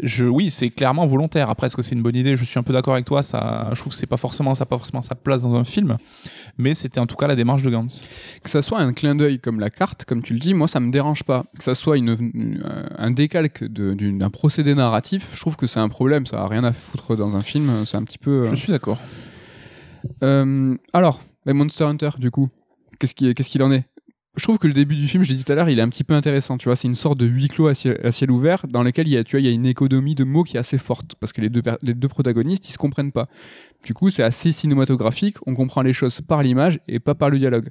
Je, 0.00 0.26
oui, 0.26 0.50
c'est 0.50 0.70
clairement 0.70 1.06
volontaire. 1.06 1.50
Après, 1.50 1.66
est-ce 1.66 1.76
que 1.76 1.82
c'est 1.82 1.94
une 1.94 2.02
bonne 2.02 2.16
idée? 2.16 2.36
Je 2.36 2.44
suis 2.44 2.58
un 2.58 2.62
peu 2.62 2.72
d'accord 2.72 2.94
avec 2.94 3.06
toi. 3.06 3.22
Ça, 3.22 3.68
je 3.72 3.80
trouve 3.80 3.92
que 3.92 3.98
c'est 3.98 4.06
pas 4.06 4.16
forcément, 4.16 4.54
ça 4.54 4.62
a 4.62 4.66
pas 4.66 4.76
forcément 4.78 5.02
sa 5.02 5.14
place 5.14 5.42
dans 5.42 5.54
un 5.54 5.64
film, 5.64 5.96
mais 6.58 6.74
c'était 6.74 7.00
en 7.00 7.06
tout 7.06 7.16
cas 7.16 7.26
la 7.26 7.36
démarche 7.36 7.62
de 7.62 7.70
Gantz. 7.70 8.04
Que 8.44 8.50
ça 8.50 8.62
soit 8.62 8.78
un 8.80 8.92
clin 8.92 9.14
d'œil 9.14 9.40
comme 9.40 9.58
la 9.60 9.70
carte, 9.70 10.04
comme 10.04 10.22
tu 10.22 10.34
le 10.34 10.38
dis, 10.38 10.54
moi 10.54 10.68
ça 10.68 10.78
me 10.80 10.90
dérange 10.92 11.24
pas. 11.24 11.44
Que 11.58 11.64
ça 11.64 11.74
soit 11.74 11.96
une, 11.96 12.16
une- 12.34 12.62
un 12.98 13.10
décalque 13.10 13.64
d'un 13.64 14.30
procédé 14.52 14.74
narratif, 14.74 15.32
je 15.34 15.40
trouve 15.40 15.56
que 15.56 15.66
c'est 15.66 15.80
un 15.80 15.88
problème. 15.88 16.26
Ça 16.26 16.42
a 16.42 16.46
rien 16.46 16.62
à 16.62 16.72
foutre 16.74 17.16
dans 17.16 17.36
un 17.36 17.42
film. 17.42 17.70
C'est 17.86 17.96
un 17.96 18.02
petit 18.04 18.18
peu. 18.18 18.42
euh, 18.42 18.50
Je 18.50 18.54
suis 18.54 18.70
d'accord. 18.70 18.98
Euh, 20.22 20.76
alors, 20.92 21.22
Monster 21.46 21.84
Hunter, 21.84 22.10
du 22.18 22.30
coup, 22.30 22.50
qu'est-ce 22.98 23.14
qu'il 23.14 23.62
en 23.62 23.72
est? 23.72 23.84
Je 24.36 24.42
trouve 24.42 24.58
que 24.58 24.66
le 24.66 24.74
début 24.74 24.94
du 24.96 25.08
film, 25.08 25.22
je 25.24 25.30
l'ai 25.30 25.36
dit 25.36 25.44
tout 25.44 25.52
à 25.52 25.54
l'heure, 25.54 25.70
il 25.70 25.78
est 25.78 25.82
un 25.82 25.88
petit 25.88 26.04
peu 26.04 26.12
intéressant. 26.12 26.58
Tu 26.58 26.68
vois, 26.68 26.76
c'est 26.76 26.86
une 26.86 26.94
sorte 26.94 27.16
de 27.18 27.24
huis 27.24 27.48
clos 27.48 27.66
à 27.68 27.74
ciel, 27.74 27.98
à 28.04 28.10
ciel 28.12 28.30
ouvert 28.30 28.66
dans 28.68 28.82
lequel 28.82 29.08
il 29.08 29.12
y 29.14 29.16
a, 29.16 29.24
tu 29.24 29.36
vois, 29.36 29.40
il 29.40 29.46
y 29.46 29.48
a 29.48 29.52
une 29.52 29.64
économie 29.66 30.14
de 30.14 30.24
mots 30.24 30.42
qui 30.42 30.56
est 30.56 30.60
assez 30.60 30.76
forte 30.78 31.14
parce 31.18 31.32
que 31.32 31.40
les 31.40 31.48
deux, 31.48 31.62
les 31.82 31.94
deux 31.94 32.08
protagonistes, 32.08 32.68
ils 32.68 32.72
se 32.72 32.78
comprennent 32.78 33.12
pas. 33.12 33.26
Du 33.84 33.94
coup, 33.94 34.10
c'est 34.10 34.22
assez 34.22 34.52
cinématographique. 34.52 35.36
On 35.46 35.54
comprend 35.54 35.80
les 35.80 35.94
choses 35.94 36.20
par 36.20 36.42
l'image 36.42 36.78
et 36.88 36.98
pas 36.98 37.14
par 37.14 37.30
le 37.30 37.38
dialogue. 37.38 37.70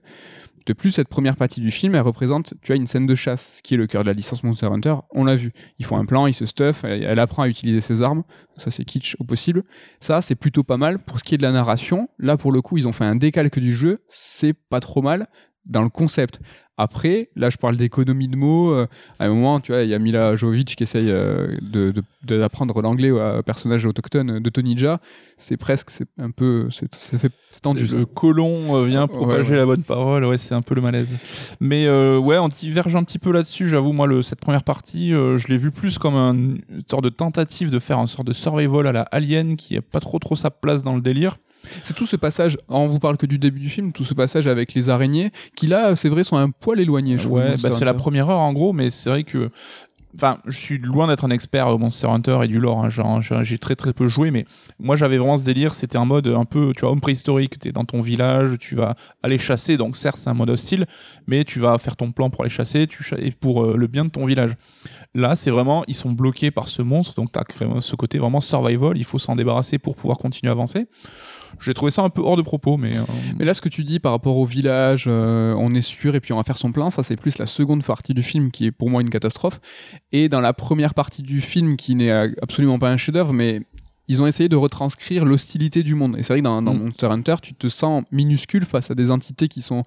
De 0.65 0.73
plus, 0.73 0.91
cette 0.91 1.07
première 1.07 1.35
partie 1.35 1.59
du 1.59 1.71
film, 1.71 1.95
elle 1.95 2.01
représente, 2.01 2.53
tu 2.61 2.67
vois, 2.67 2.75
une 2.75 2.87
scène 2.87 3.05
de 3.05 3.15
chasse, 3.15 3.57
ce 3.57 3.61
qui 3.63 3.73
est 3.73 3.77
le 3.77 3.87
cœur 3.87 4.03
de 4.03 4.07
la 4.07 4.13
licence 4.13 4.43
Monster 4.43 4.67
Hunter. 4.67 4.95
On 5.11 5.23
l'a 5.23 5.35
vu. 5.35 5.53
Ils 5.79 5.85
font 5.85 5.97
un 5.97 6.05
plan, 6.05 6.27
ils 6.27 6.33
se 6.33 6.45
stuffent, 6.45 6.83
elle, 6.83 7.03
elle 7.03 7.19
apprend 7.19 7.43
à 7.43 7.47
utiliser 7.47 7.79
ses 7.79 8.01
armes. 8.01 8.23
Ça, 8.57 8.69
c'est 8.69 8.85
kitsch 8.85 9.15
au 9.19 9.23
possible. 9.23 9.63
Ça, 9.99 10.21
c'est 10.21 10.35
plutôt 10.35 10.63
pas 10.63 10.77
mal. 10.77 10.99
Pour 10.99 11.19
ce 11.19 11.23
qui 11.23 11.33
est 11.35 11.37
de 11.37 11.43
la 11.43 11.51
narration, 11.51 12.09
là, 12.19 12.37
pour 12.37 12.51
le 12.51 12.61
coup, 12.61 12.77
ils 12.77 12.87
ont 12.87 12.91
fait 12.91 13.05
un 13.05 13.15
décalque 13.15 13.59
du 13.59 13.73
jeu. 13.73 14.03
C'est 14.09 14.53
pas 14.53 14.79
trop 14.79 15.01
mal 15.01 15.27
dans 15.65 15.81
le 15.83 15.89
concept. 15.89 16.39
Après, 16.77 17.29
là, 17.35 17.51
je 17.51 17.57
parle 17.57 17.77
d'économie 17.77 18.27
de 18.27 18.35
mots. 18.35 18.71
euh, 18.73 18.87
à 19.19 19.25
un 19.25 19.29
moment, 19.29 19.59
tu 19.59 19.71
vois, 19.71 19.83
il 19.83 19.89
y 19.89 19.93
a 19.93 19.99
Mila 19.99 20.35
Jovovich 20.35 20.75
qui 20.75 20.81
essaye 20.81 21.11
euh, 21.11 21.55
de- 21.61 21.91
de- 21.91 22.01
de- 22.23 22.39
d'apprendre 22.39 22.81
l'anglais 22.81 23.11
au 23.11 23.43
personnage 23.43 23.85
autochtone 23.85 24.39
de 24.39 24.49
Tony 24.49 24.75
Jaa. 24.75 24.99
C'est 25.37 25.57
presque, 25.57 25.91
c'est 25.91 26.07
un 26.17 26.31
peu, 26.31 26.69
c'est 26.71 26.89
tendu. 27.61 27.85
Le 27.85 28.05
colon 28.07 28.75
euh, 28.77 28.85
vient 28.85 29.05
propager 29.05 29.51
ouais. 29.51 29.57
la 29.57 29.65
bonne 29.67 29.83
parole, 29.83 30.25
ouais, 30.25 30.39
c'est 30.39 30.55
un 30.55 30.63
peu 30.63 30.73
le 30.73 30.81
malaise. 30.81 31.17
Mais 31.59 31.85
euh, 31.85 32.17
ouais, 32.17 32.39
on 32.39 32.47
diverge 32.47 32.95
un 32.95 33.03
petit 33.03 33.19
peu 33.19 33.31
là-dessus. 33.31 33.69
J'avoue, 33.69 33.93
moi, 33.93 34.07
le, 34.07 34.23
cette 34.23 34.39
première 34.39 34.63
partie, 34.63 35.11
je 35.11 35.47
l'ai 35.49 35.57
vu 35.57 35.69
plus 35.69 35.99
comme 35.99 36.15
un, 36.15 36.33
une 36.33 36.61
sorte 36.89 37.03
de 37.03 37.09
tentative 37.09 37.69
de 37.69 37.77
faire 37.77 37.99
un 37.99 38.07
sorte 38.07 38.25
de 38.25 38.33
survival 38.33 38.87
à 38.87 38.91
la 38.91 39.01
Alien 39.11 39.55
qui 39.55 39.77
a 39.77 39.83
pas 39.83 39.99
trop 39.99 40.17
trop 40.17 40.35
sa 40.35 40.49
place 40.49 40.81
dans 40.81 40.95
le 40.95 41.01
délire. 41.01 41.37
C'est 41.83 41.95
tout 41.95 42.05
ce 42.05 42.15
passage, 42.15 42.57
on 42.69 42.87
vous 42.87 42.99
parle 42.99 43.17
que 43.17 43.25
du 43.25 43.37
début 43.37 43.59
du 43.59 43.69
film, 43.69 43.91
tout 43.91 44.03
ce 44.03 44.13
passage 44.13 44.47
avec 44.47 44.73
les 44.73 44.89
araignées, 44.89 45.31
qui 45.55 45.67
là, 45.67 45.95
c'est 45.95 46.09
vrai, 46.09 46.23
sont 46.23 46.37
un 46.37 46.49
poil 46.49 46.79
éloignés. 46.79 47.17
je 47.17 47.27
ouais, 47.27 47.55
bah, 47.61 47.71
c'est 47.71 47.85
la 47.85 47.93
première 47.93 48.29
heure 48.29 48.39
en 48.39 48.53
gros, 48.53 48.73
mais 48.73 48.89
c'est 48.89 49.09
vrai 49.09 49.23
que. 49.23 49.49
Enfin, 50.15 50.39
je 50.45 50.57
suis 50.57 50.77
loin 50.77 51.07
d'être 51.07 51.23
un 51.23 51.29
expert 51.29 51.69
au 51.69 51.77
Monster 51.77 52.07
Hunter 52.07 52.39
et 52.43 52.47
du 52.47 52.59
lore. 52.59 52.83
hein. 52.83 53.21
J'ai 53.43 53.57
très 53.57 53.77
très 53.77 53.93
peu 53.93 54.09
joué, 54.09 54.29
mais 54.29 54.43
moi 54.77 54.97
j'avais 54.97 55.17
vraiment 55.17 55.37
ce 55.37 55.45
délire. 55.45 55.73
C'était 55.73 55.97
un 55.97 56.03
mode 56.03 56.27
un 56.27 56.43
peu, 56.43 56.73
tu 56.75 56.81
vois, 56.81 56.91
homme 56.91 56.99
préhistorique. 56.99 57.57
T'es 57.59 57.71
dans 57.71 57.85
ton 57.85 58.01
village, 58.01 58.57
tu 58.59 58.75
vas 58.75 58.95
aller 59.23 59.37
chasser. 59.37 59.77
Donc 59.77 59.95
certes, 59.95 60.17
c'est 60.17 60.29
un 60.29 60.33
mode 60.33 60.49
hostile, 60.49 60.85
mais 61.27 61.45
tu 61.45 61.61
vas 61.61 61.77
faire 61.77 61.95
ton 61.95 62.11
plan 62.11 62.29
pour 62.29 62.41
aller 62.41 62.49
chasser, 62.49 62.87
tu 62.87 63.05
et 63.17 63.31
pour 63.31 63.63
euh, 63.63 63.77
le 63.77 63.87
bien 63.87 64.03
de 64.03 64.09
ton 64.09 64.25
village. 64.25 64.51
Là, 65.15 65.37
c'est 65.37 65.49
vraiment, 65.49 65.85
ils 65.87 65.95
sont 65.95 66.11
bloqués 66.11 66.51
par 66.51 66.67
ce 66.67 66.81
monstre, 66.81 67.15
donc 67.15 67.31
t'as 67.31 67.45
ce 67.79 67.95
côté 67.95 68.17
vraiment 68.17 68.41
survival. 68.41 68.97
Il 68.97 69.05
faut 69.05 69.17
s'en 69.17 69.37
débarrasser 69.37 69.77
pour 69.77 69.95
pouvoir 69.95 70.17
continuer 70.17 70.49
à 70.49 70.51
avancer. 70.51 70.87
J'ai 71.59 71.73
trouvé 71.73 71.91
ça 71.91 72.03
un 72.03 72.09
peu 72.09 72.21
hors 72.21 72.37
de 72.37 72.41
propos, 72.41 72.77
mais. 72.77 72.95
euh, 72.97 73.01
Mais 73.37 73.45
là, 73.45 73.53
ce 73.53 73.61
que 73.61 73.69
tu 73.69 73.83
dis 73.83 73.99
par 73.99 74.11
rapport 74.11 74.37
au 74.37 74.45
village, 74.45 75.05
euh, 75.07 75.53
on 75.57 75.73
est 75.75 75.81
sûr 75.81 76.15
et 76.15 76.19
puis 76.19 76.33
on 76.33 76.37
va 76.37 76.43
faire 76.43 76.57
son 76.57 76.71
plein, 76.71 76.89
ça 76.89 77.03
c'est 77.03 77.15
plus 77.15 77.37
la 77.37 77.45
seconde 77.45 77.83
partie 77.83 78.13
du 78.13 78.23
film 78.23 78.51
qui 78.51 78.65
est 78.67 78.71
pour 78.71 78.89
moi 78.89 79.01
une 79.01 79.09
catastrophe. 79.09 79.59
Et 80.11 80.29
dans 80.29 80.41
la 80.41 80.53
première 80.53 80.93
partie 80.93 81.21
du 81.21 81.41
film 81.41 81.75
qui 81.77 81.95
n'est 81.95 82.11
euh, 82.11 82.31
absolument 82.41 82.79
pas 82.79 82.89
un 82.89 82.97
chef-d'œuvre, 82.97 83.33
mais 83.33 83.61
ils 84.07 84.21
ont 84.21 84.27
essayé 84.27 84.49
de 84.49 84.55
retranscrire 84.55 85.23
l'hostilité 85.25 85.83
du 85.83 85.95
monde. 85.95 86.17
Et 86.17 86.23
c'est 86.23 86.33
vrai 86.33 86.39
que 86.39 86.43
dans, 86.43 86.61
dans 86.61 86.73
Mm. 86.73 86.83
Monster 86.85 87.05
Hunter, 87.07 87.35
tu 87.41 87.53
te 87.53 87.67
sens 87.69 88.03
minuscule 88.11 88.65
face 88.65 88.91
à 88.91 88.95
des 88.95 89.09
entités 89.11 89.47
qui 89.47 89.61
sont 89.61 89.83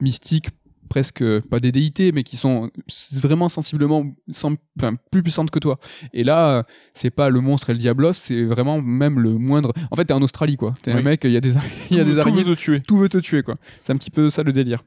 mystiques 0.00 0.48
presque 0.92 1.24
pas 1.48 1.58
des 1.58 1.72
déités 1.72 2.12
mais 2.12 2.22
qui 2.22 2.36
sont 2.36 2.70
vraiment 3.14 3.48
sensiblement 3.48 4.04
enfin, 4.28 4.94
plus 5.10 5.22
puissantes 5.22 5.50
que 5.50 5.58
toi 5.58 5.78
et 6.12 6.22
là 6.22 6.66
c'est 6.92 7.08
pas 7.08 7.30
le 7.30 7.40
monstre 7.40 7.70
et 7.70 7.72
le 7.72 7.78
diablos 7.78 8.12
c'est 8.12 8.42
vraiment 8.44 8.82
même 8.82 9.18
le 9.18 9.30
moindre 9.38 9.72
en 9.90 9.96
fait 9.96 10.04
t'es 10.04 10.12
en 10.12 10.20
Australie 10.20 10.58
quoi 10.58 10.74
t'es 10.82 10.92
un 10.92 11.00
mec 11.00 11.22
il 11.24 11.30
y 11.30 11.36
a 11.38 11.40
des 11.40 11.54
il 11.90 11.96
y 11.96 12.00
a 12.00 12.04
tout- 12.04 12.10
des 12.10 12.14
tout 12.16 12.20
araignées 12.20 12.42
veut 12.42 12.54
te 12.56 12.60
tuer. 12.60 12.80
tout 12.86 12.98
veut 12.98 13.08
te 13.08 13.16
tuer 13.18 13.42
quoi. 13.42 13.56
C'est 13.82 13.92
un 13.94 13.96
petit 13.96 14.10
peu 14.10 14.28
ça 14.28 14.42
le 14.42 14.52
délire. 14.52 14.82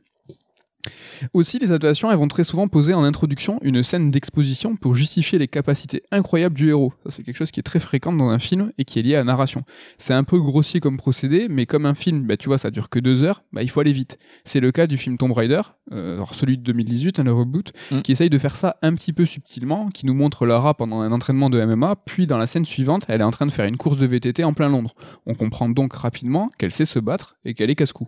Aussi, 1.34 1.60
les 1.60 1.72
adaptations, 1.72 2.12
elles 2.12 2.18
vont 2.18 2.28
très 2.28 2.44
souvent 2.44 2.68
poser 2.68 2.94
en 2.94 3.04
introduction 3.04 3.60
une 3.62 3.84
scène 3.84 4.12
d'exposition 4.12 4.76
pour 4.76 4.96
justifier 4.96 5.40
les 5.40 5.48
capacités 5.48 6.04
incroyables 6.12 6.56
du 6.56 6.70
héros. 6.70 6.94
Ça, 7.04 7.12
c'est 7.12 7.24
quelque 7.24 7.38
chose 7.38 7.52
qui 7.52 7.60
est 7.60 7.64
très 7.64 7.80
fréquent 7.80 8.14
dans 8.14 8.30
un 8.30 8.40
film 8.40 8.72
et 8.78 8.86
qui 8.86 9.00
est 9.00 9.02
lié 9.02 9.16
à 9.16 9.20
la 9.20 9.24
narration. 9.24 9.64
C'est 9.98 10.14
un 10.14 10.24
peu 10.24 10.40
grossier 10.40 10.80
comme 10.80 10.98
procédé, 10.98 11.48
mais 11.50 11.66
comme 11.66 11.86
un 11.86 11.96
film, 11.96 12.24
bah, 12.28 12.38
tu 12.38 12.48
vois, 12.50 12.58
ça 12.58 12.72
dure 12.72 12.90
que 12.90 13.00
deux 13.00 13.24
heures, 13.24 13.44
bah, 13.54 13.64
il 13.64 13.70
faut 13.70 13.80
aller 13.80 13.94
vite. 13.94 14.20
C'est 14.44 14.60
le 14.60 14.72
cas 14.72 14.88
du 14.88 14.98
film 14.98 15.18
Tomb 15.18 15.32
Raider, 15.32 15.62
euh, 15.92 16.16
alors 16.16 16.34
celui 16.36 16.58
de 16.58 16.64
2018, 16.64 17.20
hein, 17.20 17.24
le 17.24 17.34
reboot, 17.34 17.72
Mm. 17.92 18.02
qui 18.02 18.12
essaye 18.12 18.30
de 18.30 18.38
faire 18.38 18.56
ça 18.56 18.78
un 18.82 18.94
petit 18.96 19.14
peu 19.14 19.26
subtilement, 19.26 19.90
qui 19.90 20.06
nous 20.06 20.14
montre 20.14 20.46
Lara 20.46 20.74
pendant 20.74 21.02
un 21.02 21.12
entraînement 21.12 21.50
de 21.50 21.60
MMA, 21.64 21.96
puis 22.06 22.28
dans 22.28 22.38
la 22.38 22.48
scène 22.48 22.66
suivante, 22.66 23.06
elle 23.08 23.22
est 23.22 23.26
en 23.26 23.32
train 23.32 23.46
de 23.46 23.52
faire 23.52 23.66
une 23.66 23.78
course 23.78 23.98
de 23.98 24.06
VTT 24.06 24.44
en 24.44 24.54
plein 24.54 24.70
Londres. 24.70 24.96
On 25.26 25.34
comprend 25.36 25.70
donc 25.70 25.94
rapidement 25.94 26.50
qu'elle 26.58 26.72
sait 26.72 26.86
se 26.86 27.00
battre 27.00 27.38
et 27.46 27.54
qu'elle 27.54 27.70
est 27.70 27.76
casse-cou. 27.76 28.08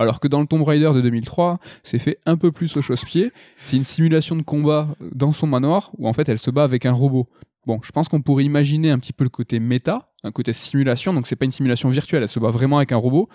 Alors 0.00 0.18
que 0.18 0.28
dans 0.28 0.40
le 0.40 0.46
Tomb 0.46 0.62
Raider 0.62 0.90
de 0.94 1.02
2003, 1.02 1.60
c'est 1.84 1.98
fait 1.98 2.18
un 2.24 2.38
peu 2.38 2.52
plus 2.52 2.74
au 2.78 2.80
chausse-pied. 2.80 3.32
C'est 3.58 3.76
une 3.76 3.84
simulation 3.84 4.34
de 4.34 4.40
combat 4.40 4.88
dans 5.12 5.30
son 5.30 5.46
manoir 5.46 5.90
où 5.98 6.08
en 6.08 6.14
fait 6.14 6.26
elle 6.30 6.38
se 6.38 6.50
bat 6.50 6.64
avec 6.64 6.86
un 6.86 6.92
robot. 6.92 7.28
Bon, 7.66 7.80
je 7.82 7.92
pense 7.92 8.08
qu'on 8.08 8.22
pourrait 8.22 8.44
imaginer 8.44 8.90
un 8.90 8.98
petit 8.98 9.12
peu 9.12 9.24
le 9.24 9.30
côté 9.30 9.60
méta, 9.60 10.08
un 10.24 10.30
côté 10.30 10.54
simulation, 10.54 11.12
donc 11.12 11.26
c'est 11.26 11.36
pas 11.36 11.44
une 11.44 11.52
simulation 11.52 11.90
virtuelle, 11.90 12.22
elle 12.22 12.30
se 12.30 12.38
bat 12.38 12.48
vraiment 12.48 12.78
avec 12.78 12.92
un 12.92 12.96
robot. 12.96 13.28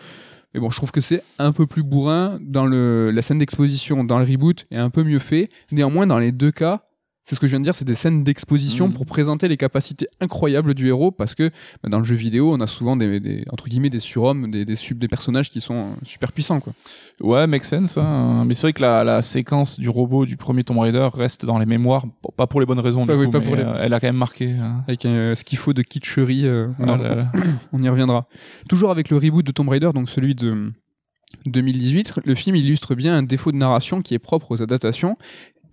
Mais 0.55 0.59
bon, 0.59 0.72
je 0.72 0.78
trouve 0.78 0.91
que 0.91 1.01
c'est 1.01 1.22
un 1.38 1.51
peu 1.51 1.68
plus 1.68 1.84
bourrin 1.84 2.39
dans 2.41 2.66
la 2.66 3.22
scène 3.22 3.38
d'exposition, 3.38 4.03
dans 4.03 4.18
le 4.18 4.26
reboot, 4.26 4.66
et 4.72 4.78
un 4.78 4.89
peu 4.89 5.03
mieux 5.03 5.20
fait. 5.20 5.49
Néanmoins, 5.72 6.07
dans 6.07 6.18
les 6.18 6.32
deux 6.32 6.51
cas, 6.51 6.88
c'est 7.26 7.34
ce 7.36 7.39
que 7.39 7.47
je 7.47 7.51
viens 7.51 7.59
de 7.59 7.63
dire, 7.63 7.73
c'est 7.76 7.86
des 7.86 7.95
scènes 7.95 8.23
d'exposition 8.23 8.88
Mhm. 8.88 8.93
pour 8.93 9.05
présenter 9.07 9.47
les 9.47 9.57
capacités 9.57 10.07
incroyables 10.21 10.76
du 10.76 10.88
héros, 10.88 11.09
parce 11.11 11.34
que 11.34 11.49
bah, 11.84 11.89
dans 11.89 11.97
le 11.97 12.03
jeu 12.05 12.15
vidéo, 12.15 12.53
on 12.53 12.59
a 12.61 12.67
souvent 12.67 12.95
des, 12.95 13.19
des- 13.19 13.43
entre 13.51 13.67
guillemets 13.67 13.89
des 13.89 13.99
surhommes, 13.99 14.51
des, 14.51 14.63
des, 14.63 14.76
sub, 14.76 14.99
des 14.99 15.07
personnages 15.07 15.49
qui 15.49 15.59
sont 15.59 15.73
euh, 15.76 15.93
super 16.03 16.32
puissants. 16.32 16.59
Quoi. 16.59 16.73
Ouais, 17.21 17.47
make 17.47 17.63
sense. 17.63 17.97
hein. 17.97 18.43
Mais 18.45 18.53
c'est 18.53 18.61
vrai 18.67 18.73
que 18.73 18.82
la, 18.84 19.03
la 19.03 19.21
séquence 19.23 19.80
du 19.80 19.89
robot 19.89 20.26
du 20.26 20.38
premier 20.38 20.63
Tomb 20.63 20.78
Raider 20.80 21.07
reste 21.13 21.45
dans 21.45 21.57
les 21.57 21.65
mémoires, 21.65 22.05
pas 22.38 22.45
pour 22.47 22.59
les 22.59 22.65
bonnes 22.67 22.80
raisons. 22.80 23.05
du 23.05 23.11
oui, 23.13 23.26
coup, 23.26 23.32
pas 23.32 23.39
mais, 23.39 23.45
pour 23.45 23.55
les- 23.55 23.63
euh, 23.63 23.80
elle 23.82 23.93
a 23.93 23.99
quand 23.99 24.07
même 24.07 24.15
marqué. 24.17 24.51
hein. 24.51 24.84
Avec 24.88 25.05
euh, 25.05 25.34
ce 25.36 25.43
qu'il 25.43 25.57
faut 25.57 25.73
de 25.73 25.82
kitscherie, 25.82 26.47
on, 26.47 26.73
Ah 26.80 26.91
en- 26.93 26.97
là 26.97 27.15
là. 27.15 27.32
on 27.73 27.82
y 27.82 27.89
reviendra. 27.89 28.28
Toujours 28.69 28.91
avec 28.91 29.09
le 29.09 29.17
reboot 29.17 29.43
de 29.45 29.51
Tomb 29.51 29.67
Raider, 29.69 29.89
donc 29.95 30.09
celui 30.11 30.36
de 30.36 30.71
2018, 31.45 32.19
le 32.23 32.36
film 32.36 32.55
illustre 32.55 32.95
bien 32.95 33.15
un 33.15 33.23
défaut 33.23 33.51
de 33.51 33.57
narration 33.57 34.01
qui 34.01 34.13
est 34.13 34.19
propre 34.19 34.51
aux 34.51 34.61
adaptations, 34.61 35.17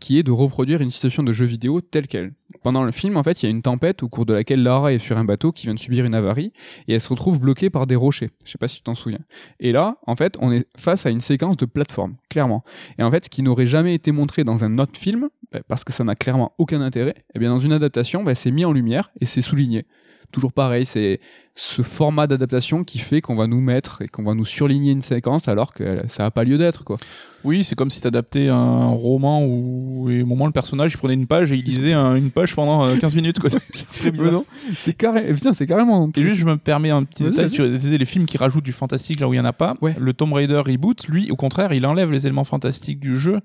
qui 0.02 0.18
est 0.18 0.24
de 0.24 0.32
reproduire 0.32 0.80
une 0.80 0.90
situation 0.90 1.22
de 1.22 1.32
jeu 1.32 1.46
vidéo 1.46 1.80
telle 1.80 2.08
qu'elle. 2.08 2.32
Pendant 2.64 2.82
le 2.82 2.90
film, 2.90 3.16
en 3.16 3.22
fait, 3.22 3.40
il 3.40 3.46
y 3.46 3.48
a 3.48 3.50
une 3.50 3.62
tempête 3.62 4.02
au 4.02 4.08
cours 4.08 4.26
de 4.26 4.32
laquelle 4.32 4.60
Lara 4.60 4.92
est 4.92 4.98
sur 4.98 5.16
un 5.16 5.24
bateau 5.24 5.52
qui 5.52 5.66
vient 5.66 5.74
de 5.74 5.78
subir 5.78 6.04
une 6.04 6.14
avarie 6.14 6.52
et 6.88 6.94
elle 6.94 7.00
se 7.00 7.08
retrouve 7.08 7.38
bloquée 7.38 7.70
par 7.70 7.86
des 7.86 7.94
rochers. 7.94 8.30
Je 8.44 8.50
sais 8.50 8.58
pas 8.58 8.66
si 8.66 8.78
tu 8.78 8.82
t'en 8.82 8.96
souviens. 8.96 9.20
Et 9.60 9.70
là, 9.70 9.98
en 10.08 10.16
fait, 10.16 10.36
on 10.40 10.50
est 10.50 10.66
face 10.76 11.06
à 11.06 11.10
une 11.10 11.20
séquence 11.20 11.56
de 11.56 11.66
plateforme, 11.66 12.16
clairement. 12.28 12.64
Et 12.98 13.04
en 13.04 13.12
fait, 13.12 13.26
ce 13.26 13.30
qui 13.30 13.44
n'aurait 13.44 13.68
jamais 13.68 13.94
été 13.94 14.10
montré 14.10 14.42
dans 14.42 14.64
un 14.64 14.78
autre 14.78 14.98
film, 14.98 15.28
bah, 15.52 15.60
parce 15.68 15.84
que 15.84 15.92
ça 15.92 16.02
n'a 16.02 16.16
clairement 16.16 16.52
aucun 16.58 16.80
intérêt, 16.80 17.14
et 17.34 17.38
bien 17.38 17.50
dans 17.50 17.58
une 17.58 17.72
adaptation, 17.72 18.24
bah, 18.24 18.34
c'est 18.34 18.50
mis 18.50 18.64
en 18.64 18.72
lumière 18.72 19.12
et 19.20 19.24
c'est 19.24 19.40
souligné. 19.40 19.86
Toujours 20.32 20.52
pareil, 20.52 20.84
c'est 20.86 21.20
ce 21.54 21.82
format 21.82 22.26
d'adaptation 22.26 22.82
qui 22.82 22.98
fait 22.98 23.20
qu'on 23.20 23.36
va 23.36 23.46
nous 23.46 23.60
mettre 23.60 24.00
et 24.00 24.08
qu'on 24.08 24.22
va 24.22 24.32
nous 24.32 24.46
surligner 24.46 24.90
une 24.92 25.02
séquence 25.02 25.46
alors 25.48 25.74
que 25.74 25.98
ça 26.08 26.22
n'a 26.22 26.30
pas 26.30 26.44
lieu 26.44 26.56
d'être, 26.56 26.82
quoi. 26.84 26.96
Oui, 27.44 27.62
c'est 27.62 27.74
comme 27.74 27.90
si 27.90 28.00
t'adaptais 28.00 28.48
un 28.48 28.86
roman 28.86 29.44
où, 29.44 30.08
et 30.08 30.22
au 30.22 30.26
moment, 30.26 30.46
le 30.46 30.52
personnage 30.52 30.92
il 30.94 30.96
prenait 30.96 31.12
une 31.14 31.26
page 31.26 31.52
et 31.52 31.56
il 31.56 31.64
lisait 31.64 31.92
un- 31.92 32.14
une 32.16 32.30
page 32.30 32.54
pendant 32.56 32.84
euh, 32.86 32.96
15 32.96 33.14
minutes. 33.14 33.38
quoi. 33.38 33.50
C'est 33.74 33.86
très 33.98 34.10
bizarre. 34.10 34.42
C'est 34.74 34.94
carré... 34.94 35.32
Putain, 35.34 35.52
c'est 35.52 35.66
carrément. 35.66 36.10
Et 36.16 36.22
juste, 36.22 36.36
je 36.36 36.46
me 36.46 36.56
permets 36.56 36.90
un 36.90 37.02
petit 37.04 37.24
détail. 37.24 37.50
Tu 37.50 37.68
disais 37.78 37.98
les 37.98 38.04
films 38.06 38.24
qui 38.24 38.38
rajoutent 38.38 38.64
du 38.64 38.72
fantastique 38.72 39.20
là 39.20 39.28
où 39.28 39.34
il 39.34 39.36
n'y 39.36 39.40
en 39.40 39.44
a 39.44 39.52
pas. 39.52 39.74
Ouais. 39.82 39.94
Le 39.98 40.14
Tomb 40.14 40.32
Raider 40.32 40.62
reboot, 40.64 41.06
lui, 41.08 41.30
au 41.30 41.36
contraire, 41.36 41.72
il 41.74 41.84
enlève 41.84 42.10
les 42.10 42.26
éléments 42.26 42.44
fantastiques 42.44 42.98
du 43.00 43.20
jeu 43.20 43.40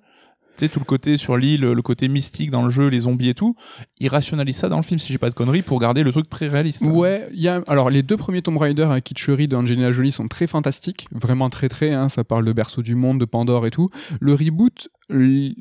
Tu 0.57 0.65
sais, 0.65 0.69
tout 0.69 0.79
le 0.79 0.85
côté 0.85 1.17
sur 1.17 1.37
l'île, 1.37 1.61
le 1.61 1.81
côté 1.81 2.07
mystique 2.07 2.51
dans 2.51 2.63
le 2.63 2.69
jeu, 2.69 2.87
les 2.87 3.01
zombies 3.01 3.29
et 3.29 3.33
tout, 3.33 3.55
ils 3.99 4.09
rationalisent 4.09 4.57
ça 4.57 4.69
dans 4.69 4.77
le 4.77 4.83
film, 4.83 4.99
si 4.99 5.11
j'ai 5.11 5.17
pas 5.17 5.29
de 5.29 5.35
conneries, 5.35 5.61
pour 5.61 5.79
garder 5.79 6.03
le 6.03 6.11
truc 6.11 6.29
très 6.29 6.47
réaliste. 6.47 6.83
Ouais, 6.83 7.27
il 7.33 7.39
y 7.41 7.47
a 7.47 7.61
alors 7.67 7.89
les 7.89 8.03
deux 8.03 8.17
premiers 8.17 8.41
Tomb 8.41 8.57
Raider 8.57 8.83
avec 8.83 9.03
Kid 9.03 9.17
Shuri 9.17 9.47
d'Angelina 9.47 9.91
Jolie 9.91 10.11
sont 10.11 10.27
très 10.27 10.47
fantastiques, 10.47 11.07
vraiment 11.11 11.49
très 11.49 11.69
très. 11.69 11.91
Hein, 11.91 12.09
ça 12.09 12.23
parle 12.23 12.45
de 12.45 12.53
berceau 12.53 12.81
du 12.81 12.95
monde, 12.95 13.19
de 13.19 13.25
Pandore 13.25 13.65
et 13.67 13.71
tout. 13.71 13.89
Le 14.19 14.33
reboot 14.33 14.89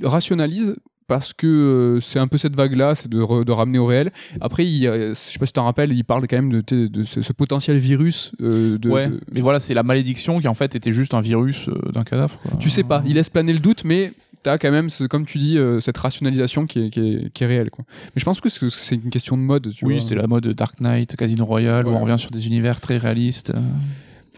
rationalise 0.03 0.75
parce 1.09 1.33
que 1.33 1.47
euh, 1.47 2.01
c'est 2.01 2.19
un 2.19 2.27
peu 2.27 2.39
cette 2.39 2.57
vague-là, 2.57 2.95
c'est 2.95 3.09
de, 3.09 3.53
ramener 3.53 3.79
au 3.79 3.87
réel. 3.87 4.11
Après, 4.41 4.67
il, 4.67 4.87
euh, 4.87 5.11
je 5.11 5.15
sais 5.15 5.39
pas 5.39 5.47
si 5.47 5.53
tu 5.53 5.57
t'en 5.57 5.65
rappelles, 5.65 5.93
il 5.93 6.05
parle 6.05 6.27
quand 6.27 6.37
même 6.37 6.51
de, 6.51 6.63
de, 6.67 6.89
de 6.89 7.05
ce, 7.05 7.23
ce 7.23 7.33
potentiel 7.33 7.77
virus. 7.77 8.33
euh, 8.41 8.77
de, 8.79 8.91
ouais, 8.91 9.11
mais 9.33 9.41
voilà, 9.41 9.61
c'est 9.61 9.75
la 9.75 9.83
malédiction 9.83 10.41
qui 10.41 10.49
en 10.49 10.55
fait 10.55 10.75
était 10.75 10.93
juste 10.93 11.15
un 11.15 11.21
virus 11.21 11.69
euh, 11.69 11.93
d'un 11.93 12.03
cadavre. 12.03 12.41
quoi. 12.41 12.59
Tu 12.59 12.71
sais 12.71 12.83
pas, 12.83 13.03
il 13.07 13.15
laisse 13.15 13.31
planer 13.31 13.53
le 13.53 13.61
doute, 13.61 13.85
mais 13.85 14.13
t'as 14.47 14.59
quand 14.59 14.71
même, 14.71 14.91
ce- 14.91 15.05
comme 15.05 15.27
tu 15.27 15.39
dis, 15.39 15.59
euh, 15.59 15.81
cette 15.81 15.99
rationalisation 15.99 16.67
qui 16.67 16.85
est, 16.87 16.91
qui 16.91 17.01
est, 17.01 17.31
qui 17.33 17.43
est 17.45 17.47
réelle. 17.47 17.71
Quoi. 17.71 17.85
Mais 17.89 18.21
je 18.21 18.25
pense 18.25 18.41
que 18.41 18.49
c'est 18.49 18.69
c'est 18.71 18.95
une 18.95 19.11
question 19.11 19.37
de 19.37 19.43
mode. 19.43 19.73
Tu 19.75 19.85
Oui, 19.85 20.01
c'était 20.01 20.15
la 20.15 20.27
mode 20.29 20.47
Dark 20.49 20.81
Knight, 20.81 21.17
Casino 21.17 21.45
Royale, 21.45 21.87
où 21.87 21.91
on 21.91 21.99
revient 21.99 22.19
sur 22.19 22.31
des 22.31 22.47
univers 22.47 22.81
très 22.81 22.97
réalistes. 22.97 23.51
euh. 23.55 23.61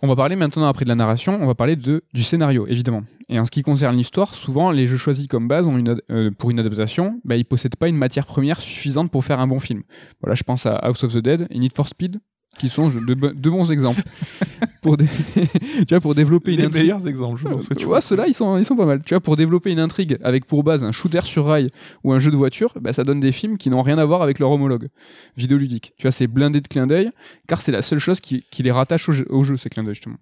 On 0.00 0.06
va 0.08 0.14
parler 0.14 0.36
maintenant, 0.36 0.66
après 0.68 0.84
de 0.84 0.88
la 0.88 0.94
narration, 0.94 1.36
on 1.42 1.46
va 1.46 1.54
parler 1.56 1.74
de, 1.74 2.04
du 2.14 2.22
scénario, 2.22 2.66
évidemment. 2.68 3.02
Et 3.28 3.38
en 3.40 3.44
ce 3.44 3.50
qui 3.50 3.62
concerne 3.62 3.96
l'histoire, 3.96 4.32
souvent, 4.32 4.70
les 4.70 4.86
jeux 4.86 4.96
choisis 4.96 5.26
comme 5.26 5.48
base 5.48 5.66
ont 5.66 5.76
une 5.76 5.96
euh, 6.10 6.30
pour 6.30 6.50
une 6.50 6.60
adaptation, 6.60 7.20
bah, 7.24 7.36
ils 7.36 7.44
possèdent 7.44 7.74
pas 7.76 7.88
une 7.88 7.96
matière 7.96 8.24
première 8.24 8.60
suffisante 8.60 9.10
pour 9.10 9.24
faire 9.24 9.40
un 9.40 9.46
bon 9.48 9.58
film. 9.60 9.82
Voilà, 10.22 10.34
je 10.36 10.44
pense 10.44 10.66
à 10.66 10.76
House 10.76 11.02
of 11.04 11.12
the 11.12 11.18
Dead 11.18 11.46
et 11.50 11.58
Need 11.58 11.72
for 11.74 11.88
Speed, 11.88 12.20
qui 12.58 12.68
sont 12.68 12.88
de, 12.88 13.14
bo- 13.14 13.32
de 13.32 13.50
bons 13.50 13.70
exemples. 13.70 14.02
pour, 14.82 14.96
dé- 14.96 15.06
tu 15.78 15.84
vois, 15.90 16.00
pour 16.00 16.14
développer 16.14 16.52
une 16.52 16.58
Les 16.60 16.64
intrigue. 16.66 16.82
meilleurs 16.82 17.06
exemples, 17.08 17.40
je 17.40 17.48
pense 17.48 17.68
que 17.68 17.74
tu 17.74 17.84
vois. 17.84 17.94
vois, 17.94 18.00
ceux-là, 18.00 18.26
ils 18.28 18.34
sont, 18.34 18.56
ils 18.58 18.64
sont 18.64 18.76
pas 18.76 18.86
mal. 18.86 19.02
Tu 19.04 19.14
vois, 19.14 19.20
pour 19.20 19.36
développer 19.36 19.70
une 19.72 19.78
intrigue 19.80 20.18
avec 20.22 20.44
pour 20.46 20.62
base 20.62 20.82
un 20.84 20.92
shooter 20.92 21.20
sur 21.24 21.46
rail 21.46 21.70
ou 22.04 22.12
un 22.12 22.20
jeu 22.20 22.30
de 22.30 22.36
voiture, 22.36 22.72
bah, 22.80 22.92
ça 22.92 23.04
donne 23.04 23.20
des 23.20 23.32
films 23.32 23.58
qui 23.58 23.70
n'ont 23.70 23.82
rien 23.82 23.98
à 23.98 24.04
voir 24.04 24.22
avec 24.22 24.38
leur 24.38 24.50
homologue 24.50 24.88
vidéoludique. 25.36 25.92
Tu 25.98 26.02
vois, 26.02 26.12
c'est 26.12 26.26
blindé 26.26 26.60
de 26.60 26.68
clins 26.68 26.86
d'œil, 26.86 27.10
car 27.46 27.60
c'est 27.60 27.72
la 27.72 27.82
seule 27.82 27.98
chose 27.98 28.20
qui, 28.20 28.44
qui 28.50 28.62
les 28.62 28.70
rattache 28.70 29.08
au 29.08 29.12
jeu, 29.12 29.26
au 29.30 29.42
jeu, 29.42 29.56
ces 29.56 29.68
clins 29.68 29.84
d'œil, 29.84 29.94
justement. 29.94 30.16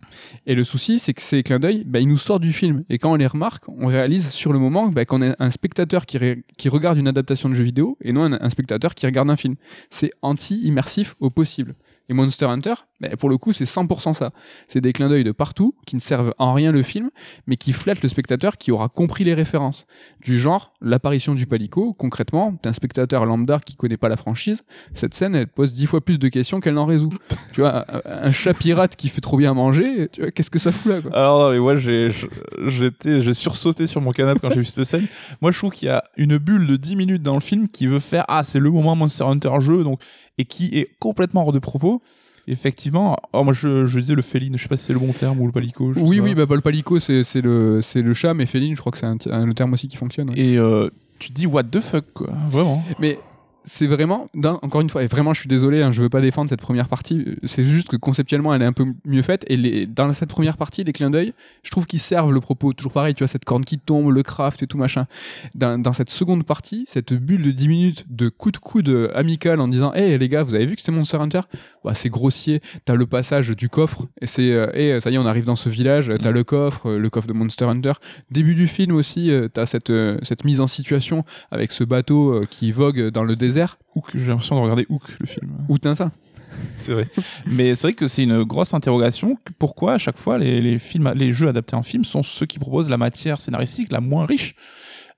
Et 0.47 0.55
le 0.55 0.64
souci, 0.64 0.99
c'est 0.99 1.14
que 1.14 1.22
ces 1.22 1.43
clins 1.43 1.59
d'œil, 1.59 1.84
bah, 1.87 2.01
ils 2.01 2.09
nous 2.09 2.18
sortent 2.18 2.43
du 2.43 2.53
film. 2.53 2.84
Et 2.89 2.99
quand 2.99 3.12
on 3.12 3.16
les 3.16 3.26
remarque, 3.26 3.64
on 3.68 3.87
réalise 3.87 4.30
sur 4.30 4.53
le 4.53 4.59
moment 4.59 4.89
bah, 4.89 5.05
qu'on 5.05 5.22
est 5.22 5.34
un 5.39 5.51
spectateur 5.51 6.07
qui, 6.07 6.18
ré- 6.18 6.45
qui 6.57 6.68
regarde 6.68 6.99
une 6.99 7.09
adaptation 7.09 7.49
de 7.49 7.55
jeu 7.55 7.64
vidéo 7.64 7.97
et 8.03 8.12
non 8.12 8.24
un, 8.24 8.39
un 8.41 8.51
spectateur 8.51 8.95
qui 8.95 9.07
regarde 9.07 9.30
un 9.30 9.37
film. 9.37 9.57
C'est 9.91 10.11
anti-immersif 10.22 11.14
au 11.20 11.30
possible. 11.30 11.74
Et 12.09 12.15
Monster 12.15 12.47
Hunter, 12.47 12.75
pour 13.19 13.29
le 13.29 13.39
coup, 13.39 13.53
c'est 13.53 13.65
100% 13.65 14.15
ça. 14.15 14.31
C'est 14.69 14.81
des 14.81 14.93
clins 14.93 15.09
d'œil 15.09 15.25
de 15.25 15.33
partout 15.33 15.75
qui 15.87 15.97
ne 15.97 16.01
servent 16.01 16.35
en 16.39 16.53
rien 16.55 16.73
le 16.73 16.83
film, 16.83 17.11
mais 17.47 17.57
qui 17.57 17.73
flattent 17.73 18.03
le 18.03 18.09
spectateur 18.09 18.57
qui 18.57 18.73
aura 18.73 18.89
compris 18.89 19.25
les 19.25 19.35
références. 19.35 19.87
Du 20.21 20.39
genre, 20.39 20.73
l'apparition 20.81 21.35
du 21.35 21.47
palico, 21.47 21.93
concrètement, 21.95 22.55
t'es 22.63 22.69
un 22.69 22.73
spectateur 22.73 23.27
lambda 23.27 23.59
qui 23.65 23.75
connaît 23.75 23.97
pas 23.97 24.09
la 24.09 24.17
franchise, 24.17 24.65
cette 24.95 25.15
scène, 25.15 25.35
elle 25.35 25.49
pose 25.49 25.75
dix 25.75 25.87
fois 25.87 26.01
plus 26.01 26.19
de 26.19 26.29
questions 26.29 26.61
qu'elle 26.61 26.75
n'en 26.75 26.87
résout. 26.87 27.11
tu 27.53 27.61
vois, 27.61 27.85
un, 27.93 28.27
un 28.27 28.31
chat 28.31 28.55
pirate 28.55 28.97
qui 28.97 29.09
fait 29.09 29.21
trop 29.21 29.37
bien 29.37 29.55
manger, 29.55 30.09
tu 30.13 30.23
vois, 30.23 30.31
qu'est-ce 30.31 30.51
que 30.51 30.59
ça 30.59 30.73
fout 30.73 30.93
là, 30.93 31.01
quoi? 31.01 31.15
Alors 31.15 31.41
non, 31.41 31.51
mais 31.51 31.59
moi 31.59 31.77
j'ai 31.77 32.11
j'étais 32.67 33.23
j'ai 33.23 33.35
sursauté 33.35 33.87
sur 33.87 34.01
mon 34.01 34.13
canapé 34.13 34.41
quand 34.41 34.51
j'ai 34.51 34.61
vu 34.61 34.65
cette 34.65 34.85
scène. 34.85 35.07
Moi 35.41 35.51
je 35.51 35.59
trouve 35.59 35.71
qu'il 35.71 35.89
y 35.89 35.91
a 35.91 36.05
une 36.17 36.39
bulle 36.39 36.67
de 36.67 36.77
10 36.77 36.97
minutes 36.97 37.23
dans 37.23 37.35
le 37.35 37.41
film 37.41 37.69
qui 37.69 37.87
veut 37.87 38.01
faire 38.01 38.25
ah 38.29 38.43
c'est 38.43 38.59
le 38.59 38.71
moment 38.71 38.97
Monster 38.97 39.25
Hunter 39.25 39.53
jeu 39.61 39.83
donc 39.83 40.01
et 40.39 40.45
qui 40.45 40.77
est 40.79 40.91
complètement 40.99 41.43
hors 41.43 41.53
de 41.53 41.59
propos. 41.59 42.03
Effectivement, 42.49 43.17
oh, 43.33 43.43
moi 43.43 43.53
je, 43.53 43.87
je 43.87 43.99
disais 44.01 44.15
le 44.15 44.23
féline, 44.23 44.57
je 44.57 44.63
sais 44.63 44.69
pas 44.69 44.77
si 44.77 44.85
c'est 44.85 44.93
le 44.93 44.99
bon 45.01 45.13
terme 45.13 45.41
ou 45.41 45.47
le 45.47 45.53
palico. 45.53 45.93
je 45.93 45.99
sais 45.99 46.05
Oui, 46.07 46.19
pas. 46.19 46.23
oui, 46.25 46.35
bah, 46.35 46.47
bah, 46.47 46.55
le 46.55 46.61
palico, 46.61 47.01
c'est 47.01 47.23
le, 47.43 47.81
c'est 47.83 48.03
le 48.03 48.15
chat, 48.15 48.35
mais 48.35 48.47
féline, 48.47 48.75
je 48.77 48.81
crois 48.81 48.93
que 48.93 48.99
c'est 48.99 49.07
un, 49.07 49.17
un- 49.31 49.47
le 49.47 49.55
terme 49.55 49.73
aussi 49.73 49.89
qui 49.89 49.97
fonctionne. 49.97 50.31
ouais. 50.31 50.39
Et 50.39 50.57
euh, 50.59 50.89
tu 51.19 51.31
te 51.31 51.35
dis 51.35 51.47
what 51.47 51.65
the 51.65 51.81
fuck 51.81 52.05
quoi, 52.15 52.29
vraiment. 52.49 52.85
Mais 53.01 53.19
c'est 53.67 53.87
vraiment, 53.87 54.29
encore 54.62 54.81
une 54.81 54.89
fois, 54.89 55.03
et 55.03 55.09
vraiment 55.09 55.35
je 55.35 55.41
suis 55.41 55.49
désolé, 55.49 55.83
hein, 55.83 55.91
je 55.91 56.01
veux 56.01 56.09
pas 56.09 56.21
défendre 56.21 56.49
cette 56.49 56.61
première 56.61 56.89
partie, 56.89 57.25
euh, 57.27 57.35
c'est 57.45 57.64
juste 57.64 57.89
que 57.89 57.97
conceptuellement 57.97 58.55
elle 58.55 58.62
est 58.62 58.67
un 58.67 58.73
peu 58.73 58.87
mieux 59.05 59.23
faite, 59.23 59.45
et 59.49 59.87
dans 59.87 60.12
cette 60.12 60.29
première 60.29 60.57
partie, 60.57 60.85
les 60.85 60.93
clins 60.93 61.11
d'œil, 61.11 61.35
je 61.64 61.71
trouve 61.71 61.85
qu'ils 61.85 62.01
servent 62.01 62.33
le 62.33 62.41
propos, 62.41 62.73
toujours 62.73 62.93
pareil, 62.93 63.14
tu 63.14 63.25
vois, 63.25 63.29
cette 63.29 63.45
corne 63.45 63.64
qui 63.64 63.79
tombe, 63.79 64.12
le 64.12 64.23
craft 64.23 64.62
et 64.62 64.67
tout 64.67 64.79
machin. 64.79 65.07
Dans, 65.55 65.93
cette 65.93 66.11
seconde 66.11 66.45
partie, 66.45 66.85
cette 66.89 67.12
bulle 67.12 67.43
de 67.43 67.51
10 67.51 67.69
minutes 67.69 68.07
de 68.09 68.29
coup 68.29 68.53
de 68.53 68.59
coude 68.59 69.11
amical 69.14 69.61
en 69.61 69.69
disant, 69.69 69.93
hé 69.95 70.17
les 70.17 70.29
gars, 70.29 70.43
vous 70.45 70.55
avez 70.55 70.67
vu 70.67 70.77
que 70.77 70.81
c'était 70.81 70.93
Monster 70.93 71.17
Hunter? 71.17 71.41
Bah, 71.85 71.95
C'est 71.95 72.09
grossier, 72.09 72.61
t'as 72.85 72.95
le 72.95 73.07
passage 73.07 73.51
du 73.51 73.69
coffre, 73.69 74.07
et 74.21 74.27
c'est, 74.27 74.53
euh, 74.53 75.01
ça 75.01 75.11
y 75.11 75.14
est, 75.14 75.19
on 75.19 75.27
arrive 75.27 75.45
dans 75.45 75.57
ce 75.57 75.69
village, 75.69 76.12
t'as 76.21 76.31
le 76.31 76.45
coffre, 76.45 76.91
euh, 76.91 76.99
le 76.99 77.11
coffre 77.11 77.27
de 77.27 77.33
Monster 77.33 77.64
Hunter. 77.64 77.93
Début 78.31 78.55
du 78.55 78.69
film 78.69 78.95
aussi, 78.95 79.31
euh, 79.31 79.49
t'as 79.49 79.67
cette, 79.67 79.93
cette 80.23 80.45
mise 80.45 80.61
en 80.61 80.67
situation 80.67 81.25
avec 81.51 81.73
ce 81.73 81.85
bateau 81.85 82.43
qui 82.51 82.73
vogue 82.73 83.11
dans 83.11 83.25
le 83.25 83.37
désert. 83.37 83.56
Hook, 83.95 84.11
j'ai 84.15 84.29
l'impression 84.29 84.57
de 84.57 84.61
regarder 84.61 84.87
Hook 84.89 85.03
le 85.21 85.27
film. 85.27 85.53
Où 85.69 85.79
t'as 85.79 85.95
ça? 85.95 86.11
C'est 86.79 86.93
vrai. 86.93 87.09
Mais 87.47 87.75
c'est 87.75 87.89
vrai 87.89 87.93
que 87.95 88.07
c'est 88.09 88.23
une 88.25 88.43
grosse 88.45 88.75
interrogation. 88.75 89.39
Pourquoi 89.59 89.95
à 89.95 89.99
chaque 89.99 90.17
fois 90.19 90.39
les, 90.39 90.61
les 90.61 90.79
films, 90.79 91.13
les 91.17 91.33
jeux 91.33 91.49
adaptés 91.49 91.75
en 91.77 91.83
film 91.83 92.05
sont 92.05 92.23
ceux 92.23 92.47
qui 92.47 92.59
proposent 92.59 92.91
la 92.91 92.99
matière 92.99 93.41
scénaristique 93.41 93.91
la 93.93 94.01
moins 94.01 94.27
riche? 94.27 94.55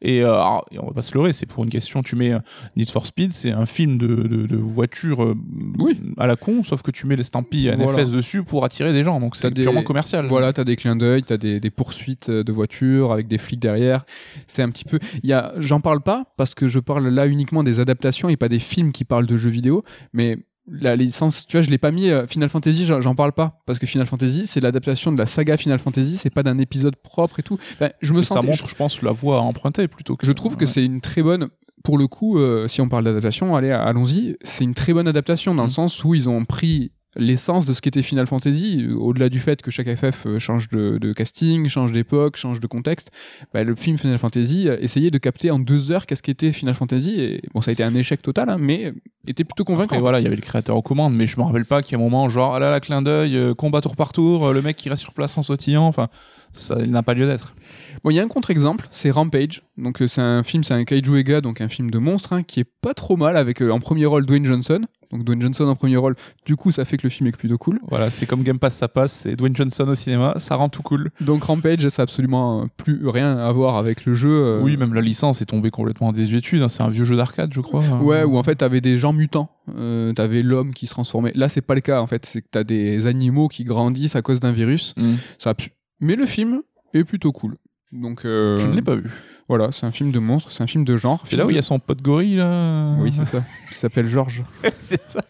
Et, 0.01 0.23
euh, 0.23 0.29
alors, 0.35 0.65
on 0.81 0.87
va 0.87 0.93
pas 0.93 1.03
se 1.03 1.13
leurrer, 1.13 1.33
c'est 1.33 1.45
pour 1.45 1.65
une 1.65 1.71
question. 1.71 2.05
Tu 2.05 2.15
mets 2.15 2.33
euh, 2.33 2.39
Need 2.77 2.89
for 2.89 3.05
Speed, 3.05 3.33
c'est 3.33 3.51
un 3.51 3.67
film 3.67 3.99
de, 3.99 4.07
de, 4.07 4.47
de 4.47 4.57
voiture 4.57 5.25
euh, 5.25 5.35
Oui. 5.81 5.99
à 6.19 6.29
la 6.29 6.37
con, 6.37 6.63
sauf 6.63 6.83
que 6.83 6.93
tu 6.93 7.09
mets 7.09 7.17
les 7.17 7.25
stampilles 7.25 7.67
NFS 7.71 7.83
Voilà. 7.83 8.05
dessus 8.05 8.45
pour 8.45 8.65
attirer 8.65 8.93
des 8.93 9.03
gens. 9.03 9.19
Donc 9.19 9.35
c'est 9.35 9.51
des- 9.51 9.63
purement 9.63 9.83
commercial. 9.83 10.27
Voilà, 10.29 10.53
t'as 10.53 10.63
des 10.63 10.77
clins 10.77 10.95
d'œil, 10.95 11.25
t'as 11.25 11.37
des, 11.37 11.59
des 11.59 11.71
poursuites 11.71 12.29
euh, 12.29 12.45
de 12.45 12.53
voitures 12.53 13.13
avec 13.13 13.27
des 13.27 13.39
flics 13.39 13.59
derrière. 13.59 14.05
C'est 14.47 14.63
un 14.63 14.71
petit 14.71 14.85
peu. 14.85 15.01
Il 15.25 15.29
y 15.29 15.33
a, 15.33 15.53
j'en 15.59 15.81
parle 15.81 16.01
pas 16.01 16.27
parce 16.37 16.55
que 16.55 16.69
je 16.69 16.79
parle 16.79 17.09
là 17.09 17.27
uniquement 17.27 17.65
des 17.65 17.81
adaptations 17.81 18.29
et 18.29 18.37
pas 18.37 18.49
des 18.49 18.61
films 18.61 18.93
qui 18.93 19.03
parlent 19.05 19.27
de 19.27 19.37
jeux 19.37 19.51
vidéo, 19.51 19.83
mais 20.13 20.39
la 20.71 20.97
licence, 20.97 21.47
tu 21.47 21.57
vois, 21.57 21.63
je 21.63 21.71
l'ai 21.71 21.79
pas 21.79 21.91
mis 21.91 22.11
euh, 22.11 22.27
Final 22.27 22.49
Fantasy, 22.49 22.87
j'en 22.87 23.15
parle 23.15 23.33
pas 23.33 23.61
parce 23.67 23.79
que 23.79 23.87
Final 23.87 24.07
Fantasy, 24.07 24.47
c'est 24.47 24.61
l'adaptation 24.61 25.13
de 25.13 25.19
la 25.19 25.27
saga 25.27 25.57
Final 25.57 25.79
Fantasy, 25.79 26.17
c'est 26.17 26.31
pas 26.31 26.43
d'un 26.43 26.59
épisode 26.59 26.97
propre 26.97 27.41
et 27.41 27.43
tout. 27.43 27.59
Ben, 27.81 27.93
je 28.01 28.13
me 28.13 28.21
Et 28.21 28.25
ça 28.25 28.37
sens 28.37 28.45
montre, 28.45 28.69
je 28.69 28.75
pense, 28.75 29.03
la 29.03 29.13
voie 29.13 29.39
à 29.39 29.41
emprunter 29.41 29.89
plutôt 29.89 30.17
que. 30.17 30.27
Je 30.27 30.33
trouve 30.33 30.57
que 30.57 30.67
c'est 30.67 30.85
une 30.85 31.01
très 31.01 31.23
bonne. 31.23 31.49
Pour 31.85 31.97
le 31.97 32.09
coup, 32.09 32.39
euh, 32.39 32.67
si 32.67 32.81
on 32.81 32.89
parle 32.89 33.05
d'adaptation, 33.05 33.55
allez, 33.55 33.71
allons-y. 33.71 34.37
C'est 34.43 34.65
une 34.65 34.75
très 34.75 34.93
bonne 34.93 35.07
adaptation 35.09 35.55
dans 35.55 35.63
le 35.63 35.69
Mm. 35.69 35.73
sens 35.73 36.05
où 36.05 36.15
ils 36.15 36.29
ont 36.29 36.45
pris 36.45 36.91
l'essence 37.19 37.67
de 37.67 37.75
ce 37.75 37.81
qu'était 37.81 38.03
Final 38.03 38.27
Fantasy, 38.27 38.87
euh, 38.89 38.95
au-delà 38.95 39.29
du 39.29 39.41
fait 39.41 39.61
que 39.61 39.71
chaque 39.71 39.95
FF 39.95 40.27
euh, 40.27 40.39
change 40.39 40.69
de, 40.69 40.99
de 40.99 41.13
casting, 41.13 41.69
change 41.69 41.93
d'époque, 41.93 42.37
change 42.37 42.61
de 42.61 42.67
contexte. 42.67 43.11
bah, 43.53 43.65
le 43.65 43.75
film 43.75 43.99
Final 43.99 44.19
Fantasy 44.19 44.69
essayait 44.81 45.11
de 45.11 45.19
capter 45.19 45.51
en 45.51 45.59
deux 45.59 45.91
heures 45.91 46.07
qu'est-ce 46.07 46.23
qu'était 46.23 46.53
Final 46.53 46.75
Fantasy. 46.75 47.21
Et 47.21 47.43
bon, 47.53 47.61
ça 47.61 47.71
a 47.71 47.73
été 47.73 47.83
un 47.83 47.95
échec 47.95 48.23
total, 48.23 48.49
hein, 48.49 48.57
mais 48.59 48.95
était 49.31 49.45
plutôt 49.45 49.65
convaincant. 49.65 49.85
Après, 49.85 50.01
voilà, 50.01 50.21
il 50.21 50.25
y 50.25 50.27
avait 50.27 50.37
le 50.37 50.43
créateur 50.43 50.77
aux 50.77 50.83
commandes, 50.83 51.15
mais 51.15 51.27
je 51.27 51.39
me 51.39 51.45
rappelle 51.45 51.65
pas 51.65 51.83
qu'il 51.83 51.93
y 51.93 51.95
a 51.97 51.99
un 51.99 52.03
moment, 52.03 52.29
genre, 52.29 52.55
ah 52.55 52.59
là 52.59 52.71
là, 52.71 52.81
clin 52.81 53.03
d'œil, 53.03 53.37
euh, 53.37 53.55
combat 53.55 53.81
tour 53.81 53.97
par 53.97 54.13
tour, 54.13 54.47
euh, 54.47 54.53
le 54.53 54.63
mec 54.63 54.77
qui 54.77 54.89
reste 54.89 55.03
sur 55.03 55.13
place 55.13 55.37
en 55.39 55.43
sautillant, 55.43 55.87
enfin, 55.87 56.09
ça 56.53 56.77
n'a 56.77 57.03
pas 57.03 57.15
lieu 57.15 57.27
d'être. 57.27 57.55
Bon, 58.03 58.11
il 58.11 58.15
y 58.15 58.21
a 58.21 58.23
un 58.23 58.29
contre-exemple, 58.29 58.89
c'est 58.91 59.11
Rampage. 59.11 59.63
Donc, 59.77 60.03
c'est 60.07 60.21
un 60.21 60.43
film, 60.43 60.65
c'est 60.65 60.75
un 60.75 60.85
Kaiju 60.85 61.19
Ega, 61.19 61.41
donc 61.41 61.61
un 61.61 61.69
film 61.69 61.91
de 61.91 61.99
monstre, 61.99 62.33
hein, 62.33 62.43
qui 62.43 62.61
est 62.61 62.71
pas 62.81 62.95
trop 62.95 63.17
mal 63.17 63.37
avec 63.37 63.63
euh, 63.63 63.71
en 63.71 63.81
premier 63.81 64.07
rôle 64.07 64.27
Dwayne 64.27 64.45
Johnson. 64.45 64.81
Donc, 65.11 65.25
Dwayne 65.25 65.41
Johnson 65.41 65.65
en 65.67 65.75
premier 65.75 65.97
rôle, 65.97 66.17
du 66.45 66.55
coup, 66.57 66.71
ça 66.71 66.85
fait 66.85 66.97
que 66.99 67.05
le 67.05 67.09
film 67.11 67.27
est 67.29 67.33
plutôt 67.37 67.57
cool. 67.57 67.81
Voilà, 67.89 68.11
c'est 68.11 68.27
comme 68.27 68.43
Game 68.43 68.59
Pass, 68.59 68.75
ça 68.77 68.89
passe, 68.89 69.13
c'est 69.13 69.37
Dwayne 69.37 69.57
Johnson 69.57 69.89
au 69.89 69.95
cinéma, 69.95 70.35
ça 70.37 70.55
rend 70.57 70.69
tout 70.69 70.83
cool. 70.83 71.11
Donc, 71.21 71.45
Rampage, 71.45 71.89
ça 71.89 72.03
a 72.03 72.05
absolument 72.05 72.69
plus 72.77 73.09
rien 73.09 73.39
à 73.39 73.51
voir 73.53 73.77
avec 73.77 74.05
le 74.05 74.15
jeu. 74.15 74.29
euh, 74.31 74.61
Oui, 74.63 74.77
même 74.77 74.93
la 74.93 75.01
licence 75.01 75.41
est 75.41 75.47
tombée 75.47 75.71
complètement 75.71 76.09
en 76.09 76.13
désuétude, 76.13 76.61
hein, 76.63 76.69
c'est 76.69 76.83
un 76.83 76.91
vieux 76.91 77.05
jeu 77.05 77.17
d'arcade, 77.17 77.53
je 77.55 77.61
crois. 77.61 77.83
Ouais, 78.03 78.25
où 78.25 78.37
en 78.37 78.43
fait, 78.43 78.57
t'avais 78.57 78.81
des 78.83 78.99
gens 78.99 79.13
mutants. 79.13 79.51
Euh, 79.77 80.13
t'avais 80.13 80.43
l'homme 80.43 80.73
qui 80.73 80.87
se 80.87 80.93
transformait. 80.93 81.33
Là, 81.35 81.49
c'est 81.49 81.61
pas 81.61 81.75
le 81.75 81.81
cas, 81.81 82.01
en 82.01 82.07
fait. 82.07 82.25
C'est 82.27 82.41
que 82.43 82.47
t'as 82.51 82.65
des 82.65 83.07
animaux 83.07 83.49
qui 83.49 83.65
grandissent 83.65 84.17
à 84.17 84.23
cause 84.23 84.41
d'un 84.41 84.53
virus. 84.53 84.95
Hmm. 84.97 85.15
Ça 85.39 85.51
a 85.51 85.55
pu- 85.55 85.71
Mais 86.01 86.17
le 86.17 86.27
film 86.27 86.63
est 86.95 87.05
plutôt 87.05 87.33
cool. 87.33 87.57
Donc, 87.93 88.25
euh, 88.25 88.57
Je 88.59 88.67
ne 88.67 88.75
l'ai 88.75 88.83
pas 88.83 88.95
vu. 88.97 89.11
Voilà, 89.49 89.73
c'est 89.73 89.87
un 89.87 89.91
film 89.93 90.11
de 90.13 90.19
monstre, 90.19 90.53
c'est 90.53 90.63
un 90.63 90.67
film 90.67 90.85
de 90.85 90.97
genre. 90.97 91.21
C'est 91.25 91.37
là 91.37 91.47
où 91.47 91.51
il 91.51 91.57
y 91.57 91.59
a 91.59 91.63
son 91.63 91.79
pote 91.79 92.03
gorille, 92.03 92.37
là 92.37 92.95
Oui, 92.99 93.13
c'est 93.13 93.25
ça. 93.27 93.43
Qui 93.69 93.75
s'appelle 93.75 94.09
Georges. 94.09 94.43
c'est 94.83 95.03
ça. 95.03 95.25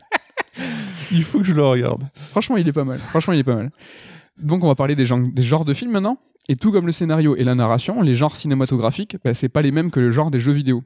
il 1.12 1.22
faut 1.24 1.38
que 1.38 1.44
je 1.44 1.52
le 1.54 1.64
regarde. 1.64 2.02
Franchement, 2.30 2.56
il 2.56 2.66
est 2.68 2.72
pas 2.72 2.84
mal. 2.84 2.98
Franchement, 2.98 3.32
il 3.34 3.40
est 3.40 3.44
pas 3.44 3.54
mal. 3.54 3.70
Donc, 4.40 4.64
on 4.64 4.66
va 4.68 4.74
parler 4.74 4.94
des, 4.96 5.04
gens- 5.04 5.18
des 5.18 5.42
genres 5.42 5.64
de 5.64 5.74
films 5.74 5.92
maintenant. 5.92 6.18
Et 6.48 6.56
tout 6.56 6.72
comme 6.72 6.86
le 6.86 6.92
scénario 6.92 7.36
et 7.36 7.44
la 7.44 7.54
narration, 7.54 8.00
les 8.02 8.14
genres 8.14 8.34
cinématographiques, 8.36 9.16
bah, 9.22 9.34
c'est 9.34 9.48
pas 9.50 9.60
les 9.62 9.70
mêmes 9.70 9.90
que 9.90 10.00
le 10.00 10.10
genre 10.10 10.30
des 10.30 10.40
jeux 10.40 10.52
vidéo. 10.52 10.82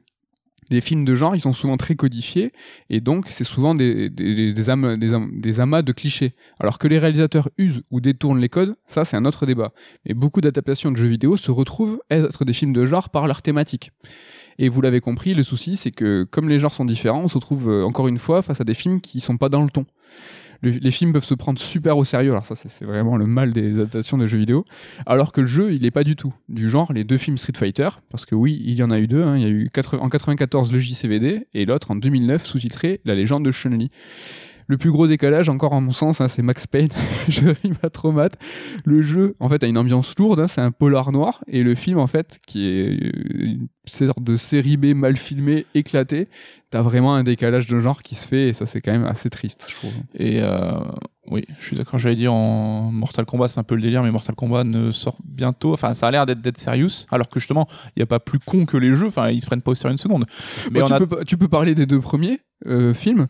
Les 0.69 0.81
films 0.81 1.05
de 1.05 1.15
genre, 1.15 1.35
ils 1.35 1.41
sont 1.41 1.53
souvent 1.53 1.77
très 1.77 1.95
codifiés, 1.95 2.51
et 2.89 3.01
donc 3.01 3.25
c'est 3.29 3.43
souvent 3.43 3.75
des, 3.75 4.09
des, 4.09 4.53
des, 4.53 4.69
am- 4.69 4.97
des 4.97 5.13
am- 5.13 5.31
des 5.39 5.59
amas 5.59 5.81
de 5.81 5.91
clichés. 5.91 6.33
Alors 6.59 6.77
que 6.79 6.87
les 6.87 6.99
réalisateurs 6.99 7.49
usent 7.57 7.83
ou 7.91 7.99
détournent 8.01 8.39
les 8.39 8.49
codes, 8.49 8.75
ça 8.87 9.05
c'est 9.05 9.17
un 9.17 9.25
autre 9.25 9.45
débat. 9.45 9.73
Et 10.05 10.13
beaucoup 10.13 10.41
d'adaptations 10.41 10.91
de 10.91 10.97
jeux 10.97 11.07
vidéo 11.07 11.37
se 11.37 11.51
retrouvent 11.51 12.01
être 12.09 12.45
des 12.45 12.53
films 12.53 12.73
de 12.73 12.85
genre 12.85 13.09
par 13.09 13.27
leur 13.27 13.41
thématique. 13.41 13.91
Et 14.59 14.69
vous 14.69 14.81
l'avez 14.81 15.01
compris, 15.01 15.33
le 15.33 15.43
souci 15.43 15.77
c'est 15.77 15.91
que 15.91 16.23
comme 16.29 16.47
les 16.47 16.59
genres 16.59 16.73
sont 16.73 16.85
différents, 16.85 17.21
on 17.23 17.27
se 17.27 17.35
retrouve 17.35 17.69
euh, 17.69 17.83
encore 17.83 18.07
une 18.07 18.19
fois 18.19 18.41
face 18.41 18.61
à 18.61 18.63
des 18.63 18.75
films 18.75 19.01
qui 19.01 19.19
sont 19.19 19.37
pas 19.37 19.49
dans 19.49 19.63
le 19.63 19.69
ton. 19.69 19.85
Le- 20.63 20.71
les 20.71 20.89
films 20.91 21.13
peuvent 21.13 21.23
se 21.25 21.35
prendre 21.35 21.59
super 21.59 21.97
au 21.97 22.05
sérieux. 22.05 22.31
Alors 22.31 22.45
ça, 22.45 22.55
c'est 22.55 22.85
vraiment 22.85 23.17
le 23.17 23.27
mal 23.27 23.51
des 23.51 23.73
adaptations 23.75 24.17
de 24.17 24.25
jeux 24.25 24.39
vidéo. 24.39 24.65
Alors 25.05 25.31
que 25.31 25.41
le 25.41 25.47
jeu, 25.47 25.73
il 25.73 25.85
est 25.85 25.91
pas 25.91 26.03
du 26.03 26.15
tout 26.15 26.33
du 26.49 26.69
genre 26.69 26.91
les 26.93 27.03
deux 27.03 27.17
films 27.17 27.37
Street 27.37 27.53
Fighter, 27.55 27.89
parce 28.09 28.25
que 28.25 28.33
oui, 28.33 28.59
il 28.65 28.73
y 28.73 28.81
en 28.81 28.89
a 28.89 28.99
eu 28.99 29.07
deux. 29.07 29.21
hein. 29.23 29.37
Il 29.37 29.43
y 29.43 29.45
a 29.45 29.49
eu 29.49 29.69
en 29.99 30.09
94 30.09 30.71
le 30.71 30.79
JCVD 30.79 31.47
et 31.53 31.65
l'autre 31.65 31.91
en 31.91 31.95
2009 31.95 32.45
sous-titré 32.45 33.01
La 33.05 33.13
légende 33.13 33.45
de 33.45 33.51
Chun-Li. 33.51 33.91
Le 34.67 34.77
plus 34.77 34.91
gros 34.91 35.07
décalage, 35.07 35.49
encore 35.49 35.73
en 35.73 35.81
mon 35.81 35.91
sens, 35.91 36.21
hein, 36.21 36.27
c'est 36.27 36.41
Max 36.41 36.67
Payne. 36.67 36.89
je 37.27 37.47
rime 37.63 37.75
à 37.83 37.89
trop 37.89 38.11
mat. 38.11 38.37
Le 38.85 39.01
jeu, 39.01 39.35
en 39.39 39.49
fait, 39.49 39.63
a 39.63 39.67
une 39.67 39.77
ambiance 39.77 40.13
lourde. 40.17 40.39
hein, 40.39 40.47
c'est 40.47 40.61
un 40.61 40.71
polar 40.71 41.11
noir. 41.11 41.43
Et 41.47 41.63
le 41.63 41.75
film, 41.75 41.99
en 41.99 42.07
fait, 42.07 42.39
qui 42.47 42.65
est 42.67 43.03
euh, 43.03 43.11
une 43.43 43.67
sorte 43.85 44.23
de 44.23 44.37
série 44.37 44.77
B 44.77 44.93
mal 44.95 45.17
filmée, 45.17 45.65
éclatée, 45.75 46.27
t'as 46.69 46.81
vraiment 46.81 47.13
un 47.15 47.23
décalage 47.23 47.67
de 47.67 47.79
genre 47.79 48.01
qui 48.03 48.15
se 48.15 48.27
fait. 48.27 48.49
Et 48.49 48.53
ça, 48.53 48.65
c'est 48.65 48.81
quand 48.81 48.91
même 48.91 49.05
assez 49.05 49.29
triste, 49.29 49.65
je 49.69 49.75
trouve. 49.75 49.93
Et 50.17 50.39
euh, 50.41 50.71
oui, 51.29 51.45
je 51.59 51.65
suis 51.65 51.75
d'accord, 51.75 51.99
j'allais 51.99 52.15
dire 52.15 52.33
en 52.33 52.91
Mortal 52.91 53.25
Kombat, 53.25 53.47
c'est 53.47 53.59
un 53.59 53.63
peu 53.63 53.75
le 53.75 53.81
délire, 53.81 54.03
mais 54.03 54.11
Mortal 54.11 54.35
Kombat 54.35 54.63
ne 54.63 54.91
sort 54.91 55.17
bientôt. 55.23 55.73
Enfin, 55.73 55.93
ça 55.93 56.07
a 56.07 56.11
l'air 56.11 56.25
d'être 56.25 56.41
Dead 56.41 56.57
Serious, 56.57 57.05
alors 57.11 57.29
que 57.29 57.39
justement, 57.39 57.67
il 57.95 57.99
n'y 57.99 58.03
a 58.03 58.07
pas 58.07 58.19
plus 58.19 58.39
con 58.39 58.65
que 58.65 58.77
les 58.77 58.93
jeux, 58.93 59.07
enfin, 59.07 59.29
ils 59.29 59.39
se 59.41 59.45
prennent 59.45 59.61
pas 59.61 59.71
au 59.71 59.75
sérieux 59.75 59.93
une 59.93 59.97
seconde. 59.97 60.25
Mais, 60.71 60.79
Bon, 60.79 60.85
on 60.85 60.87
tu, 60.87 60.93
a- 60.93 60.99
peux, 61.07 61.23
tu 61.25 61.37
peux 61.37 61.47
parler 61.47 61.75
des 61.75 61.85
deux 61.85 61.99
premiers 61.99 62.39
euh, 62.65 62.93
films. 62.93 63.27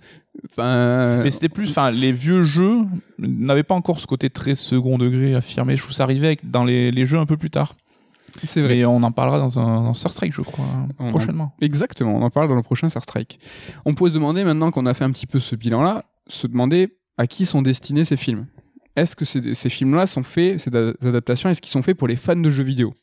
Enfin, 0.50 1.22
mais 1.24 1.32
c'était 1.32 1.50
plus, 1.50 1.70
enfin, 1.70 1.92
les 1.92 2.12
vieux 2.12 2.44
jeux 2.44 2.80
n'avaient 3.20 3.64
pas 3.64 3.76
encore 3.76 4.00
ce 4.00 4.08
côté 4.08 4.30
très 4.30 4.56
second 4.56 4.98
degré 4.98 5.36
affirmé. 5.36 5.78
Je 5.78 5.84
trouve 5.84 5.94
ça 5.94 6.04
arrivait 6.04 6.38
dans 6.44 6.64
les, 6.64 6.92
les 6.92 7.06
jeux 7.06 7.20
un 7.20 7.26
peu 7.26 7.38
plus 7.38 7.50
tard. 7.52 7.76
c'est 8.44 8.62
vrai. 8.62 8.76
Mais 8.78 8.86
on 8.86 9.04
en 9.04 9.12
parlera 9.12 9.38
dans 9.40 9.60
un 9.60 9.84
dans 9.84 9.94
Star 9.94 10.12
Strike, 10.12 10.34
je 10.34 10.42
crois, 10.42 10.66
On 11.00 11.08
en- 11.08 11.10
prochainement. 11.10 11.54
Exactement, 11.62 12.16
on 12.16 12.22
en 12.24 12.30
parle 12.32 12.48
dans 12.50 12.56
le 12.56 12.64
prochain 12.64 12.90
Star 12.90 13.04
Strike. 13.04 13.40
On 13.86 13.94
pourrait 13.94 14.10
se 14.10 14.16
demander, 14.16 14.44
maintenant 14.44 14.72
qu'on 14.72 14.86
a 14.88 14.94
fait 14.94 15.04
un 15.04 15.12
petit 15.12 15.28
peu 15.28 15.40
ce 15.40 15.56
bilan-là, 15.56 16.06
se 16.28 16.48
demander 16.48 16.98
à 17.18 17.28
qui 17.28 17.46
sont 17.46 17.62
destinés 17.62 18.06
ces 18.06 18.18
films. 18.18 18.48
Est-ce 18.96 19.16
que 19.16 19.26
ces, 19.26 19.54
ces 19.54 19.70
films-là 19.70 20.08
sont 20.08 20.24
faits, 20.24 20.60
ces 20.60 20.70
adaptations, 20.76 21.50
est-ce 21.50 21.62
qu'ils 21.62 21.72
sont 21.72 21.82
faits 21.84 21.98
pour 21.98 22.08
les 22.08 22.16
fans 22.16 22.36
de 22.36 22.50
jeux 22.50 22.64
vidéo? 22.64 22.94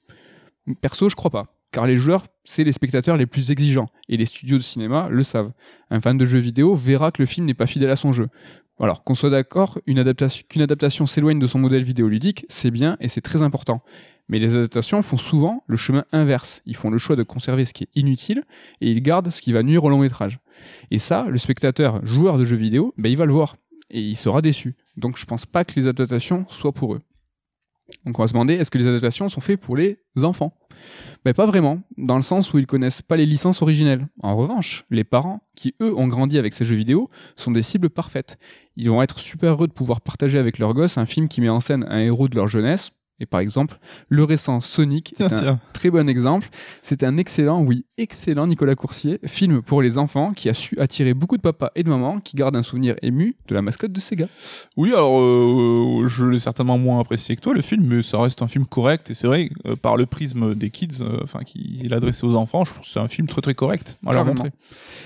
Perso, 0.81 1.09
je 1.09 1.16
crois 1.16 1.31
pas. 1.31 1.47
Car 1.72 1.86
les 1.86 1.96
joueurs, 1.96 2.26
c'est 2.44 2.64
les 2.64 2.72
spectateurs 2.72 3.16
les 3.16 3.26
plus 3.26 3.50
exigeants. 3.50 3.88
Et 4.08 4.16
les 4.16 4.26
studios 4.26 4.58
de 4.58 4.62
cinéma 4.62 5.08
le 5.10 5.22
savent. 5.22 5.52
Un 5.90 6.00
fan 6.00 6.18
de 6.18 6.24
jeux 6.24 6.38
vidéo 6.38 6.74
verra 6.74 7.12
que 7.12 7.22
le 7.22 7.26
film 7.26 7.46
n'est 7.46 7.54
pas 7.54 7.66
fidèle 7.66 7.90
à 7.90 7.96
son 7.96 8.12
jeu. 8.12 8.28
Alors, 8.80 9.04
qu'on 9.04 9.14
soit 9.14 9.30
d'accord, 9.30 9.78
qu'une 9.84 10.62
adaptation 10.62 11.06
s'éloigne 11.06 11.38
de 11.38 11.46
son 11.46 11.58
modèle 11.58 11.82
vidéoludique, 11.82 12.46
c'est 12.48 12.70
bien 12.70 12.96
et 13.00 13.08
c'est 13.08 13.20
très 13.20 13.42
important. 13.42 13.82
Mais 14.28 14.38
les 14.38 14.54
adaptations 14.54 15.02
font 15.02 15.16
souvent 15.16 15.64
le 15.66 15.76
chemin 15.76 16.04
inverse. 16.12 16.62
Ils 16.64 16.76
font 16.76 16.88
le 16.88 16.98
choix 16.98 17.16
de 17.16 17.22
conserver 17.22 17.64
ce 17.64 17.74
qui 17.74 17.84
est 17.84 17.90
inutile 17.94 18.44
et 18.80 18.90
ils 18.90 19.02
gardent 19.02 19.30
ce 19.30 19.42
qui 19.42 19.52
va 19.52 19.62
nuire 19.62 19.84
au 19.84 19.90
long 19.90 19.98
métrage. 19.98 20.38
Et 20.90 20.98
ça, 20.98 21.26
le 21.28 21.36
spectateur, 21.36 22.04
joueur 22.06 22.38
de 22.38 22.44
jeux 22.44 22.56
vidéo, 22.56 22.94
ben, 22.96 23.10
il 23.10 23.16
va 23.16 23.26
le 23.26 23.32
voir 23.32 23.56
et 23.90 24.00
il 24.00 24.16
sera 24.16 24.40
déçu. 24.40 24.76
Donc 24.96 25.18
je 25.18 25.26
pense 25.26 25.46
pas 25.46 25.64
que 25.64 25.74
les 25.74 25.88
adaptations 25.88 26.46
soient 26.48 26.72
pour 26.72 26.94
eux. 26.94 27.00
Donc 28.06 28.18
on 28.18 28.22
va 28.22 28.28
se 28.28 28.32
demander, 28.32 28.54
est-ce 28.54 28.70
que 28.70 28.78
les 28.78 28.86
adaptations 28.86 29.28
sont 29.28 29.40
faites 29.40 29.60
pour 29.60 29.76
les 29.76 29.98
enfants? 30.22 30.56
Ben, 31.24 31.35
Pas 31.35 31.47
vraiment, 31.47 31.81
dans 31.97 32.16
le 32.16 32.22
sens 32.22 32.53
où 32.53 32.59
ils 32.59 32.66
connaissent 32.66 33.03
pas 33.03 33.16
les 33.16 33.26
licences 33.26 33.62
originelles. 33.62 34.07
En 34.22 34.37
revanche, 34.37 34.85
les 34.91 35.05
parents, 35.05 35.43
qui 35.55 35.74
eux 35.83 35.95
ont 35.97 36.09
grandi 36.09 36.39
avec 36.39 36.55
ces 36.55 36.64
jeux 36.64 36.76
vidéo, 36.76 37.09
sont 37.37 37.51
des 37.51 37.62
cibles 37.62 37.91
parfaites. 37.91 38.39
Ils 38.76 38.91
vont 38.91 39.03
être 39.03 39.18
super 39.18 39.53
heureux 39.53 39.68
de 39.68 39.72
pouvoir 39.72 40.01
partager 40.01 40.39
avec 40.39 40.59
leurs 40.59 40.74
gosses 40.74 40.99
un 40.99 41.07
film 41.07 41.28
qui 41.28 41.41
met 41.41 41.49
en 41.49 41.61
scène 41.61 41.85
un 41.89 41.99
héros 41.99 42.28
de 42.28 42.37
leur 42.37 42.49
jeunesse. 42.49 42.93
Et 43.20 43.26
par 43.26 43.40
exemple, 43.40 43.78
le 44.08 44.24
récent 44.24 44.60
Sonic 44.60 45.12
est 45.12 45.16
Tiens, 45.16 45.26
un 45.26 45.40
tiens. 45.40 45.60
très 45.72 45.90
bon 45.90 46.08
exemple. 46.08 46.48
C'est 46.82 47.02
un 47.04 47.16
excellent, 47.18 47.62
oui, 47.62 47.84
excellent 47.98 48.46
Nicolas 48.46 48.74
Coursier, 48.74 49.20
film 49.26 49.62
pour 49.62 49.82
les 49.82 49.98
enfants 49.98 50.32
qui 50.32 50.48
a 50.48 50.54
su 50.54 50.76
attirer 50.80 51.12
beaucoup 51.14 51.36
de 51.36 51.42
papas 51.42 51.70
et 51.74 51.82
de 51.82 51.88
mamans 51.88 52.20
qui 52.20 52.36
gardent 52.36 52.56
un 52.56 52.62
souvenir 52.62 52.96
ému 53.02 53.36
de 53.48 53.54
la 53.54 53.62
mascotte 53.62 53.92
de 53.92 54.00
Sega. 54.00 54.26
Oui, 54.76 54.90
alors 54.92 55.20
euh, 55.20 56.08
je 56.08 56.24
l'ai 56.24 56.38
certainement 56.38 56.78
moins 56.78 57.00
apprécié 57.00 57.36
que 57.36 57.40
toi 57.40 57.54
le 57.54 57.60
film, 57.60 57.84
mais 57.86 58.02
ça 58.02 58.20
reste 58.20 58.42
un 58.42 58.48
film 58.48 58.64
correct 58.66 59.10
et 59.10 59.14
c'est 59.14 59.26
vrai 59.26 59.50
euh, 59.66 59.76
par 59.76 59.96
le 59.96 60.06
prisme 60.06 60.54
des 60.54 60.70
kids, 60.70 61.02
euh, 61.02 61.18
enfin 61.22 61.40
qui 61.40 61.80
est 61.84 61.92
adressé 61.92 62.26
aux 62.26 62.34
enfants, 62.34 62.64
je 62.64 62.72
trouve 62.72 62.84
que 62.84 62.90
c'est 62.90 63.00
un 63.00 63.08
film 63.08 63.28
très 63.28 63.42
très 63.42 63.54
correct 63.54 63.98
à 64.06 64.12
leur 64.12 64.24
montrer. 64.24 64.50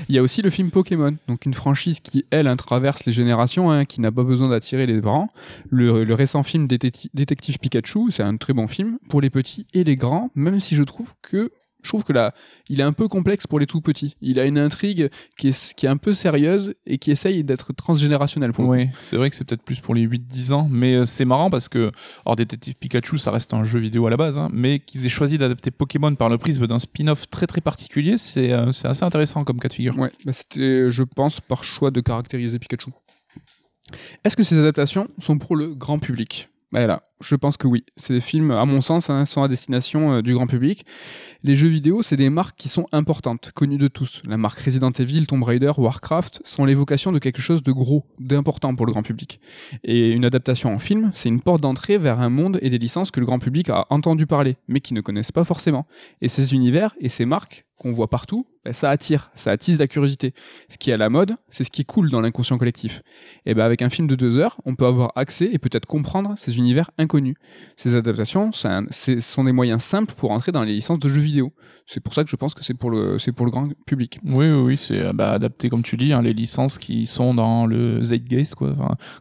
Il 0.09 0.15
y 0.15 0.19
a 0.19 0.23
aussi 0.23 0.41
le 0.43 0.51
film 0.51 0.71
Pokémon, 0.71 1.17
donc 1.29 1.47
une 1.47 1.55
franchise 1.55 2.01
qui, 2.01 2.25
elle, 2.31 2.55
traverse 2.57 3.05
les 3.07 3.13
générations, 3.13 3.71
hein, 3.71 3.85
qui 3.85 4.01
n'a 4.01 4.13
pas 4.13 4.23
besoin 4.23 4.49
d'attirer 4.49 4.87
les 4.87 5.01
parents. 5.01 5.29
Le, 5.71 6.05
le 6.05 6.15
récent 6.15 6.43
film 6.43 6.67
Détecti- 6.67 7.09
Détective 7.15 7.59
Pikachu, 7.59 8.04
c'est 8.11 8.23
un 8.23 8.37
très 8.37 8.53
bon 8.53 8.69
film 8.69 8.99
pour 9.09 9.21
les 9.21 9.31
petits 9.31 9.67
et 9.75 9.85
les 9.85 9.97
grands, 9.97 10.31
même 10.35 10.61
si 10.61 10.75
je 10.75 10.83
trouve 10.83 11.15
que 11.23 11.51
je 11.85 11.91
trouve 11.91 12.05
que 12.05 12.15
là, 12.15 12.35
il 12.69 12.81
est 12.81 12.85
un 12.85 12.95
peu 12.95 13.09
complexe 13.09 13.47
pour 13.47 13.61
les 13.61 13.67
tout 13.67 13.83
petits. 13.83 14.17
Il 14.23 14.41
a 14.41 14.47
une 14.47 14.59
intrigue 14.59 15.11
qui 15.37 15.49
est, 15.49 15.75
qui 15.75 15.85
est 15.85 15.89
un 15.89 15.99
peu 15.99 16.15
sérieuse 16.15 16.75
et 16.87 16.97
qui 16.97 17.11
essaye 17.11 17.45
d'être 17.45 17.75
transgénérationnelle 17.75 18.53
pour. 18.53 18.67
Oui, 18.67 18.89
c'est 19.03 19.17
vrai 19.17 19.29
que 19.29 19.37
c'est 19.37 19.47
peut-être 19.47 19.63
plus 19.63 19.81
pour 19.81 19.95
les 19.95 20.07
8-10 20.07 20.53
ans, 20.55 20.69
mais 20.71 20.95
euh, 20.95 21.05
c'est 21.05 21.27
marrant 21.27 21.51
parce 21.51 21.69
que, 21.69 21.93
alors 22.25 22.37
Détective 22.37 22.75
Pikachu, 22.77 23.19
ça 23.19 23.31
reste 23.31 23.53
un 23.53 23.65
jeu 23.65 23.79
vidéo 23.79 24.07
à 24.07 24.11
la 24.11 24.17
base, 24.17 24.39
hein, 24.39 24.49
mais 24.51 24.79
qu'ils 24.79 25.05
aient 25.05 25.11
choisi 25.11 25.37
d'adapter 25.37 25.71
Pokémon 25.71 26.15
par 26.15 26.31
le 26.31 26.39
prisme 26.39 26.67
d'un 26.67 26.79
spin-off 26.79 27.29
très 27.29 27.47
très 27.47 27.61
particulier, 27.61 28.17
c'est 28.17 28.53
euh, 28.53 28.73
c'est 28.73 28.89
assez 28.89 29.05
intéressant 29.05 29.45
comme 29.45 29.61
cas 29.61 29.69
de 29.69 29.75
figure. 29.75 29.99
Ouais, 29.99 30.11
bah 30.25 30.33
c'était, 30.33 30.91
je 30.91 31.03
pense, 31.03 31.41
par 31.43 31.65
choix 31.65 31.91
de 31.91 32.01
caractériser 32.01 32.59
Pikachu. 32.59 32.93
Est-ce 34.25 34.37
que 34.37 34.43
ces 34.43 34.59
adaptations 34.59 35.09
sont 35.19 35.37
pour 35.37 35.55
le 35.55 35.75
grand 35.75 35.99
public? 35.99 36.49
Voilà, 36.73 37.03
je 37.25 37.37
pense 37.37 37.57
que 37.57 37.67
oui. 37.67 37.85
Ces 37.97 38.21
films, 38.21 38.51
à 38.51 38.65
mon 38.65 38.81
sens, 38.81 39.11
hein, 39.11 39.25
sont 39.25 39.43
à 39.43 39.49
destination 39.49 40.15
euh, 40.15 40.23
du 40.23 40.35
grand 40.35 40.47
public. 40.47 40.85
Les 41.43 41.57
jeux 41.57 41.69
vidéo, 41.69 42.03
c'est 42.03 42.17
des 42.17 42.31
marques 42.31 42.57
qui 42.57 42.69
sont 42.69 42.87
importantes, 42.93 43.51
connues 43.55 43.79
de 43.79 43.89
tous. 43.89 44.23
La 44.27 44.37
marque 44.37 44.61
Resident 44.61 44.91
Evil, 44.93 45.27
Tomb 45.27 45.43
Raider, 45.43 45.73
Warcraft 45.77 46.41
sont 46.45 46.65
l'évocation 46.65 47.13
de 47.13 47.19
quelque 47.19 47.43
chose 47.43 47.63
de 47.63 47.73
gros, 47.73 48.05
d'important 48.19 48.75
pour 48.75 48.87
le 48.87 48.93
grand 48.93 49.03
public. 49.03 49.41
Et 49.83 50.11
une 50.11 50.25
adaptation 50.25 50.73
en 50.73 50.79
film, 50.79 51.13
c'est 51.15 51.29
une 51.29 51.41
porte 51.41 51.61
d'entrée 51.61 51.99
vers 51.99 52.21
un 52.21 52.31
monde 52.31 52.59
et 52.63 52.71
des 52.71 52.79
licences 52.79 53.11
que 53.11 53.21
le 53.21 53.27
grand 53.27 53.39
public 53.39 53.69
a 53.71 53.87
entendu 53.91 54.27
parler, 54.27 54.57
mais 54.69 54.81
qui 54.81 54.95
ne 54.95 55.01
connaissent 55.01 55.33
pas 55.33 55.45
forcément. 55.45 55.87
Et 56.21 56.29
ces 56.29 56.55
univers 56.55 56.95
et 57.01 57.09
ces 57.09 57.25
marques 57.25 57.67
qu'on 57.77 57.91
voit 57.91 58.09
partout, 58.09 58.47
ben, 58.65 58.73
ça 58.73 58.89
attire, 58.89 59.31
ça 59.35 59.51
attise 59.51 59.79
la 59.79 59.87
curiosité. 59.87 60.33
Ce 60.69 60.79
qui 60.79 60.91
est 60.91 60.95
à 60.95 60.97
la 60.97 61.11
mode, 61.11 61.37
c'est 61.51 61.65
ce 61.65 61.71
qui 61.71 61.85
coule 61.85 62.11
dans 62.11 62.21
l'inconscient 62.21 62.57
collectif. 62.57 63.03
Et 63.45 63.55
ben 63.55 63.65
avec 63.65 63.83
un 63.83 63.91
film 63.91 64.07
de 64.07 64.15
deux 64.15 64.39
heures, 64.39 64.59
on 64.65 64.75
peut 64.75 64.87
avoir 64.87 65.13
accès 65.17 65.51
et 65.53 65.59
peut-être 65.59 65.87
comprendre 65.87 66.35
ces 66.37 66.57
univers 66.57 66.91
inconnus. 66.97 67.14
Ces 67.77 67.95
adaptations, 67.95 68.51
un- 68.65 68.85
sont 69.21 69.45
des 69.45 69.53
moyens 69.53 69.83
simples 69.83 70.15
pour 70.17 70.31
entrer 70.31 70.53
dans 70.53 70.63
les 70.63 70.75
licences 70.75 70.99
de 70.99 71.09
jeux 71.09 71.21
vidéo. 71.21 71.53
C'est 71.87 72.01
pour 72.01 72.15
ça 72.15 72.25
que 72.25 72.31
je 72.31 72.37
pense 72.37 72.55
que 72.55 72.65
c'est 72.65 72.73
pour 72.75 72.91
le, 72.91 73.19
c'est 73.19 73.33
pour 73.33 73.45
le 73.45 73.53
grand 73.53 73.69
public. 73.87 74.19
Oui, 74.25 74.47
oui, 74.51 74.61
oui, 74.63 74.77
c'est 74.79 75.01
euh, 75.01 75.13
bah, 75.13 75.33
adapté, 75.33 75.69
comme 75.69 75.83
tu 75.83 75.99
dis, 75.99 76.15
hein, 76.15 76.23
les 76.23 76.33
licences 76.33 76.79
qui 76.79 77.07
sont 77.07 77.35
dans 77.35 77.67
le 77.67 78.03
Zeitgeist, 78.03 78.55
quoi, 78.55 78.73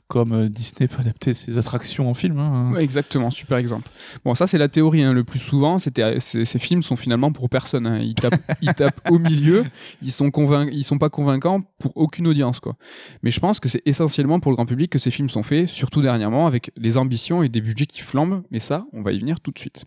comme 0.07 0.31
euh, 0.31 0.47
Disney 0.49 0.87
peut 0.87 1.01
adapter 1.01 1.33
ses 1.33 1.57
attractions 1.57 2.09
en 2.09 2.13
film. 2.13 2.39
hein. 2.39 2.71
Ouais, 2.73 2.81
exactement, 2.83 3.31
super 3.31 3.57
exemple. 3.57 3.89
Bon, 4.23 4.33
ça 4.33 4.47
c'est 4.47 4.57
la 4.57 4.69
théorie. 4.69 5.01
hein. 5.03 5.11
Le 5.11 5.25
plus 5.25 5.39
souvent, 5.39 5.77
c'était, 5.77 6.21
ces, 6.21 6.45
films 6.59 6.83
sont 6.83 6.95
finalement 6.95 7.33
pour 7.33 7.49
personne. 7.49 7.99
Ils, 8.01 8.15
tapent, 8.15 8.39
ils 8.61 8.73
tapent 8.73 9.01
au 9.11 9.19
milieu. 9.19 9.65
Ils 10.01 10.13
sont 10.13 10.31
convain- 10.31 10.69
ils 10.71 10.85
sont 10.85 10.97
pas 10.97 11.09
convaincants 11.09 11.61
pour 11.79 11.91
aucune 11.97 12.27
audience, 12.27 12.61
quoi. 12.61 12.77
Mais 13.23 13.31
je 13.31 13.41
pense 13.41 13.59
que 13.59 13.67
c'est 13.67 13.81
essentiellement 13.85 14.39
pour 14.39 14.51
le 14.51 14.55
grand 14.55 14.65
public 14.65 14.89
que 14.89 14.99
ces 14.99 15.11
films 15.11 15.29
sont 15.29 15.43
faits, 15.43 15.67
surtout 15.67 16.01
dernièrement 16.01 16.47
avec 16.47 16.71
des 16.77 16.97
ambitions 16.97 17.43
et 17.43 17.49
des 17.49 17.59
budgets 17.59 17.72
qui 17.75 18.01
flambent. 18.01 18.43
Mais 18.51 18.59
ça, 18.59 18.85
on 18.93 19.01
va 19.01 19.11
y 19.11 19.19
venir 19.19 19.39
tout 19.39 19.51
de 19.51 19.59
suite. 19.59 19.85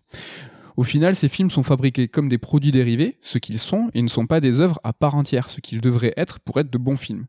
Au 0.77 0.83
final, 0.83 1.15
ces 1.15 1.29
films 1.29 1.49
sont 1.49 1.63
fabriqués 1.63 2.07
comme 2.07 2.29
des 2.29 2.37
produits 2.37 2.71
dérivés, 2.71 3.17
ce 3.23 3.39
qu'ils 3.39 3.59
sont, 3.59 3.89
et 3.95 4.03
ne 4.03 4.09
sont 4.09 4.27
pas 4.27 4.41
des 4.41 4.61
œuvres 4.61 4.79
à 4.85 4.93
part 4.93 5.15
entière, 5.15 5.49
ce 5.49 5.61
qu'ils 5.63 5.81
devraient 5.81 6.13
être 6.19 6.39
pour 6.39 6.61
être 6.61 6.71
de 6.71 6.77
bons 6.77 6.99
films. 6.99 7.25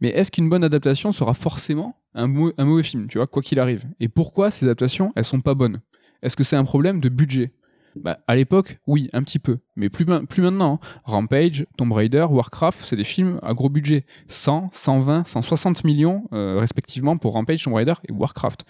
Mais 0.00 0.10
est-ce 0.10 0.30
qu'une 0.30 0.48
bonne 0.48 0.62
adaptation 0.62 1.10
sera 1.10 1.34
forcément 1.34 1.96
un 2.14 2.28
mauvais 2.28 2.82
film, 2.84 3.08
tu 3.08 3.18
vois, 3.18 3.26
quoi 3.26 3.42
qu'il 3.42 3.58
arrive? 3.58 3.84
Et 3.98 4.08
pourquoi 4.08 4.52
ces 4.52 4.64
adaptations, 4.64 5.10
elles 5.16 5.24
sont 5.24 5.40
pas 5.40 5.54
bonnes? 5.54 5.80
Est-ce 6.22 6.36
que 6.36 6.44
c'est 6.44 6.56
un 6.56 6.64
problème 6.64 7.00
de 7.00 7.08
budget? 7.08 7.52
Bah, 7.96 8.18
à 8.26 8.36
l'époque, 8.36 8.78
oui, 8.86 9.10
un 9.12 9.22
petit 9.22 9.38
peu, 9.38 9.58
mais 9.76 9.88
plus, 9.88 10.04
ma- 10.04 10.20
plus 10.20 10.42
maintenant. 10.42 10.80
hein. 10.82 10.86
Rampage, 11.04 11.66
Tomb 11.76 11.92
Raider, 11.92 12.26
Warcraft, 12.30 12.80
c'est 12.84 12.96
des 12.96 13.04
films 13.04 13.38
à 13.42 13.54
gros 13.54 13.68
budget. 13.68 14.04
100, 14.28 14.70
120, 14.72 15.26
160 15.26 15.84
millions, 15.84 16.24
euh, 16.32 16.58
respectivement, 16.58 17.16
pour 17.16 17.32
Rampage, 17.32 17.62
Tomb 17.64 17.74
Raider 17.74 17.94
et 18.08 18.12
Warcraft. 18.12 18.64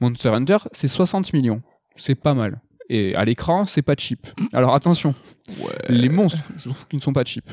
Monster 0.00 0.30
Hunter, 0.30 0.58
c'est 0.72 0.88
60 0.88 1.32
millions. 1.32 1.62
C'est 1.96 2.14
pas 2.14 2.34
mal. 2.34 2.60
Et 2.88 3.14
à 3.14 3.24
l'écran, 3.24 3.64
c'est 3.64 3.82
pas 3.82 3.94
cheap. 3.96 4.26
Alors 4.52 4.74
attention, 4.74 5.14
les 5.88 6.08
monstres, 6.08 6.42
je 6.58 6.64
trouve 6.68 6.86
qu'ils 6.88 6.98
ne 6.98 7.02
sont 7.02 7.12
pas 7.12 7.24
cheap. 7.24 7.50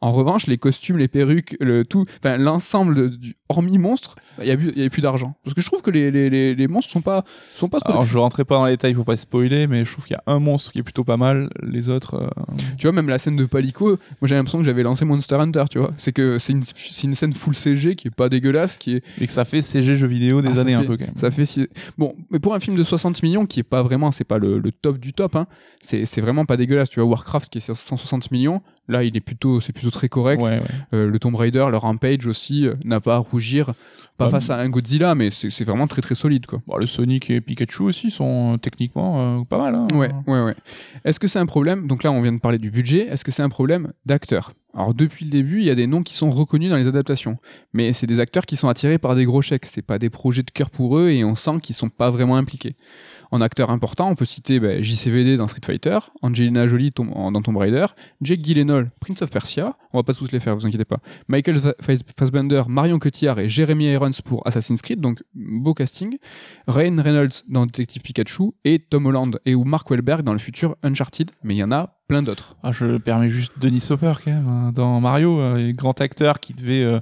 En 0.00 0.10
revanche, 0.10 0.46
les 0.46 0.58
costumes, 0.58 0.98
les 0.98 1.08
perruques, 1.08 1.56
le 1.60 1.84
tout, 1.84 2.04
l'ensemble 2.24 3.12
hormis 3.48 3.78
monstres, 3.78 4.16
il 4.40 4.44
n'y 4.44 4.50
avait 4.50 4.90
plus 4.90 5.02
d'argent. 5.02 5.34
Parce 5.44 5.54
que 5.54 5.60
je 5.60 5.66
trouve 5.66 5.82
que 5.82 5.90
les, 5.90 6.10
les, 6.10 6.30
les, 6.30 6.54
les 6.54 6.68
monstres 6.68 6.92
sont 6.92 7.00
pas 7.00 7.24
sont 7.54 7.68
pas 7.68 7.78
Alors, 7.84 8.06
je 8.06 8.18
rentrais 8.18 8.44
pas 8.44 8.56
dans 8.56 8.66
les 8.66 8.72
détails 8.72 8.94
pour 8.94 9.04
pas 9.04 9.16
spoiler, 9.16 9.66
mais 9.66 9.84
je 9.84 9.92
trouve 9.92 10.04
qu'il 10.04 10.16
y 10.16 10.18
a 10.18 10.32
un 10.32 10.38
monstre 10.38 10.72
qui 10.72 10.78
est 10.78 10.82
plutôt 10.82 11.04
pas 11.04 11.16
mal. 11.16 11.50
Les 11.62 11.88
autres, 11.88 12.14
euh, 12.14 12.54
Tu 12.78 12.86
vois, 12.86 12.92
même 12.92 13.08
la 13.08 13.18
scène 13.18 13.36
de 13.36 13.44
Palico, 13.44 13.88
moi 13.88 14.28
j'ai 14.28 14.34
l'impression 14.34 14.58
que 14.58 14.64
j'avais 14.64 14.82
lancé 14.82 15.04
Monster 15.04 15.36
Hunter, 15.36 15.64
tu 15.70 15.78
vois. 15.78 15.90
C'est 15.96 16.12
que 16.12 16.38
c'est 16.38 16.52
une, 16.52 17.14
scène 17.14 17.32
full 17.32 17.54
CG 17.54 17.96
qui 17.96 18.08
est 18.08 18.14
pas 18.14 18.28
dégueulasse, 18.28 18.76
qui 18.76 18.96
est. 18.96 19.04
mais 19.20 19.26
que 19.26 19.32
ça 19.32 19.44
fait 19.44 19.62
CG 19.62 19.96
jeux 19.96 20.06
vidéo 20.06 20.42
des 20.42 20.58
Ah, 20.58 20.60
années 20.60 20.74
un 20.74 20.84
peu 20.84 20.96
quand 20.96 21.06
même. 21.06 21.16
Ça 21.16 21.30
fait 21.30 21.46
Bon, 21.98 22.14
mais 22.30 22.38
pour 22.38 22.54
un 22.54 22.60
film 22.60 22.76
de 22.76 22.84
60 22.84 23.22
millions, 23.22 23.46
qui 23.46 23.60
est 23.60 23.64
pas 23.64 23.82
vraiment, 23.82 24.10
c'est 24.10 24.24
pas 24.24 24.38
le, 24.38 24.58
le 24.58 24.72
top 24.72 24.98
du 24.98 25.12
top, 25.12 25.36
hein, 25.36 25.46
c'est 25.80 26.20
vraiment 26.20 26.44
pas 26.44 26.56
dégueulasse. 26.56 26.88
Tu 26.88 27.00
vois, 27.00 27.08
Warcraft 27.08 27.50
qui 27.50 27.58
est 27.58 27.60
sur 27.60 27.76
160 27.76 28.30
millions, 28.30 28.62
là 28.88 29.04
il 29.04 29.16
est 29.16 29.20
plutôt, 29.20 29.60
c'est 29.60 29.72
plutôt 29.72 29.90
très 29.90 30.08
correct. 30.08 30.42
Ouais, 30.42 30.58
ouais. 30.58 30.62
Euh, 30.94 31.08
le 31.08 31.18
Tomb 31.18 31.34
Raider, 31.34 31.66
le 31.70 31.76
Rampage 31.76 32.26
aussi, 32.26 32.66
euh, 32.66 32.74
n'a 32.84 33.00
pas 33.00 33.16
à 33.16 33.18
rougir. 33.18 33.72
Pas 34.16 34.26
Ah, 34.26 34.30
face 34.30 34.48
à 34.50 34.58
un 34.58 34.68
Godzilla, 34.70 35.14
mais 35.14 35.30
c'est 35.30 35.50
c'est 35.50 35.64
vraiment 35.64 35.86
très 35.86 36.00
très 36.00 36.14
solide 36.14 36.46
quoi. 36.46 36.62
Bon, 36.66 36.76
le 36.78 36.86
Sonic 36.86 37.28
et 37.30 37.40
Pikachu 37.42 37.82
aussi 37.82 38.10
sont 38.10 38.54
euh, 38.54 38.56
techniquement 38.56 39.40
euh, 39.40 39.44
pas 39.44 39.58
mal. 39.58 39.74
hein. 39.74 39.86
Ouais, 39.92 40.10
ouais, 40.26 40.42
ouais. 40.42 40.54
Est-ce 41.04 41.20
que 41.20 41.26
c'est 41.28 41.38
un 41.38 41.44
problème 41.46 41.86
Donc 41.86 42.02
là, 42.02 42.10
on 42.12 42.22
vient 42.22 42.32
de 42.32 42.38
parler 42.40 42.58
du 42.58 42.70
budget. 42.70 43.06
Est-ce 43.08 43.24
que 43.24 43.30
c'est 43.30 43.42
un 43.42 43.50
problème 43.50 43.92
d'acteurs? 44.06 44.52
Alors 44.74 44.92
depuis 44.94 45.24
le 45.24 45.30
début, 45.30 45.58
il 45.60 45.64
y 45.64 45.70
a 45.70 45.74
des 45.74 45.86
noms 45.86 46.02
qui 46.02 46.14
sont 46.14 46.28
reconnus 46.30 46.68
dans 46.70 46.76
les 46.76 46.86
adaptations, 46.86 47.36
mais 47.72 47.92
c'est 47.94 48.06
des 48.06 48.20
acteurs 48.20 48.44
qui 48.44 48.56
sont 48.56 48.68
attirés 48.68 48.98
par 48.98 49.14
des 49.14 49.24
gros 49.24 49.40
chèques. 49.42 49.64
C'est 49.66 49.80
pas 49.80 49.98
des 49.98 50.10
projets 50.10 50.42
de 50.42 50.50
cœur 50.50 50.68
pour 50.70 50.98
eux 50.98 51.08
et 51.10 51.24
on 51.24 51.34
sent 51.34 51.60
qu'ils 51.62 51.74
sont 51.74 51.88
pas 51.88 52.10
vraiment 52.10 52.36
impliqués. 52.36 52.76
En 53.32 53.40
acteurs 53.40 53.70
importants, 53.70 54.08
on 54.10 54.14
peut 54.14 54.24
citer 54.24 54.60
bah, 54.60 54.80
JCVD 54.80 55.36
dans 55.36 55.48
Street 55.48 55.60
Fighter, 55.64 55.98
Angelina 56.22 56.66
Jolie 56.66 56.92
Tom- 56.92 57.12
dans 57.32 57.42
Tomb 57.42 57.56
Raider, 57.56 57.86
Jake 58.20 58.40
Gyllenhaal, 58.44 58.90
Prince 59.00 59.22
of 59.22 59.30
Persia. 59.30 59.76
On 59.92 59.98
va 59.98 60.02
pas 60.04 60.14
tous 60.14 60.30
les 60.32 60.40
faire, 60.40 60.54
vous 60.56 60.66
inquiétez 60.66 60.84
pas. 60.84 60.98
Michael 61.28 61.58
Fa- 61.58 61.74
Fas- 61.80 62.02
Fassbender, 62.18 62.62
Marion 62.68 62.98
Cotillard 62.98 63.38
et 63.38 63.48
Jeremy 63.48 63.86
Irons 63.92 64.10
pour 64.24 64.46
Assassin's 64.46 64.80
Creed, 64.82 65.00
donc 65.00 65.22
beau 65.34 65.74
casting. 65.74 66.18
Ryan 66.68 66.96
Reynolds 67.02 67.42
dans 67.48 67.66
Détective 67.66 68.02
Pikachu 68.02 68.52
et 68.64 68.78
Tom 68.78 69.06
Holland 69.06 69.38
et 69.44 69.54
ou 69.54 69.64
Mark 69.64 69.90
Wahlberg 69.90 70.22
dans 70.22 70.32
le 70.32 70.38
futur 70.38 70.76
Uncharted, 70.82 71.30
mais 71.42 71.54
il 71.54 71.58
y 71.58 71.64
en 71.64 71.72
a 71.72 71.94
plein 72.08 72.22
d'autres. 72.22 72.56
Ah, 72.62 72.70
je 72.70 72.98
permets 72.98 73.28
juste 73.28 73.52
Denis 73.60 73.84
Hopper 73.90 74.12
quand 74.24 74.30
même 74.30 74.46
hein, 74.48 74.72
dans 74.72 75.00
Mario, 75.00 75.40
euh, 75.40 75.72
grand 75.72 76.00
acteur 76.00 76.38
qui 76.38 76.54
devait, 76.54 76.84
euh, 76.84 77.00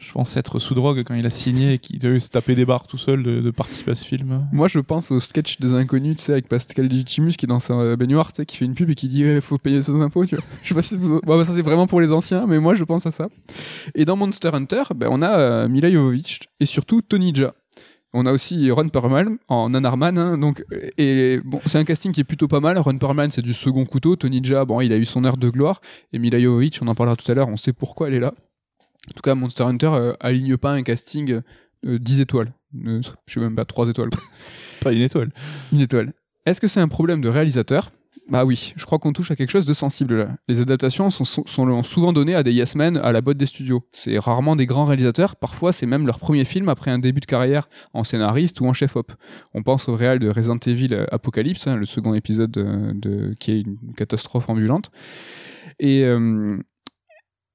je 0.00 0.12
pense, 0.12 0.36
être 0.38 0.58
sous 0.58 0.74
drogue 0.74 1.02
quand 1.04 1.14
il 1.14 1.26
a 1.26 1.30
signé 1.30 1.74
et 1.74 1.78
qui 1.78 1.98
devait 1.98 2.18
se 2.18 2.30
taper 2.30 2.54
des 2.54 2.64
barres 2.64 2.86
tout 2.86 2.96
seul 2.96 3.22
de, 3.22 3.50
participer 3.50 3.90
à 3.90 3.94
ce 3.94 4.04
film. 4.04 4.48
Moi, 4.50 4.66
je 4.66 4.78
pense 4.78 5.10
au 5.10 5.20
sketch 5.20 5.60
des 5.60 5.74
inconnus, 5.74 6.16
tu 6.16 6.24
sais, 6.24 6.32
avec 6.32 6.48
Pascal 6.48 6.88
Legitimus 6.88 7.32
qui 7.32 7.44
est 7.44 7.48
dans 7.48 7.60
sa 7.60 7.96
baignoire, 7.96 8.32
tu 8.32 8.36
sais, 8.36 8.46
qui 8.46 8.56
fait 8.56 8.64
une 8.64 8.74
pub 8.74 8.88
et 8.88 8.94
qui 8.94 9.08
dit 9.08 9.20
il 9.20 9.40
faut 9.42 9.58
payer 9.58 9.82
ses 9.82 9.92
impôts, 9.92 10.24
tu 10.24 10.36
vois. 10.36 10.44
Je 10.62 10.68
sais 10.68 10.74
pas 10.74 10.82
si 10.82 10.96
vous... 10.96 11.20
bah, 11.26 11.44
ça 11.44 11.52
c'est 11.54 11.62
vraiment 11.62 11.86
pour 11.86 12.00
les 12.00 12.10
anciens, 12.10 12.46
mais 12.46 12.58
moi 12.58 12.74
je 12.74 12.84
pense 12.84 13.04
à 13.04 13.10
ça. 13.10 13.28
Et 13.94 14.06
dans 14.06 14.16
Monster 14.16 14.50
Hunter, 14.54 14.84
ben, 14.96 15.08
on 15.10 15.20
a 15.20 15.38
euh, 15.38 15.68
Mila 15.68 15.90
Jovovich 15.90 16.40
et 16.60 16.64
surtout 16.64 17.02
Tony 17.02 17.34
Jaa. 17.34 17.52
On 18.12 18.26
a 18.26 18.32
aussi 18.32 18.70
Ron 18.70 18.88
Perlman 18.88 19.36
en 19.48 19.70
Nanarman, 19.70 20.18
hein, 20.18 20.38
donc 20.38 20.64
c'est 20.98 21.78
un 21.78 21.84
casting 21.84 22.10
qui 22.10 22.20
est 22.20 22.24
plutôt 22.24 22.48
pas 22.48 22.58
mal. 22.58 22.78
Ron 22.78 22.98
Perlman, 22.98 23.30
c'est 23.30 23.42
du 23.42 23.54
second 23.54 23.84
couteau. 23.84 24.16
Tony 24.16 24.40
Jaa, 24.42 24.64
bon, 24.64 24.80
il 24.80 24.92
a 24.92 24.96
eu 24.96 25.04
son 25.04 25.24
heure 25.24 25.36
de 25.36 25.48
gloire. 25.48 25.80
Et 26.12 26.18
Mila 26.18 26.40
Jovovich, 26.40 26.80
on 26.82 26.88
en 26.88 26.94
parlera 26.94 27.16
tout 27.16 27.30
à 27.30 27.34
l'heure. 27.34 27.48
On 27.48 27.56
sait 27.56 27.72
pourquoi 27.72 28.08
elle 28.08 28.14
est 28.14 28.20
là. 28.20 28.34
En 29.08 29.12
tout 29.14 29.22
cas, 29.22 29.34
Monster 29.34 29.64
Hunter 29.64 29.90
euh, 29.92 30.12
aligne 30.20 30.56
pas 30.56 30.72
un 30.72 30.82
casting 30.82 31.40
euh, 31.86 31.98
10 31.98 32.20
étoiles. 32.20 32.52
Euh, 32.86 33.00
je 33.26 33.32
sais 33.34 33.40
même 33.40 33.56
pas 33.56 33.64
3 33.64 33.88
étoiles. 33.88 34.10
quoi. 34.10 34.22
Pas 34.80 34.92
une 34.92 35.02
étoile. 35.02 35.30
Une 35.72 35.80
étoile. 35.80 36.14
Est-ce 36.46 36.60
que 36.60 36.66
c'est 36.66 36.80
un 36.80 36.88
problème 36.88 37.20
de 37.20 37.28
réalisateur? 37.28 37.90
Bah 38.30 38.44
oui, 38.44 38.72
je 38.76 38.84
crois 38.86 38.98
qu'on 38.98 39.12
touche 39.12 39.30
à 39.32 39.36
quelque 39.36 39.50
chose 39.50 39.66
de 39.66 39.72
sensible 39.72 40.16
là. 40.16 40.28
Les 40.48 40.60
adaptations 40.60 41.10
sont, 41.10 41.24
sont- 41.24 41.44
sont 41.46 41.82
souvent 41.82 42.12
données 42.12 42.34
à 42.36 42.42
des 42.44 42.52
yes 42.52 42.76
men 42.76 42.96
à 42.96 43.10
la 43.12 43.20
botte 43.20 43.36
des 43.36 43.46
studios. 43.46 43.82
C'est 43.92 44.18
rarement 44.18 44.54
des 44.56 44.66
grands 44.66 44.84
réalisateurs, 44.84 45.34
parfois 45.36 45.72
c'est 45.72 45.84
même 45.86 46.06
leur 46.06 46.18
premier 46.20 46.44
film 46.44 46.68
après 46.68 46.90
un 46.92 46.98
début 47.00 47.20
de 47.20 47.26
carrière 47.26 47.68
en 47.92 48.04
scénariste 48.04 48.60
ou 48.60 48.66
en 48.68 48.72
chef-op. 48.72 49.12
On 49.52 49.62
pense 49.64 49.88
au 49.88 49.96
réal 49.96 50.18
de 50.20 50.28
Resident 50.30 50.58
Evil 50.64 50.88
euh, 50.94 51.06
Apocalypse, 51.10 51.66
hein, 51.66 51.74
le 51.76 51.84
second 51.86 52.14
épisode 52.14 52.52
de, 52.52 52.92
de- 52.94 53.34
qui 53.40 53.50
est 53.52 53.60
une 53.62 53.76
catastrophe 53.96 54.48
ambulante. 54.48 54.90
Et, 55.80 56.04
euh, 56.04 56.56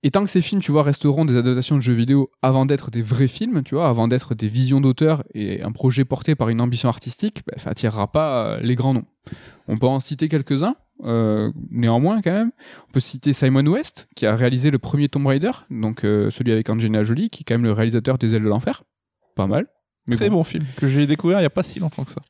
et 0.05 0.11
tant 0.11 0.23
que 0.23 0.29
ces 0.29 0.41
films, 0.41 0.61
tu 0.61 0.71
vois, 0.71 0.83
resteront 0.83 1.25
des 1.25 1.35
adaptations 1.35 1.77
de 1.77 1.81
jeux 1.81 1.95
vidéo 1.95 2.29
avant 2.43 2.67
d'être 2.67 2.91
des 2.91 3.01
vrais 3.01 3.27
films, 3.27 3.63
tu 3.63 3.73
vois, 3.73 3.89
avant 3.89 4.07
d'être 4.07 4.35
des 4.35 4.47
visions 4.47 4.79
d'auteur 4.79 5.23
et 5.33 5.63
un 5.63 5.71
projet 5.71 6.05
porté 6.05 6.35
par 6.35 6.49
une 6.49 6.61
ambition 6.61 6.89
artistique, 6.89 7.41
bah, 7.47 7.55
ça 7.57 7.71
attirera 7.71 8.11
pas 8.11 8.45
euh, 8.45 8.59
les 8.61 8.75
grands 8.75 8.93
noms. 8.93 9.07
On 9.67 9.79
peut 9.79 9.87
en 9.87 9.99
citer 9.99 10.29
quelques-uns, 10.29 10.75
euh, 11.05 11.51
néanmoins 11.71 12.21
quand 12.21 12.33
même. 12.33 12.51
On 12.87 12.91
peut 12.91 12.99
citer 12.99 13.33
Simon 13.33 13.65
West, 13.65 14.07
qui 14.15 14.27
a 14.27 14.35
réalisé 14.35 14.69
le 14.69 14.77
premier 14.77 15.09
Tomb 15.09 15.25
Raider, 15.25 15.49
donc 15.71 16.05
euh, 16.05 16.29
celui 16.29 16.51
avec 16.51 16.69
Angelina 16.69 17.01
Jolie, 17.01 17.31
qui 17.31 17.41
est 17.41 17.43
quand 17.43 17.55
même 17.55 17.63
le 17.63 17.71
réalisateur 17.71 18.19
des 18.19 18.35
Ailes 18.35 18.43
de 18.43 18.47
l'Enfer. 18.47 18.83
Pas 19.35 19.47
mal. 19.47 19.65
Mais 20.07 20.15
Très 20.17 20.29
bon. 20.29 20.37
bon 20.37 20.43
film 20.43 20.63
que 20.77 20.87
j'ai 20.87 21.07
découvert 21.07 21.39
il 21.39 21.43
y 21.43 21.47
a 21.47 21.49
pas 21.49 21.63
si 21.63 21.79
longtemps 21.79 22.03
que 22.03 22.11
ça. 22.11 22.21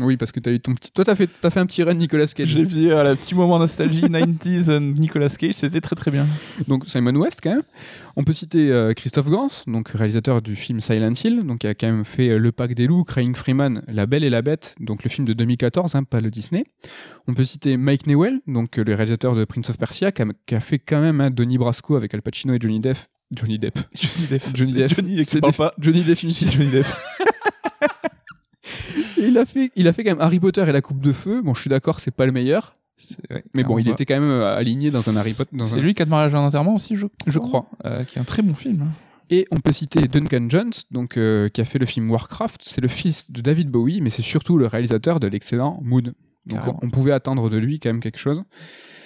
Oui, 0.00 0.16
parce 0.16 0.32
que 0.32 0.40
t'as 0.40 0.50
eu 0.50 0.58
ton 0.58 0.74
petit. 0.74 0.90
Toi, 0.90 1.04
t'as 1.04 1.14
fait, 1.14 1.28
t'as 1.28 1.50
fait 1.50 1.60
un 1.60 1.66
petit 1.66 1.82
run 1.84 1.94
Nicolas 1.94 2.26
Cage. 2.26 2.48
J'ai 2.48 2.64
vu 2.64 2.92
à 2.92 3.04
la 3.04 3.14
petit 3.14 3.36
moment 3.36 3.58
nostalgie 3.58 4.00
90s 4.02 4.68
euh, 4.68 4.80
Nicolas 4.80 5.28
Cage, 5.28 5.54
c'était 5.54 5.80
très 5.80 5.94
très 5.94 6.10
bien. 6.10 6.26
Donc 6.66 6.88
Simon 6.88 7.14
West 7.14 7.40
quand 7.42 7.50
même. 7.50 7.62
On 8.16 8.24
peut 8.24 8.32
citer 8.32 8.70
euh, 8.72 8.94
Christophe 8.94 9.28
Gans, 9.28 9.48
donc 9.68 9.90
réalisateur 9.90 10.42
du 10.42 10.56
film 10.56 10.80
Silent 10.80 11.12
Hill, 11.12 11.44
donc 11.44 11.60
qui 11.60 11.66
a 11.68 11.74
quand 11.74 11.86
même 11.86 12.04
fait 12.04 12.30
euh, 12.30 12.38
Le 12.38 12.50
Pack 12.50 12.74
des 12.74 12.86
loups, 12.88 13.04
Crying 13.04 13.36
Freeman, 13.36 13.82
La 13.86 14.06
Belle 14.06 14.24
et 14.24 14.30
la 14.30 14.42
Bête, 14.42 14.74
donc 14.80 15.04
le 15.04 15.10
film 15.10 15.26
de 15.26 15.32
2014, 15.32 15.94
hein, 15.94 16.02
pas 16.02 16.20
le 16.20 16.30
Disney. 16.30 16.64
On 17.28 17.34
peut 17.34 17.44
citer 17.44 17.76
Mike 17.76 18.08
Newell, 18.08 18.40
donc 18.48 18.78
euh, 18.78 18.84
le 18.84 18.94
réalisateur 18.94 19.36
de 19.36 19.44
Prince 19.44 19.70
of 19.70 19.78
Persia, 19.78 20.10
qui 20.10 20.22
a, 20.22 20.26
qui 20.46 20.54
a 20.56 20.60
fait 20.60 20.80
quand 20.80 21.00
même 21.00 21.20
hein, 21.20 21.30
Donnie 21.30 21.58
Brasco 21.58 21.94
avec 21.94 22.12
Al 22.12 22.22
Pacino 22.22 22.54
et 22.54 22.58
Johnny 22.60 22.80
Depp. 22.80 22.98
Johnny 23.32 23.58
Depp. 23.58 23.78
Johnny 23.94 24.26
Depp. 24.28 24.42
Johnny 24.54 24.72
Depp. 24.72 24.94
Johnny 24.96 25.24
qui 25.24 25.40
parle 25.40 25.52
pas. 25.54 25.74
Johnny 25.78 26.02
définitif. 26.02 26.50
Johnny 26.50 26.70
Depp. 26.70 26.86
Il 29.18 29.36
a 29.38 29.44
fait, 29.44 29.70
il 29.76 29.86
a 29.86 29.92
fait 29.92 30.02
quand 30.04 30.10
même 30.12 30.20
Harry 30.20 30.40
Potter 30.40 30.64
et 30.66 30.72
la 30.72 30.80
Coupe 30.80 31.00
de 31.00 31.12
Feu. 31.12 31.42
Bon, 31.42 31.52
je 31.54 31.60
suis 31.60 31.70
d'accord, 31.70 32.00
c'est 32.00 32.10
pas 32.10 32.24
le 32.26 32.32
meilleur, 32.32 32.76
ouais, 33.30 33.44
mais 33.54 33.64
bon, 33.64 33.78
il 33.78 33.88
était 33.88 34.06
quand 34.06 34.14
même 34.18 34.30
euh, 34.30 34.56
aligné 34.56 34.90
dans 34.90 35.08
un 35.10 35.16
Harry 35.16 35.34
Potter. 35.34 35.56
C'est 35.62 35.76
un- 35.78 35.80
lui 35.80 35.94
qui 35.94 36.02
a 36.02 36.04
de 36.04 36.10
mariage 36.10 36.34
en 36.34 36.44
enterrement 36.46 36.74
aussi, 36.74 36.96
je 36.96 37.06
crois. 37.06 37.16
Je 37.26 37.38
crois. 37.38 37.66
Euh, 37.84 38.04
qui 38.04 38.18
est 38.18 38.20
un 38.20 38.24
très 38.24 38.42
bon 38.42 38.54
film. 38.54 38.86
Et 39.28 39.46
on 39.50 39.56
peut 39.60 39.72
citer 39.72 40.00
Duncan 40.08 40.46
Jones, 40.48 40.72
donc, 40.90 41.16
euh, 41.16 41.48
qui 41.50 41.60
a 41.60 41.64
fait 41.64 41.78
le 41.78 41.86
film 41.86 42.10
Warcraft. 42.10 42.62
C'est 42.64 42.80
le 42.80 42.88
fils 42.88 43.30
de 43.30 43.40
David 43.42 43.68
Bowie, 43.70 44.00
mais 44.00 44.10
c'est 44.10 44.22
surtout 44.22 44.56
le 44.56 44.66
réalisateur 44.66 45.20
de 45.20 45.26
l'excellent 45.26 45.78
Moon. 45.82 46.02
Donc 46.46 46.60
on, 46.66 46.76
on 46.86 46.90
pouvait 46.90 47.12
attendre 47.12 47.50
de 47.50 47.58
lui 47.58 47.78
quand 47.78 47.90
même 47.90 48.00
quelque 48.00 48.18
chose. 48.18 48.42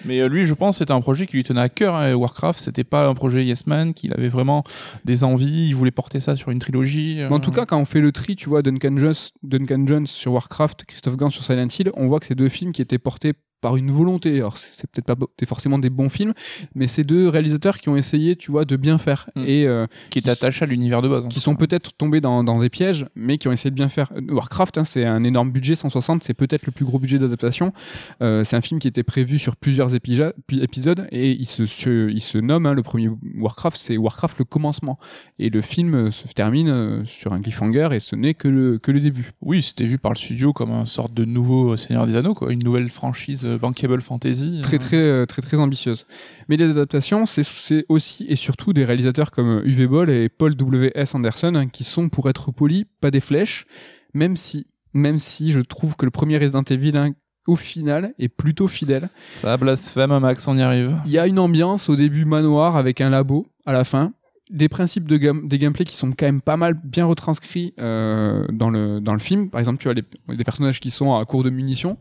Mais 0.04 0.20
euh, 0.20 0.28
lui, 0.28 0.46
je 0.46 0.54
pense, 0.54 0.78
c'était 0.78 0.92
un 0.92 1.00
projet 1.00 1.26
qui 1.26 1.36
lui 1.36 1.44
tenait 1.44 1.60
à 1.60 1.68
cœur. 1.68 1.94
hein, 1.94 2.12
Warcraft, 2.14 2.58
c'était 2.60 2.84
pas 2.84 3.06
un 3.08 3.14
projet 3.14 3.44
Yes 3.44 3.66
Man, 3.66 3.94
qu'il 3.94 4.12
avait 4.12 4.28
vraiment 4.28 4.64
des 5.04 5.24
envies. 5.24 5.68
Il 5.68 5.74
voulait 5.74 5.90
porter 5.90 6.20
ça 6.20 6.36
sur 6.36 6.50
une 6.50 6.58
trilogie. 6.58 7.20
euh. 7.20 7.28
Mais 7.28 7.34
en 7.34 7.40
tout 7.40 7.50
cas, 7.50 7.66
quand 7.66 7.78
on 7.78 7.84
fait 7.84 8.00
le 8.00 8.12
tri, 8.12 8.36
tu 8.36 8.48
vois, 8.48 8.62
Duncan 8.62 8.96
Jones, 8.96 9.14
Duncan 9.42 9.84
Jones 9.86 10.06
sur 10.06 10.32
Warcraft, 10.32 10.84
Christophe 10.84 11.16
Gans 11.16 11.30
sur 11.30 11.42
Silent 11.44 11.68
Hill, 11.78 11.90
on 11.94 12.06
voit 12.06 12.20
que 12.20 12.26
c'est 12.26 12.34
deux 12.34 12.48
films 12.48 12.72
qui 12.72 12.82
étaient 12.82 12.98
portés 12.98 13.32
par 13.64 13.78
une 13.78 13.90
volonté. 13.90 14.36
Alors, 14.36 14.58
c'est 14.58 14.86
peut-être 14.90 15.06
pas 15.06 15.16
forcément 15.46 15.78
des 15.78 15.88
bons 15.88 16.10
films, 16.10 16.34
mais 16.74 16.86
c'est 16.86 17.02
deux 17.02 17.30
réalisateurs 17.30 17.78
qui 17.80 17.88
ont 17.88 17.96
essayé, 17.96 18.36
tu 18.36 18.50
vois, 18.50 18.66
de 18.66 18.76
bien 18.76 18.98
faire. 18.98 19.30
Mm. 19.36 19.44
Et 19.46 19.66
euh, 19.66 19.86
qui 20.10 20.18
était 20.18 20.28
attaché 20.30 20.64
à 20.64 20.66
l'univers 20.66 21.00
de 21.00 21.08
base. 21.08 21.24
en 21.24 21.28
qui 21.28 21.40
sont 21.40 21.56
peut-être 21.56 21.92
tombés 21.96 22.20
dans, 22.20 22.44
dans 22.44 22.60
des 22.60 22.68
pièges, 22.68 23.06
mais 23.16 23.38
qui 23.38 23.48
ont 23.48 23.52
essayé 23.52 23.70
de 23.70 23.74
bien 23.74 23.88
faire. 23.88 24.12
Warcraft, 24.28 24.76
hein, 24.76 24.84
c'est 24.84 25.06
un 25.06 25.24
énorme 25.24 25.50
budget, 25.50 25.76
160, 25.76 26.22
c'est 26.24 26.34
peut-être 26.34 26.66
le 26.66 26.72
plus 26.72 26.84
gros 26.84 26.98
budget 26.98 27.18
d'adaptation. 27.18 27.72
Euh, 28.20 28.44
c'est 28.44 28.54
un 28.54 28.60
film 28.60 28.80
qui 28.80 28.88
était 28.88 29.02
prévu 29.02 29.38
sur 29.38 29.56
plusieurs 29.56 29.94
épisodes 29.94 31.06
et 31.10 31.30
il 31.32 31.46
se, 31.46 31.64
se- 31.64 32.10
il 32.10 32.20
se 32.20 32.36
nomme, 32.36 32.66
hein, 32.66 32.74
le 32.74 32.82
premier 32.82 33.08
Warcraft, 33.38 33.80
c'est 33.80 33.96
Warcraft 33.96 34.40
le 34.40 34.44
commencement. 34.44 34.98
Et 35.38 35.48
le 35.48 35.62
film 35.62 35.94
euh, 35.94 36.10
se 36.10 36.28
termine 36.34 37.02
sur 37.06 37.32
un 37.32 37.40
cliffhanger 37.40 37.88
et 37.92 37.98
ce 38.00 38.14
n'est 38.14 38.34
que 38.34 38.48
le, 38.48 38.78
que 38.78 38.92
le 38.92 39.00
début. 39.00 39.32
Oui, 39.40 39.62
c'était 39.62 39.84
vu 39.84 39.96
par 39.96 40.12
le 40.12 40.18
studio 40.18 40.52
comme 40.52 40.70
une 40.70 40.84
sorte 40.84 41.14
de 41.14 41.24
nouveau 41.24 41.78
Seigneur 41.78 42.04
des 42.04 42.16
Anneaux, 42.16 42.34
quoi, 42.34 42.52
une 42.52 42.62
nouvelle 42.62 42.90
franchise 42.90 43.46
bankable 43.58 44.00
fantasy. 44.00 44.60
Très, 44.62 44.76
euh. 44.76 44.78
très, 44.78 44.96
euh, 44.96 45.26
très, 45.26 45.42
très 45.42 45.58
ambitieuse. 45.58 46.06
Mais 46.48 46.56
les 46.56 46.70
adaptations, 46.70 47.26
c'est- 47.26 47.84
aussi 47.88 48.26
et 48.28 48.36
surtout 48.36 48.72
des 48.72 48.84
réalisateurs 48.84 49.30
comme 49.30 49.62
Uwe 49.64 49.86
Boll 49.88 50.10
et 50.10 50.28
Paul 50.28 50.54
W.S. 50.56 51.14
Anderson 51.14 51.54
hein, 51.54 51.68
qui 51.68 51.84
sont, 51.84 52.08
pour 52.08 52.28
être 52.28 52.52
polis, 52.52 52.84
pas 53.00 53.10
des 53.10 53.20
flèches, 53.20 53.66
même 54.12 54.36
si, 54.36 54.66
même 54.92 55.18
si 55.18 55.52
je 55.52 55.60
trouve 55.60 55.96
que 55.96 56.04
le 56.04 56.10
premier 56.10 56.38
Resident 56.38 56.62
Evil, 56.62 56.96
hein, 56.96 57.10
au 57.46 57.56
final, 57.56 58.14
est 58.18 58.28
plutôt 58.28 58.68
fidèle. 58.68 59.08
Ça 59.30 59.56
blasphème, 59.56 60.18
Max, 60.18 60.48
on 60.48 60.56
y 60.56 60.62
arrive. 60.62 60.96
Il 61.04 61.10
y 61.12 61.18
a 61.18 61.26
une 61.26 61.38
ambiance 61.38 61.88
au 61.90 61.96
début 61.96 62.24
manoir 62.24 62.76
avec 62.76 63.00
un 63.02 63.10
labo 63.10 63.46
à 63.66 63.72
la 63.72 63.84
fin. 63.84 64.12
Des 64.54 64.68
principes 64.68 65.08
de 65.08 65.16
gam- 65.16 65.48
des 65.48 65.58
gameplays 65.58 65.84
qui 65.84 65.96
sont 65.96 66.12
quand 66.12 66.26
même 66.26 66.40
pas 66.40 66.56
mal 66.56 66.74
bien 66.84 67.06
retranscrits 67.06 67.74
euh, 67.80 68.46
dans, 68.52 68.70
le, 68.70 69.00
dans 69.00 69.12
le 69.12 69.18
film. 69.18 69.50
Par 69.50 69.58
exemple, 69.58 69.78
tu 69.82 69.88
as 69.88 69.94
des 69.94 70.44
personnages 70.44 70.78
qui 70.78 70.92
sont 70.92 71.12
à 71.16 71.24
court 71.24 71.42
de 71.42 71.50
munitions. 71.50 71.98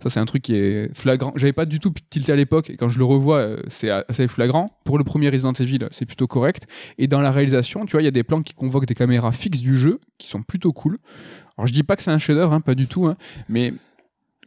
Ça, 0.00 0.08
c'est 0.08 0.20
un 0.20 0.24
truc 0.24 0.42
qui 0.42 0.54
est 0.54 0.96
flagrant. 0.96 1.32
J'avais 1.34 1.52
pas 1.52 1.66
du 1.66 1.80
tout 1.80 1.92
tilté 2.08 2.30
à 2.30 2.36
l'époque 2.36 2.70
et 2.70 2.76
quand 2.76 2.90
je 2.90 2.98
le 3.00 3.04
revois, 3.04 3.38
euh, 3.38 3.60
c'est 3.66 3.90
assez 3.90 4.28
flagrant. 4.28 4.70
Pour 4.84 4.98
le 4.98 5.04
premier 5.04 5.30
Resident 5.30 5.52
Evil, 5.52 5.88
c'est 5.90 6.06
plutôt 6.06 6.28
correct. 6.28 6.68
Et 6.96 7.08
dans 7.08 7.20
la 7.20 7.32
réalisation, 7.32 7.86
tu 7.86 7.92
vois, 7.92 8.02
il 8.02 8.04
y 8.04 8.08
a 8.08 8.12
des 8.12 8.22
plans 8.22 8.42
qui 8.42 8.54
convoquent 8.54 8.86
des 8.86 8.94
caméras 8.94 9.32
fixes 9.32 9.60
du 9.60 9.76
jeu 9.76 9.98
qui 10.16 10.28
sont 10.28 10.42
plutôt 10.42 10.72
cool. 10.72 10.98
Alors, 11.58 11.66
je 11.66 11.72
dis 11.72 11.82
pas 11.82 11.96
que 11.96 12.02
c'est 12.02 12.12
un 12.12 12.18
chef-d'œuvre, 12.18 12.52
hein, 12.52 12.60
pas 12.60 12.76
du 12.76 12.86
tout, 12.86 13.06
hein, 13.06 13.16
mais 13.48 13.72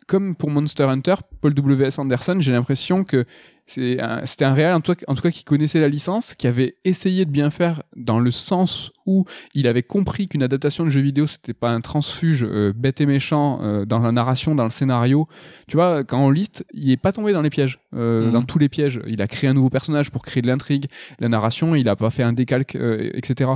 comme 0.09 0.35
pour 0.35 0.49
Monster 0.49 0.85
Hunter, 0.85 1.15
Paul 1.39 1.53
W.S. 1.53 1.99
Anderson, 1.99 2.37
j'ai 2.39 2.51
l'impression 2.51 3.03
que 3.03 3.25
c'est 3.67 4.01
un- 4.01 4.25
c'était 4.25 4.45
un 4.45 4.53
réal 4.55 4.73
en 4.73 4.81
tout, 4.81 4.95
cas, 4.95 5.05
en 5.07 5.13
tout 5.13 5.21
cas 5.21 5.29
qui 5.29 5.43
connaissait 5.43 5.79
la 5.79 5.87
licence, 5.89 6.33
qui 6.33 6.47
avait 6.47 6.77
essayé 6.83 7.25
de 7.25 7.29
bien 7.29 7.51
faire 7.51 7.83
dans 7.95 8.19
le 8.19 8.31
sens 8.31 8.91
où 9.05 9.25
il 9.53 9.67
avait 9.67 9.83
compris 9.83 10.27
qu'une 10.27 10.41
adaptation 10.41 10.83
de 10.83 10.89
jeu 10.89 11.01
vidéo 11.01 11.27
c'était 11.27 11.53
pas 11.53 11.69
un 11.69 11.79
transfuge 11.81 12.43
euh, 12.43 12.73
bête 12.75 12.99
et 13.01 13.05
méchant 13.05 13.59
euh, 13.61 13.85
dans 13.85 13.99
la 13.99 14.11
narration, 14.11 14.55
dans 14.55 14.63
le 14.63 14.71
scénario. 14.71 15.27
Tu 15.67 15.77
vois, 15.77 16.03
quand 16.03 16.19
on 16.19 16.31
liste, 16.31 16.65
il 16.73 16.89
est 16.89 16.97
pas 16.97 17.11
tombé 17.11 17.31
dans 17.31 17.43
les 17.43 17.51
pièges, 17.51 17.77
euh, 17.95 18.25
Mhm. 18.25 18.31
dans 18.33 18.41
tous 18.43 18.57
les 18.57 18.69
pièges. 18.69 18.99
Il 19.05 19.21
a 19.21 19.27
créé 19.27 19.47
un 19.47 19.53
nouveau 19.53 19.69
personnage 19.69 20.09
pour 20.09 20.23
créer 20.23 20.41
de 20.41 20.47
l'intrigue, 20.47 20.87
la 21.19 21.29
narration, 21.29 21.75
il 21.75 21.87
a 21.89 21.95
pas 21.95 22.09
fait 22.09 22.23
un 22.23 22.33
décalque, 22.33 22.75
etc. 23.13 23.51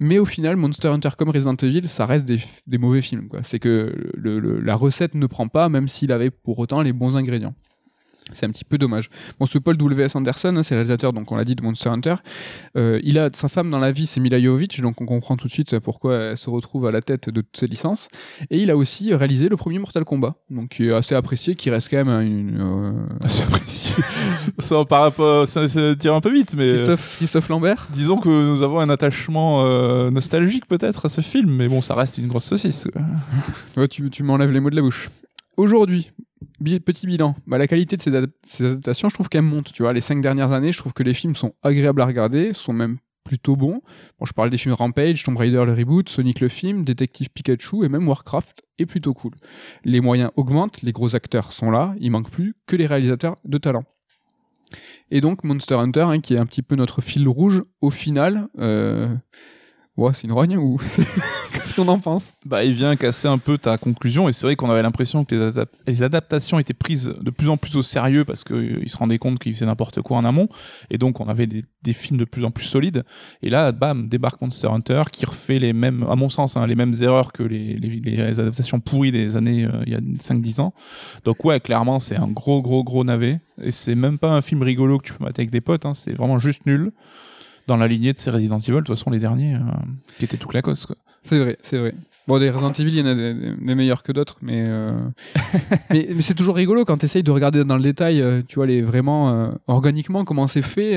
Mais 0.00 0.18
au 0.18 0.24
final, 0.24 0.56
Monster 0.56 0.88
Hunter 0.88 1.10
comme 1.18 1.30
Resident 1.30 1.56
Evil, 1.56 1.88
ça 1.88 2.06
reste 2.06 2.24
des, 2.24 2.78
mauvais 2.78 3.02
films. 3.02 3.28
C'est 3.42 3.58
que 3.58 3.92
la 4.16 4.76
recette 4.76 5.14
ne 5.14 5.26
prend 5.26 5.48
pas, 5.48 5.68
même 5.68 5.88
s'il 5.88 6.12
avait 6.12 6.30
pour 6.30 6.58
autant 6.58 6.82
les 6.82 6.92
bons 6.92 7.16
ingrédients. 7.16 7.54
C'est 8.32 8.46
un 8.46 8.50
petit 8.50 8.64
peu 8.64 8.78
dommage. 8.78 9.10
Bon, 9.38 9.46
ce 9.46 9.58
Paul 9.58 9.76
W.S. 9.76 10.16
Anderson, 10.16 10.54
hein, 10.56 10.62
c'est 10.62 10.74
le 10.74 10.78
réalisateur, 10.80 11.12
donc 11.12 11.30
on 11.32 11.36
l'a 11.36 11.44
dit, 11.44 11.54
de 11.54 11.62
Monster 11.62 11.88
Hunter. 11.88 12.14
Euh, 12.76 13.00
il 13.02 13.18
a 13.18 13.28
sa 13.34 13.48
femme 13.48 13.70
dans 13.70 13.78
la 13.78 13.92
vie, 13.92 14.06
c'est 14.06 14.20
Mila 14.20 14.40
Jovovich, 14.40 14.80
donc 14.80 15.00
on 15.00 15.06
comprend 15.06 15.36
tout 15.36 15.46
de 15.46 15.52
suite 15.52 15.78
pourquoi 15.78 16.16
elle 16.16 16.36
se 16.36 16.50
retrouve 16.50 16.86
à 16.86 16.90
la 16.90 17.00
tête 17.02 17.30
de 17.30 17.40
toutes 17.40 17.56
ces 17.56 17.66
licences. 17.66 18.08
Et 18.50 18.58
il 18.62 18.70
a 18.70 18.76
aussi 18.76 19.14
réalisé 19.14 19.48
le 19.48 19.56
premier 19.56 19.78
Mortal 19.78 20.04
Kombat, 20.04 20.34
donc 20.50 20.70
qui 20.70 20.86
est 20.86 20.92
assez 20.92 21.14
apprécié, 21.14 21.54
qui 21.54 21.70
reste 21.70 21.90
quand 21.90 22.04
même 22.04 22.20
une. 22.20 22.60
euh, 22.60 22.92
C'est 23.26 23.44
apprécié. 23.44 23.94
ça, 24.58 24.84
par 24.84 25.12
ça, 25.46 25.68
ça 25.68 25.96
tire 25.96 26.14
un 26.14 26.20
peu 26.20 26.32
vite, 26.32 26.54
mais. 26.56 26.74
Christophe, 26.74 27.16
Christophe 27.16 27.48
Lambert 27.48 27.88
Disons 27.90 28.18
que 28.18 28.28
nous 28.28 28.62
avons 28.62 28.80
un 28.80 28.90
attachement 28.90 29.64
euh, 29.64 30.10
nostalgique 30.10 30.66
peut-être 30.66 31.06
à 31.06 31.08
ce 31.08 31.20
film, 31.20 31.50
mais 31.50 31.68
bon, 31.68 31.80
ça 31.80 31.94
reste 31.94 32.18
une 32.18 32.28
grosse 32.28 32.44
saucisse. 32.44 32.86
Ouais, 33.76 33.88
tu, 33.88 34.10
tu 34.10 34.22
m'enlèves 34.22 34.50
les 34.50 34.60
mots 34.60 34.70
de 34.70 34.76
la 34.76 34.82
bouche. 34.82 35.10
Aujourd'hui, 35.56 36.12
petit 36.84 37.06
bilan. 37.06 37.34
Bah, 37.46 37.58
la 37.58 37.66
qualité 37.66 37.96
de 37.96 38.02
ces, 38.02 38.10
adap- 38.10 38.30
ces 38.44 38.64
adaptations, 38.64 39.08
je 39.08 39.14
trouve 39.14 39.28
qu'elle 39.28 39.42
monte. 39.42 39.72
Tu 39.72 39.82
vois, 39.82 39.92
les 39.92 40.00
cinq 40.00 40.20
dernières 40.20 40.52
années, 40.52 40.72
je 40.72 40.78
trouve 40.78 40.92
que 40.92 41.02
les 41.02 41.14
films 41.14 41.34
sont 41.34 41.54
agréables 41.62 42.00
à 42.00 42.06
regarder, 42.06 42.52
sont 42.52 42.72
même 42.72 42.98
plutôt 43.24 43.56
bons. 43.56 43.82
Bon, 44.18 44.26
je 44.26 44.32
parle 44.32 44.48
des 44.48 44.56
films 44.56 44.74
Rampage, 44.74 45.22
Tomb 45.22 45.36
Raider 45.36 45.62
le 45.66 45.74
reboot, 45.74 46.08
Sonic 46.08 46.40
le 46.40 46.48
film, 46.48 46.84
Détective 46.84 47.28
Pikachu 47.28 47.84
et 47.84 47.88
même 47.88 48.08
Warcraft 48.08 48.62
est 48.78 48.86
plutôt 48.86 49.12
cool. 49.12 49.32
Les 49.84 50.00
moyens 50.00 50.30
augmentent, 50.36 50.80
les 50.82 50.92
gros 50.92 51.14
acteurs 51.14 51.52
sont 51.52 51.70
là, 51.70 51.94
il 52.00 52.10
manque 52.10 52.30
plus 52.30 52.54
que 52.66 52.74
les 52.74 52.86
réalisateurs 52.86 53.36
de 53.44 53.58
talent. 53.58 53.84
Et 55.10 55.20
donc 55.20 55.44
Monster 55.44 55.74
Hunter, 55.74 56.06
hein, 56.08 56.20
qui 56.20 56.34
est 56.34 56.38
un 56.38 56.46
petit 56.46 56.62
peu 56.62 56.74
notre 56.74 57.02
fil 57.02 57.28
rouge, 57.28 57.62
au 57.82 57.90
final, 57.90 58.48
euh... 58.58 59.14
ouais, 59.98 60.12
c'est 60.14 60.24
une 60.24 60.32
rogne 60.32 60.56
ou 60.56 60.78
qu'est-ce 61.52 61.74
qu'on 61.74 61.88
en 61.88 61.98
pense? 61.98 62.32
Bah, 62.46 62.64
il 62.64 62.72
vient 62.72 62.94
casser 62.96 63.28
un 63.28 63.38
peu 63.38 63.58
ta 63.58 63.76
conclusion, 63.76 64.28
et 64.28 64.32
c'est 64.32 64.46
vrai 64.46 64.56
qu'on 64.56 64.70
avait 64.70 64.82
l'impression 64.82 65.24
que 65.24 65.34
les, 65.34 65.50
adap- 65.50 65.68
les 65.86 66.02
adaptations 66.02 66.58
étaient 66.58 66.72
prises 66.72 67.14
de 67.20 67.30
plus 67.30 67.48
en 67.48 67.56
plus 67.56 67.76
au 67.76 67.82
sérieux 67.82 68.24
parce 68.24 68.44
qu'ils 68.44 68.88
se 68.88 68.96
rendaient 68.96 69.18
compte 69.18 69.38
qu'ils 69.38 69.52
faisaient 69.54 69.66
n'importe 69.66 70.00
quoi 70.00 70.16
en 70.16 70.24
amont, 70.24 70.48
et 70.90 70.98
donc 70.98 71.20
on 71.20 71.28
avait 71.28 71.46
des, 71.46 71.64
films 71.92 72.18
de 72.18 72.26
plus 72.26 72.44
en 72.44 72.50
plus 72.50 72.66
solides. 72.66 73.02
Et 73.42 73.48
là, 73.48 73.72
bam, 73.72 74.08
débarque 74.08 74.42
Monster 74.42 74.68
Hunter 74.68 75.04
qui 75.10 75.24
refait 75.24 75.58
les 75.58 75.72
mêmes, 75.72 76.04
à 76.08 76.16
mon 76.16 76.28
sens, 76.28 76.56
hein, 76.56 76.66
les 76.66 76.74
mêmes 76.74 76.94
erreurs 77.00 77.32
que 77.32 77.42
les 77.42 78.38
adaptations 78.38 78.78
pourries 78.78 79.10
des 79.10 79.36
années 79.36 79.64
euh, 79.64 79.82
il 79.86 79.92
y 79.92 79.96
a 79.96 80.00
5-10 80.00 80.60
ans. 80.60 80.74
Donc, 81.24 81.42
ouais, 81.46 81.60
clairement, 81.60 81.98
c'est 81.98 82.16
un 82.16 82.28
gros, 82.28 82.60
gros, 82.60 82.84
gros 82.84 83.04
navet, 83.04 83.40
et 83.62 83.70
c'est 83.70 83.94
même 83.94 84.18
pas 84.18 84.30
un 84.32 84.42
film 84.42 84.62
rigolo 84.62 84.98
que 84.98 85.06
tu 85.06 85.14
peux 85.14 85.24
mater 85.24 85.40
avec 85.40 85.50
des 85.50 85.62
potes, 85.62 85.86
hein, 85.86 85.94
c'est 85.94 86.12
vraiment 86.12 86.38
juste 86.38 86.66
nul. 86.66 86.92
Dans 87.68 87.76
la 87.76 87.86
lignée 87.86 88.12
de 88.12 88.18
ces 88.18 88.30
Resident 88.30 88.58
Evil, 88.58 88.72
de 88.72 88.76
toute 88.78 88.88
façon, 88.88 89.10
les 89.10 89.20
derniers, 89.20 89.54
euh, 89.54 89.58
qui 90.18 90.24
étaient 90.24 90.38
tout 90.38 90.48
clacos. 90.48 90.88
C'est 91.22 91.38
vrai, 91.38 91.58
c'est 91.62 91.78
vrai. 91.78 91.94
Bon, 92.28 92.38
des 92.38 92.50
Resident 92.50 92.72
Evil, 92.72 92.90
il 92.90 92.98
y 92.98 93.02
en 93.02 93.06
a 93.06 93.14
des, 93.14 93.74
meilleurs 93.74 94.02
que 94.02 94.12
d'autres, 94.12 94.36
mais, 94.42 94.62
euh, 94.66 94.90
mais, 95.90 96.08
mais 96.14 96.20
c'est 96.20 96.34
toujours 96.34 96.56
rigolo 96.56 96.84
quand 96.84 96.98
tu 96.98 97.06
essayes 97.06 97.22
de 97.22 97.30
regarder 97.30 97.64
dans 97.64 97.76
le 97.76 97.82
détail, 97.82 98.20
euh, 98.20 98.42
tu 98.46 98.56
vois, 98.56 98.66
les, 98.66 98.82
vraiment 98.82 99.30
euh, 99.30 99.50
organiquement 99.66 100.26
comment 100.26 100.46
c'est 100.46 100.60
fait. 100.60 100.94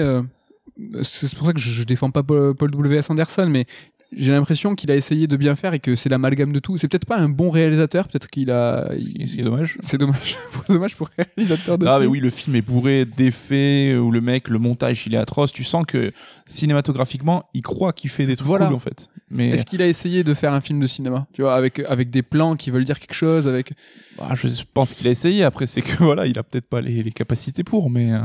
c'est 1.03 1.33
pour 1.35 1.47
ça 1.47 1.53
que 1.53 1.59
je, 1.59 1.71
je 1.71 1.83
défends 1.83 2.11
pas 2.11 2.21
Paul, 2.21 2.53
Paul 2.53 2.71
W.S. 2.71 3.09
Anderson, 3.09 3.47
mais 3.49 3.65
j'ai 4.13 4.31
l'impression 4.31 4.75
qu'il 4.75 4.91
a 4.91 4.95
essayé 4.95 5.25
de 5.27 5.37
bien 5.37 5.55
faire 5.55 5.73
et 5.73 5.79
que 5.79 5.95
c'est 5.95 6.09
l'amalgame 6.09 6.51
de 6.51 6.59
tout. 6.59 6.77
C'est 6.77 6.87
peut-être 6.87 7.05
pas 7.05 7.17
un 7.17 7.29
bon 7.29 7.49
réalisateur, 7.49 8.07
peut-être 8.07 8.27
qu'il 8.29 8.51
a. 8.51 8.89
Ce 8.97 9.05
qui 9.05 9.21
est- 9.21 9.27
ce 9.27 9.33
qui 9.35 9.41
est 9.41 9.43
dommage. 9.43 9.77
C'est 9.81 9.97
dommage. 9.97 10.37
c'est 10.67 10.73
dommage 10.73 10.95
pour 10.95 11.09
un 11.17 11.23
réalisateur 11.35 11.77
de 11.77 11.85
Ah 11.87 11.97
mais 11.99 12.05
oui, 12.07 12.19
le 12.19 12.29
film 12.29 12.55
est 12.55 12.61
bourré 12.61 13.05
d'effets 13.05 13.95
où 13.95 14.11
le 14.11 14.19
mec, 14.21 14.49
le 14.49 14.59
montage, 14.59 15.07
il 15.07 15.13
est 15.13 15.17
atroce. 15.17 15.51
Tu 15.51 15.63
sens 15.63 15.85
que 15.87 16.11
cinématographiquement, 16.45 17.45
il 17.53 17.61
croit 17.61 17.93
qu'il 17.93 18.09
fait 18.09 18.25
des 18.25 18.35
trucs 18.35 18.47
Voilà. 18.47 18.65
cool 18.67 18.75
en 18.75 18.79
fait. 18.79 19.07
Mais 19.31 19.49
Est-ce 19.49 19.65
qu'il 19.65 19.81
a 19.81 19.87
essayé 19.87 20.23
de 20.23 20.33
faire 20.33 20.53
un 20.53 20.61
film 20.61 20.79
de 20.79 20.87
cinéma 20.87 21.25
Tu 21.33 21.41
vois, 21.41 21.55
avec, 21.55 21.79
avec 21.79 22.09
des 22.09 22.21
plans 22.21 22.55
qui 22.55 22.69
veulent 22.71 22.83
dire 22.83 22.99
quelque 22.99 23.13
chose, 23.13 23.47
avec. 23.47 23.73
ah, 24.19 24.35
je 24.35 24.47
pense 24.73 24.93
qu'il 24.93 25.07
a 25.07 25.11
essayé. 25.11 25.43
Après, 25.43 25.67
c'est 25.67 25.81
que 25.81 25.97
voilà, 26.03 26.25
il 26.27 26.37
a 26.37 26.43
peut-être 26.43 26.67
pas 26.67 26.81
les, 26.81 27.01
les 27.03 27.11
capacités 27.11 27.63
pour. 27.63 27.89
Mais 27.89 28.11
euh, 28.13 28.19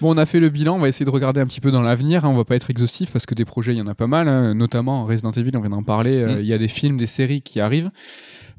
Bon, 0.00 0.14
on 0.14 0.18
a 0.18 0.26
fait 0.26 0.40
le 0.40 0.48
bilan, 0.48 0.76
on 0.76 0.80
va 0.80 0.88
essayer 0.88 1.04
de 1.04 1.10
regarder 1.10 1.40
un 1.40 1.46
petit 1.46 1.60
peu 1.60 1.70
dans 1.70 1.82
l'avenir. 1.82 2.24
hein. 2.24 2.28
On 2.28 2.36
va 2.36 2.44
pas 2.44 2.56
être 2.56 2.70
exhaustif 2.70 3.10
parce 3.10 3.26
que 3.26 3.34
des 3.34 3.44
projets, 3.44 3.72
il 3.72 3.78
y 3.78 3.82
en 3.82 3.86
a 3.86 3.94
pas 3.94 4.06
mal, 4.06 4.26
hein. 4.28 4.54
notamment 4.54 5.04
Resident 5.04 5.30
Evil, 5.32 5.50
on 5.56 5.60
vient 5.60 5.70
d'en 5.70 5.82
parler. 5.82 6.16
euh, 6.18 6.36
Mm. 6.36 6.40
Il 6.40 6.46
y 6.46 6.52
a 6.54 6.58
des 6.58 6.68
films, 6.68 6.96
des 6.96 7.06
séries 7.06 7.42
qui 7.42 7.60
arrivent. 7.60 7.90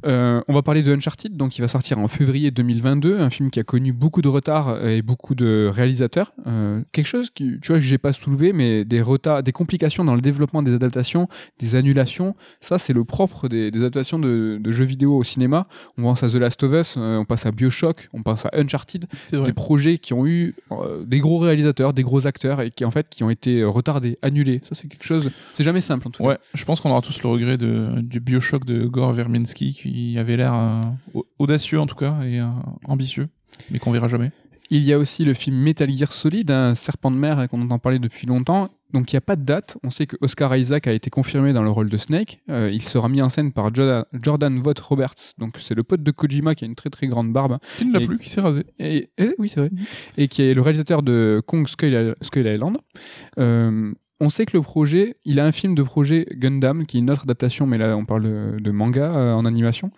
Euh, 0.05 0.41
on 0.47 0.53
va 0.53 0.61
parler 0.61 0.83
de 0.83 0.93
Uncharted, 0.93 1.35
donc 1.35 1.57
il 1.57 1.61
va 1.61 1.67
sortir 1.67 1.99
en 1.99 2.07
février 2.07 2.51
2022, 2.51 3.19
un 3.19 3.29
film 3.29 3.51
qui 3.51 3.59
a 3.59 3.63
connu 3.63 3.91
beaucoup 3.91 4.21
de 4.21 4.27
retard 4.27 4.69
euh, 4.69 4.87
et 4.87 5.01
beaucoup 5.01 5.35
de 5.35 5.69
réalisateurs. 5.73 6.33
Euh, 6.47 6.81
quelque 6.91 7.07
chose 7.07 7.29
qui, 7.33 7.59
tu 7.61 7.67
vois, 7.69 7.77
que 7.77 7.85
j'ai 7.85 7.97
pas 7.97 8.13
soulevé, 8.13 8.53
mais 8.53 8.85
des 8.85 9.01
retards, 9.01 9.43
des 9.43 9.51
complications 9.51 10.05
dans 10.05 10.15
le 10.15 10.21
développement 10.21 10.63
des 10.63 10.73
adaptations, 10.73 11.27
des 11.59 11.75
annulations. 11.75 12.35
Ça, 12.61 12.77
c'est 12.77 12.93
le 12.93 13.03
propre 13.03 13.47
des, 13.47 13.71
des 13.71 13.79
adaptations 13.79 14.19
de, 14.19 14.57
de 14.61 14.71
jeux 14.71 14.85
vidéo 14.85 15.17
au 15.17 15.23
cinéma. 15.23 15.67
On 15.97 16.03
pense 16.03 16.23
à 16.23 16.29
The 16.29 16.35
Last 16.35 16.63
of 16.63 16.73
Us, 16.73 16.95
euh, 16.97 17.17
on 17.17 17.25
passe 17.25 17.45
à 17.45 17.51
Bioshock, 17.51 18.09
on 18.13 18.23
pense 18.23 18.45
à 18.45 18.51
Uncharted 18.53 19.05
des 19.31 19.53
projets 19.53 19.97
qui 19.97 20.13
ont 20.13 20.25
eu 20.25 20.55
euh, 20.71 21.03
des 21.03 21.19
gros 21.19 21.39
réalisateurs, 21.39 21.93
des 21.93 22.03
gros 22.03 22.27
acteurs 22.27 22.61
et 22.61 22.71
qui 22.71 22.85
en 22.85 22.91
fait 22.91 23.09
qui 23.09 23.23
ont 23.23 23.29
été 23.29 23.63
retardés, 23.63 24.17
annulés. 24.21 24.61
Ça 24.63 24.75
c'est 24.75 24.87
quelque 24.87 25.05
chose, 25.05 25.31
c'est 25.53 25.63
jamais 25.63 25.81
simple 25.81 26.07
en 26.07 26.11
tout 26.11 26.23
Ouais, 26.23 26.37
je 26.53 26.63
pense 26.65 26.81
qu'on 26.81 26.91
aura 26.91 27.01
tous 27.01 27.21
le 27.23 27.29
regret 27.29 27.57
de, 27.57 27.99
du 28.01 28.19
Bioshock 28.19 28.65
de 28.65 28.85
Gore 28.85 29.13
Verbinski 29.13 29.73
qui 29.73 29.88
avait 30.17 30.37
l'air 30.37 30.53
euh, 30.53 30.83
au- 31.13 31.25
audacieux 31.39 31.79
en 31.79 31.85
tout 31.87 31.95
cas 31.95 32.15
et 32.23 32.39
euh, 32.39 32.45
ambitieux, 32.85 33.27
mais 33.71 33.79
qu'on 33.79 33.91
verra 33.91 34.07
jamais. 34.07 34.31
Il 34.71 34.83
y 34.83 34.93
a 34.93 34.99
aussi 34.99 35.25
le 35.25 35.33
film 35.33 35.55
Metal 35.57 35.89
Gear 35.89 36.11
Solid, 36.11 36.51
un 36.51 36.75
serpent 36.75 37.09
de 37.09 37.15
mer 37.17 37.39
euh, 37.39 37.47
qu'on 37.47 37.61
entend 37.61 37.79
parler 37.79 37.97
depuis 37.99 38.27
longtemps. 38.27 38.69
Donc 38.91 39.11
il 39.11 39.15
n'y 39.15 39.19
a 39.19 39.21
pas 39.21 39.35
de 39.35 39.43
date. 39.43 39.77
On 39.83 39.89
sait 39.91 40.07
que 40.07 40.15
Oscar 40.21 40.55
Isaac 40.55 40.87
a 40.87 40.91
été 40.93 41.09
confirmé 41.11 41.53
dans 41.53 41.61
le 41.63 41.69
rôle 41.69 41.89
de 41.89 41.97
Snake. 41.97 42.39
Euh, 42.49 42.71
il 42.71 42.81
sera 42.81 43.07
mis 43.09 43.21
en 43.21 43.29
scène 43.29 43.51
par 43.51 43.73
Jordan, 43.73 44.03
Jordan 44.21 44.59
Vogt 44.59 44.79
Roberts. 44.81 45.33
Donc 45.37 45.57
c'est 45.59 45.75
le 45.75 45.83
pote 45.83 46.01
de 46.03 46.09
Kojima 46.11 46.55
qui 46.55 46.65
a 46.65 46.67
une 46.67 46.73
très 46.75 46.89
très 46.89 47.07
grande 47.07 47.31
barbe. 47.31 47.57
Qui 47.77 47.85
ne 47.85 47.93
l'a 47.99 48.05
plus, 48.05 48.17
qui 48.17 48.29
s'est 48.29 48.41
rasé. 48.41 48.63
Et, 48.79 49.09
et- 49.19 49.35
oui, 49.39 49.47
c'est 49.49 49.59
vrai. 49.59 49.69
Et 50.17 50.27
qui 50.27 50.41
est 50.41 50.53
le 50.55 50.61
réalisateur 50.61 51.03
de 51.03 51.41
Kong 51.45 51.67
Skull, 51.67 52.15
Skull 52.21 52.47
Island. 52.47 52.77
Euh, 53.39 53.91
on 54.19 54.29
sait 54.29 54.45
que 54.45 54.55
le 54.57 54.61
projet, 54.61 55.17
il 55.25 55.39
a 55.39 55.45
un 55.45 55.51
film 55.51 55.75
de 55.75 55.83
projet 55.83 56.25
Gundam, 56.31 56.85
qui 56.85 56.97
est 56.97 56.99
une 56.99 57.09
autre 57.09 57.23
adaptation, 57.23 57.65
mais 57.65 57.77
là 57.77 57.95
on 57.95 58.05
parle 58.05 58.59
de, 58.61 58.71
manga 58.71 59.15
euh, 59.15 59.33
en 59.33 59.45
animation. 59.45 59.91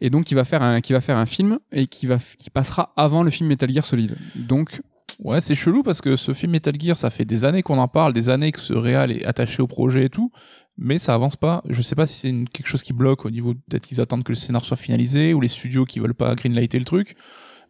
Et 0.00 0.10
donc 0.10 0.30
il 0.30 0.34
va 0.34 0.44
faire 0.44 0.62
un, 0.62 0.80
qui 0.80 0.92
va 0.92 1.00
faire 1.00 1.16
un 1.16 1.26
film 1.26 1.58
et 1.72 1.86
qui, 1.86 2.06
va, 2.06 2.18
qui 2.38 2.50
passera 2.50 2.92
avant 2.96 3.22
le 3.22 3.30
film 3.30 3.48
Metal 3.48 3.72
Gear 3.72 3.84
Solid. 3.84 4.16
Donc 4.34 4.80
Ouais, 5.20 5.40
c'est 5.40 5.54
chelou 5.54 5.82
parce 5.82 6.00
que 6.00 6.16
ce 6.16 6.32
film 6.32 6.52
Metal 6.52 6.74
Gear, 6.78 6.96
ça 6.96 7.08
fait 7.08 7.24
des 7.24 7.44
années 7.44 7.62
qu'on 7.62 7.78
en 7.78 7.88
parle, 7.88 8.12
des 8.12 8.28
années 8.28 8.50
que 8.50 8.60
ce 8.60 8.72
réal 8.72 9.12
est 9.12 9.24
attaché 9.24 9.62
au 9.62 9.66
projet 9.66 10.06
et 10.06 10.08
tout, 10.08 10.32
mais 10.76 10.98
ça 10.98 11.14
avance 11.14 11.36
pas. 11.36 11.62
Je 11.68 11.82
sais 11.82 11.94
pas 11.94 12.06
si 12.06 12.18
c'est 12.18 12.50
quelque 12.52 12.66
chose 12.66 12.82
qui 12.82 12.92
bloque 12.92 13.24
au 13.24 13.30
niveau 13.30 13.54
peut-être 13.54 13.86
qu'ils 13.86 14.00
attendent 14.00 14.24
que 14.24 14.32
le 14.32 14.36
scénar 14.36 14.64
soit 14.64 14.76
finalisé 14.76 15.32
ou 15.32 15.40
les 15.40 15.48
studios 15.48 15.84
qui 15.84 16.00
veulent 16.00 16.14
pas 16.14 16.34
greenlighter 16.34 16.78
le 16.78 16.84
truc. 16.84 17.14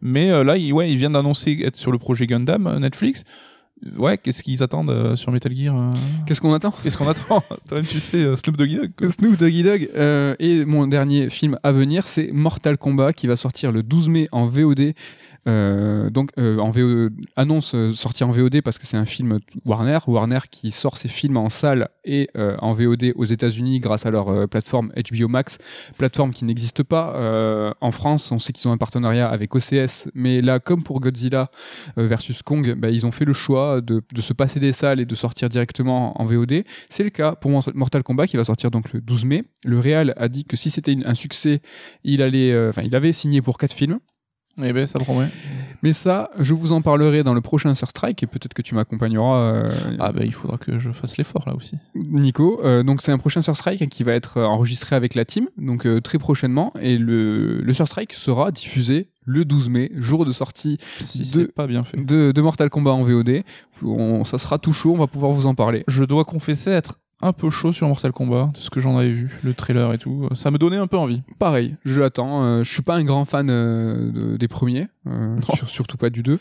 Mais 0.01 0.31
euh, 0.31 0.43
là, 0.43 0.57
il, 0.57 0.73
ouais, 0.73 0.91
il 0.91 0.97
vient 0.97 1.11
d'annoncer 1.11 1.59
être 1.65 1.77
sur 1.77 1.93
le 1.93 1.99
projet 1.99 2.27
Gundam 2.27 2.67
euh, 2.67 2.79
Netflix. 2.79 3.25
Ouais, 3.97 4.19
qu'est-ce 4.19 4.43
qu'ils 4.43 4.63
attendent 4.63 4.91
euh, 4.91 5.17
sur 5.17 5.31
Metal 5.31 5.55
Gear 5.55 5.77
euh 5.77 5.93
qu'est-ce 6.27 6.41
qu'on 6.41 6.55
attend? 6.55 6.73
Qu'est-ce 6.83 6.97
qu'on 6.97 7.09
attend? 7.09 7.43
Toi-même, 7.69 7.87
tu 7.87 8.01
sais, 8.01 8.19
euh, 8.19 8.37
Snoop 8.37 8.57
Doggy 8.57 8.77
Dogg. 8.77 9.11
Snoop 9.11 9.39
Doggy 9.39 9.63
Dogg. 9.63 9.91
Et 10.39 10.65
mon 10.65 10.87
dernier 10.87 11.29
film 11.29 11.59
à 11.63 11.73
venir, 11.73 12.07
c'est 12.07 12.31
Mortal 12.33 12.79
Kombat, 12.79 13.13
qui 13.13 13.27
va 13.27 13.37
sortir 13.37 13.73
le 13.73 13.83
12 13.83 14.09
mai 14.09 14.29
en 14.33 14.47
VOD. 14.47 14.95
Euh, 15.47 16.11
donc 16.11 16.31
euh, 16.39 16.59
en 16.59 16.71
VO, 16.71 17.11
annonce 17.37 17.75
euh, 17.75 17.95
sortie 17.95 18.25
en 18.25 18.31
VOD 18.31 18.63
parce 18.63 18.79
que 18.79 18.87
c'est 18.87 18.97
un 18.97 19.05
film 19.05 19.41
Warner, 19.67 19.99
Warner 20.07 20.39
qui 20.51 20.71
sort 20.71 20.97
ses 20.97 21.09
films 21.09 21.37
en 21.37 21.49
salle 21.49 21.89
et 22.05 22.29
en 22.35 22.75
VOD 22.75 23.13
aux 23.17 23.25
États-Unis 23.25 23.81
grâce 23.81 24.05
à 24.05 24.11
leur 24.11 24.47
plateforme 24.49 24.93
HBO 24.93 25.27
Max, 25.27 25.57
plateforme 25.97 26.35
qui 26.35 26.45
n'existe 26.45 26.83
pas 26.83 27.75
en 27.81 27.91
France. 27.93 28.31
On 28.31 28.39
sait 28.39 28.53
qu'ils 28.53 28.69
ont 28.69 28.73
un 28.73 28.77
partenariat 28.77 29.27
avec 29.27 29.55
OCS, 29.55 30.09
mais 30.13 30.43
là, 30.43 30.61
comme 30.61 30.83
pour 30.83 31.01
Godzilla 31.01 31.51
versus 31.97 32.43
Kong, 32.43 32.75
bah, 32.77 32.91
ils 32.91 33.07
ont 33.07 33.11
fait 33.11 33.25
le 33.25 33.33
choix 33.33 33.81
de, 33.81 34.03
se 34.21 34.35
passer 34.35 34.61
des 34.61 34.75
salles 34.75 35.01
et 35.01 35.07
de 35.07 35.15
sortir 35.15 35.49
directement 35.49 36.21
en 36.21 36.27
VOD. 36.27 36.65
C'est 36.91 37.05
le 37.05 37.11
cas 37.11 37.37
pour 37.37 37.51
Mortal 37.75 38.03
Kombat 38.03 38.27
qui 38.27 38.37
va 38.37 38.45
sortir 38.45 38.71
donc 38.71 38.93
le 38.93 39.01
12 39.01 39.25
mai. 39.25 39.45
Le 39.65 39.81
Real 39.81 40.13
a 40.19 40.29
dit 40.29 40.45
que 40.45 40.59
si 40.59 40.69
c'était 40.69 40.95
un 41.07 41.15
succès, 41.15 41.63
il 42.05 42.21
il 42.21 42.95
avait 42.95 43.13
signé 43.13 43.41
pour 43.41 43.57
quatre 43.57 43.73
films. 43.73 43.99
Eh 44.63 44.73
ben, 44.73 44.87
ça 44.87 44.99
promet. 44.99 45.29
Mais 45.83 45.93
ça, 45.93 46.31
je 46.41 46.55
vous 46.55 46.73
en 46.73 46.81
parlerai 46.81 47.23
dans 47.25 47.35
le 47.35 47.41
prochain 47.41 47.75
Sur 47.75 47.91
Strike 47.91 48.23
et 48.23 48.27
peut-être 48.27 48.55
que 48.55 48.63
tu 48.63 48.75
m'accompagneras, 48.75 49.37
euh, 49.39 49.69
Ah 49.99 50.13
ben, 50.13 50.25
il 50.25 50.33
faudra 50.33 50.57
que 50.59 50.79
je 50.79 50.91
fasse 50.93 51.19
l'effort 51.19 51.43
là 51.47 51.55
aussi. 51.55 51.77
Nico. 51.95 52.61
Euh, 52.65 52.83
donc 52.83 53.03
c'est 53.03 53.13
un 53.13 53.19
prochain 53.19 53.43
Sur 53.43 53.57
Strike 53.57 53.89
qui 53.91 54.05
va 54.05 54.13
être 54.13 54.39
euh, 54.39 54.45
enregistré 54.45 54.95
avec 54.97 55.15
la 55.15 55.25
team, 55.25 55.49
donc 55.59 55.87
euh, 55.87 56.01
très 56.01 56.19
prochainement. 56.19 56.73
Et 56.81 56.97
le, 56.99 57.61
le 57.61 57.73
Sur 57.75 57.87
Strike 57.89 58.13
sera 58.13 58.51
diffusé 58.53 59.09
le 59.27 59.45
12 59.45 59.69
mai, 59.71 59.91
jour 59.95 60.25
de 60.25 60.33
sortie 60.33 60.79
Si 61.01 61.37
De- 61.37 61.45
pas 61.45 61.67
bien 61.67 61.83
fait. 61.83 61.97
de, 62.05 62.31
de 62.33 62.41
Mortal 62.43 62.71
Kombat 62.71 62.93
en 62.93 63.03
VOD. 63.03 63.43
On, 63.83 64.25
ça 64.25 64.39
sera 64.39 64.59
tout 64.59 64.73
chaud, 64.73 64.93
on 64.95 64.99
va 64.99 65.07
pouvoir 65.07 65.33
vous 65.33 65.47
en 65.47 65.55
parler. 65.55 65.83
Je 65.89 66.05
dois 66.05 66.25
confesser 66.25 66.71
être 66.71 67.01
un 67.25 67.33
peu 67.33 67.51
chaud 67.51 67.73
sur 67.73 67.89
Mortal 67.89 68.13
Kombat, 68.13 68.51
de 68.55 68.59
ce 68.59 68.71
que 68.71 68.81
j'en 68.81 68.97
avais 68.99 69.11
vu, 69.11 69.39
le 69.43 69.55
trailer 69.55 69.93
et 69.93 69.99
tout. 69.99 70.29
Ça 70.35 70.51
me 70.51 70.59
donnait 70.59 70.77
un 70.77 70.87
peu 70.87 70.99
envie. 70.99 71.23
Pareil, 71.39 71.77
je 71.85 72.01
l'attends. 72.01 72.45
Euh, 72.45 72.63
je 72.65 72.73
suis 72.73 72.83
pas 72.83 72.95
un 72.97 73.05
grand 73.05 73.25
fan 73.25 73.49
euh, 73.51 74.13
de- 74.13 74.37
des 74.37 74.47
premiers, 74.49 74.89
euh, 75.07 75.37
sur- 75.57 75.69
surtout 75.71 75.97
pas 75.97 76.11
du 76.11 76.23
2. 76.23 76.39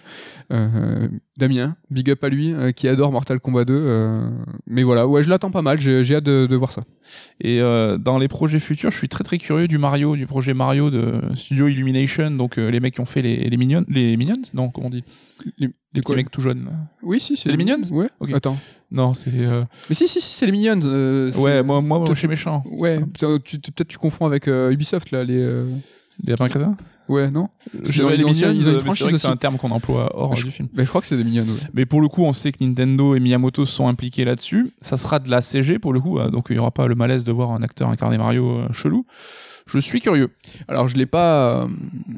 Euh, 0.52 1.08
Damien, 1.38 1.76
big 1.90 2.10
up 2.12 2.24
à 2.24 2.30
lui, 2.30 2.54
qui 2.76 2.88
adore 2.88 3.12
Mortal 3.12 3.40
Kombat 3.40 3.66
2. 3.66 3.74
euh, 3.74 4.30
mais 4.68 4.84
voilà, 4.84 5.08
ouais, 5.08 5.24
je 5.24 5.30
l'attends 5.30 5.52
pas 5.52 5.62
mal. 5.62 5.80
J'ai 5.80 6.16
hâte 6.16 6.24
de, 6.26 6.48
de 6.48 6.56
voir 6.56 6.72
ça. 6.72 6.84
Et 7.42 7.60
dans 7.60 8.18
les 8.20 8.28
projets 8.28 8.60
futurs, 8.60 8.92
je 8.92 8.98
suis 8.98 9.10
très 9.10 9.24
très 9.24 9.38
curieux 9.38 9.68
du 9.68 9.78
Mario, 9.78 10.16
du 10.16 10.28
projet 10.28 10.54
Mario 10.54 10.90
de 10.90 11.22
Studio 11.36 11.68
Illumination, 11.68 12.30
donc 12.32 12.58
les 12.58 12.80
mecs 12.80 12.94
qui 12.96 13.02
ont 13.02 13.06
fait 13.06 13.22
les, 13.22 13.50
les 13.50 13.58
Minions. 13.58 13.86
Les 13.88 14.16
Minions 14.18 14.36
Non, 14.54 14.70
comment 14.70 14.88
on 14.88 14.90
dit? 14.92 15.04
Les, 15.58 15.68
Les 15.68 15.74
les 15.96 16.02
petits 16.02 16.16
mecs 16.16 16.32
tout 16.32 16.42
jeunes. 16.42 16.70
Oui, 17.02 17.20
si, 17.20 17.36
C'est 17.38 17.50
les 17.52 17.58
Minions? 17.58 17.82
Ouais. 17.92 18.08
Ok. 18.20 18.32
Attends. 18.34 18.58
Non, 18.94 19.14
c'est. 19.14 19.32
euh, 19.34 19.64
Mais 19.90 19.96
si, 19.96 20.08
si, 20.08 20.22
si, 20.22 20.34
c'est 20.34 20.46
les 20.46 20.52
Minions. 20.54 20.80
euh, 20.86 21.32
Ouais, 21.34 21.62
moi, 21.64 21.82
moi, 21.82 22.06
je 22.08 22.14
suis 22.14 22.28
méchant. 22.28 22.64
Ouais, 22.72 23.00
peut-être 23.20 23.88
tu 23.88 23.98
confonds 23.98 24.26
avec 24.28 24.48
euh, 24.48 24.72
Ubisoft 24.72 25.12
là, 25.12 25.24
les. 25.24 25.36
Les 26.24 26.32
lapins 26.32 26.48
crétins 26.48 26.78
Ouais, 27.10 27.30
non 27.30 27.50
Je 27.84 28.06
les 28.06 28.24
Minions, 28.24 28.54
c'est 28.62 29.04
vrai 29.04 29.12
que 29.12 29.18
c'est 29.18 29.28
un 29.28 29.36
terme 29.36 29.58
qu'on 29.58 29.72
emploie 29.72 30.10
hors 30.16 30.36
Je- 30.38 30.46
du 30.46 30.52
film. 30.52 30.70
Mais 30.74 30.84
je 30.86 30.90
crois 30.90 31.02
que 31.02 31.08
c'est 31.08 31.18
des 31.18 31.24
Minions. 31.26 31.42
Ouais. 31.44 31.70
Mais 31.74 31.86
pour 31.86 32.00
le 32.00 32.08
coup, 32.08 32.24
on 32.24 32.32
sait 32.32 32.52
que 32.54 32.64
Nintendo 32.64 33.16
et 33.16 33.20
Miyamoto 33.20 33.66
sont 33.66 33.88
impliqués 33.88 34.24
là-dessus. 34.24 34.72
Ça 34.80 34.96
sera 34.96 35.20
de 35.20 35.30
la 35.30 35.42
CG 35.42 35.80
pour 35.80 35.92
le 35.92 36.00
coup, 36.00 36.20
euh, 36.20 36.30
donc 36.30 36.46
il 36.50 36.54
n'y 36.54 36.60
aura 36.60 36.72
pas 36.72 36.88
le 36.88 36.96
malaise 36.96 37.26
de 37.26 37.32
voir 37.34 37.52
un 37.52 37.62
acteur 37.62 37.90
incarner 37.90 38.18
Mario 38.18 38.62
chelou. 38.72 39.06
Je 39.66 39.80
suis 39.80 40.02
curieux. 40.02 40.30
Alors 40.68 40.88
je 40.90 40.98
l'ai 40.98 41.06
pas, 41.06 41.64
euh, 41.64 41.68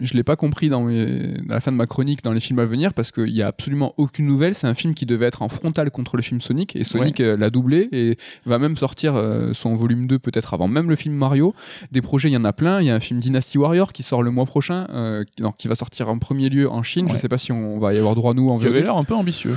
je 0.02 0.14
l'ai 0.16 0.24
pas 0.24 0.36
compris 0.36 0.68
dans, 0.70 0.82
mes- 0.82 1.34
dans 1.46 1.54
la 1.54 1.60
fin 1.60 1.72
de 1.72 1.78
ma 1.78 1.86
chronique 1.86 2.24
dans 2.24 2.32
les 2.34 2.40
films 2.40 2.60
à 2.60 2.66
venir 2.66 2.94
parce 2.94 3.12
qu'il 3.12 3.30
y 3.30 3.42
a 3.44 3.48
absolument 3.48 3.94
aucune 3.98 4.26
nouvelle. 4.26 4.56
C'est 4.56 4.66
un 4.68 4.74
film 4.74 4.94
qui 4.96 5.06
devait 5.06 5.28
être 5.28 5.42
en 5.44 5.50
frontal 5.50 5.92
contre 5.92 6.18
le 6.18 6.24
film 6.24 6.42
Sonic 6.42 6.76
et 6.76 6.84
Sonic 6.84 7.20
euh, 7.20 7.38
l'a 7.38 7.50
doublé 7.52 7.88
et 7.92 8.18
va 8.46 8.58
même 8.58 8.76
sortir 8.78 9.16
euh, 9.16 9.54
son 9.54 9.74
volume 9.76 10.08
2 10.08 10.18
peut-être 10.20 10.54
avant 10.56 10.68
même 10.68 10.90
le 10.90 10.96
film 10.96 11.14
Mario. 11.16 11.54
Des 11.92 12.02
projets, 12.02 12.30
il 12.30 12.34
y 12.34 12.38
en 12.38 12.46
a 12.46 12.54
plein. 12.54 12.82
Il 12.82 12.88
y 12.88 12.90
a 12.90 12.96
un 12.96 13.00
film 13.00 13.20
Dynasty 13.20 13.58
Warrior 13.60 13.94
qui 13.94 14.02
sort 14.04 14.24
le 14.24 14.32
mois 14.32 14.46
prochain, 14.46 14.88
euh, 14.90 15.24
qui, 15.24 15.44
non, 15.44 15.52
qui 15.52 15.68
va 15.68 15.76
sortir 15.76 16.10
en 16.10 16.18
premier 16.18 16.50
lieu 16.50 16.70
en 16.70 16.82
Chine. 16.84 17.08
Je 17.08 17.14
Ouais. 17.14 17.20
sais 17.20 17.30
pas 17.30 17.38
si 17.38 17.52
on 17.52 17.78
va 17.80 17.94
y 17.94 17.98
avoir 18.00 18.16
droit 18.16 18.34
nous 18.34 18.50
en 18.50 18.56
avez 18.60 18.70
VOD. 18.70 18.84
l'air 18.84 18.98
un 18.98 19.04
peu 19.04 19.14
ambitieux. 19.14 19.56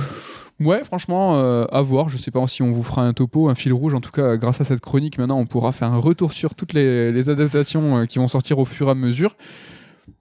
Ouais, 0.59 0.83
franchement, 0.83 1.39
euh, 1.39 1.65
à 1.71 1.81
voir. 1.81 2.09
Je 2.09 2.17
sais 2.17 2.31
pas 2.31 2.45
si 2.47 2.61
on 2.61 2.71
vous 2.71 2.83
fera 2.83 3.03
un 3.03 3.13
topo, 3.13 3.47
un 3.49 3.55
fil 3.55 3.71
rouge. 3.71 3.93
En 3.93 4.01
tout 4.01 4.11
cas, 4.11 4.35
grâce 4.35 4.59
à 4.59 4.65
cette 4.65 4.81
chronique, 4.81 5.17
maintenant, 5.17 5.39
on 5.39 5.45
pourra 5.45 5.71
faire 5.71 5.91
un 5.91 5.97
retour 5.97 6.33
sur 6.33 6.53
toutes 6.53 6.73
les, 6.73 7.29
adaptations 7.29 7.99
euh, 7.99 8.05
qui 8.05 8.19
vont 8.19 8.27
sortir 8.27 8.59
au 8.59 8.65
fur 8.65 8.87
et 8.87 8.91
à 8.91 8.95
mesure. 8.95 9.35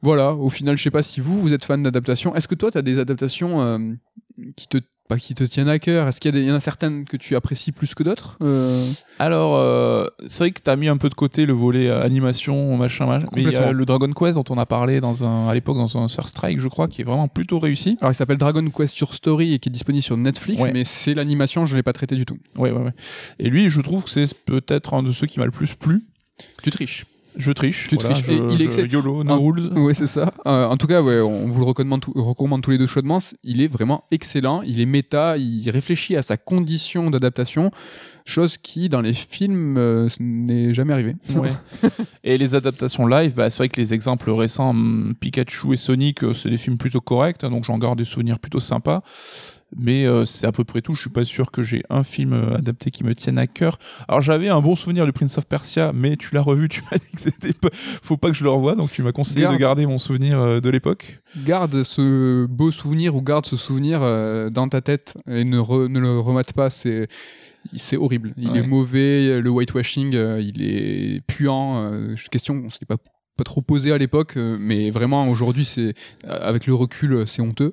Voilà, 0.03 0.35
au 0.35 0.49
final, 0.49 0.77
je 0.77 0.83
sais 0.83 0.91
pas 0.91 1.03
si 1.03 1.21
vous, 1.21 1.41
vous 1.41 1.53
êtes 1.53 1.65
fan 1.65 1.83
d'adaptations. 1.83 2.35
Est-ce 2.37 2.47
que 2.47 2.55
toi, 2.55 2.71
tu 2.71 2.79
as 2.79 2.83
des 2.83 3.01
adaptations 3.01 3.63
euh, 3.63 3.79
qui 4.57 4.69
te 4.69 4.79
pas 5.09 5.17
qui 5.17 5.33
te 5.33 5.43
tiennent 5.43 5.71
à 5.71 5.79
cœur 5.79 6.07
Est-ce 6.07 6.21
qu'il 6.21 6.37
y, 6.37 6.45
y 6.45 6.53
en 6.53 6.57
a 6.57 6.61
certaines 6.61 7.07
que 7.07 7.17
tu 7.17 7.35
apprécies 7.35 7.73
plus 7.73 7.95
que 7.95 8.03
d'autres 8.03 8.37
Euh, 8.43 8.85
Alors, 9.19 9.57
euh, 9.57 10.07
c'est 10.27 10.41
vrai 10.45 10.51
que 10.51 10.61
tu 10.63 10.69
as 10.71 10.77
mis 10.77 10.89
un 10.89 10.99
peu 10.99 11.09
de 11.09 11.15
côté 11.15 11.47
le 11.47 11.55
volet 11.55 11.89
euh, 11.89 12.03
animation, 12.05 12.77
machin, 12.77 13.07
machin. 13.07 13.25
Mais 13.35 13.43
il 13.43 13.51
y 13.51 13.57
a 13.57 13.73
le 13.73 13.85
Dragon 13.87 14.13
Quest 14.13 14.35
dont 14.35 14.45
on 14.51 14.59
a 14.59 14.67
parlé 14.67 15.01
dans 15.01 15.25
un, 15.25 15.49
à 15.49 15.55
l'époque 15.55 15.77
dans 15.79 15.97
un 15.97 16.09
Sur 16.09 16.29
Strike, 16.29 16.61
je 16.61 16.69
crois, 16.69 16.89
qui 16.89 17.01
est 17.01 17.05
vraiment 17.05 17.27
plutôt 17.27 17.59
réussi. 17.59 17.97
Alors, 18.03 18.13
il 18.13 18.15
s'appelle 18.15 18.37
Dragon 18.37 18.69
Quest 18.69 18.95
sur 18.95 19.15
Story 19.15 19.55
et 19.55 19.59
qui 19.61 19.71
est 19.71 19.73
disponible 19.73 20.03
sur 20.03 20.19
Netflix, 20.19 20.61
Ouais. 20.63 20.73
mais 20.75 20.85
c'est 20.85 21.15
l'animation, 21.15 21.65
je 21.65 21.75
l'ai 21.75 21.83
pas 21.83 21.95
traité 21.95 22.15
du 22.15 22.27
tout. 22.27 22.37
Ouais, 22.59 22.71
ouais, 22.71 22.83
ouais. 22.83 22.93
Et 23.39 23.49
lui, 23.49 23.71
je 23.71 23.81
trouve 23.81 24.05
que 24.05 24.11
c'est 24.11 24.35
peut-être 24.45 24.93
un 24.93 25.03
de 25.03 25.11
ceux 25.11 25.27
qui 25.27 25.39
m'a 25.39 25.47
le 25.47 25.53
plus 25.53 25.75
plu. 25.75 26.05
Tu 26.63 26.71
triches. 26.71 27.07
Je 27.39 27.53
triche. 27.53 27.89
Tu 27.89 27.95
voilà, 27.95 28.11
triches. 28.11 28.27
je- 28.27 28.53
il 28.53 28.63
est 28.63 28.71
je-. 28.73 28.87
YOLO, 28.93 29.23
no 29.25 29.41
rules. 29.41 29.71
Oui, 29.77 29.95
c'est 29.95 30.07
ça. 30.09 30.33
Euh, 30.47 30.67
en 30.67 30.77
tout 30.77 30.87
cas, 30.89 31.01
ouais, 31.01 31.21
on 31.21 31.47
vous 31.47 31.61
le 31.61 31.65
recommande, 31.65 32.01
tout- 32.01 32.13
recommande 32.15 32.63
tous 32.63 32.73
les 32.73 32.79
deux 32.79 32.87
chaudement. 32.89 33.19
Il 33.45 33.61
est 33.63 33.69
vraiment 33.69 34.05
excellent. 34.11 34.61
Il 34.63 34.81
est 34.81 34.87
méta. 34.87 35.37
Il 35.39 35.71
réfléchit 35.71 36.17
à 36.17 36.23
sa 36.23 36.37
condition 36.37 37.11
d'adaptation, 37.11 37.71
chose 38.25 38.59
qui, 38.59 38.89
dans 38.89 39.01
les 39.01 39.15
films, 39.15 39.77
euh, 39.79 40.09
n'est 40.21 40.75
jamais 40.75 40.93
arrivé. 40.93 41.15
Ouais. 41.37 41.51
et 42.25 42.37
les 42.39 42.55
adaptations 42.57 43.07
live, 43.07 43.35
bah, 43.35 43.49
c'est 43.51 43.59
vrai 43.59 43.69
que 43.69 43.81
les 43.81 43.95
exemples 43.95 44.31
récents, 44.31 44.71
hum, 44.71 45.15
Pikachu 45.19 45.73
et 45.75 45.77
Sonic, 45.77 46.25
euh, 46.25 46.33
c'est 46.35 46.51
des 46.51 46.57
films 46.59 46.77
plutôt 46.77 47.01
corrects, 47.01 47.45
hein, 47.45 47.51
donc 47.51 47.65
j'en 47.65 47.79
garde 47.79 47.99
des 47.99 48.05
souvenirs 48.05 48.39
plutôt 48.41 48.61
sympas. 48.61 49.03
Mais 49.77 50.07
euh, 50.07 50.25
c'est 50.25 50.47
à 50.47 50.53
peu 50.53 50.65
près 50.65 50.81
tout. 50.81 50.95
Je 50.95 51.03
suis 51.03 51.11
pas 51.11 51.25
sûr 51.25 51.51
que 51.51 51.63
j'ai 51.63 51.83
un 51.91 52.03
film 52.03 52.33
euh, 52.33 52.57
adapté 52.57 52.91
qui 52.91 53.05
me 53.05 53.15
tienne 53.15 53.39
à 53.39 53.47
cœur. 53.47 53.79
Alors 54.09 54.23
j'avais 54.23 54.49
un 54.49 54.61
bon 54.63 54.75
souvenir 54.77 55.05
du 55.05 55.13
Prince 55.13 55.37
of 55.37 55.47
Persia, 55.47 55.93
mais 55.95 56.17
tu 56.17 56.35
l'as 56.35 56.41
revu, 56.41 56.69
tu 56.71 56.83
m'as 56.91 56.97
dit 56.97 57.11
que 57.15 57.21
c'était 57.21 57.53
pas... 57.53 57.69
faut 57.73 58.17
pas 58.17 58.29
que 58.31 58.37
je 58.37 58.45
le 58.45 58.51
revoie, 58.51 58.77
donc 58.77 58.91
tu 58.91 59.03
m'as 59.03 59.13
conseillé 59.13 59.43
Garde. 59.43 59.55
de 59.57 59.61
garder 59.61 59.87
mon 59.87 59.99
souvenir 59.99 60.39
euh, 60.41 60.61
de 60.61 60.71
l'époque. 60.71 61.21
Garde 61.45 61.83
ce 61.83 62.47
beau 62.47 62.73
souvenir 62.73 63.15
ou 63.15 63.21
garde 63.23 63.45
ce 63.45 63.57
souvenir 63.59 64.01
dans 64.51 64.69
ta 64.71 64.81
tête 64.81 65.15
et 65.31 65.45
ne, 65.45 65.59
re- 65.59 65.89
ne 65.89 66.01
le 66.01 66.19
remate 66.19 66.53
pas. 66.55 66.71
C'est 66.71 67.09
c'est 67.75 67.97
horrible. 67.99 68.33
Il 68.39 68.51
Ouais. 68.51 68.61
est 68.61 68.67
mauvais. 68.67 69.41
Le 69.43 69.51
whitewashing, 69.51 70.15
euh, 70.15 70.41
il 70.41 70.63
est 70.63 71.21
puant. 71.27 71.83
euh, 71.93 72.15
question, 72.31 72.63
on 72.65 72.71
s'était 72.71 72.87
pas 72.87 72.97
pas 73.37 73.45
trop 73.45 73.61
posé 73.63 73.93
à 73.93 73.99
l'époque, 73.99 74.37
euh, 74.37 74.57
mais 74.59 74.91
vraiment 74.91 75.29
aujourd'hui, 75.29 75.65
c'est 75.65 75.95
avec 76.27 76.67
le 76.67 76.75
recul, 76.75 77.25
c'est 77.29 77.41
honteux. 77.43 77.73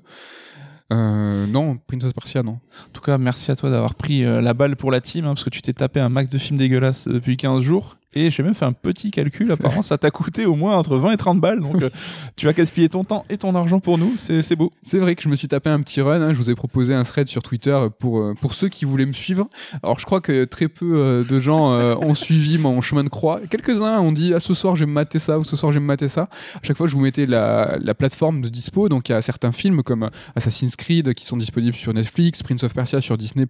Euh, 0.94 1.48
non, 1.48 1.78
Prince 1.88 2.04
of 2.04 2.14
Persia, 2.14 2.44
non. 2.44 2.60
En 2.88 2.92
tout 2.94 3.02
cas, 3.02 3.18
merci 3.18 3.50
à 3.52 3.56
toi 3.56 3.70
d'avoir 3.70 3.96
pris 3.96 4.24
euh, 4.24 4.42
la 4.42 4.54
balle 4.54 4.76
pour 4.76 4.92
la 4.92 5.02
team, 5.02 5.26
hein, 5.26 5.30
parce 5.30 5.44
que 5.44 5.50
tu 5.50 5.62
t'es 5.62 5.74
tapé 5.74 6.00
un 6.00 6.10
max 6.10 6.30
de 6.30 6.38
films 6.38 6.60
dégueulasses 6.60 7.08
euh, 7.08 7.14
depuis 7.14 7.38
15 7.38 7.64
jours. 7.64 7.98
Et 8.16 8.30
j'ai 8.30 8.44
même 8.44 8.54
fait 8.54 8.66
un 8.66 8.72
petit 8.74 9.12
calcul, 9.12 9.52
apparemment 9.52 9.82
ça 9.82 9.98
t'a 9.98 10.10
coûté 10.10 10.46
au 10.46 10.56
moins 10.56 10.78
entre 10.78 10.96
20 10.98 11.12
et 11.12 11.18
30 11.18 11.40
balles, 11.42 11.60
donc 11.60 11.82
euh, 11.82 11.90
tu 12.36 12.46
vas 12.46 12.54
gaspiller 12.54 12.88
ton 12.90 13.04
temps 13.04 13.26
et 13.30 13.38
ton 13.38 13.54
argent 13.56 13.80
pour 13.80 13.98
nous, 13.98 14.14
c'est 14.18 14.56
beau. 14.56 14.72
C'est 14.84 15.00
vrai 15.00 15.16
que 15.16 15.22
je 15.22 15.30
me 15.30 15.36
suis 15.36 15.48
tapé 15.48 15.70
un 15.70 15.82
petit 15.82 16.02
run. 16.02 16.22
hein. 16.22 16.34
Je 16.34 16.38
vous 16.38 16.50
ai 16.50 16.56
proposé 16.56 16.94
un 16.94 17.04
thread 17.04 17.28
sur 17.28 17.44
Twitter 17.44 17.78
pour, 18.00 18.20
euh, 18.20 18.34
pour 18.40 18.54
ceux 18.54 18.70
qui 18.70 18.86
voulaient 18.86 19.06
me 19.06 19.14
suivre. 19.14 19.48
Alors, 19.84 20.00
je 20.00 20.06
crois 20.06 20.22
que 20.22 20.46
très 20.46 20.68
peu 20.68 20.96
euh, 20.96 21.24
de 21.24 21.40
gens 21.40 21.72
ont 22.02 22.16
suivi 22.16 22.58
mon 22.58 22.82
chemin 22.82 23.04
de 23.04 23.10
croix. 23.10 23.42
Quelques-uns 23.50 24.00
ont 24.00 24.12
dit 24.12 24.34
Ah, 24.34 24.40
ce 24.40 24.54
soir, 24.54 24.76
je 24.76 24.82
vais 24.82 24.90
me 24.90 24.94
mater 24.94 25.20
ça 25.20 25.38
ou 25.40 25.44
ce 25.44 25.56
soir, 25.56 25.72
je 25.72 25.78
vais 25.78 25.82
me 25.82 25.88
mater 25.88 26.08
ça. 26.08 26.30
À 26.56 26.60
chaque 26.64 26.78
fois, 26.78 26.88
je 26.88 26.96
vous 26.96 27.02
mettais 27.02 27.26
la, 27.26 27.78
la 27.82 27.94
plateforme 27.94 28.42
de 28.42 28.50
dispo. 28.50 28.90
Donc, 28.90 29.10
il 29.10 29.12
y 29.12 29.16
a 29.16 29.22
certains 29.22 29.52
films 29.52 29.84
comme 29.84 30.10
Assassin's 30.36 30.76
Creed 30.76 31.14
qui 31.14 31.26
sont 31.26 31.38
disponibles 31.38 31.76
sur 31.76 31.94
Netflix, 31.94 32.44
Prince 32.44 32.64
of 32.64 32.74
Persia 32.74 33.02
sur 33.02 33.18
Disney, 33.18 33.46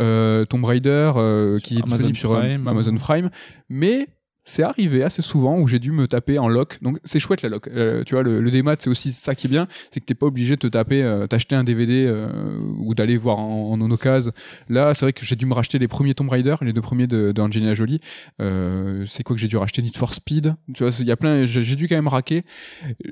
euh, 0.00 0.44
Tomb 0.44 0.64
Raider 0.64 1.12
euh, 1.16 1.58
qui 1.58 1.74
est 1.76 1.82
Amazon 1.82 2.08
disponible 2.08 2.18
sur. 2.18 2.36
Amazon 2.66 2.96
Prime. 2.96 3.30
Mais 3.68 4.08
c'est 4.46 4.62
arrivé 4.62 5.02
assez 5.02 5.22
souvent 5.22 5.58
où 5.58 5.66
j'ai 5.66 5.80
dû 5.80 5.90
me 5.90 6.06
taper 6.06 6.38
en 6.38 6.48
lock. 6.48 6.78
Donc 6.80 6.98
c'est 7.04 7.18
chouette 7.18 7.42
la 7.42 7.48
lock. 7.48 7.68
Euh, 7.68 8.04
tu 8.04 8.14
vois, 8.14 8.22
le, 8.22 8.40
le 8.40 8.50
démat, 8.50 8.76
c'est 8.78 8.88
aussi 8.88 9.12
ça 9.12 9.34
qui 9.34 9.48
est 9.48 9.50
bien, 9.50 9.66
c'est 9.90 10.00
que 10.00 10.06
t'es 10.06 10.14
pas 10.14 10.26
obligé 10.26 10.54
de 10.54 10.60
te 10.60 10.68
taper, 10.68 11.02
euh, 11.02 11.26
t'acheter 11.26 11.56
un 11.56 11.64
DVD 11.64 12.06
euh, 12.06 12.58
ou 12.78 12.94
d'aller 12.94 13.16
voir 13.16 13.40
en, 13.40 13.72
en 13.72 13.90
occasion. 13.90 14.30
Là, 14.68 14.94
c'est 14.94 15.04
vrai 15.04 15.12
que 15.12 15.24
j'ai 15.24 15.34
dû 15.34 15.46
me 15.46 15.52
racheter 15.52 15.80
les 15.80 15.88
premiers 15.88 16.14
Tomb 16.14 16.28
Raider, 16.28 16.54
les 16.62 16.72
deux 16.72 16.80
premiers 16.80 17.08
de, 17.08 17.32
de 17.32 17.74
Jolie. 17.74 18.00
Euh, 18.40 19.04
c'est 19.06 19.24
quoi 19.24 19.34
que 19.34 19.40
j'ai 19.40 19.48
dû 19.48 19.56
racheter? 19.56 19.82
Need 19.82 19.96
for 19.96 20.14
Speed. 20.14 20.54
Tu 20.72 20.84
vois, 20.84 20.92
il 21.00 21.06
y 21.06 21.10
a 21.10 21.16
plein. 21.16 21.44
J'ai 21.44 21.76
dû 21.76 21.88
quand 21.88 21.96
même 21.96 22.08
raquer. 22.08 22.44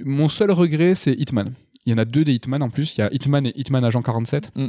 Mon 0.05 0.29
seul 0.29 0.53
regret, 0.53 0.95
c'est 0.95 1.15
Hitman. 1.15 1.53
Il 1.85 1.91
y 1.91 1.95
en 1.95 1.99
a 1.99 2.05
deux 2.05 2.25
des 2.25 2.33
Hitman 2.33 2.63
en 2.63 2.71
plus. 2.71 2.97
Il 2.97 3.01
y 3.01 3.05
a 3.05 3.13
Hitman 3.13 3.47
et 3.47 3.53
Hitman 3.57 3.85
Agent 3.85 4.03
47. 4.03 4.53
Mm. 4.55 4.69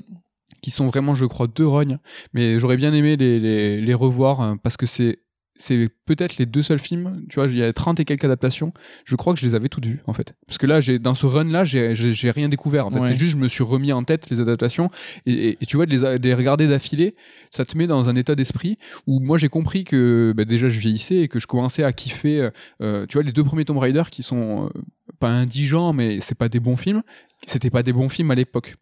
Qui 0.62 0.72
sont 0.72 0.88
vraiment, 0.88 1.14
je 1.14 1.26
crois, 1.26 1.46
deux 1.48 1.68
rognes. 1.68 2.00
Mais 2.34 2.60
j'aurais 2.60 2.78
bien 2.78 2.92
aimé 2.92 3.18
les, 3.18 3.40
les, 3.40 3.82
les 3.82 3.94
revoir 3.94 4.58
parce 4.64 4.78
que 4.78 4.88
c'est 4.88 5.20
c'est 5.58 5.90
peut-être 6.06 6.38
les 6.38 6.46
deux 6.46 6.62
seuls 6.62 6.80
films, 6.80 7.24
tu 7.30 7.36
vois, 7.40 7.48
il 7.48 7.56
y 7.58 7.64
a 7.64 7.72
30 7.72 8.00
et 8.00 8.06
quelques 8.06 8.26
adaptations, 8.26 8.74
je 9.06 9.16
crois 9.16 9.34
que 9.34 9.40
je 9.40 9.46
les 9.46 9.56
avais 9.56 9.70
toutes 9.70 9.86
vues 9.86 10.02
en 10.06 10.14
fait. 10.14 10.34
Parce 10.48 10.58
que 10.58 10.66
là, 10.68 10.82
j'ai 10.82 11.00
dans 11.00 11.14
ce 11.14 11.26
run 11.26 11.46
là, 11.46 11.64
j'ai- 11.64 11.94
rien 12.32 12.50
découvert. 12.50 12.88
En 12.88 12.92
fait. 12.92 13.00
Ouais. 13.00 13.08
C'est 13.10 13.16
juste 13.16 13.32
je 13.34 13.38
me 13.38 13.48
suis 13.48 13.64
remis 13.64 13.94
en 13.94 14.04
tête 14.04 14.30
les 14.30 14.42
adaptations 14.42 14.90
et, 15.26 15.32
et- 15.34 15.58
et 15.62 15.66
tu 15.66 15.78
vois 15.78 15.86
de 15.86 15.92
les, 15.92 16.04
a- 16.04 16.18
de 16.18 16.28
les 16.28 16.34
regarder 16.34 16.68
d'affilée, 16.68 17.16
ça 17.52 17.64
te 17.66 17.78
met 17.78 17.88
dans 17.88 18.10
un 18.10 18.16
état 18.16 18.36
d'esprit 18.36 18.78
où 19.08 19.20
moi 19.20 19.38
j'ai 19.38 19.50
compris 19.50 19.84
que 19.86 20.34
bah, 20.36 20.44
déjà 20.46 20.68
je 20.70 20.80
vieillissais 20.80 21.18
et 21.18 21.28
que 21.28 21.40
je 21.40 21.48
commençais 21.48 21.84
à 21.84 21.94
kiffer 21.94 22.50
euh, 22.82 23.06
tu 23.08 23.14
vois 23.14 23.24
les 23.24 23.32
deux 23.32 23.44
premiers 23.44 23.64
Tomb 23.66 23.78
Raider 23.78 24.04
qui 24.12 24.24
sont 24.24 24.66
euh, 24.66 24.82
pas 25.20 25.30
indigents 25.30 25.94
mais 25.94 26.20
c'est 26.20 26.36
pas 26.36 26.50
des 26.50 26.60
bons 26.60 26.76
films, 26.78 27.02
c'était 27.48 27.70
pas 27.70 27.84
des 27.84 27.94
bons 27.94 28.10
films 28.10 28.32
à 28.32 28.36
l'époque. 28.36 28.76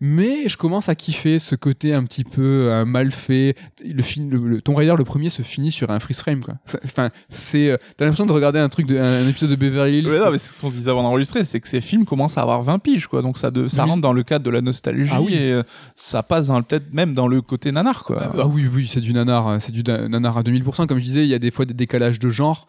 Mais 0.00 0.48
je 0.48 0.56
commence 0.56 0.88
à 0.88 0.94
kiffer 0.94 1.38
ce 1.38 1.54
côté 1.54 1.94
un 1.94 2.04
petit 2.04 2.24
peu 2.24 2.68
euh, 2.70 2.84
mal 2.84 3.10
fait. 3.10 3.54
Le 3.84 4.02
film, 4.02 4.30
le, 4.30 4.38
le 4.48 4.60
Tomb 4.60 4.76
Raider, 4.76 4.94
le 4.96 5.04
premier, 5.04 5.30
se 5.30 5.42
finit 5.42 5.70
sur 5.70 5.90
un 5.90 5.98
freeze 5.98 6.20
frame. 6.20 6.42
Quoi. 6.42 6.54
Enfin, 6.84 7.08
c'est, 7.30 7.70
euh, 7.70 7.76
t'as 7.96 8.04
l'impression 8.04 8.26
de 8.26 8.32
regarder 8.32 8.58
un 8.58 8.68
truc, 8.68 8.86
de, 8.86 8.98
un 8.98 9.28
épisode 9.28 9.50
de 9.50 9.56
Beverly 9.56 9.98
Hills. 9.98 10.08
Ouais, 10.08 10.18
non, 10.18 10.30
mais 10.30 10.38
ce 10.38 10.52
qu'on 10.52 10.70
se 10.70 10.74
disait 10.76 10.90
avant 10.90 11.02
d'enregistrer, 11.02 11.44
c'est 11.44 11.60
que 11.60 11.68
ces 11.68 11.80
films 11.80 12.04
commencent 12.04 12.38
à 12.38 12.42
avoir 12.42 12.62
20 12.62 12.78
piges, 12.78 13.06
quoi. 13.06 13.22
Donc 13.22 13.38
ça, 13.38 13.50
de, 13.50 13.68
ça 13.68 13.84
Oui. 13.84 13.90
rentre 13.90 14.02
dans 14.02 14.12
le 14.12 14.22
cadre 14.22 14.44
de 14.44 14.50
la 14.50 14.60
nostalgie 14.60 15.10
Ah 15.12 15.20
oui. 15.22 15.34
et 15.34 15.52
euh, 15.52 15.62
ça 15.94 16.22
passe 16.22 16.48
peut-être 16.68 16.92
même 16.92 17.14
dans 17.14 17.28
le 17.28 17.42
côté 17.42 17.72
nanar, 17.72 18.04
quoi. 18.04 18.18
Ah, 18.22 18.32
ah 18.40 18.46
oui, 18.46 18.66
oui, 18.72 18.88
c'est 18.90 19.00
du 19.00 19.12
nanar, 19.12 19.60
c'est 19.60 19.72
du 19.72 19.82
nanar 19.82 20.38
à 20.38 20.42
2000%. 20.42 20.86
Comme 20.86 20.98
je 20.98 21.04
disais, 21.04 21.24
il 21.24 21.28
y 21.28 21.34
a 21.34 21.38
des 21.38 21.50
fois 21.50 21.64
des 21.64 21.74
décalages 21.74 22.18
de 22.18 22.28
genre. 22.30 22.66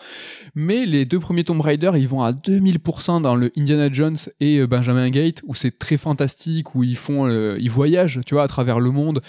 Mais 0.56 0.86
les 0.86 1.06
deux 1.06 1.20
premiers 1.20 1.44
Tomb 1.44 1.62
Raider, 1.62 1.92
ils 1.96 2.08
vont 2.08 2.22
à 2.24 2.32
2000% 2.32 3.22
dans 3.22 3.36
le 3.36 3.52
Indiana 3.58 3.92
Jones 3.92 4.18
et 4.40 4.66
Benjamin 4.68 5.10
Gate, 5.10 5.42
où 5.46 5.56
c'est 5.56 5.78
très 5.78 5.98
fantastique, 5.98 6.76
où 6.76 6.84
ils 6.84 6.96
font, 7.02 7.28
euh, 7.28 7.58
ils 7.60 7.70
voyagent, 7.70 8.22
tu 8.26 8.36
vois, 8.36 8.44
à 8.44 8.48
travers 8.48 8.80
le 8.80 8.92
monde. 8.92 9.22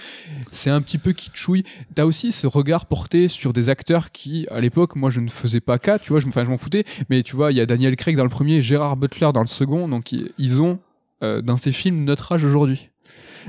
C'est 0.50 0.70
un 0.70 0.80
petit 0.80 0.98
peu 0.98 1.12
kitschouille. 1.12 1.64
T'as 1.94 2.04
aussi 2.04 2.30
ce 2.32 2.46
regard 2.46 2.86
porté 2.86 3.28
sur 3.28 3.52
des 3.52 3.68
acteurs 3.68 4.12
qui, 4.12 4.46
à 4.50 4.60
l'époque, 4.60 4.94
moi, 4.96 5.10
je 5.10 5.20
ne 5.20 5.28
faisais 5.28 5.60
pas 5.60 5.78
cas, 5.78 5.98
tu 5.98 6.10
vois, 6.10 6.20
je, 6.20 6.28
je 6.30 6.50
m'en 6.50 6.58
foutais. 6.58 6.84
Mais 7.10 7.22
tu 7.22 7.34
vois, 7.34 7.52
il 7.52 7.58
y 7.58 7.60
a 7.60 7.66
Daniel 7.66 7.96
Craig 7.96 8.16
dans 8.16 8.24
le 8.24 8.30
premier, 8.30 8.62
Gérard 8.62 8.96
Butler 8.96 9.30
dans 9.34 9.40
le 9.42 9.46
second, 9.46 9.88
donc 9.88 10.12
ils, 10.12 10.62
ont, 10.62 10.78
euh, 11.22 11.42
dans 11.42 11.56
ces 11.56 11.72
films, 11.72 12.04
notre 12.04 12.32
âge 12.32 12.44
aujourd'hui. 12.44 12.90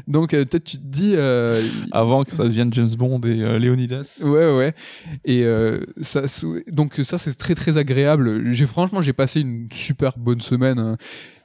Donc 0.07 0.33
euh, 0.33 0.45
peut-être 0.45 0.63
tu 0.63 0.77
te 0.77 0.85
dis. 0.85 1.13
euh, 1.15 1.61
Avant 1.91 2.23
que 2.23 2.31
ça 2.31 2.43
devienne 2.43 2.73
James 2.73 2.89
Bond 2.97 3.21
et 3.21 3.41
euh, 3.41 3.59
Leonidas. 3.59 4.19
Ouais, 4.23 4.51
ouais. 4.55 4.73
Et 5.25 5.45
ça, 6.01 6.23
donc 6.67 6.99
ça, 7.03 7.17
c'est 7.17 7.33
très 7.35 7.55
très 7.55 7.77
agréable. 7.77 8.51
J'ai 8.51 8.65
franchement, 8.65 9.01
j'ai 9.01 9.13
passé 9.13 9.41
une 9.41 9.67
super 9.71 10.17
bonne 10.17 10.41
semaine. 10.41 10.97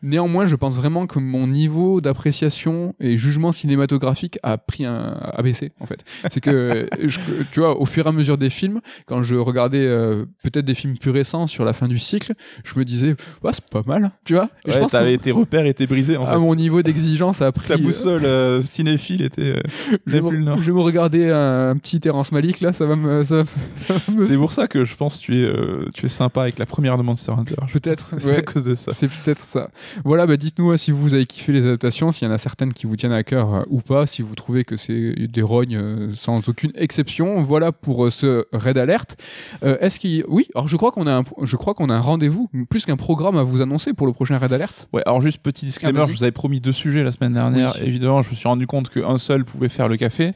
Néanmoins, 0.03 0.47
je 0.47 0.55
pense 0.57 0.77
vraiment 0.77 1.07
que 1.07 1.19
mon 1.19 1.47
niveau 1.47 2.01
d'appréciation 2.01 2.95
et 3.01 3.17
jugement 3.19 3.53
cinématographique 3.53 4.39
a 4.43 4.59
pris 4.59 4.85
un 4.85 5.17
a 5.21 5.43
baissé 5.43 5.73
en 5.81 5.87
fait. 5.87 6.05
C'est 6.31 6.41
que 6.41 6.89
je- 7.03 7.19
tu 7.53 7.61
vois, 7.61 7.81
au 7.81 7.87
fur 7.87 8.07
et 8.07 8.09
à 8.09 8.13
mesure 8.13 8.39
des 8.39 8.51
films, 8.51 8.81
quand 9.07 9.23
je 9.23 9.35
regardais 9.35 9.85
euh, 9.85 10.25
peut-être 10.43 10.65
des 10.65 10.75
films 10.75 10.97
plus 10.99 11.11
récents 11.11 11.47
sur 11.47 11.65
la 11.65 11.73
fin 11.73 11.89
du 11.89 11.99
cycle, 11.99 12.35
je 12.65 12.79
me 12.79 12.85
disais, 12.85 13.17
ouais, 13.43 13.53
c'est 13.53 13.69
pas 13.71 13.83
mal, 13.87 14.11
tu 14.25 14.35
vois. 14.35 14.49
Et 14.67 14.71
je 14.71 14.77
Ouais, 14.77 14.83
pense 14.83 14.93
que 14.93 15.17
tes 15.17 15.33
repères 15.33 15.67
étaient 15.67 15.87
brisés 15.87 16.17
en 16.17 16.25
à 16.27 16.33
fait. 16.35 16.39
mon 16.39 16.55
niveau 16.55 16.83
d'exigence, 16.83 17.43
a 17.43 17.51
pris. 17.53 17.67
Ta 17.69 17.77
boussole 17.77 18.25
euh, 18.25 18.63
cinéphile 18.63 19.23
était. 19.23 19.57
euh, 19.57 19.61
je, 20.07 20.19
me, 20.19 20.37
nord. 20.39 20.59
je 20.63 20.71
me 20.73 20.81
regarder 20.81 21.31
un, 21.31 21.77
petit 21.77 22.01
Terrence 22.01 22.33
Malick 22.33 22.61
là, 22.61 22.73
ça 22.73 22.87
va 22.87 22.97
me, 22.97 23.25
ça, 23.25 23.43
ça 23.87 23.95
va 23.95 24.13
me 24.13 24.27
C'est 24.29 24.37
pour 24.37 24.53
ça 24.53 24.67
que 24.69 24.85
je 24.85 24.95
pense 24.97 25.19
que 25.19 25.23
tu 25.25 25.41
es, 25.41 25.45
euh, 25.45 25.89
tu 25.95 26.07
es 26.07 26.09
sympa 26.09 26.43
avec 26.43 26.59
la 26.59 26.67
première 26.67 26.97
de 26.99 27.03
Monster 27.03 27.33
Hunter. 27.33 27.57
Peut-être, 27.73 28.15
C'est 28.19 28.29
ouais. 28.31 28.37
à 28.39 28.43
cause 28.43 28.65
de 28.65 28.75
ça. 28.75 28.93
C'est 28.93 29.09
peut-être 29.09 29.41
ça. 29.41 29.71
Voilà, 30.05 30.27
bah 30.27 30.37
dites-nous 30.37 30.73
euh, 30.73 30.77
si 30.77 30.91
vous 30.91 31.15
avez 31.15 31.27
kiffé 31.27 31.53
les 31.53 31.65
adaptations, 31.67 32.13
s'il 32.13 32.27
y 32.29 32.31
en 32.31 32.35
a 32.35 32.39
certaines 32.39 32.73
qui 32.73 32.87
vous 32.87 32.97
tiennent 32.97 33.13
à 33.13 33.23
cœur 33.23 33.55
euh, 33.55 33.63
ou 33.69 33.81
pas, 33.81 34.07
si 34.07 34.23
vous 34.23 34.35
trouvez 34.35 34.65
que 34.65 34.77
c'est 34.77 35.15
des 35.29 35.43
rognes 35.43 35.77
euh, 35.77 36.11
sans 36.15 36.49
aucune 36.49 36.73
exception. 36.75 37.41
Voilà 37.43 37.73
pour 37.73 38.07
euh, 38.07 38.11
ce 38.11 38.47
Red 38.53 38.79
Alert. 38.79 39.17
Euh, 39.63 39.77
Est-ce 39.81 39.99
qu'il, 40.01 40.25
oui, 40.29 40.49
alors 40.55 40.69
je 40.69 40.77
crois 40.77 40.91
qu'on 40.93 41.07
a, 41.07 41.13
un, 41.19 41.23
je 41.43 41.57
crois 41.57 41.75
qu'on 41.75 41.91
a 41.91 41.95
un 41.95 42.01
rendez-vous, 42.01 42.49
plus 42.71 42.85
qu'un 42.85 42.97
programme 42.97 43.37
à 43.37 43.43
vous 43.43 43.61
annoncer 43.61 43.93
pour 43.93 44.07
le 44.07 44.13
prochain 44.13 44.39
Red 44.39 44.53
Alert. 44.53 44.89
Ouais, 44.93 45.03
alors 45.07 45.21
juste 45.21 45.39
petit 45.43 45.65
disclaimer, 45.67 45.99
Ah, 45.99 46.03
vas-y. 46.05 46.13
je 46.13 46.19
vous 46.19 46.23
avais 46.25 46.33
promis 46.33 46.61
deux 46.61 46.73
sujets 46.73 47.03
la 47.05 47.13
semaine 47.13 47.35
dernière. 47.35 47.75
Oui. 47.81 47.87
Évidemment, 47.87 48.23
je 48.23 48.31
me 48.31 48.35
suis 48.35 48.49
rendu 48.49 48.67
compte 48.67 48.89
qu'un 48.91 49.19
seul 49.19 49.45
pouvait 49.45 49.69
faire 49.69 49.89
le 49.89 49.97
café. 49.97 50.33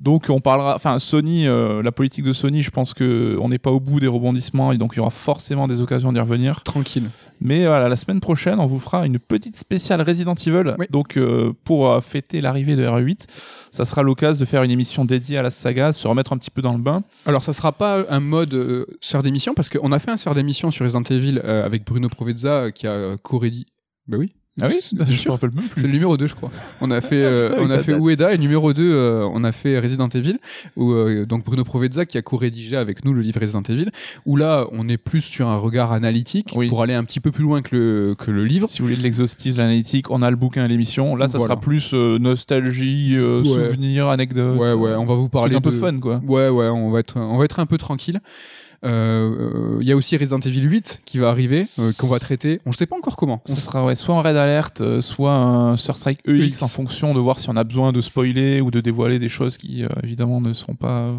Donc 0.00 0.26
on 0.28 0.40
parlera, 0.40 0.74
enfin 0.76 0.98
Sony, 0.98 1.46
euh, 1.46 1.82
la 1.82 1.92
politique 1.92 2.24
de 2.24 2.32
Sony, 2.32 2.62
je 2.62 2.70
pense 2.70 2.94
que 2.94 3.36
on 3.40 3.48
n'est 3.48 3.58
pas 3.58 3.70
au 3.70 3.80
bout 3.80 4.00
des 4.00 4.06
rebondissements 4.06 4.72
et 4.72 4.78
donc 4.78 4.92
il 4.94 4.96
y 4.96 5.00
aura 5.00 5.10
forcément 5.10 5.68
des 5.68 5.80
occasions 5.80 6.12
d'y 6.12 6.20
revenir. 6.20 6.62
Tranquille. 6.62 7.10
Mais 7.42 7.64
voilà, 7.66 7.88
la 7.88 7.96
semaine 7.96 8.20
prochaine, 8.20 8.58
on 8.60 8.66
vous 8.66 8.78
fera 8.78 8.89
une 8.94 9.18
petite 9.18 9.56
spéciale 9.56 10.02
Resident 10.02 10.34
Evil. 10.34 10.74
Oui. 10.78 10.86
Donc 10.90 11.16
euh, 11.16 11.52
pour 11.64 11.90
euh, 11.90 12.00
fêter 12.00 12.40
l'arrivée 12.40 12.76
de 12.76 12.84
RE8, 12.84 13.26
ça 13.70 13.84
sera 13.84 14.02
l'occasion 14.02 14.40
de 14.40 14.44
faire 14.44 14.62
une 14.62 14.70
émission 14.70 15.04
dédiée 15.04 15.38
à 15.38 15.42
la 15.42 15.50
saga, 15.50 15.92
se 15.92 16.06
remettre 16.06 16.32
un 16.32 16.38
petit 16.38 16.50
peu 16.50 16.62
dans 16.62 16.72
le 16.72 16.78
bain. 16.78 17.02
Alors 17.26 17.44
ça 17.44 17.52
sera 17.52 17.72
pas 17.72 18.04
un 18.08 18.20
mode 18.20 18.54
euh, 18.54 18.86
sœur 19.00 19.22
d'émission 19.22 19.54
parce 19.54 19.68
qu'on 19.68 19.92
a 19.92 19.98
fait 19.98 20.10
un 20.10 20.16
sœur 20.16 20.34
d'émission 20.34 20.70
sur 20.70 20.84
Resident 20.84 21.02
Evil 21.02 21.40
euh, 21.44 21.64
avec 21.64 21.84
Bruno 21.84 22.08
Provezza 22.08 22.72
qui 22.72 22.86
a 22.86 22.92
euh, 22.92 23.16
co-rédi. 23.22 23.66
Bah 24.06 24.16
oui. 24.18 24.32
Ah 24.62 24.68
oui, 24.68 24.80
je 24.82 25.26
me 25.28 25.30
rappelle 25.32 25.50
même 25.54 25.64
C'est 25.68 25.74
plus. 25.74 25.82
le 25.84 25.88
numéro 25.92 26.16
2, 26.16 26.26
je 26.26 26.34
crois. 26.34 26.50
On 26.80 26.90
a 26.90 27.00
fait, 27.00 27.22
euh, 27.22 27.48
Putain, 27.48 27.62
on 27.62 27.70
a 27.70 27.78
fait 27.78 27.92
date. 27.92 28.00
Ueda 28.02 28.32
et 28.34 28.38
numéro 28.38 28.72
2, 28.72 28.82
euh, 28.82 29.28
on 29.32 29.44
a 29.44 29.52
fait 29.52 29.78
Resident 29.78 30.08
Evil, 30.08 30.38
où 30.76 30.92
euh, 30.92 31.26
donc 31.26 31.44
Bruno 31.44 31.64
Provezza 31.64 32.04
qui 32.06 32.18
a 32.18 32.22
co-rédigé 32.22 32.76
avec 32.76 33.04
nous 33.04 33.12
le 33.12 33.22
livre 33.22 33.40
Resident 33.40 33.62
Evil, 33.68 33.90
où 34.26 34.36
là 34.36 34.66
on 34.72 34.88
est 34.88 34.96
plus 34.98 35.20
sur 35.22 35.48
un 35.48 35.56
regard 35.56 35.92
analytique 35.92 36.52
Oui. 36.56 36.68
pour 36.68 36.82
aller 36.82 36.94
un 36.94 37.04
petit 37.04 37.20
peu 37.20 37.30
plus 37.30 37.44
loin 37.44 37.62
que 37.62 37.74
le, 37.76 38.14
que 38.18 38.30
le 38.30 38.44
livre. 38.44 38.68
Si 38.68 38.78
vous 38.80 38.86
voulez 38.86 38.96
de 38.96 39.02
l'exhaustif, 39.02 39.54
de 39.54 39.58
l'analytique, 39.58 40.10
on 40.10 40.22
a 40.22 40.30
le 40.30 40.36
bouquin 40.36 40.64
et 40.64 40.68
l'émission. 40.68 41.16
Là, 41.16 41.28
ça 41.28 41.38
Voilà. 41.38 41.54
sera 41.54 41.60
plus 41.60 41.90
euh, 41.94 42.18
nostalgie, 42.18 43.18
Ouais. 43.20 43.44
souvenirs, 43.44 44.08
anecdotes. 44.08 44.58
Ouais, 44.60 44.72
ouais, 44.72 44.94
on 44.94 45.06
va 45.06 45.14
vous 45.14 45.28
parler 45.28 45.56
un 45.56 45.60
peu 45.60 45.70
de- 45.70 45.76
fun, 45.76 45.98
quoi. 45.98 46.20
Ouais, 46.26 46.48
ouais, 46.48 46.68
on 46.68 46.90
va 46.90 47.00
être, 47.00 47.16
on 47.18 47.38
va 47.38 47.44
être 47.44 47.60
un 47.60 47.66
peu 47.66 47.78
tranquille. 47.78 48.20
Euh, 48.84 49.78
Il 49.80 49.86
y 49.86 49.92
a 49.92 49.96
aussi 49.96 50.16
Resident 50.16 50.38
Evil 50.40 50.62
8 50.62 51.02
qui 51.04 51.18
va 51.18 51.28
arriver, 51.30 51.66
euh, 51.78 51.92
qu'on 51.98 52.06
va 52.06 52.18
traiter. 52.18 52.60
On 52.66 52.70
ne 52.70 52.74
sait 52.74 52.86
pas 52.86 52.96
encore 52.96 53.16
comment. 53.16 53.40
On 53.48 53.54
Ça 53.54 53.60
sera 53.60 53.84
ouais, 53.84 53.94
soit 53.94 54.14
un 54.16 54.22
raid 54.22 54.36
alert, 54.36 54.80
euh, 54.80 55.00
soit 55.00 55.32
un 55.34 55.76
Surstrike 55.76 56.20
EX 56.26 56.48
EX. 56.48 56.62
en 56.62 56.68
fonction 56.68 57.14
de 57.14 57.18
voir 57.20 57.38
si 57.40 57.48
on 57.50 57.56
a 57.56 57.64
besoin 57.64 57.92
de 57.92 58.00
spoiler 58.00 58.60
ou 58.60 58.70
de 58.70 58.80
dévoiler 58.80 59.18
des 59.18 59.28
choses 59.28 59.56
qui 59.56 59.84
euh, 59.84 59.88
évidemment 60.02 60.40
ne 60.40 60.52
seront 60.52 60.74
pas 60.74 61.00
euh, 61.00 61.16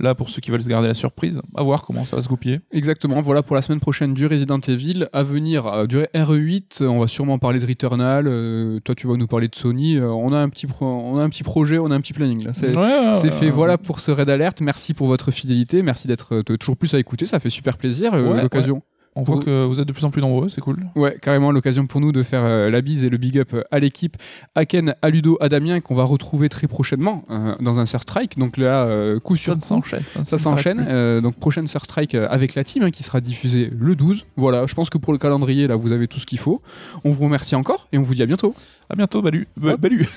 là 0.00 0.14
pour 0.14 0.28
ceux 0.28 0.40
qui 0.40 0.50
veulent 0.50 0.62
se 0.62 0.68
garder 0.68 0.88
la 0.88 0.94
surprise. 0.94 1.40
À 1.56 1.62
voir 1.62 1.84
comment 1.84 2.04
ça 2.04 2.16
va 2.16 2.22
se 2.22 2.28
goupiller. 2.28 2.60
Exactement, 2.72 3.20
voilà 3.20 3.42
pour 3.42 3.56
la 3.56 3.62
semaine 3.62 3.80
prochaine 3.80 4.14
du 4.14 4.26
Resident 4.26 4.60
Evil. 4.60 5.06
À 5.12 5.22
venir, 5.22 5.66
euh, 5.66 5.86
du 5.86 5.98
RE8, 5.98 6.82
euh, 6.82 6.86
on 6.88 7.00
va 7.00 7.06
sûrement 7.08 7.38
parler 7.38 7.58
de 7.60 7.66
Returnal. 7.66 8.26
euh, 8.26 8.80
toi, 8.80 8.94
tu 8.94 9.06
vas 9.06 9.16
nous 9.16 9.26
parler 9.26 9.48
de 9.48 9.54
Sony. 9.54 9.96
euh, 9.96 10.08
on, 10.10 10.32
a 10.32 10.38
un 10.38 10.48
petit 10.48 10.66
pro- 10.66 10.84
on 10.86 11.18
a 11.18 11.22
un 11.22 11.28
petit 11.28 11.42
projet, 11.42 11.78
on 11.78 11.90
a 11.90 11.94
un 11.94 12.00
petit 12.00 12.12
planning. 12.12 12.48
C'est 12.52 12.74
Ouais, 12.76 12.82
euh, 12.82 13.30
fait. 13.30 13.50
Voilà 13.50 13.78
pour 13.78 14.00
ce 14.00 14.10
Red 14.10 14.28
Alert. 14.28 14.60
Merci 14.60 14.94
pour 14.94 15.06
votre 15.06 15.30
fidélité. 15.30 15.82
Merci 15.82 16.08
d'être 16.08 16.34
euh, 16.36 16.42
toujours 16.42 16.76
plus 16.76 16.92
à 16.94 16.98
écouter. 17.04 17.26
Ça 17.26 17.38
fait 17.38 17.50
super 17.50 17.76
plaisir. 17.78 18.14
euh, 18.14 18.32
Ouais, 18.34 18.42
l'occasion. 18.42 18.82
On 19.16 19.22
voit 19.22 19.38
que 19.38 19.64
vous 19.64 19.78
êtes 19.80 19.86
de 19.86 19.92
plus 19.92 20.04
en 20.04 20.10
plus 20.10 20.20
nombreux, 20.20 20.48
c'est 20.48 20.60
cool. 20.60 20.86
Ouais, 20.96 21.16
carrément 21.22 21.52
l'occasion 21.52 21.86
pour 21.86 22.00
nous 22.00 22.10
de 22.10 22.24
faire 22.24 22.42
euh, 22.44 22.68
la 22.68 22.80
bise 22.80 23.04
et 23.04 23.08
le 23.08 23.16
big 23.16 23.38
up 23.38 23.50
euh, 23.54 23.62
à 23.70 23.78
l'équipe, 23.78 24.16
à 24.56 24.64
Ken, 24.66 24.96
à 25.02 25.08
Ludo, 25.10 25.38
à 25.40 25.48
Damien, 25.48 25.78
qu'on 25.78 25.94
va 25.94 26.02
retrouver 26.02 26.48
très 26.48 26.66
prochainement 26.66 27.22
euh, 27.30 27.54
dans 27.60 27.78
un 27.78 27.86
Sur 27.86 28.02
Strike. 28.02 28.36
Donc 28.40 28.56
là, 28.56 28.86
euh, 28.86 29.20
coup 29.20 29.36
sur 29.36 29.52
Ça 29.52 29.58
coup, 29.60 29.64
s'enchaîne. 29.64 30.02
ça 30.24 30.36
s'enchaîne. 30.36 31.20
donc 31.20 31.36
prochaine 31.36 31.68
Sur 31.68 31.84
Strike 31.84 32.16
euh, 32.16 32.26
avec 32.28 32.56
la 32.56 32.64
team 32.64 32.82
hein, 32.82 32.90
qui 32.90 33.04
sera 33.04 33.20
diffusée 33.20 33.70
le 33.72 33.94
12. 33.94 34.26
Voilà, 34.36 34.66
je 34.66 34.74
pense 34.74 34.90
que 34.90 34.98
pour 34.98 35.12
le 35.12 35.20
calendrier, 35.20 35.68
là, 35.68 35.76
vous 35.76 35.92
avez 35.92 36.08
tout 36.08 36.18
ce 36.18 36.26
qu'il 36.26 36.40
faut. 36.40 36.60
On 37.04 37.12
vous 37.12 37.22
remercie 37.26 37.54
encore 37.54 37.86
et 37.92 37.98
on 37.98 38.02
vous 38.02 38.16
dit 38.16 38.22
à 38.24 38.26
bientôt. 38.26 38.52
À 38.90 38.96
bientôt, 38.96 39.22
Balu. 39.22 39.46
Balu. 39.56 40.08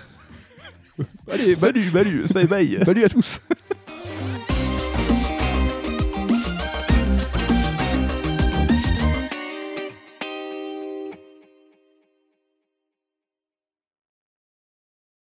Allez, 1.32 1.54
Salut, 1.54 1.92
Balu. 1.92 2.24
Ça 2.26 2.44
bye. 2.46 2.80
salut 2.84 3.04
à 3.04 3.10
tous. 3.10 3.42